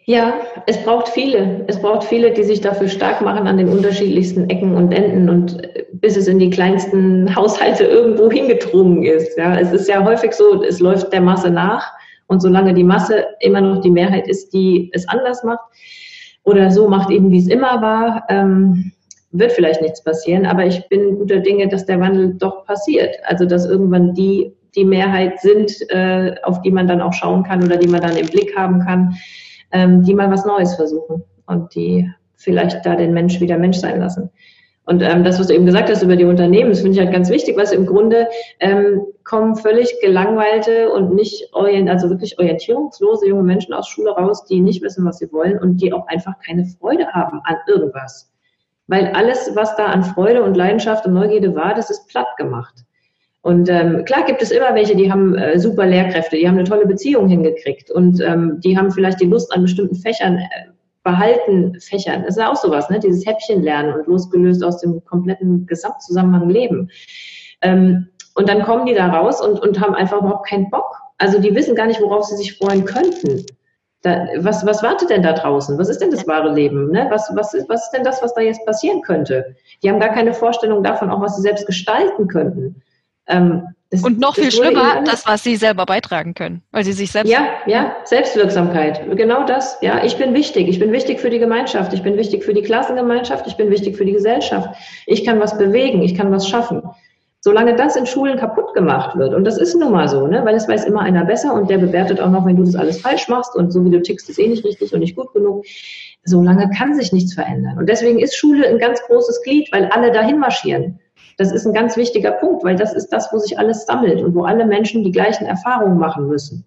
Ja, 0.06 0.34
es 0.66 0.84
braucht 0.84 1.10
viele. 1.10 1.64
Es 1.68 1.80
braucht 1.80 2.04
viele, 2.04 2.32
die 2.32 2.44
sich 2.44 2.60
dafür 2.60 2.88
stark 2.88 3.22
machen 3.22 3.48
an 3.48 3.58
den 3.58 3.70
unterschiedlichsten 3.70 4.50
Ecken 4.50 4.76
und 4.76 4.92
Enden 4.92 5.30
und 5.30 5.64
äh, 5.64 5.86
bis 5.94 6.18
es 6.18 6.28
in 6.28 6.40
die 6.40 6.50
kleinsten 6.50 7.36
Haushalte 7.36 7.84
irgendwo 7.84 8.32
hingedrungen 8.32 9.04
ist. 9.04 9.38
Ja, 9.38 9.60
es 9.60 9.72
ist 9.72 9.88
ja 9.88 10.04
häufig 10.04 10.34
so, 10.34 10.64
es 10.64 10.80
läuft 10.80 11.14
der 11.14 11.22
Masse 11.22 11.52
nach 11.52 11.94
und 12.28 12.42
solange 12.42 12.74
die 12.74 12.84
Masse 12.84 13.26
immer 13.42 13.62
noch 13.62 13.82
die 13.82 13.92
Mehrheit 13.92 14.28
ist, 14.28 14.52
die 14.54 14.90
es 14.94 15.08
anders 15.08 15.44
macht 15.44 15.62
oder 16.44 16.72
so 16.72 16.88
macht 16.88 17.12
eben, 17.12 17.32
wie 17.32 17.40
es 17.40 17.48
immer 17.48 17.82
war, 17.82 18.24
ähm, 18.30 18.92
wird 19.32 19.52
vielleicht 19.52 19.82
nichts 19.82 20.04
passieren. 20.04 20.48
Aber 20.48 20.66
ich 20.66 20.88
bin 20.90 21.20
guter 21.20 21.40
Dinge, 21.40 21.68
dass 21.68 21.86
der 21.86 22.00
Wandel 22.00 22.34
doch 22.40 22.66
passiert. 22.66 23.16
Also 23.26 23.46
dass 23.46 23.68
irgendwann 23.68 24.16
die 24.16 24.52
die 24.76 24.86
Mehrheit 24.86 25.40
sind, 25.42 25.74
äh, 25.90 26.34
auf 26.44 26.62
die 26.62 26.72
man 26.72 26.88
dann 26.88 27.02
auch 27.02 27.12
schauen 27.12 27.44
kann 27.44 27.62
oder 27.62 27.76
die 27.76 27.90
man 27.90 28.02
dann 28.02 28.16
im 28.16 28.28
Blick 28.28 28.56
haben 28.56 28.80
kann 28.80 29.16
ähm, 29.72 30.04
die 30.04 30.14
mal 30.14 30.32
was 30.32 30.46
Neues 30.46 30.76
versuchen 30.76 31.24
und 31.48 31.74
die 31.76 32.10
vielleicht 32.36 32.86
da 32.86 32.96
den 32.96 33.14
Mensch 33.14 33.40
wieder 33.40 33.58
Mensch 33.58 33.78
sein 33.78 34.00
lassen. 34.00 34.30
Und 34.86 35.02
ähm, 35.04 35.24
das, 35.24 35.40
was 35.40 35.48
du 35.48 35.54
eben 35.54 35.66
gesagt 35.66 35.90
hast 35.90 36.02
über 36.02 36.16
die 36.16 36.26
Unternehmen, 36.26 36.72
das 36.72 36.82
finde 36.82 36.98
ich 36.98 37.00
halt 37.00 37.14
ganz 37.14 37.30
wichtig, 37.30 37.56
weil 37.56 37.72
im 37.72 37.86
Grunde 37.86 38.28
ähm, 38.60 39.06
kommen 39.24 39.56
völlig 39.56 39.94
gelangweilte 40.02 40.92
und 40.92 41.14
nicht 41.14 41.54
orient, 41.54 41.90
also 41.90 42.10
wirklich 42.10 42.40
orientierungslose 42.40 43.28
junge 43.28 43.44
Menschen 43.44 43.74
aus 43.74 43.88
Schule 43.88 44.12
raus, 44.12 44.44
die 44.46 44.60
nicht 44.60 44.82
wissen, 44.82 45.06
was 45.06 45.20
sie 45.20 45.32
wollen 45.32 45.60
und 45.60 45.78
die 45.78 45.94
auch 45.94 46.08
einfach 46.08 46.34
keine 46.46 46.66
Freude 46.66 47.08
haben 47.08 47.42
an 47.44 47.58
irgendwas. 47.68 48.32
Weil 48.88 49.08
alles, 49.14 49.52
was 49.56 49.76
da 49.76 49.86
an 49.86 50.04
Freude 50.04 50.44
und 50.44 50.58
Leidenschaft 50.58 51.06
und 51.06 51.14
Neugierde 51.14 51.56
war, 51.56 51.76
das 51.76 51.92
ist 51.92 52.10
platt 52.10 52.36
gemacht. 52.38 52.84
Und 53.44 53.70
ähm, 53.70 54.06
klar 54.06 54.24
gibt 54.26 54.42
es 54.42 54.52
immer 54.52 54.76
welche, 54.76 54.96
die 54.96 55.12
haben 55.12 55.36
äh, 55.36 55.58
super 55.60 55.88
Lehrkräfte, 55.88 56.38
die 56.38 56.48
haben 56.48 56.58
eine 56.60 56.68
tolle 56.68 56.86
Beziehung 56.86 57.28
hingekriegt 57.28 57.90
und 57.90 58.22
ähm, 58.22 58.60
die 58.64 58.78
haben 58.78 58.92
vielleicht 58.92 59.20
die 59.20 59.26
Lust 59.26 59.52
an 59.52 59.64
bestimmten 59.64 59.96
Fächern 59.96 60.38
äh, 60.38 60.72
behalten, 61.04 61.80
Fächern. 61.80 62.22
Das 62.22 62.38
ist 62.38 62.42
ja 62.42 62.52
auch 62.52 62.56
sowas, 62.56 62.90
ne? 62.92 63.00
Dieses 63.00 63.26
Häppchen 63.26 63.64
lernen 63.64 63.94
und 63.94 64.08
losgelöst 64.08 64.64
aus 64.64 64.80
dem 64.80 65.04
kompletten 65.06 65.66
Gesamtzusammenhang 65.66 66.50
leben. 66.50 66.92
Ähm, 67.62 68.10
und 68.36 68.48
dann 68.48 68.62
kommen 68.62 68.86
die 68.86 68.94
da 68.94 69.08
raus 69.08 69.42
und, 69.42 69.60
und 69.60 69.80
haben 69.80 69.96
einfach 69.96 70.20
überhaupt 70.20 70.48
keinen 70.48 70.70
Bock. 70.70 70.96
Also 71.18 71.40
die 71.40 71.56
wissen 71.56 71.76
gar 71.76 71.88
nicht, 71.88 72.02
worauf 72.02 72.26
sie 72.26 72.38
sich 72.38 72.58
freuen 72.58 72.86
könnten. 72.86 73.46
Da, 74.04 74.28
was, 74.38 74.66
was 74.66 74.82
wartet 74.82 75.10
denn 75.10 75.22
da 75.22 75.34
draußen? 75.34 75.78
Was 75.78 75.90
ist 75.90 76.02
denn 76.02 76.12
das 76.12 76.28
wahre 76.28 76.54
Leben? 76.54 76.92
Ne? 76.92 77.08
Was, 77.10 77.32
was, 77.36 77.54
was 77.68 77.86
ist 77.86 77.92
denn 77.92 78.04
das, 78.04 78.22
was 78.24 78.34
da 78.34 78.42
jetzt 78.42 78.66
passieren 78.66 79.02
könnte? 79.02 79.56
Die 79.84 79.90
haben 79.90 80.00
gar 80.00 80.14
keine 80.14 80.34
Vorstellung 80.34 80.84
davon, 80.84 81.12
auch 81.12 81.22
was 81.22 81.36
sie 81.36 81.42
selbst 81.42 81.66
gestalten 81.66 82.28
könnten. 82.28 82.82
Ähm, 83.28 83.64
Das, 83.92 84.04
und 84.04 84.20
noch 84.20 84.36
viel 84.36 84.52
schlimmer, 84.52 85.04
das, 85.04 85.28
was 85.28 85.44
sie 85.44 85.58
selber 85.58 85.86
beitragen 85.86 86.34
können, 86.34 86.64
weil 86.72 86.86
sie 86.86 86.94
sich 86.94 87.12
selbst. 87.12 87.30
Ja, 87.30 87.48
ja, 87.68 87.96
Selbstwirksamkeit. 88.06 89.02
Genau 89.18 89.46
das. 89.46 89.78
Ja, 89.82 90.02
ich 90.04 90.16
bin 90.18 90.34
wichtig. 90.34 90.70
Ich 90.70 90.80
bin 90.80 90.94
wichtig 90.94 91.20
für 91.20 91.30
die 91.30 91.40
Gemeinschaft. 91.40 91.92
Ich 91.92 92.02
bin 92.02 92.16
wichtig 92.16 92.46
für 92.46 92.54
die 92.54 92.62
Klassengemeinschaft. 92.62 93.48
Ich 93.48 93.58
bin 93.58 93.70
wichtig 93.70 93.98
für 93.98 94.06
die 94.06 94.14
Gesellschaft. 94.14 94.70
Ich 95.08 95.26
kann 95.26 95.42
was 95.42 95.58
bewegen. 95.58 96.04
Ich 96.04 96.16
kann 96.16 96.32
was 96.32 96.48
schaffen. 96.48 96.82
Solange 97.42 97.76
das 97.76 97.98
in 97.98 98.06
Schulen 98.06 98.38
kaputt 98.38 98.74
gemacht 98.74 99.18
wird, 99.18 99.34
und 99.34 99.44
das 99.44 99.58
ist 99.58 99.76
nun 99.76 99.92
mal 99.92 100.08
so, 100.08 100.28
ne, 100.28 100.46
weil 100.46 100.56
es 100.56 100.70
weiß 100.70 100.86
immer 100.86 101.02
einer 101.02 101.26
besser 101.26 101.54
und 101.54 101.70
der 101.70 101.80
bewertet 101.80 102.22
auch 102.22 102.30
noch, 102.30 102.46
wenn 102.46 102.56
du 102.56 102.64
das 102.64 102.76
alles 102.76 103.02
falsch 103.02 103.28
machst 103.28 103.56
und 103.56 103.74
so 103.74 103.84
wie 103.84 103.90
du 103.90 104.00
tickst, 104.02 104.30
ist 104.30 104.38
eh 104.40 104.48
nicht 104.48 104.64
richtig 104.64 104.94
und 104.94 105.00
nicht 105.00 105.18
gut 105.18 105.34
genug. 105.34 105.66
Solange 106.24 106.70
kann 106.70 106.94
sich 106.94 107.12
nichts 107.12 107.34
verändern. 107.34 107.78
Und 107.78 107.90
deswegen 107.90 108.20
ist 108.20 108.38
Schule 108.38 108.68
ein 108.68 108.78
ganz 108.78 109.02
großes 109.02 109.42
Glied, 109.44 109.70
weil 109.74 109.88
alle 109.88 110.14
dahin 110.14 110.40
marschieren. 110.40 111.01
Das 111.38 111.52
ist 111.52 111.66
ein 111.66 111.74
ganz 111.74 111.98
wichtiger 111.98 112.32
Punkt, 112.32 112.64
weil 112.64 112.76
das 112.76 112.94
ist 112.94 113.10
das, 113.10 113.32
wo 113.32 113.38
sich 113.38 113.58
alles 113.58 113.86
sammelt 113.86 114.22
und 114.22 114.36
wo 114.36 114.44
alle 114.44 114.66
Menschen 114.66 115.04
die 115.04 115.12
gleichen 115.12 115.46
Erfahrungen 115.46 115.98
machen 115.98 116.28
müssen. 116.28 116.66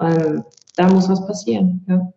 Ähm, 0.00 0.44
da 0.76 0.88
muss 0.88 1.08
was 1.08 1.26
passieren. 1.26 1.84
Ja. 1.88 2.12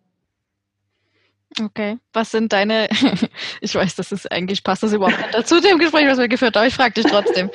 Okay. 1.62 1.98
Was 2.12 2.30
sind 2.30 2.52
deine, 2.52 2.88
ich 3.60 3.74
weiß, 3.74 3.94
das 3.94 4.10
ist 4.10 4.30
eigentlich, 4.32 4.64
passt 4.64 4.82
das 4.82 4.92
überhaupt 4.92 5.18
nicht 5.18 5.34
dazu 5.34 5.60
dem 5.60 5.78
Gespräch, 5.78 6.06
was 6.08 6.18
wir 6.18 6.28
geführt 6.28 6.56
haben, 6.56 6.62
aber 6.62 6.68
ich 6.68 6.74
frage 6.74 6.94
dich 6.94 7.06
trotzdem. 7.06 7.50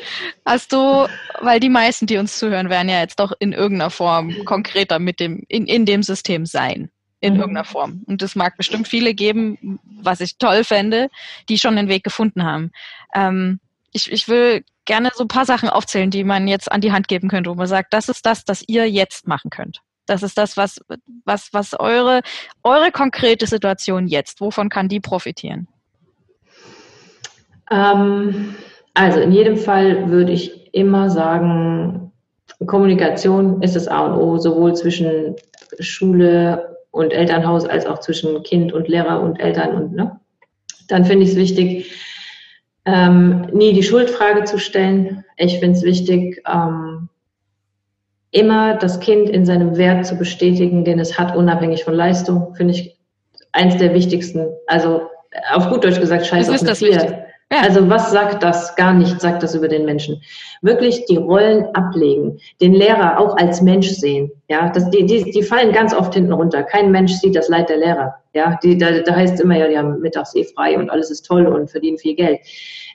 Hast 0.46 0.72
du, 0.72 1.08
weil 1.42 1.60
die 1.60 1.70
meisten, 1.70 2.06
die 2.06 2.18
uns 2.18 2.40
zuhören, 2.40 2.70
werden 2.70 2.90
ja 2.90 3.02
jetzt 3.02 3.20
doch 3.20 3.34
in 3.40 3.52
irgendeiner 3.52 3.90
Form 3.90 4.34
konkreter 4.46 5.00
mit 5.00 5.20
dem, 5.20 5.44
in, 5.48 5.66
in 5.66 5.86
dem 5.86 6.04
System 6.04 6.46
sein. 6.46 6.90
In 7.22 7.34
mhm. 7.34 7.40
irgendeiner 7.42 7.66
Form. 7.66 8.04
Und 8.08 8.22
es 8.22 8.36
mag 8.36 8.56
bestimmt 8.56 8.88
viele 8.88 9.14
geben, 9.14 9.80
was 9.84 10.22
ich 10.22 10.38
toll 10.38 10.64
fände, 10.64 11.10
die 11.50 11.58
schon 11.58 11.76
den 11.76 11.90
Weg 11.90 12.06
gefunden 12.06 12.46
haben. 12.46 12.72
Ähm, 13.14 13.60
ich, 13.92 14.12
ich 14.12 14.28
will 14.28 14.64
gerne 14.86 15.12
so 15.14 15.24
ein 15.24 15.28
paar 15.28 15.46
Sachen 15.46 15.70
aufzählen, 15.70 16.10
die 16.10 16.24
man 16.24 16.48
jetzt 16.48 16.72
an 16.72 16.82
die 16.82 16.92
Hand 16.92 17.08
geben 17.08 17.30
könnte, 17.30 17.50
wo 17.50 17.56
man 17.56 17.68
sagt, 17.68 17.94
das 17.94 18.10
ist 18.10 18.26
das, 18.26 18.46
das 18.46 18.64
ihr 18.68 18.90
jetzt 18.90 19.28
machen 19.28 19.50
könnt. 19.50 19.82
Das 20.06 20.24
ist 20.24 20.38
das, 20.38 20.58
was, 20.58 20.80
was, 21.26 21.50
was 21.52 21.80
eure, 21.80 22.22
eure 22.64 22.92
konkrete 22.92 23.46
Situation 23.46 24.08
jetzt, 24.08 24.42
wovon 24.42 24.70
kann 24.70 24.88
die 24.88 25.00
profitieren? 25.00 25.68
Ähm, 27.70 28.56
also 28.96 29.20
in 29.20 29.32
jedem 29.32 29.58
Fall 29.58 30.10
würde 30.10 30.32
ich 30.32 30.74
immer 30.74 31.10
sagen, 31.10 32.12
Kommunikation 32.66 33.62
ist 33.62 33.76
das 33.76 33.88
A 33.88 34.08
und 34.08 34.20
O, 34.20 34.38
sowohl 34.38 34.76
zwischen 34.76 35.36
Schule 35.80 36.78
und 36.92 37.14
Elternhaus 37.14 37.66
als 37.66 37.86
auch 37.86 38.00
zwischen 38.00 38.42
Kind 38.44 38.74
und 38.74 38.88
Lehrer 38.88 39.22
und 39.22 39.40
Eltern 39.40 39.76
und 39.76 39.94
ne? 39.94 40.20
Dann 40.88 41.06
finde 41.06 41.24
ich 41.24 41.32
es 41.32 41.38
wichtig, 41.38 41.92
ähm, 42.90 43.48
nie 43.54 43.74
die 43.74 43.84
Schuldfrage 43.84 44.46
zu 44.46 44.58
stellen. 44.58 45.24
Ich 45.38 45.60
finde 45.60 45.78
es 45.78 45.84
wichtig, 45.84 46.42
ähm, 46.48 47.10
immer 48.32 48.76
das 48.76 49.00
Kind 49.00 49.30
in 49.30 49.46
seinem 49.46 49.78
Wert 49.78 50.06
zu 50.06 50.16
bestätigen, 50.16 50.84
den 50.84 51.00
es 51.00 51.18
hat, 51.18 51.36
unabhängig 51.36 51.84
von 51.84 51.94
Leistung, 51.94 52.54
finde 52.56 52.74
ich 52.74 52.98
eins 53.52 53.78
der 53.78 53.94
wichtigsten. 53.94 54.48
Also 54.68 55.02
auf 55.52 55.70
gut 55.70 55.84
Deutsch 55.84 56.00
gesagt, 56.00 56.26
scheiß 56.26 56.48
das 56.48 56.62
auf 56.62 56.68
ist 56.68 56.70
das 56.70 56.82
Wert. 56.82 57.29
Ja. 57.52 57.62
Also 57.62 57.90
was 57.90 58.12
sagt 58.12 58.44
das? 58.44 58.76
Gar 58.76 58.94
nicht 58.94 59.20
sagt 59.20 59.42
das 59.42 59.56
über 59.56 59.68
den 59.68 59.84
Menschen. 59.86 60.22
Wirklich 60.62 61.06
die 61.06 61.18
Rollen 61.18 61.66
ablegen, 61.74 62.40
den 62.62 62.74
Lehrer 62.74 63.20
auch 63.20 63.38
als 63.38 63.62
Mensch 63.62 63.90
sehen. 63.90 64.32
Ja, 64.50 64.70
das, 64.70 64.90
die, 64.92 65.06
die, 65.06 65.32
die 65.32 65.42
fallen 65.42 65.72
ganz 65.72 65.94
oft 65.96 66.14
hinten 66.14 66.32
runter. 66.32 66.62
Kein 66.62 66.92
Mensch 66.92 67.14
sieht 67.14 67.36
das 67.36 67.50
Leid 67.50 67.70
der 67.70 67.78
Lehrer. 67.78 68.16
Ja, 68.34 68.60
die, 68.62 68.78
da, 68.78 69.00
da 69.00 69.16
heißt 69.16 69.40
immer 69.42 69.58
ja, 69.58 69.68
die 69.68 69.78
haben 69.78 70.00
mittags 70.00 70.36
eh 70.36 70.44
frei 70.44 70.78
und 70.78 70.92
alles 70.92 71.10
ist 71.10 71.26
toll 71.26 71.48
und 71.48 71.72
verdienen 71.72 71.98
viel 71.98 72.16
Geld. 72.16 72.40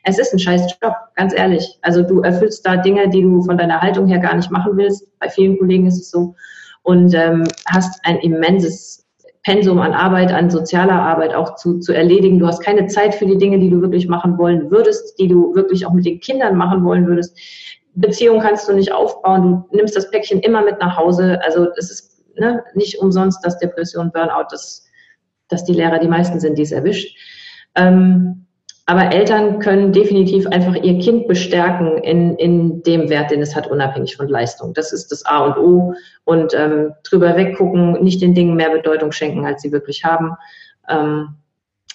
Es 0.05 0.19
ist 0.19 0.33
ein 0.33 0.39
scheiß 0.39 0.77
Job, 0.81 0.95
ganz 1.17 1.35
ehrlich. 1.35 1.79
Also 1.83 2.03
du 2.03 2.21
erfüllst 2.21 2.65
da 2.65 2.77
Dinge, 2.77 3.09
die 3.09 3.23
du 3.23 3.43
von 3.43 3.59
deiner 3.59 3.81
Haltung 3.81 4.07
her 4.07 4.19
gar 4.19 4.37
nicht 4.37 4.51
machen 4.51 4.77
willst. 4.77 5.09
Bei 5.19 5.29
vielen 5.29 5.59
Kollegen 5.59 5.87
ist 5.87 5.99
es 5.99 6.11
so. 6.11 6.35
Und 6.83 7.15
ähm, 7.15 7.45
hast 7.67 7.99
ein 8.05 8.19
immenses 8.19 9.04
Pensum 9.45 9.78
an 9.78 9.92
Arbeit, 9.92 10.32
an 10.32 10.51
sozialer 10.51 11.01
Arbeit 11.01 11.34
auch 11.34 11.55
zu, 11.57 11.78
zu 11.78 11.92
erledigen. 11.92 12.38
Du 12.38 12.47
hast 12.47 12.61
keine 12.61 12.86
Zeit 12.86 13.14
für 13.14 13.26
die 13.26 13.36
Dinge, 13.36 13.59
die 13.59 13.70
du 13.70 13.80
wirklich 13.82 14.09
machen 14.09 14.38
wollen 14.38 14.70
würdest, 14.70 15.18
die 15.18 15.28
du 15.28 15.55
wirklich 15.55 15.86
auch 15.86 15.92
mit 15.92 16.07
den 16.07 16.18
Kindern 16.18 16.57
machen 16.57 16.82
wollen 16.82 17.07
würdest. 17.07 17.38
Beziehung 17.95 18.40
kannst 18.40 18.68
du 18.68 18.72
nicht 18.72 18.92
aufbauen. 18.92 19.64
Du 19.70 19.76
nimmst 19.76 19.97
das 19.97 20.11
Päckchen 20.11 20.40
immer 20.40 20.62
mit 20.62 20.80
nach 20.80 20.97
Hause. 20.97 21.38
Also 21.45 21.68
es 21.76 21.90
ist 21.90 22.24
ne, 22.38 22.64
nicht 22.74 22.99
umsonst, 22.99 23.45
dass 23.45 23.59
Depression, 23.59 24.11
Burnout, 24.12 24.47
dass, 24.51 24.86
dass 25.49 25.64
die 25.64 25.74
Lehrer 25.74 25.99
die 25.99 26.09
meisten 26.09 26.40
sind, 26.40 26.57
die 26.57 26.62
es 26.62 26.72
erwischt. 26.72 27.16
Ähm, 27.74 28.43
aber 28.87 29.12
Eltern 29.12 29.61
können 29.61 29.93
definitiv 29.93 30.47
einfach 30.47 30.74
ihr 30.74 30.99
Kind 30.99 31.26
bestärken 31.26 31.99
in, 31.99 32.37
in 32.37 32.82
dem 32.82 33.09
Wert, 33.09 33.30
den 33.30 33.41
es 33.41 33.57
hat, 33.57 33.66
unabhängig 33.66 34.16
von 34.16 34.28
Leistung. 34.28 34.74
Das 34.74 34.93
ist 34.93 35.11
das 35.11 35.24
A 35.24 35.47
und 35.47 35.57
O. 35.57 35.95
Und 36.24 36.53
ähm, 36.55 36.93
drüber 37.03 37.35
weggucken, 37.35 38.03
nicht 38.03 38.20
den 38.20 38.35
Dingen 38.35 38.57
mehr 38.57 38.70
Bedeutung 38.70 39.11
schenken, 39.11 39.47
als 39.47 39.62
sie 39.62 39.72
wirklich 39.72 40.05
haben. 40.05 40.37
Ähm, 40.89 41.37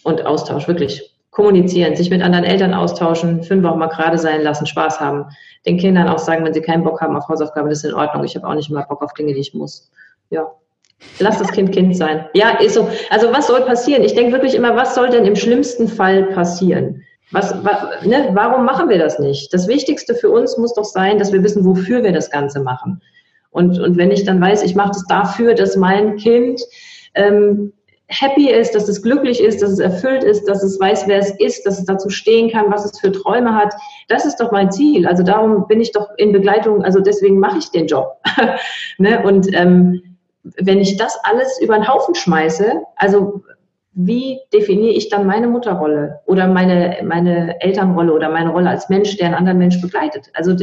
und 0.03 0.25
Austausch, 0.25 0.67
wirklich 0.67 1.15
kommunizieren, 1.29 1.95
sich 1.95 2.09
mit 2.09 2.23
anderen 2.23 2.43
Eltern 2.43 2.73
austauschen, 2.73 3.43
fünf 3.43 3.65
auch 3.65 3.75
mal 3.75 3.87
gerade 3.87 4.17
sein 4.17 4.41
lassen, 4.41 4.65
Spaß 4.65 4.99
haben. 4.99 5.25
Den 5.67 5.77
Kindern 5.77 6.09
auch 6.09 6.17
sagen, 6.17 6.43
wenn 6.43 6.53
sie 6.55 6.61
keinen 6.61 6.83
Bock 6.83 7.01
haben 7.01 7.15
auf 7.15 7.27
Hausaufgaben, 7.27 7.69
das 7.69 7.83
ist 7.83 7.91
in 7.91 7.95
Ordnung. 7.95 8.23
Ich 8.23 8.35
habe 8.35 8.47
auch 8.47 8.55
nicht 8.55 8.71
immer 8.71 8.83
Bock 8.83 9.03
auf 9.03 9.13
Dinge, 9.13 9.33
die 9.33 9.41
ich 9.41 9.53
muss. 9.53 9.91
Ja. 10.31 10.47
Lass 11.19 11.37
das 11.39 11.51
Kind 11.51 11.71
Kind 11.71 11.95
sein. 11.95 12.25
Ja, 12.33 12.59
ist 12.59 12.75
so. 12.75 12.89
Also 13.09 13.31
was 13.31 13.47
soll 13.47 13.61
passieren? 13.61 14.03
Ich 14.03 14.15
denke 14.15 14.33
wirklich 14.33 14.55
immer, 14.55 14.75
was 14.75 14.95
soll 14.95 15.09
denn 15.09 15.25
im 15.25 15.35
schlimmsten 15.35 15.87
Fall 15.87 16.23
passieren? 16.23 17.03
Was, 17.31 17.53
was, 17.63 18.05
ne, 18.05 18.29
warum 18.33 18.65
machen 18.65 18.89
wir 18.89 18.97
das 18.97 19.19
nicht? 19.19 19.53
Das 19.53 19.67
Wichtigste 19.67 20.15
für 20.15 20.29
uns 20.31 20.57
muss 20.57 20.73
doch 20.73 20.85
sein, 20.85 21.19
dass 21.19 21.31
wir 21.31 21.43
wissen, 21.43 21.63
wofür 21.63 22.03
wir 22.03 22.11
das 22.11 22.31
Ganze 22.31 22.59
machen. 22.59 23.01
Und, 23.51 23.79
und 23.79 23.97
wenn 23.97 24.11
ich 24.11 24.23
dann 24.25 24.41
weiß, 24.41 24.63
ich 24.63 24.75
mache 24.75 24.89
das 24.89 25.05
dafür, 25.07 25.53
dass 25.53 25.75
mein 25.75 26.17
Kind 26.17 26.61
ähm, 27.15 27.73
happy 28.07 28.49
ist, 28.49 28.73
dass 28.73 28.89
es 28.89 29.01
glücklich 29.01 29.41
ist, 29.41 29.61
dass 29.61 29.71
es 29.71 29.79
erfüllt 29.79 30.23
ist, 30.23 30.45
dass 30.45 30.63
es 30.63 30.79
weiß, 30.79 31.07
wer 31.07 31.19
es 31.19 31.31
ist, 31.39 31.65
dass 31.65 31.77
es 31.77 31.85
dazu 31.85 32.09
stehen 32.09 32.49
kann, 32.49 32.71
was 32.71 32.85
es 32.85 32.99
für 32.99 33.11
Träume 33.11 33.55
hat. 33.55 33.73
Das 34.07 34.25
ist 34.25 34.37
doch 34.37 34.51
mein 34.51 34.71
Ziel. 34.71 35.07
Also 35.07 35.21
darum 35.23 35.67
bin 35.67 35.81
ich 35.81 35.91
doch 35.91 36.07
in 36.17 36.31
Begleitung, 36.31 36.83
also 36.83 36.99
deswegen 36.99 37.39
mache 37.39 37.59
ich 37.59 37.69
den 37.69 37.85
Job. 37.85 38.17
ne? 38.97 39.21
Und 39.23 39.53
ähm, 39.53 40.08
wenn 40.43 40.79
ich 40.79 40.97
das 40.97 41.17
alles 41.23 41.59
über 41.61 41.75
den 41.75 41.87
Haufen 41.87 42.15
schmeiße, 42.15 42.81
also 42.95 43.43
wie 43.93 44.39
definiere 44.53 44.93
ich 44.93 45.09
dann 45.09 45.25
meine 45.27 45.47
Mutterrolle 45.47 46.21
oder 46.25 46.47
meine, 46.47 46.97
meine 47.03 47.59
Elternrolle 47.61 48.13
oder 48.13 48.29
meine 48.29 48.51
Rolle 48.51 48.69
als 48.69 48.87
Mensch, 48.89 49.17
der 49.17 49.27
einen 49.27 49.35
anderen 49.35 49.57
Mensch 49.57 49.81
begleitet? 49.81 50.27
Also 50.33 50.55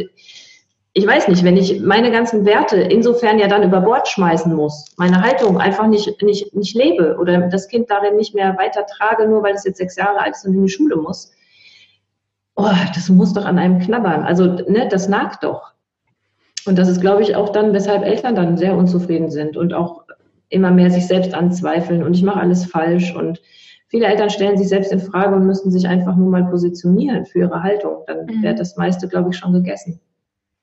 ich 0.99 1.07
weiß 1.07 1.29
nicht, 1.29 1.45
wenn 1.45 1.59
ich 1.59 1.81
meine 1.83 2.11
ganzen 2.11 2.47
Werte 2.47 2.77
insofern 2.77 3.39
ja 3.39 3.49
dann 3.49 3.63
über 3.63 3.83
Bord 3.83 4.09
schmeißen 4.09 4.55
muss, 4.55 4.87
meine 4.97 5.21
Haltung 5.21 5.61
einfach 5.61 5.87
nicht, 5.87 6.23
nicht, 6.23 6.55
nicht 6.55 6.75
lebe 6.75 7.19
oder 7.21 7.49
das 7.49 7.69
Kind 7.69 7.91
darin 7.91 8.17
nicht 8.17 8.35
mehr 8.35 8.57
weiter 8.57 8.87
trage, 8.87 9.29
nur 9.29 9.43
weil 9.43 9.55
es 9.55 9.65
jetzt 9.65 9.77
sechs 9.77 9.97
Jahre 9.97 10.21
alt 10.21 10.35
ist 10.35 10.47
und 10.47 10.55
in 10.55 10.63
die 10.63 10.73
Schule 10.73 10.97
muss, 10.97 11.33
oh, 12.55 12.73
das 12.95 13.11
muss 13.11 13.35
doch 13.35 13.45
an 13.45 13.59
einem 13.59 13.79
knabbern. 13.79 14.23
Also, 14.23 14.47
ne, 14.47 14.89
das 14.91 15.09
nagt 15.09 15.45
doch. 15.45 15.73
Und 16.67 16.77
das 16.79 16.89
ist, 16.89 17.01
glaube 17.01 17.23
ich, 17.23 17.37
auch 17.37 17.51
dann, 17.51 17.73
weshalb 17.73 18.05
Eltern 18.05 18.35
dann 18.35 18.57
sehr 18.57 18.77
unzufrieden 18.77 19.31
sind 19.31 19.57
und 19.57 19.73
auch 19.73 20.05
immer 20.49 20.71
mehr 20.71 20.91
sich 20.91 21.07
selbst 21.07 21.35
anzweifeln 21.35 22.03
und 22.03 22.15
ich 22.15 22.23
mache 22.23 22.41
alles 22.41 22.67
falsch. 22.67 23.15
Und 23.15 23.41
viele 23.89 24.07
Eltern 24.07 24.31
stellen 24.31 24.59
sich 24.59 24.69
selbst 24.69 24.93
in 24.93 25.01
Frage 25.01 25.35
und 25.35 25.47
müssen 25.47 25.71
sich 25.71 25.89
einfach 25.89 26.17
nur 26.17 26.29
mal 26.29 26.45
positionieren 26.45 27.25
für 27.25 27.41
ihre 27.41 27.63
Haltung. 27.63 28.03
Dann 28.07 28.27
mhm. 28.27 28.43
wäre 28.43 28.55
das 28.55 28.77
meiste, 28.77 29.09
glaube 29.09 29.31
ich, 29.31 29.37
schon 29.37 29.53
gegessen. 29.53 30.01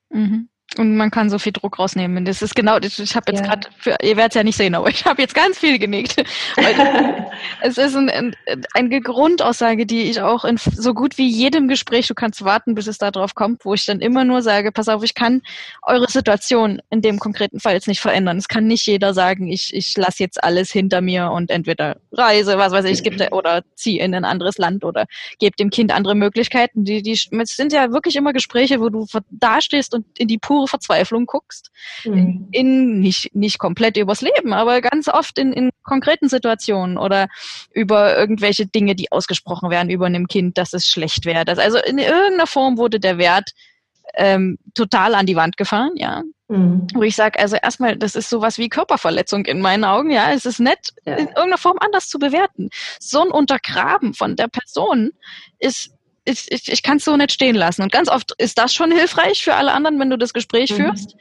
Mhm. 0.09 0.49
Und 0.77 0.97
man 0.97 1.11
kann 1.11 1.29
so 1.29 1.37
viel 1.37 1.51
Druck 1.51 1.77
rausnehmen. 1.77 2.25
Das 2.25 2.41
ist 2.41 2.55
genau, 2.55 2.77
ich 2.79 3.15
habe 3.15 3.31
jetzt 3.31 3.45
ja. 3.45 3.55
gerade, 3.55 3.67
ihr 4.01 4.17
werdet 4.17 4.31
es 4.31 4.35
ja 4.35 4.43
nicht 4.43 4.57
sehen, 4.57 4.73
aber 4.73 4.89
ich 4.89 5.05
habe 5.05 5.21
jetzt 5.21 5.35
ganz 5.35 5.59
viel 5.59 5.77
genickt. 5.77 6.23
es 7.61 7.77
ist 7.77 7.95
ein, 7.95 8.09
ein, 8.09 8.35
eine 8.73 9.01
Grundaussage, 9.01 9.85
die 9.85 10.03
ich 10.03 10.21
auch 10.21 10.45
in 10.45 10.57
so 10.57 10.93
gut 10.93 11.17
wie 11.17 11.27
jedem 11.27 11.67
Gespräch, 11.67 12.07
du 12.07 12.15
kannst 12.15 12.43
warten, 12.43 12.73
bis 12.73 12.87
es 12.87 12.97
darauf 12.97 13.35
kommt, 13.35 13.65
wo 13.65 13.75
ich 13.75 13.85
dann 13.85 13.99
immer 13.99 14.23
nur 14.23 14.41
sage, 14.41 14.71
pass 14.71 14.89
auf, 14.89 15.03
ich 15.03 15.13
kann 15.13 15.41
eure 15.83 16.09
Situation 16.09 16.81
in 16.89 17.01
dem 17.01 17.19
konkreten 17.19 17.59
Fall 17.59 17.73
jetzt 17.73 17.87
nicht 17.87 18.01
verändern. 18.01 18.37
Es 18.37 18.47
kann 18.47 18.65
nicht 18.65 18.85
jeder 18.87 19.13
sagen, 19.13 19.47
ich, 19.47 19.73
ich 19.73 19.95
lasse 19.95 20.23
jetzt 20.23 20.43
alles 20.43 20.71
hinter 20.71 21.01
mir 21.01 21.29
und 21.29 21.51
entweder 21.51 21.97
reise, 22.11 22.57
was 22.57 22.71
weiß 22.71 22.85
ich, 22.85 23.03
gibt 23.03 23.21
oder 23.31 23.63
ziehe 23.75 24.03
in 24.03 24.15
ein 24.15 24.25
anderes 24.25 24.57
Land 24.57 24.83
oder 24.83 25.05
gebe 25.37 25.55
dem 25.55 25.69
Kind 25.69 25.93
andere 25.93 26.15
Möglichkeiten. 26.15 26.83
Die, 26.83 27.03
die, 27.03 27.11
es 27.11 27.55
sind 27.55 27.73
ja 27.73 27.91
wirklich 27.91 28.15
immer 28.15 28.33
Gespräche, 28.33 28.79
wo 28.79 28.89
du 28.89 29.05
dastehst 29.29 29.93
und 29.93 30.05
in 30.17 30.27
die 30.27 30.39
pure 30.39 30.52
pure 30.53 30.67
Verzweiflung 30.67 31.25
guckst. 31.25 31.71
Mhm. 32.05 32.47
In, 32.51 32.99
nicht, 32.99 33.33
nicht 33.33 33.57
komplett 33.57 33.97
übers 33.97 34.21
Leben, 34.21 34.53
aber 34.53 34.81
ganz 34.81 35.07
oft 35.07 35.39
in, 35.39 35.51
in 35.51 35.71
konkreten 35.81 36.29
Situationen 36.29 36.99
oder 36.99 37.27
über 37.71 38.15
irgendwelche 38.15 38.67
Dinge, 38.67 38.95
die 38.95 39.11
ausgesprochen 39.11 39.71
werden 39.71 39.89
über 39.89 40.05
einem 40.05 40.27
Kind, 40.27 40.59
dass 40.59 40.73
es 40.73 40.85
schlecht 40.85 41.25
wäre. 41.25 41.57
Also 41.57 41.79
in 41.79 41.97
irgendeiner 41.97 42.45
Form 42.45 42.77
wurde 42.77 42.99
der 42.99 43.17
Wert 43.17 43.49
ähm, 44.13 44.59
total 44.75 45.15
an 45.15 45.25
die 45.25 45.35
Wand 45.35 45.57
gefahren, 45.57 45.93
ja. 45.95 46.21
Mhm. 46.49 46.85
Wo 46.93 47.01
ich 47.01 47.15
sage, 47.15 47.39
also 47.39 47.55
erstmal, 47.55 47.97
das 47.97 48.15
ist 48.15 48.29
sowas 48.29 48.59
wie 48.59 48.69
Körperverletzung 48.69 49.45
in 49.45 49.59
meinen 49.59 49.85
Augen, 49.85 50.11
ja. 50.11 50.31
Es 50.33 50.45
ist 50.45 50.59
nett, 50.59 50.93
ja. 51.05 51.15
in 51.15 51.27
irgendeiner 51.29 51.57
Form 51.57 51.77
anders 51.79 52.09
zu 52.09 52.19
bewerten. 52.19 52.69
So 52.99 53.21
ein 53.21 53.31
Untergraben 53.31 54.13
von 54.13 54.35
der 54.35 54.49
Person 54.49 55.13
ist 55.57 55.91
ich, 56.25 56.51
ich, 56.51 56.71
ich 56.71 56.83
kann 56.83 56.97
es 56.97 57.05
so 57.05 57.17
nicht 57.17 57.31
stehen 57.31 57.55
lassen. 57.55 57.81
Und 57.81 57.91
ganz 57.91 58.09
oft 58.09 58.33
ist 58.37 58.57
das 58.57 58.73
schon 58.73 58.91
hilfreich 58.91 59.43
für 59.43 59.55
alle 59.55 59.73
anderen, 59.73 59.99
wenn 59.99 60.09
du 60.09 60.17
das 60.17 60.33
Gespräch 60.33 60.71
mhm. 60.71 60.75
führst 60.75 61.15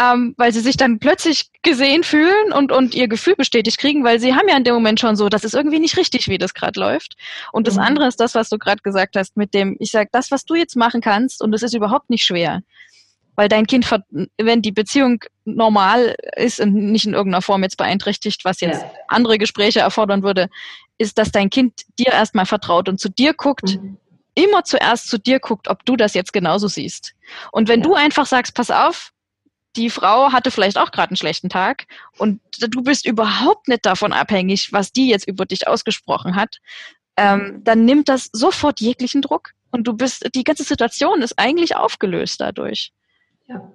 ähm, 0.00 0.34
weil 0.38 0.52
sie 0.52 0.60
sich 0.60 0.76
dann 0.76 0.98
plötzlich 0.98 1.50
gesehen 1.62 2.02
fühlen 2.02 2.52
und, 2.52 2.72
und 2.72 2.94
ihr 2.94 3.08
Gefühl 3.08 3.36
bestätigt 3.36 3.78
kriegen, 3.78 4.04
weil 4.04 4.20
sie 4.20 4.34
haben 4.34 4.48
ja 4.48 4.56
in 4.56 4.64
dem 4.64 4.74
Moment 4.74 5.00
schon 5.00 5.16
so, 5.16 5.28
das 5.28 5.44
ist 5.44 5.54
irgendwie 5.54 5.80
nicht 5.80 5.96
richtig, 5.96 6.28
wie 6.28 6.38
das 6.38 6.54
gerade 6.54 6.80
läuft. 6.80 7.16
Und 7.52 7.66
das 7.66 7.74
mhm. 7.74 7.82
andere 7.82 8.08
ist 8.08 8.18
das, 8.18 8.34
was 8.34 8.48
du 8.48 8.58
gerade 8.58 8.82
gesagt 8.82 9.16
hast, 9.16 9.36
mit 9.36 9.52
dem, 9.54 9.76
ich 9.80 9.90
sag, 9.90 10.10
das, 10.12 10.30
was 10.30 10.44
du 10.44 10.54
jetzt 10.54 10.76
machen 10.76 11.00
kannst, 11.02 11.42
und 11.42 11.52
das 11.52 11.62
ist 11.62 11.74
überhaupt 11.74 12.08
nicht 12.08 12.24
schwer. 12.24 12.62
Weil 13.34 13.48
dein 13.48 13.66
Kind, 13.66 13.88
wenn 14.38 14.62
die 14.62 14.72
Beziehung 14.72 15.24
normal 15.44 16.16
ist 16.36 16.60
und 16.60 16.74
nicht 16.74 17.06
in 17.06 17.14
irgendeiner 17.14 17.42
Form 17.42 17.62
jetzt 17.62 17.76
beeinträchtigt, 17.76 18.44
was 18.44 18.60
jetzt 18.60 18.82
ja. 18.82 18.90
andere 19.08 19.38
Gespräche 19.38 19.80
erfordern 19.80 20.22
würde, 20.22 20.48
ist, 20.98 21.16
dass 21.18 21.32
dein 21.32 21.48
Kind 21.48 21.82
dir 21.98 22.12
erstmal 22.12 22.44
vertraut 22.46 22.88
und 22.88 22.98
zu 22.98 23.08
dir 23.08 23.34
guckt, 23.34 23.76
mhm 23.76 23.98
immer 24.34 24.64
zuerst 24.64 25.08
zu 25.08 25.18
dir 25.18 25.40
guckt, 25.40 25.68
ob 25.68 25.84
du 25.84 25.96
das 25.96 26.14
jetzt 26.14 26.32
genauso 26.32 26.68
siehst. 26.68 27.14
Und 27.50 27.68
wenn 27.68 27.80
ja. 27.80 27.86
du 27.86 27.94
einfach 27.94 28.26
sagst, 28.26 28.54
pass 28.54 28.70
auf, 28.70 29.12
die 29.76 29.90
Frau 29.90 30.32
hatte 30.32 30.50
vielleicht 30.50 30.78
auch 30.78 30.90
gerade 30.90 31.10
einen 31.10 31.16
schlechten 31.16 31.48
Tag 31.48 31.86
und 32.18 32.40
du 32.60 32.82
bist 32.82 33.06
überhaupt 33.06 33.68
nicht 33.68 33.86
davon 33.86 34.12
abhängig, 34.12 34.72
was 34.72 34.92
die 34.92 35.08
jetzt 35.08 35.26
über 35.26 35.46
dich 35.46 35.66
ausgesprochen 35.66 36.36
hat, 36.36 36.58
ähm, 37.16 37.60
dann 37.64 37.84
nimmt 37.84 38.08
das 38.08 38.28
sofort 38.32 38.80
jeglichen 38.80 39.22
Druck 39.22 39.52
und 39.70 39.84
du 39.84 39.94
bist, 39.94 40.28
die 40.34 40.44
ganze 40.44 40.64
Situation 40.64 41.22
ist 41.22 41.38
eigentlich 41.38 41.76
aufgelöst 41.76 42.40
dadurch. 42.40 42.92
Ja. 43.46 43.70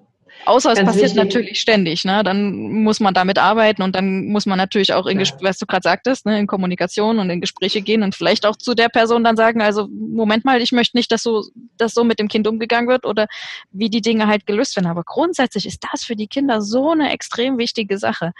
Außer 0.45 0.71
es 0.71 0.79
passiert 0.79 1.15
wichtig. 1.15 1.17
natürlich 1.17 1.59
ständig, 1.59 2.05
ne? 2.05 2.23
Dann 2.23 2.83
muss 2.83 2.99
man 2.99 3.13
damit 3.13 3.37
arbeiten 3.37 3.81
und 3.81 3.95
dann 3.95 4.27
muss 4.27 4.45
man 4.45 4.57
natürlich 4.57 4.93
auch 4.93 5.05
in, 5.05 5.19
ja. 5.19 5.25
was 5.41 5.57
du 5.57 5.65
gerade 5.65 5.83
sagtest, 5.83 6.25
ne, 6.25 6.39
in 6.39 6.47
Kommunikation 6.47 7.19
und 7.19 7.29
in 7.29 7.41
Gespräche 7.41 7.81
gehen 7.81 8.03
und 8.03 8.15
vielleicht 8.15 8.45
auch 8.45 8.55
zu 8.55 8.73
der 8.73 8.87
Person 8.87 9.23
dann 9.23 9.35
sagen, 9.35 9.61
also 9.61 9.87
Moment 9.89 10.45
mal, 10.45 10.61
ich 10.61 10.71
möchte 10.71 10.95
nicht, 10.95 11.11
dass 11.11 11.23
so, 11.23 11.43
dass 11.77 11.93
so 11.93 12.03
mit 12.03 12.19
dem 12.19 12.29
Kind 12.29 12.47
umgegangen 12.47 12.87
wird 12.87 13.05
oder 13.05 13.27
wie 13.71 13.89
die 13.89 14.01
Dinge 14.01 14.27
halt 14.27 14.45
gelöst 14.45 14.75
werden. 14.77 14.87
Aber 14.87 15.03
grundsätzlich 15.03 15.65
ist 15.65 15.83
das 15.91 16.03
für 16.03 16.15
die 16.15 16.27
Kinder 16.27 16.61
so 16.61 16.91
eine 16.91 17.11
extrem 17.11 17.57
wichtige 17.57 17.97
Sache. 17.97 18.31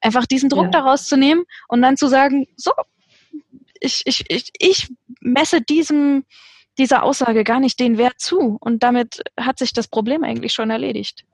Einfach 0.00 0.24
diesen 0.24 0.48
Druck 0.48 0.66
ja. 0.66 0.70
daraus 0.70 1.06
zu 1.06 1.16
nehmen 1.16 1.44
und 1.68 1.82
dann 1.82 1.98
zu 1.98 2.08
sagen, 2.08 2.46
so, 2.56 2.72
ich, 3.80 4.02
ich, 4.06 4.24
ich, 4.28 4.50
ich 4.58 4.88
messe 5.20 5.60
diesem, 5.60 6.24
dieser 6.78 7.02
Aussage 7.02 7.44
gar 7.44 7.60
nicht 7.60 7.80
den 7.80 7.98
Wert 7.98 8.18
zu. 8.18 8.56
Und 8.60 8.82
damit 8.82 9.22
hat 9.38 9.58
sich 9.58 9.72
das 9.72 9.88
Problem 9.88 10.24
eigentlich 10.24 10.52
schon 10.52 10.70
erledigt. 10.70 11.24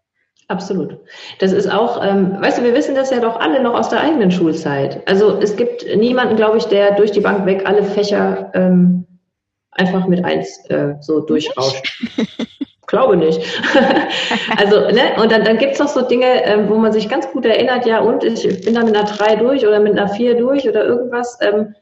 Absolut. 0.49 0.99
Das 1.41 1.53
ist 1.53 1.71
auch, 1.71 2.03
ähm, 2.05 2.41
weißt 2.41 2.59
du, 2.59 2.63
wir 2.63 2.75
wissen 2.75 2.95
das 2.95 3.11
ja 3.11 3.19
doch 3.19 3.41
alle 3.41 3.61
noch 3.61 3.75
aus 3.75 3.89
der 3.89 4.01
eigenen 4.01 4.31
Schulzeit. 4.31 5.03
Also 5.09 5.39
es 5.41 5.57
gibt 5.57 5.85
niemanden, 5.97 6.37
glaube 6.37 6.59
ich, 6.59 6.67
der 6.67 6.95
durch 6.95 7.11
die 7.11 7.21
Bank 7.21 7.47
weg 7.47 7.63
alle 7.65 7.83
Fächer 7.83 8.53
ähm, 8.55 9.07
einfach 9.73 10.07
mit 10.07 10.25
eins 10.25 10.65
äh, 10.71 10.95
so 11.01 11.21
durchrauscht. 11.21 12.01
glaube 12.87 13.17
nicht. 13.17 13.41
also, 14.57 14.81
ne, 14.93 15.21
und 15.21 15.33
dann, 15.33 15.45
dann 15.45 15.59
gibt's 15.59 15.79
noch 15.79 15.89
so 15.89 16.03
Dinge, 16.03 16.45
ähm, 16.45 16.69
wo 16.69 16.77
man 16.77 16.93
sich 16.93 17.09
ganz 17.09 17.29
gut 17.33 17.45
erinnert, 17.45 17.85
ja, 17.85 18.01
und 18.01 18.23
ich 18.23 18.43
bin 18.65 18.75
da 18.75 18.85
mit 18.85 18.97
einer 18.97 19.07
drei 19.07 19.37
durch 19.37 19.67
oder 19.67 19.81
mit 19.81 19.99
einer 19.99 20.09
vier 20.09 20.37
durch 20.37 20.69
oder 20.69 20.85
irgendwas. 20.85 21.39
Ähm, 21.41 21.75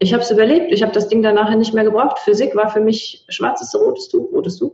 ich 0.00 0.12
habe 0.12 0.22
es 0.22 0.30
überlebt. 0.30 0.70
Ich 0.70 0.82
habe 0.82 0.92
das 0.92 1.08
Ding 1.08 1.22
dann 1.22 1.34
nachher 1.34 1.56
nicht 1.56 1.74
mehr 1.74 1.82
gebraucht. 1.82 2.20
Physik 2.20 2.54
war 2.54 2.70
für 2.70 2.80
mich 2.80 3.24
schwarzes 3.28 3.74
rotes 3.74 4.08
Tuch, 4.08 4.30
rotes 4.32 4.58
Tuch. 4.58 4.72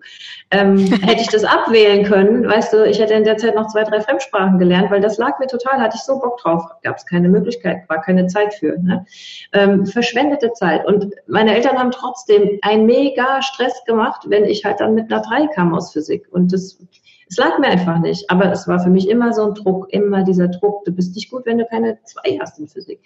Ähm, 0.51 0.79
hätte 1.03 1.23
ich 1.23 1.29
das 1.29 1.45
abwählen 1.45 2.05
können, 2.05 2.47
weißt 2.47 2.73
du, 2.73 2.85
ich 2.85 2.99
hätte 2.99 3.15
in 3.15 3.25
der 3.25 3.39
Zeit 3.39 3.55
noch 3.55 3.69
zwei, 3.69 3.85
drei 3.85 4.03
Fremdsprachen 4.03 4.59
gelernt, 4.59 4.91
weil 4.91 5.01
das 5.01 5.17
lag 5.17 5.39
mir 5.39 5.47
total, 5.47 5.81
hatte 5.81 5.97
ich 5.97 6.03
so 6.03 6.19
Bock 6.19 6.39
drauf. 6.39 6.63
Gab 6.83 6.97
es 6.97 7.07
keine 7.07 7.29
Möglichkeit, 7.29 7.89
war 7.89 8.03
keine 8.03 8.27
Zeit 8.27 8.53
für. 8.55 8.79
Ne? 8.79 9.07
Ähm, 9.53 9.87
verschwendete 9.87 10.53
Zeit. 10.53 10.85
Und 10.87 11.07
meine 11.27 11.55
Eltern 11.55 11.79
haben 11.79 11.91
trotzdem 11.91 12.59
einen 12.61 12.85
mega 12.85 13.41
Stress 13.41 13.83
gemacht, 13.87 14.27
wenn 14.29 14.45
ich 14.45 14.65
halt 14.65 14.81
dann 14.81 14.95
mit 14.95 15.11
einer 15.11 15.23
drei 15.23 15.47
kam 15.47 15.75
aus 15.75 15.93
Physik. 15.93 16.29
Und 16.31 16.53
das 16.53 16.79
es 17.27 17.39
lag 17.39 17.59
mir 17.59 17.69
einfach 17.69 17.99
nicht. 17.99 18.31
Aber 18.31 18.53
es 18.53 18.69
war 18.69 18.79
für 18.81 18.91
mich 18.91 19.09
immer 19.09 19.33
so 19.33 19.47
ein 19.47 19.55
Druck, 19.55 19.93
immer 19.93 20.23
dieser 20.23 20.49
Druck. 20.49 20.85
Du 20.85 20.93
bist 20.93 21.15
nicht 21.15 21.31
gut, 21.31 21.47
wenn 21.47 21.59
du 21.59 21.65
keine 21.67 21.99
zwei 22.05 22.39
hast 22.39 22.59
in 22.59 22.69
Physik. 22.69 23.01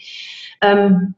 Ähm, 0.61 1.15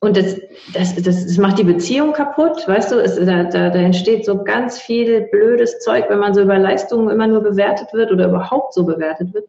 und 0.00 0.16
das, 0.16 0.36
das, 0.72 0.94
das, 0.94 1.26
das 1.26 1.38
macht 1.38 1.58
die 1.58 1.64
Beziehung 1.64 2.12
kaputt, 2.12 2.66
weißt 2.68 2.92
du, 2.92 3.00
es, 3.00 3.16
da, 3.16 3.44
da, 3.44 3.70
da 3.70 3.78
entsteht 3.78 4.24
so 4.24 4.44
ganz 4.44 4.78
viel 4.78 5.22
blödes 5.32 5.80
Zeug, 5.80 6.04
wenn 6.08 6.20
man 6.20 6.34
so 6.34 6.42
über 6.42 6.56
Leistungen 6.56 7.10
immer 7.10 7.26
nur 7.26 7.42
bewertet 7.42 7.92
wird 7.92 8.12
oder 8.12 8.28
überhaupt 8.28 8.74
so 8.74 8.84
bewertet 8.84 9.34
wird. 9.34 9.46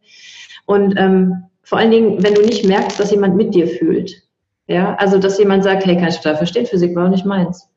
Und 0.66 0.96
ähm, 0.98 1.44
vor 1.62 1.78
allen 1.78 1.92
Dingen, 1.92 2.22
wenn 2.22 2.34
du 2.34 2.42
nicht 2.42 2.64
merkst, 2.64 2.98
dass 2.98 3.12
jemand 3.12 3.36
mit 3.36 3.54
dir 3.54 3.68
fühlt. 3.68 4.12
Ja, 4.66 4.94
also 4.96 5.18
dass 5.18 5.38
jemand 5.38 5.64
sagt, 5.64 5.86
hey, 5.86 5.96
kann 5.96 6.08
ich 6.08 6.16
total 6.16 6.36
verstehen, 6.36 6.66
Physik 6.66 6.94
war 6.96 7.06
auch 7.06 7.10
nicht 7.10 7.26
meins. 7.26 7.68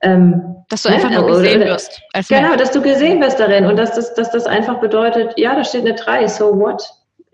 Ähm, 0.00 0.56
dass 0.68 0.82
du 0.82 0.88
einfach 0.88 1.10
ne? 1.10 1.20
nur 1.20 1.28
gesehen 1.28 1.62
oder, 1.62 1.72
wirst. 1.72 2.02
genau, 2.28 2.56
dass 2.56 2.70
du 2.70 2.82
gesehen 2.82 3.20
wirst 3.20 3.40
darin 3.40 3.64
und 3.66 3.76
dass 3.76 3.94
das, 3.94 4.14
dass 4.14 4.30
das 4.30 4.46
einfach 4.46 4.80
bedeutet, 4.80 5.34
ja, 5.36 5.54
da 5.54 5.64
steht 5.64 5.82
eine 5.82 5.94
3, 5.94 6.26
so 6.26 6.58
what? 6.58 6.82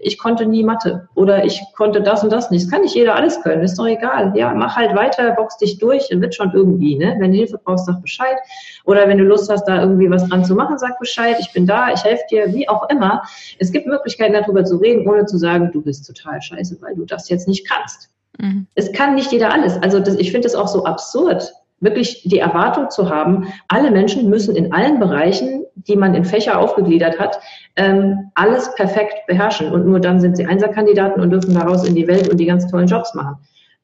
Ich 0.03 0.19
konnte 0.19 0.45
nie 0.45 0.65
Mathe 0.65 1.09
oder 1.15 1.45
ich 1.45 1.63
konnte 1.77 2.03
das 2.03 2.23
und 2.23 2.33
das 2.33 2.51
nicht. 2.51 2.65
Das 2.65 2.71
kann 2.71 2.83
nicht 2.83 2.95
jeder 2.95 3.15
alles 3.15 3.41
können, 3.43 3.63
ist 3.63 3.79
doch 3.79 3.87
egal. 3.87 4.33
Ja, 4.37 4.53
mach 4.53 4.77
halt 4.77 4.95
weiter, 4.97 5.31
box 5.33 5.57
dich 5.57 5.79
durch, 5.79 6.09
dann 6.09 6.21
wird 6.21 6.35
schon 6.35 6.53
irgendwie, 6.53 6.97
ne? 6.97 7.17
Wenn 7.19 7.31
du 7.31 7.39
Hilfe 7.39 7.59
brauchst, 7.63 7.87
sag 7.87 8.03
Bescheid. 8.03 8.37
Oder 8.85 9.09
wenn 9.09 9.19
du 9.19 9.25
Lust 9.25 9.51
hast, 9.51 9.65
da 9.65 9.81
irgendwie 9.81 10.11
was 10.11 10.29
dran 10.29 10.45
zu 10.45 10.55
machen, 10.55 10.77
sag 10.77 10.99
Bescheid, 10.99 11.37
ich 11.39 11.53
bin 11.53 11.67
da, 11.67 11.93
ich 11.93 12.03
helfe 12.03 12.25
dir, 12.31 12.53
wie 12.53 12.69
auch 12.69 12.89
immer. 12.91 13.23
Es 13.59 13.71
gibt 13.71 13.87
Möglichkeiten, 13.87 14.35
darüber 14.35 14.65
zu 14.65 14.77
reden, 14.77 15.09
ohne 15.09 15.25
zu 15.27 15.39
sagen, 15.39 15.71
du 15.73 15.81
bist 15.81 16.07
total 16.07 16.43
scheiße, 16.43 16.79
weil 16.81 16.97
du 16.97 17.05
das 17.05 17.29
jetzt 17.29 17.47
nicht 17.47 17.69
kannst. 17.69 18.11
Mhm. 18.39 18.67
Es 18.75 18.93
kann 18.93 19.15
nicht 19.15 19.31
jeder 19.31 19.53
alles. 19.53 19.81
Also 19.83 20.01
das, 20.01 20.17
ich 20.17 20.33
finde 20.33 20.49
es 20.49 20.55
auch 20.55 20.69
so 20.69 20.85
absurd, 20.85 21.53
wirklich 21.83 22.23
die 22.25 22.39
Erwartung 22.39 22.89
zu 22.91 23.11
haben, 23.11 23.53
alle 23.69 23.91
Menschen 23.91 24.31
müssen 24.31 24.57
in 24.57 24.73
allen 24.73 24.99
Bereichen, 24.99 25.65
die 25.75 25.97
man 25.97 26.15
in 26.15 26.25
Fächer 26.25 26.59
aufgegliedert 26.59 27.19
hat, 27.19 27.41
ähm, 27.77 28.31
alles 28.35 28.75
perfekt 28.75 29.27
beherrschen. 29.27 29.71
Und 29.71 29.87
nur 29.87 30.01
dann 30.01 30.21
sind 30.21 30.37
sie 30.37 30.47
Einserkandidaten 30.47 31.21
und 31.21 31.31
dürfen 31.31 31.55
daraus 31.55 31.87
in 31.87 31.95
die 31.95 32.07
Welt 32.07 32.29
und 32.29 32.39
die 32.39 32.47
ganz 32.47 32.71
tollen 32.71 32.87
Jobs 32.87 33.15
machen. 33.15 33.37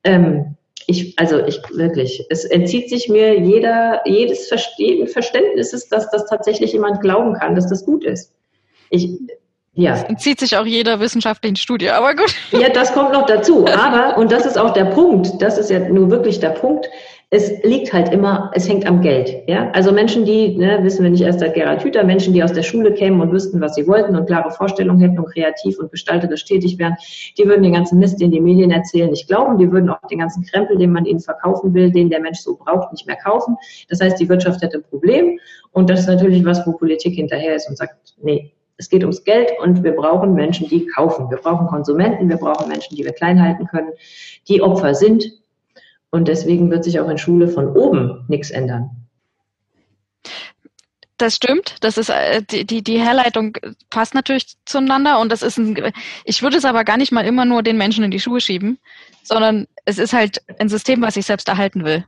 Ähm, 0.04 0.56
ich, 0.86 1.18
also 1.18 1.44
ich 1.44 1.60
wirklich, 1.74 2.24
es 2.30 2.44
entzieht 2.44 2.88
sich 2.88 3.08
mir 3.08 3.38
jeder, 3.38 4.00
jedes 4.06 4.48
Verstehen, 4.48 5.06
Verständnisses, 5.06 5.88
dass 5.88 6.10
das 6.10 6.26
tatsächlich 6.26 6.72
jemand 6.72 7.02
glauben 7.02 7.34
kann, 7.34 7.54
dass 7.54 7.68
das 7.68 7.84
gut 7.84 8.04
ist. 8.04 8.32
Ich, 8.88 9.10
ja. 9.74 9.94
Es 9.94 10.02
entzieht 10.04 10.40
sich 10.40 10.56
auch 10.56 10.64
jeder 10.64 10.98
wissenschaftlichen 10.98 11.56
Studie, 11.56 11.90
aber 11.90 12.14
gut. 12.14 12.34
Ja, 12.52 12.68
das 12.68 12.92
kommt 12.92 13.12
noch 13.12 13.26
dazu. 13.26 13.66
Aber, 13.66 14.16
und 14.16 14.32
das 14.32 14.46
ist 14.46 14.56
auch 14.56 14.72
der 14.72 14.86
Punkt, 14.86 15.40
das 15.40 15.58
ist 15.58 15.68
ja 15.70 15.78
nur 15.78 16.10
wirklich 16.10 16.40
der 16.40 16.50
Punkt, 16.50 16.88
es 17.30 17.62
liegt 17.62 17.92
halt 17.92 18.10
immer, 18.10 18.50
es 18.54 18.66
hängt 18.66 18.86
am 18.86 19.02
Geld. 19.02 19.42
Ja? 19.46 19.70
Also 19.72 19.92
Menschen, 19.92 20.24
die, 20.24 20.56
ne, 20.56 20.78
wissen 20.82 21.02
wir 21.02 21.10
nicht 21.10 21.20
erst 21.20 21.40
seit 21.40 21.52
Gerhard 21.52 21.84
Hüther, 21.84 22.02
Menschen, 22.02 22.32
die 22.32 22.42
aus 22.42 22.54
der 22.54 22.62
Schule 22.62 22.94
kämen 22.94 23.20
und 23.20 23.32
wüssten, 23.32 23.60
was 23.60 23.74
sie 23.74 23.86
wollten 23.86 24.16
und 24.16 24.26
klare 24.26 24.50
Vorstellungen 24.50 25.00
hätten 25.00 25.18
und 25.18 25.30
kreativ 25.30 25.78
und 25.78 25.92
gestalterisch 25.92 26.46
tätig 26.46 26.78
wären, 26.78 26.96
die 27.36 27.44
würden 27.44 27.62
den 27.62 27.74
ganzen 27.74 27.98
Mist, 27.98 28.18
den 28.18 28.30
die 28.30 28.40
Medien 28.40 28.70
erzählen, 28.70 29.10
nicht 29.10 29.28
glauben. 29.28 29.58
Die 29.58 29.70
würden 29.70 29.90
auch 29.90 30.00
den 30.10 30.20
ganzen 30.20 30.42
Krempel, 30.44 30.78
den 30.78 30.90
man 30.90 31.04
ihnen 31.04 31.20
verkaufen 31.20 31.74
will, 31.74 31.92
den 31.92 32.08
der 32.08 32.20
Mensch 32.20 32.38
so 32.38 32.56
braucht, 32.56 32.92
nicht 32.92 33.06
mehr 33.06 33.16
kaufen. 33.16 33.56
Das 33.90 34.00
heißt, 34.00 34.18
die 34.18 34.28
Wirtschaft 34.28 34.62
hätte 34.62 34.78
ein 34.78 34.84
Problem. 34.84 35.38
Und 35.72 35.90
das 35.90 36.00
ist 36.00 36.06
natürlich 36.06 36.46
was, 36.46 36.66
wo 36.66 36.72
Politik 36.72 37.14
hinterher 37.14 37.56
ist 37.56 37.68
und 37.68 37.76
sagt, 37.76 38.14
nee, 38.22 38.54
es 38.78 38.88
geht 38.88 39.02
ums 39.02 39.22
Geld 39.22 39.50
und 39.62 39.84
wir 39.84 39.92
brauchen 39.92 40.32
Menschen, 40.32 40.66
die 40.68 40.86
kaufen. 40.86 41.28
Wir 41.28 41.38
brauchen 41.38 41.66
Konsumenten, 41.66 42.28
wir 42.30 42.38
brauchen 42.38 42.68
Menschen, 42.68 42.96
die 42.96 43.04
wir 43.04 43.12
klein 43.12 43.42
halten 43.42 43.66
können, 43.66 43.90
die 44.48 44.62
Opfer 44.62 44.94
sind 44.94 45.24
und 46.10 46.28
deswegen 46.28 46.70
wird 46.70 46.84
sich 46.84 47.00
auch 47.00 47.08
in 47.08 47.18
Schule 47.18 47.48
von 47.48 47.68
oben 47.68 48.24
nichts 48.28 48.50
ändern. 48.50 48.90
Das 51.18 51.34
stimmt. 51.34 51.76
Das 51.80 51.98
ist 51.98 52.10
äh, 52.10 52.42
die, 52.48 52.64
die, 52.64 52.82
die 52.82 53.00
Herleitung 53.00 53.56
passt 53.90 54.14
natürlich 54.14 54.54
zueinander 54.64 55.18
und 55.18 55.32
das 55.32 55.42
ist 55.42 55.58
ein, 55.58 55.92
ich 56.24 56.42
würde 56.42 56.56
es 56.56 56.64
aber 56.64 56.84
gar 56.84 56.96
nicht 56.96 57.10
mal 57.10 57.26
immer 57.26 57.44
nur 57.44 57.64
den 57.64 57.76
Menschen 57.76 58.04
in 58.04 58.12
die 58.12 58.20
Schuhe 58.20 58.40
schieben, 58.40 58.78
sondern 59.24 59.66
es 59.84 59.98
ist 59.98 60.12
halt 60.12 60.40
ein 60.60 60.68
System, 60.68 61.02
was 61.02 61.14
sich 61.14 61.26
selbst 61.26 61.48
erhalten 61.48 61.84
will. 61.84 62.04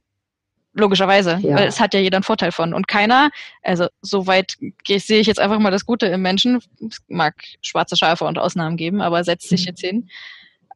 Logischerweise. 0.72 1.40
Ja. 1.42 1.56
Weil 1.56 1.66
es 1.66 1.80
hat 1.80 1.92
ja 1.94 1.98
jeder 1.98 2.18
einen 2.18 2.22
Vorteil 2.22 2.52
von. 2.52 2.72
Und 2.72 2.86
keiner, 2.86 3.30
also 3.62 3.88
soweit 4.02 4.56
sehe 4.86 5.18
ich 5.18 5.26
jetzt 5.26 5.40
einfach 5.40 5.58
mal 5.58 5.72
das 5.72 5.84
Gute 5.84 6.06
im 6.06 6.22
Menschen. 6.22 6.62
Es 6.88 6.98
mag 7.08 7.34
schwarze 7.60 7.96
Schafe 7.96 8.24
und 8.24 8.38
Ausnahmen 8.38 8.76
geben, 8.76 9.00
aber 9.00 9.24
setzt 9.24 9.48
sich 9.48 9.62
mhm. 9.62 9.66
jetzt 9.66 9.80
hin. 9.80 10.08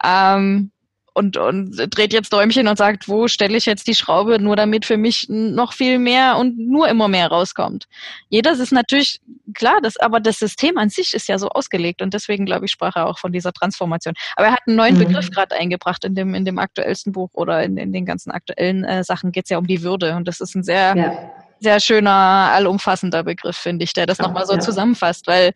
Ähm, 0.02 0.72
und, 1.14 1.36
und 1.36 1.76
dreht 1.96 2.12
jetzt 2.12 2.32
Däumchen 2.32 2.66
und 2.66 2.76
sagt, 2.76 3.08
wo 3.08 3.28
stelle 3.28 3.56
ich 3.56 3.66
jetzt 3.66 3.86
die 3.86 3.94
Schraube, 3.94 4.40
nur 4.40 4.56
damit 4.56 4.84
für 4.84 4.96
mich 4.96 5.26
noch 5.28 5.72
viel 5.72 6.00
mehr 6.00 6.36
und 6.36 6.58
nur 6.58 6.88
immer 6.88 7.06
mehr 7.06 7.28
rauskommt. 7.28 7.86
Jeder 8.28 8.52
ist 8.52 8.72
natürlich 8.72 9.20
klar, 9.54 9.78
das, 9.80 9.96
aber 9.96 10.18
das 10.18 10.40
System 10.40 10.76
an 10.76 10.90
sich 10.90 11.14
ist 11.14 11.28
ja 11.28 11.38
so 11.38 11.48
ausgelegt 11.50 12.02
und 12.02 12.12
deswegen 12.14 12.44
glaube 12.44 12.66
ich, 12.66 12.72
sprach 12.72 12.96
er 12.96 13.06
auch 13.06 13.20
von 13.20 13.32
dieser 13.32 13.52
Transformation. 13.52 14.14
Aber 14.34 14.48
er 14.48 14.52
hat 14.52 14.62
einen 14.66 14.76
neuen 14.76 14.96
mhm. 14.96 15.06
Begriff 15.06 15.30
gerade 15.30 15.54
eingebracht 15.54 16.04
in 16.04 16.16
dem, 16.16 16.34
in 16.34 16.44
dem 16.44 16.58
aktuellsten 16.58 17.12
Buch 17.12 17.30
oder 17.32 17.62
in, 17.62 17.76
in 17.76 17.92
den 17.92 18.04
ganzen 18.04 18.32
aktuellen 18.32 18.82
äh, 18.82 19.04
Sachen 19.04 19.30
geht 19.30 19.44
es 19.44 19.50
ja 19.50 19.58
um 19.58 19.68
die 19.68 19.82
Würde 19.82 20.16
und 20.16 20.26
das 20.26 20.40
ist 20.40 20.56
ein 20.56 20.64
sehr, 20.64 20.96
ja. 20.96 21.30
sehr 21.60 21.78
schöner, 21.78 22.10
allumfassender 22.10 23.22
Begriff, 23.22 23.56
finde 23.56 23.84
ich, 23.84 23.92
der 23.92 24.06
das 24.06 24.18
nochmal 24.18 24.46
so 24.46 24.54
ja. 24.54 24.58
zusammenfasst, 24.58 25.28
weil 25.28 25.52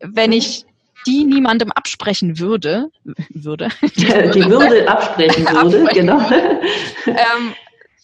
wenn 0.00 0.32
ich 0.32 0.66
die 1.06 1.24
niemandem 1.24 1.72
absprechen 1.72 2.38
würde, 2.38 2.90
würde, 3.30 3.68
die, 3.82 4.06
die 4.34 4.50
Würde 4.50 4.88
absprechen 4.88 5.46
würde, 5.48 5.58
absprechen 5.58 6.06
genau. 6.06 6.20
Ähm, 7.06 7.54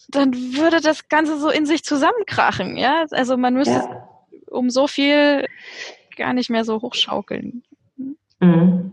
dann 0.09 0.33
würde 0.33 0.79
das 0.81 1.09
Ganze 1.09 1.39
so 1.39 1.49
in 1.49 1.65
sich 1.65 1.83
zusammenkrachen, 1.83 2.77
ja. 2.77 3.05
Also 3.11 3.35
man 3.37 3.55
müsste 3.55 3.73
ja. 3.73 4.09
um 4.49 4.69
so 4.69 4.87
viel 4.87 5.47
gar 6.15 6.33
nicht 6.33 6.49
mehr 6.49 6.63
so 6.63 6.81
hochschaukeln. 6.81 7.63
Mhm. 8.39 8.91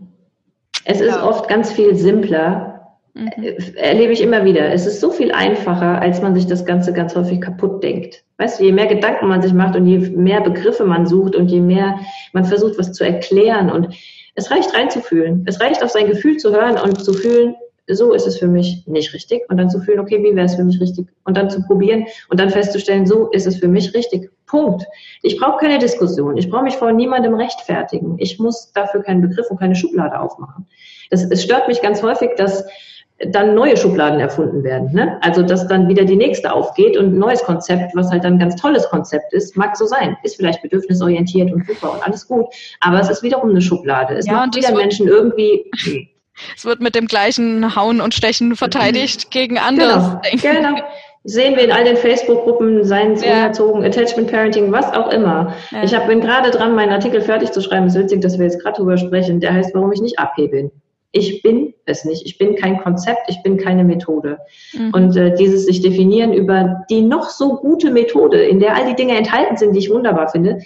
Es 0.83 0.99
ist 0.99 1.15
ja. 1.15 1.23
oft 1.23 1.47
ganz 1.47 1.71
viel 1.71 1.95
simpler, 1.95 2.80
Mhm. 3.13 3.57
Erlebe 3.75 4.13
ich 4.13 4.21
immer 4.21 4.45
wieder. 4.45 4.71
Es 4.71 4.85
ist 4.85 5.01
so 5.01 5.11
viel 5.11 5.31
einfacher, 5.31 6.01
als 6.01 6.21
man 6.21 6.33
sich 6.33 6.47
das 6.47 6.65
Ganze 6.65 6.93
ganz 6.93 7.15
häufig 7.15 7.41
kaputt 7.41 7.83
denkt. 7.83 8.23
Weißt 8.37 8.59
du, 8.59 8.63
je 8.63 8.71
mehr 8.71 8.87
Gedanken 8.87 9.27
man 9.27 9.41
sich 9.41 9.53
macht 9.53 9.75
und 9.75 9.85
je 9.85 9.97
mehr 9.97 10.41
Begriffe 10.41 10.85
man 10.85 11.05
sucht 11.05 11.35
und 11.35 11.51
je 11.51 11.59
mehr 11.59 11.99
man 12.33 12.45
versucht, 12.45 12.77
was 12.79 12.93
zu 12.93 13.03
erklären 13.03 13.69
und 13.69 13.93
es 14.35 14.49
reicht 14.49 14.73
reinzufühlen. 14.73 15.43
Es 15.45 15.59
reicht 15.59 15.83
auf 15.83 15.89
sein 15.89 16.07
Gefühl 16.07 16.37
zu 16.37 16.51
hören 16.51 16.77
und 16.79 17.03
zu 17.03 17.13
fühlen, 17.13 17.55
so 17.87 18.13
ist 18.13 18.27
es 18.27 18.37
für 18.37 18.47
mich 18.47 18.87
nicht 18.87 19.13
richtig. 19.13 19.41
Und 19.49 19.57
dann 19.57 19.69
zu 19.69 19.81
fühlen, 19.81 19.99
okay, 19.99 20.23
wie 20.23 20.33
wäre 20.35 20.45
es 20.45 20.55
für 20.55 20.63
mich 20.63 20.79
richtig? 20.79 21.07
Und 21.25 21.35
dann 21.35 21.49
zu 21.49 21.61
probieren 21.63 22.05
und 22.29 22.39
dann 22.39 22.49
festzustellen, 22.49 23.05
so 23.05 23.29
ist 23.31 23.47
es 23.47 23.57
für 23.57 23.67
mich 23.67 23.93
richtig. 23.93 24.29
Punkt. 24.45 24.85
Ich 25.21 25.37
brauche 25.37 25.59
keine 25.59 25.79
Diskussion. 25.79 26.37
Ich 26.37 26.49
brauche 26.49 26.63
mich 26.63 26.75
vor 26.75 26.93
niemandem 26.93 27.33
rechtfertigen. 27.33 28.15
Ich 28.19 28.39
muss 28.39 28.71
dafür 28.71 29.03
keinen 29.03 29.21
Begriff 29.21 29.49
und 29.49 29.59
keine 29.59 29.75
Schublade 29.75 30.19
aufmachen. 30.19 30.67
Das, 31.09 31.23
es 31.29 31.43
stört 31.43 31.67
mich 31.67 31.81
ganz 31.81 32.01
häufig, 32.01 32.31
dass 32.37 32.65
dann 33.27 33.55
neue 33.55 33.77
Schubladen 33.77 34.19
erfunden 34.19 34.63
werden. 34.63 34.91
Ne? 34.93 35.17
Also 35.21 35.43
dass 35.43 35.67
dann 35.67 35.87
wieder 35.87 36.05
die 36.05 36.15
nächste 36.15 36.53
aufgeht 36.53 36.97
und 36.97 37.13
ein 37.13 37.19
neues 37.19 37.43
Konzept, 37.43 37.95
was 37.95 38.11
halt 38.11 38.23
dann 38.23 38.33
ein 38.33 38.39
ganz 38.39 38.55
tolles 38.55 38.87
Konzept 38.89 39.33
ist, 39.33 39.55
mag 39.55 39.77
so 39.77 39.85
sein, 39.85 40.17
ist 40.23 40.35
vielleicht 40.35 40.61
bedürfnisorientiert 40.61 41.51
und 41.51 41.65
super 41.65 41.93
und 41.93 42.05
alles 42.05 42.27
gut, 42.27 42.45
aber 42.79 42.99
es 42.99 43.09
ist 43.09 43.23
wiederum 43.23 43.51
eine 43.51 43.61
Schublade. 43.61 44.15
Es 44.15 44.25
ja, 44.25 44.33
macht 44.33 44.55
wieder 44.55 44.75
Menschen 44.75 45.07
irgendwie. 45.07 45.71
Es 46.55 46.65
wird 46.65 46.79
mit 46.79 46.95
dem 46.95 47.07
gleichen 47.07 47.75
Hauen 47.75 48.01
und 48.01 48.15
Stechen 48.15 48.55
verteidigt 48.55 49.29
gegen 49.31 49.59
andere. 49.59 50.21
Genau, 50.41 50.71
genau. 50.71 50.81
Sehen 51.23 51.55
wir 51.55 51.65
in 51.65 51.71
all 51.71 51.83
den 51.83 51.97
Facebook-Gruppen, 51.97 52.83
seien 52.83 53.11
es 53.11 53.23
ja. 53.23 53.33
unerzogen, 53.33 53.85
Attachment 53.85 54.31
Parenting, 54.31 54.71
was 54.71 54.91
auch 54.91 55.11
immer. 55.11 55.53
Ja. 55.69 55.83
Ich 55.83 55.93
hab, 55.93 56.07
bin 56.07 56.19
gerade 56.19 56.49
dran, 56.49 56.73
meinen 56.73 56.91
Artikel 56.91 57.21
fertig 57.21 57.51
zu 57.51 57.61
schreiben. 57.61 57.85
Es 57.85 57.95
ist 57.95 58.01
witzig, 58.01 58.21
dass 58.21 58.39
wir 58.39 58.45
jetzt 58.45 58.59
gerade 58.59 58.77
drüber 58.77 58.97
sprechen. 58.97 59.39
Der 59.39 59.53
heißt, 59.53 59.75
warum 59.75 59.91
ich 59.91 60.01
nicht 60.01 60.17
abhebe. 60.17 60.71
Ich 61.13 61.41
bin 61.41 61.73
es 61.85 62.05
nicht. 62.05 62.25
Ich 62.25 62.37
bin 62.37 62.55
kein 62.55 62.79
Konzept, 62.79 63.21
ich 63.27 63.43
bin 63.43 63.57
keine 63.57 63.83
Methode. 63.83 64.39
Mhm. 64.73 64.93
Und 64.93 65.15
äh, 65.17 65.35
dieses 65.35 65.65
sich 65.65 65.81
definieren 65.81 66.33
über 66.33 66.85
die 66.89 67.01
noch 67.01 67.29
so 67.29 67.57
gute 67.57 67.91
Methode, 67.91 68.41
in 68.41 68.59
der 68.59 68.75
all 68.75 68.87
die 68.87 68.95
Dinge 68.95 69.17
enthalten 69.17 69.57
sind, 69.57 69.73
die 69.73 69.79
ich 69.79 69.89
wunderbar 69.89 70.29
finde. 70.29 70.59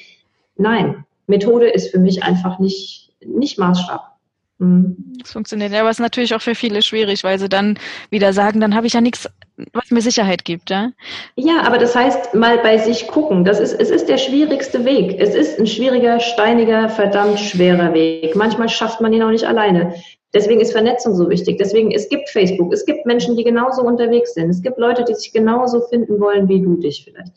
Nein, 0.58 1.06
Methode 1.28 1.68
ist 1.68 1.90
für 1.90 2.00
mich 2.00 2.24
einfach 2.24 2.60
nicht, 2.60 3.12
nicht 3.26 3.58
Maßstab. 3.58 4.16
Mhm. 4.58 4.96
Das 5.22 5.34
funktioniert 5.34 5.72
ja, 5.72 5.82
aber 5.82 5.90
es 5.90 5.98
ist 5.98 6.02
natürlich 6.02 6.34
auch 6.34 6.42
für 6.42 6.56
viele 6.56 6.82
schwierig, 6.82 7.24
weil 7.24 7.40
sie 7.40 7.50
dann 7.50 7.78
wieder 8.10 8.32
sagen, 8.32 8.60
dann 8.62 8.76
habe 8.76 8.88
ich 8.88 8.94
ja 8.94 9.02
nichts, 9.02 9.30
was 9.74 9.92
mir 9.92 10.02
Sicherheit 10.02 10.46
gibt, 10.46 10.70
ja? 10.70 10.92
Ja, 11.36 11.64
aber 11.64 11.78
das 11.78 11.96
heißt, 11.96 12.36
mal 12.36 12.60
bei 12.60 12.78
sich 12.78 13.08
gucken. 13.08 13.44
Das 13.44 13.60
ist, 13.60 13.74
es 13.74 13.90
ist 13.90 14.08
der 14.08 14.18
schwierigste 14.18 14.86
Weg. 14.86 15.20
Es 15.20 15.36
ist 15.36 15.60
ein 15.60 15.68
schwieriger, 15.68 16.20
steiniger, 16.20 16.90
verdammt 16.90 17.40
schwerer 17.40 17.94
Weg. 17.94 18.36
Manchmal 18.36 18.70
schafft 18.70 19.02
man 19.02 19.12
ihn 19.12 19.24
auch 19.24 19.32
nicht 19.32 19.46
alleine. 19.46 19.96
Deswegen 20.36 20.60
ist 20.60 20.74
Vernetzung 20.74 21.16
so 21.16 21.30
wichtig. 21.30 21.58
Deswegen, 21.58 21.92
es 21.92 22.10
gibt 22.10 22.30
Facebook, 22.30 22.74
es 22.74 22.86
gibt 22.86 23.06
Menschen, 23.06 23.38
die 23.38 23.44
genauso 23.46 23.82
unterwegs 23.82 24.34
sind. 24.34 24.50
Es 24.50 24.62
gibt 24.62 24.78
Leute, 24.78 25.06
die 25.06 25.16
sich 25.16 25.32
genauso 25.32 25.82
finden 25.82 26.20
wollen 26.20 26.50
wie 26.50 26.62
du 26.62 26.76
dich 26.76 27.06
vielleicht. 27.06 27.32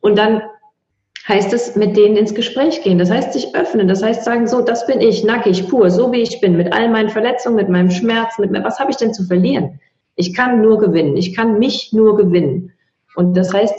Und 0.00 0.18
dann 0.18 0.42
heißt 1.28 1.52
es, 1.52 1.76
mit 1.76 1.96
denen 1.96 2.16
ins 2.16 2.34
Gespräch 2.34 2.82
gehen. 2.82 2.98
Das 2.98 3.10
heißt, 3.10 3.32
sich 3.32 3.54
öffnen. 3.54 3.86
Das 3.86 4.02
heißt, 4.02 4.24
sagen, 4.24 4.48
so, 4.48 4.62
das 4.62 4.84
bin 4.86 5.00
ich, 5.00 5.22
nackig, 5.22 5.68
pur, 5.68 5.90
so 5.90 6.10
wie 6.12 6.22
ich 6.22 6.40
bin, 6.40 6.56
mit 6.56 6.72
all 6.72 6.88
meinen 6.88 7.08
Verletzungen, 7.08 7.56
mit 7.56 7.68
meinem 7.68 7.90
Schmerz, 7.90 8.36
mit 8.38 8.52
was 8.52 8.80
habe 8.80 8.90
ich 8.90 8.96
denn 8.96 9.14
zu 9.14 9.24
verlieren? 9.24 9.78
Ich 10.16 10.34
kann 10.34 10.60
nur 10.60 10.78
gewinnen. 10.78 11.16
Ich 11.16 11.36
kann 11.36 11.58
mich 11.60 11.92
nur 11.92 12.16
gewinnen. 12.16 12.72
Und 13.14 13.36
das 13.36 13.54
heißt, 13.54 13.78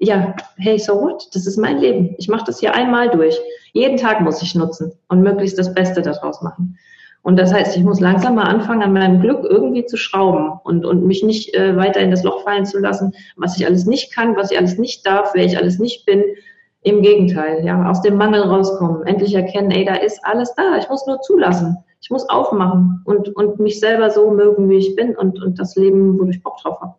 ja, 0.00 0.34
hey, 0.56 0.78
so 0.78 1.00
what? 1.00 1.28
Das 1.34 1.46
ist 1.46 1.56
mein 1.56 1.78
Leben. 1.78 2.16
Ich 2.18 2.28
mache 2.28 2.44
das 2.46 2.58
hier 2.58 2.74
einmal 2.74 3.10
durch. 3.10 3.38
Jeden 3.72 3.96
Tag 3.96 4.20
muss 4.20 4.42
ich 4.42 4.56
nutzen 4.56 4.92
und 5.08 5.22
möglichst 5.22 5.58
das 5.58 5.72
Beste 5.72 6.02
daraus 6.02 6.42
machen. 6.42 6.78
Und 7.22 7.38
das 7.38 7.52
heißt, 7.52 7.76
ich 7.76 7.84
muss 7.84 8.00
langsam 8.00 8.36
mal 8.36 8.44
anfangen, 8.44 8.82
an 8.82 8.92
meinem 8.92 9.20
Glück 9.20 9.44
irgendwie 9.44 9.84
zu 9.84 9.96
schrauben 9.96 10.52
und, 10.64 10.84
und 10.84 11.06
mich 11.06 11.22
nicht 11.22 11.54
äh, 11.54 11.76
weiter 11.76 12.00
in 12.00 12.10
das 12.10 12.22
Loch 12.22 12.42
fallen 12.44 12.64
zu 12.64 12.78
lassen, 12.78 13.12
was 13.36 13.58
ich 13.58 13.66
alles 13.66 13.86
nicht 13.86 14.14
kann, 14.14 14.36
was 14.36 14.50
ich 14.50 14.58
alles 14.58 14.78
nicht 14.78 15.04
darf, 15.04 15.32
wer 15.34 15.44
ich 15.44 15.58
alles 15.58 15.78
nicht 15.78 16.06
bin. 16.06 16.24
Im 16.82 17.02
Gegenteil, 17.02 17.64
ja, 17.66 17.90
aus 17.90 18.02
dem 18.02 18.16
Mangel 18.16 18.42
rauskommen, 18.42 19.06
endlich 19.06 19.34
erkennen, 19.34 19.72
ey, 19.72 19.84
da 19.84 19.96
ist 19.96 20.20
alles 20.24 20.54
da, 20.54 20.78
ich 20.78 20.88
muss 20.88 21.06
nur 21.06 21.20
zulassen. 21.20 21.76
Ich 22.00 22.10
muss 22.10 22.28
aufmachen 22.28 23.02
und, 23.04 23.34
und 23.34 23.58
mich 23.58 23.80
selber 23.80 24.10
so 24.10 24.30
mögen, 24.30 24.68
wie 24.70 24.76
ich 24.76 24.94
bin 24.94 25.16
und, 25.16 25.42
und 25.42 25.58
das 25.58 25.74
Leben, 25.74 26.18
wo 26.18 26.24
ich 26.26 26.42
Bock 26.42 26.58
drauf 26.58 26.80
habe. 26.80 26.94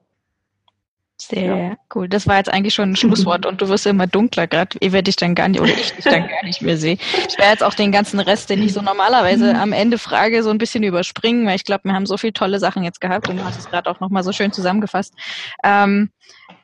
Sehr 1.22 1.56
ja. 1.58 1.78
cool. 1.94 2.08
Das 2.08 2.28
war 2.28 2.38
jetzt 2.38 2.50
eigentlich 2.50 2.74
schon 2.74 2.92
ein 2.92 2.96
Schlusswort 2.96 3.46
und 3.46 3.62
du 3.62 3.68
wirst 3.68 3.86
immer 3.86 4.08
dunkler 4.08 4.48
gerade, 4.48 4.78
ehe 4.80 4.94
wir 4.94 5.02
dich 5.02 5.18
dann 5.18 5.36
gar 5.36 5.50
nicht 5.50 5.60
oder 5.60 5.70
ich 5.70 5.94
dich 5.94 6.06
dann 6.06 6.28
gar 6.28 6.44
nicht 6.46 6.62
mehr 6.62 6.78
sehe. 6.78 6.98
Ich 7.28 7.38
werde 7.38 7.52
jetzt 7.52 7.64
auch 7.64 7.74
den 7.74 7.92
ganzen 7.92 8.22
Rest, 8.22 8.50
den 8.50 8.64
ich 8.64 8.74
so 8.74 8.82
normalerweise 8.82 9.54
mhm. 9.54 9.60
am 9.60 9.74
Ende 9.74 9.98
frage, 9.98 10.44
so 10.44 10.50
ein 10.50 10.58
bisschen 10.58 10.84
überspringen, 10.84 11.46
weil 11.46 11.58
ich 11.58 11.66
glaube, 11.66 11.84
wir 11.84 11.94
haben 11.94 12.06
so 12.06 12.18
viele 12.18 12.34
tolle 12.34 12.58
Sachen 12.60 12.84
jetzt 12.84 13.02
gehabt 13.02 13.28
und 13.28 13.38
du 13.38 13.44
hast 13.44 13.60
es 13.60 13.70
gerade 13.70 13.90
auch 13.90 14.00
nochmal 14.00 14.24
so 14.24 14.32
schön 14.32 14.54
zusammengefasst. 14.54 15.14
Ähm, 15.62 16.10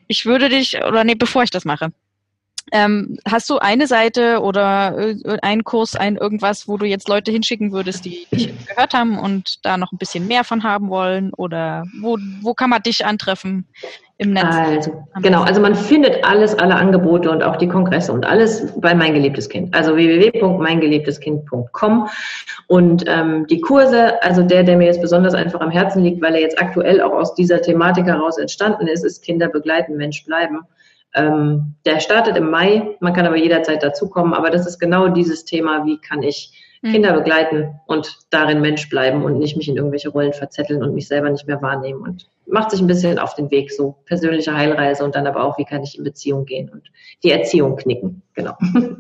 ich 0.07 0.25
würde 0.25 0.47
dich, 0.47 0.77
oder 0.77 1.03
nee, 1.03 1.15
bevor 1.15 1.43
ich 1.43 1.51
das 1.51 1.65
mache, 1.65 1.91
ähm, 2.71 3.17
hast 3.29 3.49
du 3.49 3.57
eine 3.59 3.87
Seite 3.87 4.41
oder 4.41 4.97
äh, 4.97 5.37
einen 5.41 5.63
Kurs, 5.63 5.95
ein 5.95 6.17
irgendwas, 6.17 6.67
wo 6.67 6.77
du 6.77 6.85
jetzt 6.85 7.07
Leute 7.07 7.31
hinschicken 7.31 7.71
würdest, 7.71 8.03
die 8.05 8.25
dich 8.31 8.53
gehört 8.65 8.93
haben 8.93 9.17
und 9.19 9.63
da 9.63 9.77
noch 9.77 9.91
ein 9.91 9.97
bisschen 9.97 10.27
mehr 10.27 10.43
von 10.43 10.63
haben 10.63 10.89
wollen? 10.89 11.31
Oder 11.33 11.85
wo, 12.01 12.17
wo 12.41 12.55
kann 12.55 12.71
man 12.71 12.81
dich 12.81 13.05
antreffen 13.05 13.67
im 14.17 14.33
Netz? 14.33 14.47
Also, 14.49 15.05
genau, 15.21 15.43
also 15.43 15.61
man 15.61 15.75
findet 15.75 16.25
alles, 16.25 16.55
alle 16.55 16.73
Angebote 16.75 17.29
und 17.29 17.43
auch 17.43 17.57
die 17.57 17.67
Kongresse 17.67 18.11
und 18.11 18.25
alles 18.25 18.73
bei 18.77 18.95
Mein 18.95 19.13
Geliebtes 19.13 19.47
Kind. 19.47 19.75
Also 19.75 19.95
www.meingeliebteskind.com 19.95 22.09
und 22.67 23.05
ähm, 23.07 23.45
die 23.45 23.61
Kurse, 23.61 24.23
also 24.23 24.41
der, 24.41 24.63
der 24.63 24.77
mir 24.77 24.87
jetzt 24.87 25.01
besonders 25.01 25.35
einfach 25.35 25.61
am 25.61 25.69
Herzen 25.69 26.03
liegt, 26.03 26.19
weil 26.21 26.33
er 26.33 26.41
jetzt 26.41 26.59
aktuell 26.59 26.99
auch 27.01 27.13
aus 27.13 27.35
dieser 27.35 27.61
Thematik 27.61 28.07
heraus 28.07 28.39
entstanden 28.39 28.87
ist, 28.87 29.05
ist 29.05 29.23
Kinder 29.23 29.49
begleiten, 29.49 29.97
Mensch 29.97 30.25
bleiben. 30.25 30.61
Ähm, 31.15 31.75
der 31.85 31.99
startet 32.01 32.35
im 32.35 32.49
Mai, 32.49 32.95
man 32.99 33.13
kann 33.13 33.25
aber 33.25 33.37
jederzeit 33.37 33.81
dazukommen, 33.81 34.33
aber 34.33 34.49
das 34.49 34.67
ist 34.67 34.79
genau 34.79 35.07
dieses 35.07 35.45
Thema, 35.45 35.85
wie 35.85 35.97
kann 35.97 36.21
ich 36.21 36.51
mhm. 36.81 36.91
Kinder 36.91 37.13
begleiten 37.13 37.79
und 37.85 38.17
darin 38.29 38.61
Mensch 38.61 38.89
bleiben 38.89 39.23
und 39.23 39.39
nicht 39.39 39.55
mich 39.55 39.69
in 39.69 39.77
irgendwelche 39.77 40.09
Rollen 40.09 40.33
verzetteln 40.33 40.83
und 40.83 40.93
mich 40.93 41.07
selber 41.07 41.29
nicht 41.29 41.47
mehr 41.47 41.61
wahrnehmen 41.61 42.01
und 42.01 42.27
macht 42.47 42.71
sich 42.71 42.81
ein 42.81 42.87
bisschen 42.87 43.17
auf 43.17 43.33
den 43.35 43.49
Weg, 43.49 43.71
so 43.71 43.95
persönliche 44.05 44.53
Heilreise 44.53 45.03
und 45.03 45.15
dann 45.15 45.25
aber 45.25 45.43
auch, 45.43 45.57
wie 45.57 45.65
kann 45.65 45.83
ich 45.83 45.97
in 45.97 46.03
Beziehung 46.03 46.45
gehen 46.45 46.69
und 46.69 46.91
die 47.23 47.31
Erziehung 47.31 47.75
knicken, 47.77 48.21
genau. 48.33 48.57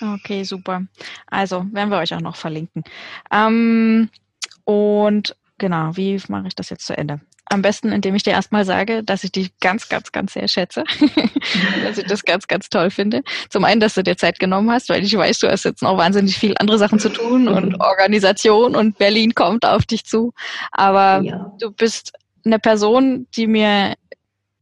Okay, 0.00 0.42
super. 0.42 0.82
Also 1.28 1.64
werden 1.70 1.90
wir 1.90 1.98
euch 1.98 2.12
auch 2.12 2.20
noch 2.20 2.34
verlinken. 2.34 2.82
Ähm, 3.32 4.10
und 4.64 5.36
genau, 5.58 5.96
wie 5.96 6.20
mache 6.26 6.48
ich 6.48 6.56
das 6.56 6.70
jetzt 6.70 6.86
zu 6.86 6.98
Ende? 6.98 7.20
Am 7.52 7.62
besten, 7.62 7.90
indem 7.90 8.14
ich 8.14 8.22
dir 8.22 8.30
erstmal 8.30 8.64
sage, 8.64 9.02
dass 9.02 9.24
ich 9.24 9.32
dich 9.32 9.50
ganz, 9.58 9.88
ganz, 9.88 10.12
ganz 10.12 10.34
sehr 10.34 10.46
schätze. 10.46 10.84
dass 11.84 11.98
ich 11.98 12.06
das 12.06 12.22
ganz, 12.24 12.46
ganz 12.46 12.68
toll 12.68 12.90
finde. 12.90 13.22
Zum 13.48 13.64
einen, 13.64 13.80
dass 13.80 13.94
du 13.94 14.04
dir 14.04 14.16
Zeit 14.16 14.38
genommen 14.38 14.70
hast, 14.70 14.88
weil 14.88 15.02
ich 15.02 15.16
weiß, 15.16 15.40
du 15.40 15.50
hast 15.50 15.64
jetzt 15.64 15.82
noch 15.82 15.98
wahnsinnig 15.98 16.38
viel 16.38 16.54
andere 16.58 16.78
Sachen 16.78 17.00
zu 17.00 17.08
tun 17.08 17.48
und 17.48 17.80
Organisation 17.80 18.76
und 18.76 18.98
Berlin 18.98 19.34
kommt 19.34 19.66
auf 19.66 19.84
dich 19.84 20.04
zu. 20.04 20.32
Aber 20.70 21.22
ja. 21.24 21.52
du 21.58 21.72
bist 21.72 22.12
eine 22.44 22.60
Person, 22.60 23.26
die 23.36 23.48
mir 23.48 23.94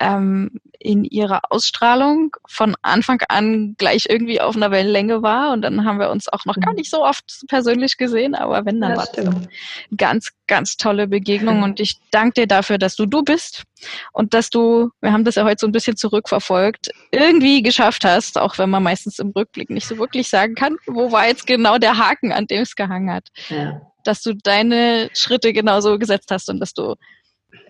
ähm, 0.00 0.50
in 0.80 1.04
ihrer 1.04 1.40
Ausstrahlung 1.50 2.36
von 2.46 2.76
Anfang 2.82 3.20
an 3.28 3.74
gleich 3.78 4.06
irgendwie 4.08 4.40
auf 4.40 4.54
einer 4.54 4.70
Wellenlänge 4.70 5.22
war 5.22 5.52
und 5.52 5.62
dann 5.62 5.84
haben 5.84 5.98
wir 5.98 6.10
uns 6.10 6.28
auch 6.28 6.44
noch 6.44 6.54
gar 6.54 6.70
mhm. 6.70 6.76
nicht 6.76 6.90
so 6.90 7.04
oft 7.04 7.24
persönlich 7.48 7.96
gesehen, 7.96 8.34
aber 8.34 8.64
wenn, 8.64 8.80
dann 8.80 8.92
ja, 8.92 8.96
war 8.98 9.06
das 9.06 9.26
eine 9.26 9.48
ganz, 9.96 10.30
ganz 10.46 10.76
tolle 10.76 11.08
Begegnung 11.08 11.62
und 11.62 11.80
ich 11.80 11.98
danke 12.10 12.42
dir 12.42 12.46
dafür, 12.46 12.78
dass 12.78 12.94
du 12.94 13.06
du 13.06 13.22
bist 13.22 13.64
und 14.12 14.34
dass 14.34 14.50
du, 14.50 14.90
wir 15.00 15.12
haben 15.12 15.24
das 15.24 15.34
ja 15.34 15.44
heute 15.44 15.58
so 15.60 15.66
ein 15.66 15.72
bisschen 15.72 15.96
zurückverfolgt, 15.96 16.90
irgendwie 17.10 17.62
geschafft 17.62 18.04
hast, 18.04 18.38
auch 18.38 18.58
wenn 18.58 18.70
man 18.70 18.82
meistens 18.82 19.18
im 19.18 19.30
Rückblick 19.30 19.70
nicht 19.70 19.86
so 19.86 19.98
wirklich 19.98 20.28
sagen 20.28 20.54
kann, 20.54 20.76
wo 20.86 21.10
war 21.10 21.26
jetzt 21.26 21.46
genau 21.46 21.78
der 21.78 21.98
Haken, 21.98 22.32
an 22.32 22.46
dem 22.46 22.62
es 22.62 22.76
gehangen 22.76 23.12
hat. 23.12 23.28
Ja. 23.48 23.80
Dass 24.04 24.22
du 24.22 24.34
deine 24.34 25.10
Schritte 25.14 25.52
genauso 25.52 25.98
gesetzt 25.98 26.30
hast 26.30 26.48
und 26.48 26.60
dass 26.60 26.72
du 26.72 26.94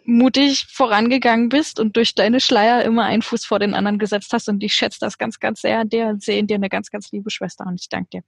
mutig 0.05 0.67
vorangegangen 0.71 1.49
bist 1.49 1.79
und 1.79 1.97
durch 1.97 2.15
deine 2.15 2.41
Schleier 2.41 2.83
immer 2.83 3.05
einen 3.05 3.23
Fuß 3.23 3.45
vor 3.45 3.59
den 3.59 3.75
anderen 3.75 3.99
gesetzt 3.99 4.33
hast. 4.33 4.49
Und 4.49 4.63
ich 4.63 4.75
schätze 4.75 4.99
das 5.01 5.19
ganz, 5.19 5.39
ganz 5.39 5.61
sehr 5.61 5.81
an 5.81 5.89
dir 5.89 6.07
und 6.07 6.23
sehe 6.23 6.39
in 6.39 6.47
dir 6.47 6.57
eine 6.57 6.69
ganz, 6.69 6.91
ganz 6.91 7.13
liebe 7.13 7.31
Schwester. 7.31 7.67
Und 7.67 7.81
ich 7.81 7.89
danke 7.89 8.09
dir, 8.11 8.23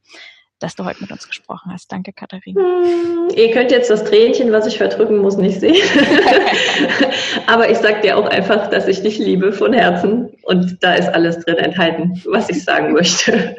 dass 0.58 0.76
du 0.76 0.84
heute 0.84 1.00
mit 1.00 1.10
uns 1.10 1.26
gesprochen 1.26 1.72
hast. 1.72 1.90
Danke, 1.90 2.12
Katharina. 2.12 2.60
Hm, 2.60 3.30
ihr 3.34 3.50
könnt 3.50 3.70
jetzt 3.70 3.88
das 3.88 4.04
Tränchen, 4.04 4.52
was 4.52 4.66
ich 4.66 4.76
verdrücken 4.76 5.18
muss, 5.18 5.38
nicht 5.38 5.58
sehen. 5.58 5.76
Aber 7.46 7.70
ich 7.70 7.78
sag 7.78 8.02
dir 8.02 8.18
auch 8.18 8.26
einfach, 8.26 8.68
dass 8.68 8.86
ich 8.86 9.00
dich 9.00 9.18
liebe 9.18 9.52
von 9.52 9.72
Herzen. 9.72 10.28
Und 10.42 10.82
da 10.82 10.94
ist 10.94 11.08
alles 11.08 11.38
drin 11.40 11.56
enthalten, 11.56 12.22
was 12.26 12.50
ich 12.50 12.62
sagen 12.62 12.92
möchte. 12.92 13.56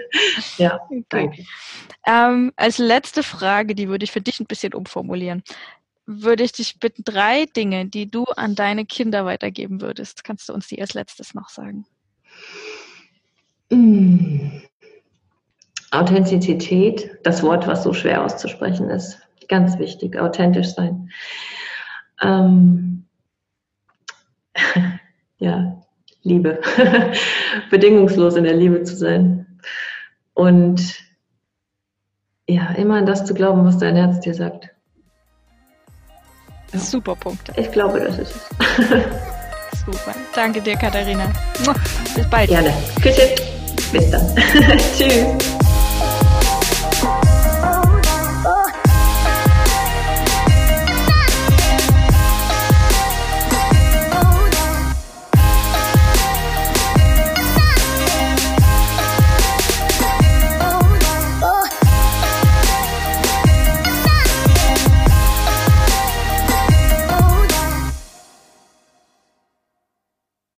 ja, 0.58 0.80
danke. 1.10 1.44
Ähm, 2.06 2.52
als 2.56 2.78
letzte 2.78 3.24
Frage, 3.24 3.76
die 3.76 3.90
würde 3.90 4.04
ich 4.04 4.12
für 4.12 4.22
dich 4.22 4.40
ein 4.40 4.48
bisschen 4.48 4.74
umformulieren. 4.74 5.44
Würde 6.06 6.44
ich 6.44 6.52
dich 6.52 6.80
bitten, 6.80 7.04
drei 7.04 7.46
Dinge, 7.46 7.86
die 7.86 8.10
du 8.10 8.26
an 8.26 8.56
deine 8.56 8.86
Kinder 8.86 9.26
weitergeben 9.26 9.82
würdest. 9.82 10.24
Kannst 10.24 10.50
du 10.50 10.54
uns 10.54 10.68
die 10.68 10.82
als 10.82 10.94
letztes 10.94 11.34
noch 11.34 11.50
sagen? 11.50 11.86
Mm. 13.70 14.62
Authentizität, 15.92 17.18
das 17.24 17.44
Wort, 17.44 17.68
was 17.68 17.84
so 17.84 17.94
schwer 17.94 18.24
auszusprechen 18.24 18.90
ist. 18.90 19.20
Ganz 19.50 19.78
wichtig, 19.78 20.18
authentisch 20.18 20.74
sein. 20.74 21.12
Ähm, 22.22 23.06
ja, 25.38 25.82
Liebe. 26.24 26.62
Bedingungslos 27.70 28.36
in 28.36 28.46
der 28.46 28.56
Liebe 28.56 28.84
zu 28.84 28.96
sein. 28.96 29.60
Und 30.34 30.96
ja, 32.48 32.72
immer 32.72 32.96
an 32.96 33.06
das 33.06 33.26
zu 33.26 33.34
glauben, 33.34 33.66
was 33.66 33.78
dein 33.78 33.96
Herz 33.96 34.20
dir 34.22 34.34
sagt. 34.34 34.71
Super 36.74 37.16
Punkte. 37.16 37.54
Ich 37.58 37.72
glaube, 37.72 38.00
das 38.00 38.18
ist 38.18 38.36
es. 38.36 38.96
Super. 39.86 40.16
Danke 40.36 40.62
dir, 40.62 40.76
Katharina. 40.76 41.32
Bis 42.16 42.30
bald. 42.30 42.50
Gerne. 42.50 42.74
Küsse. 43.02 43.30
Bis 43.92 44.10
dann. 44.12 44.36
Tschüss. 44.98 45.71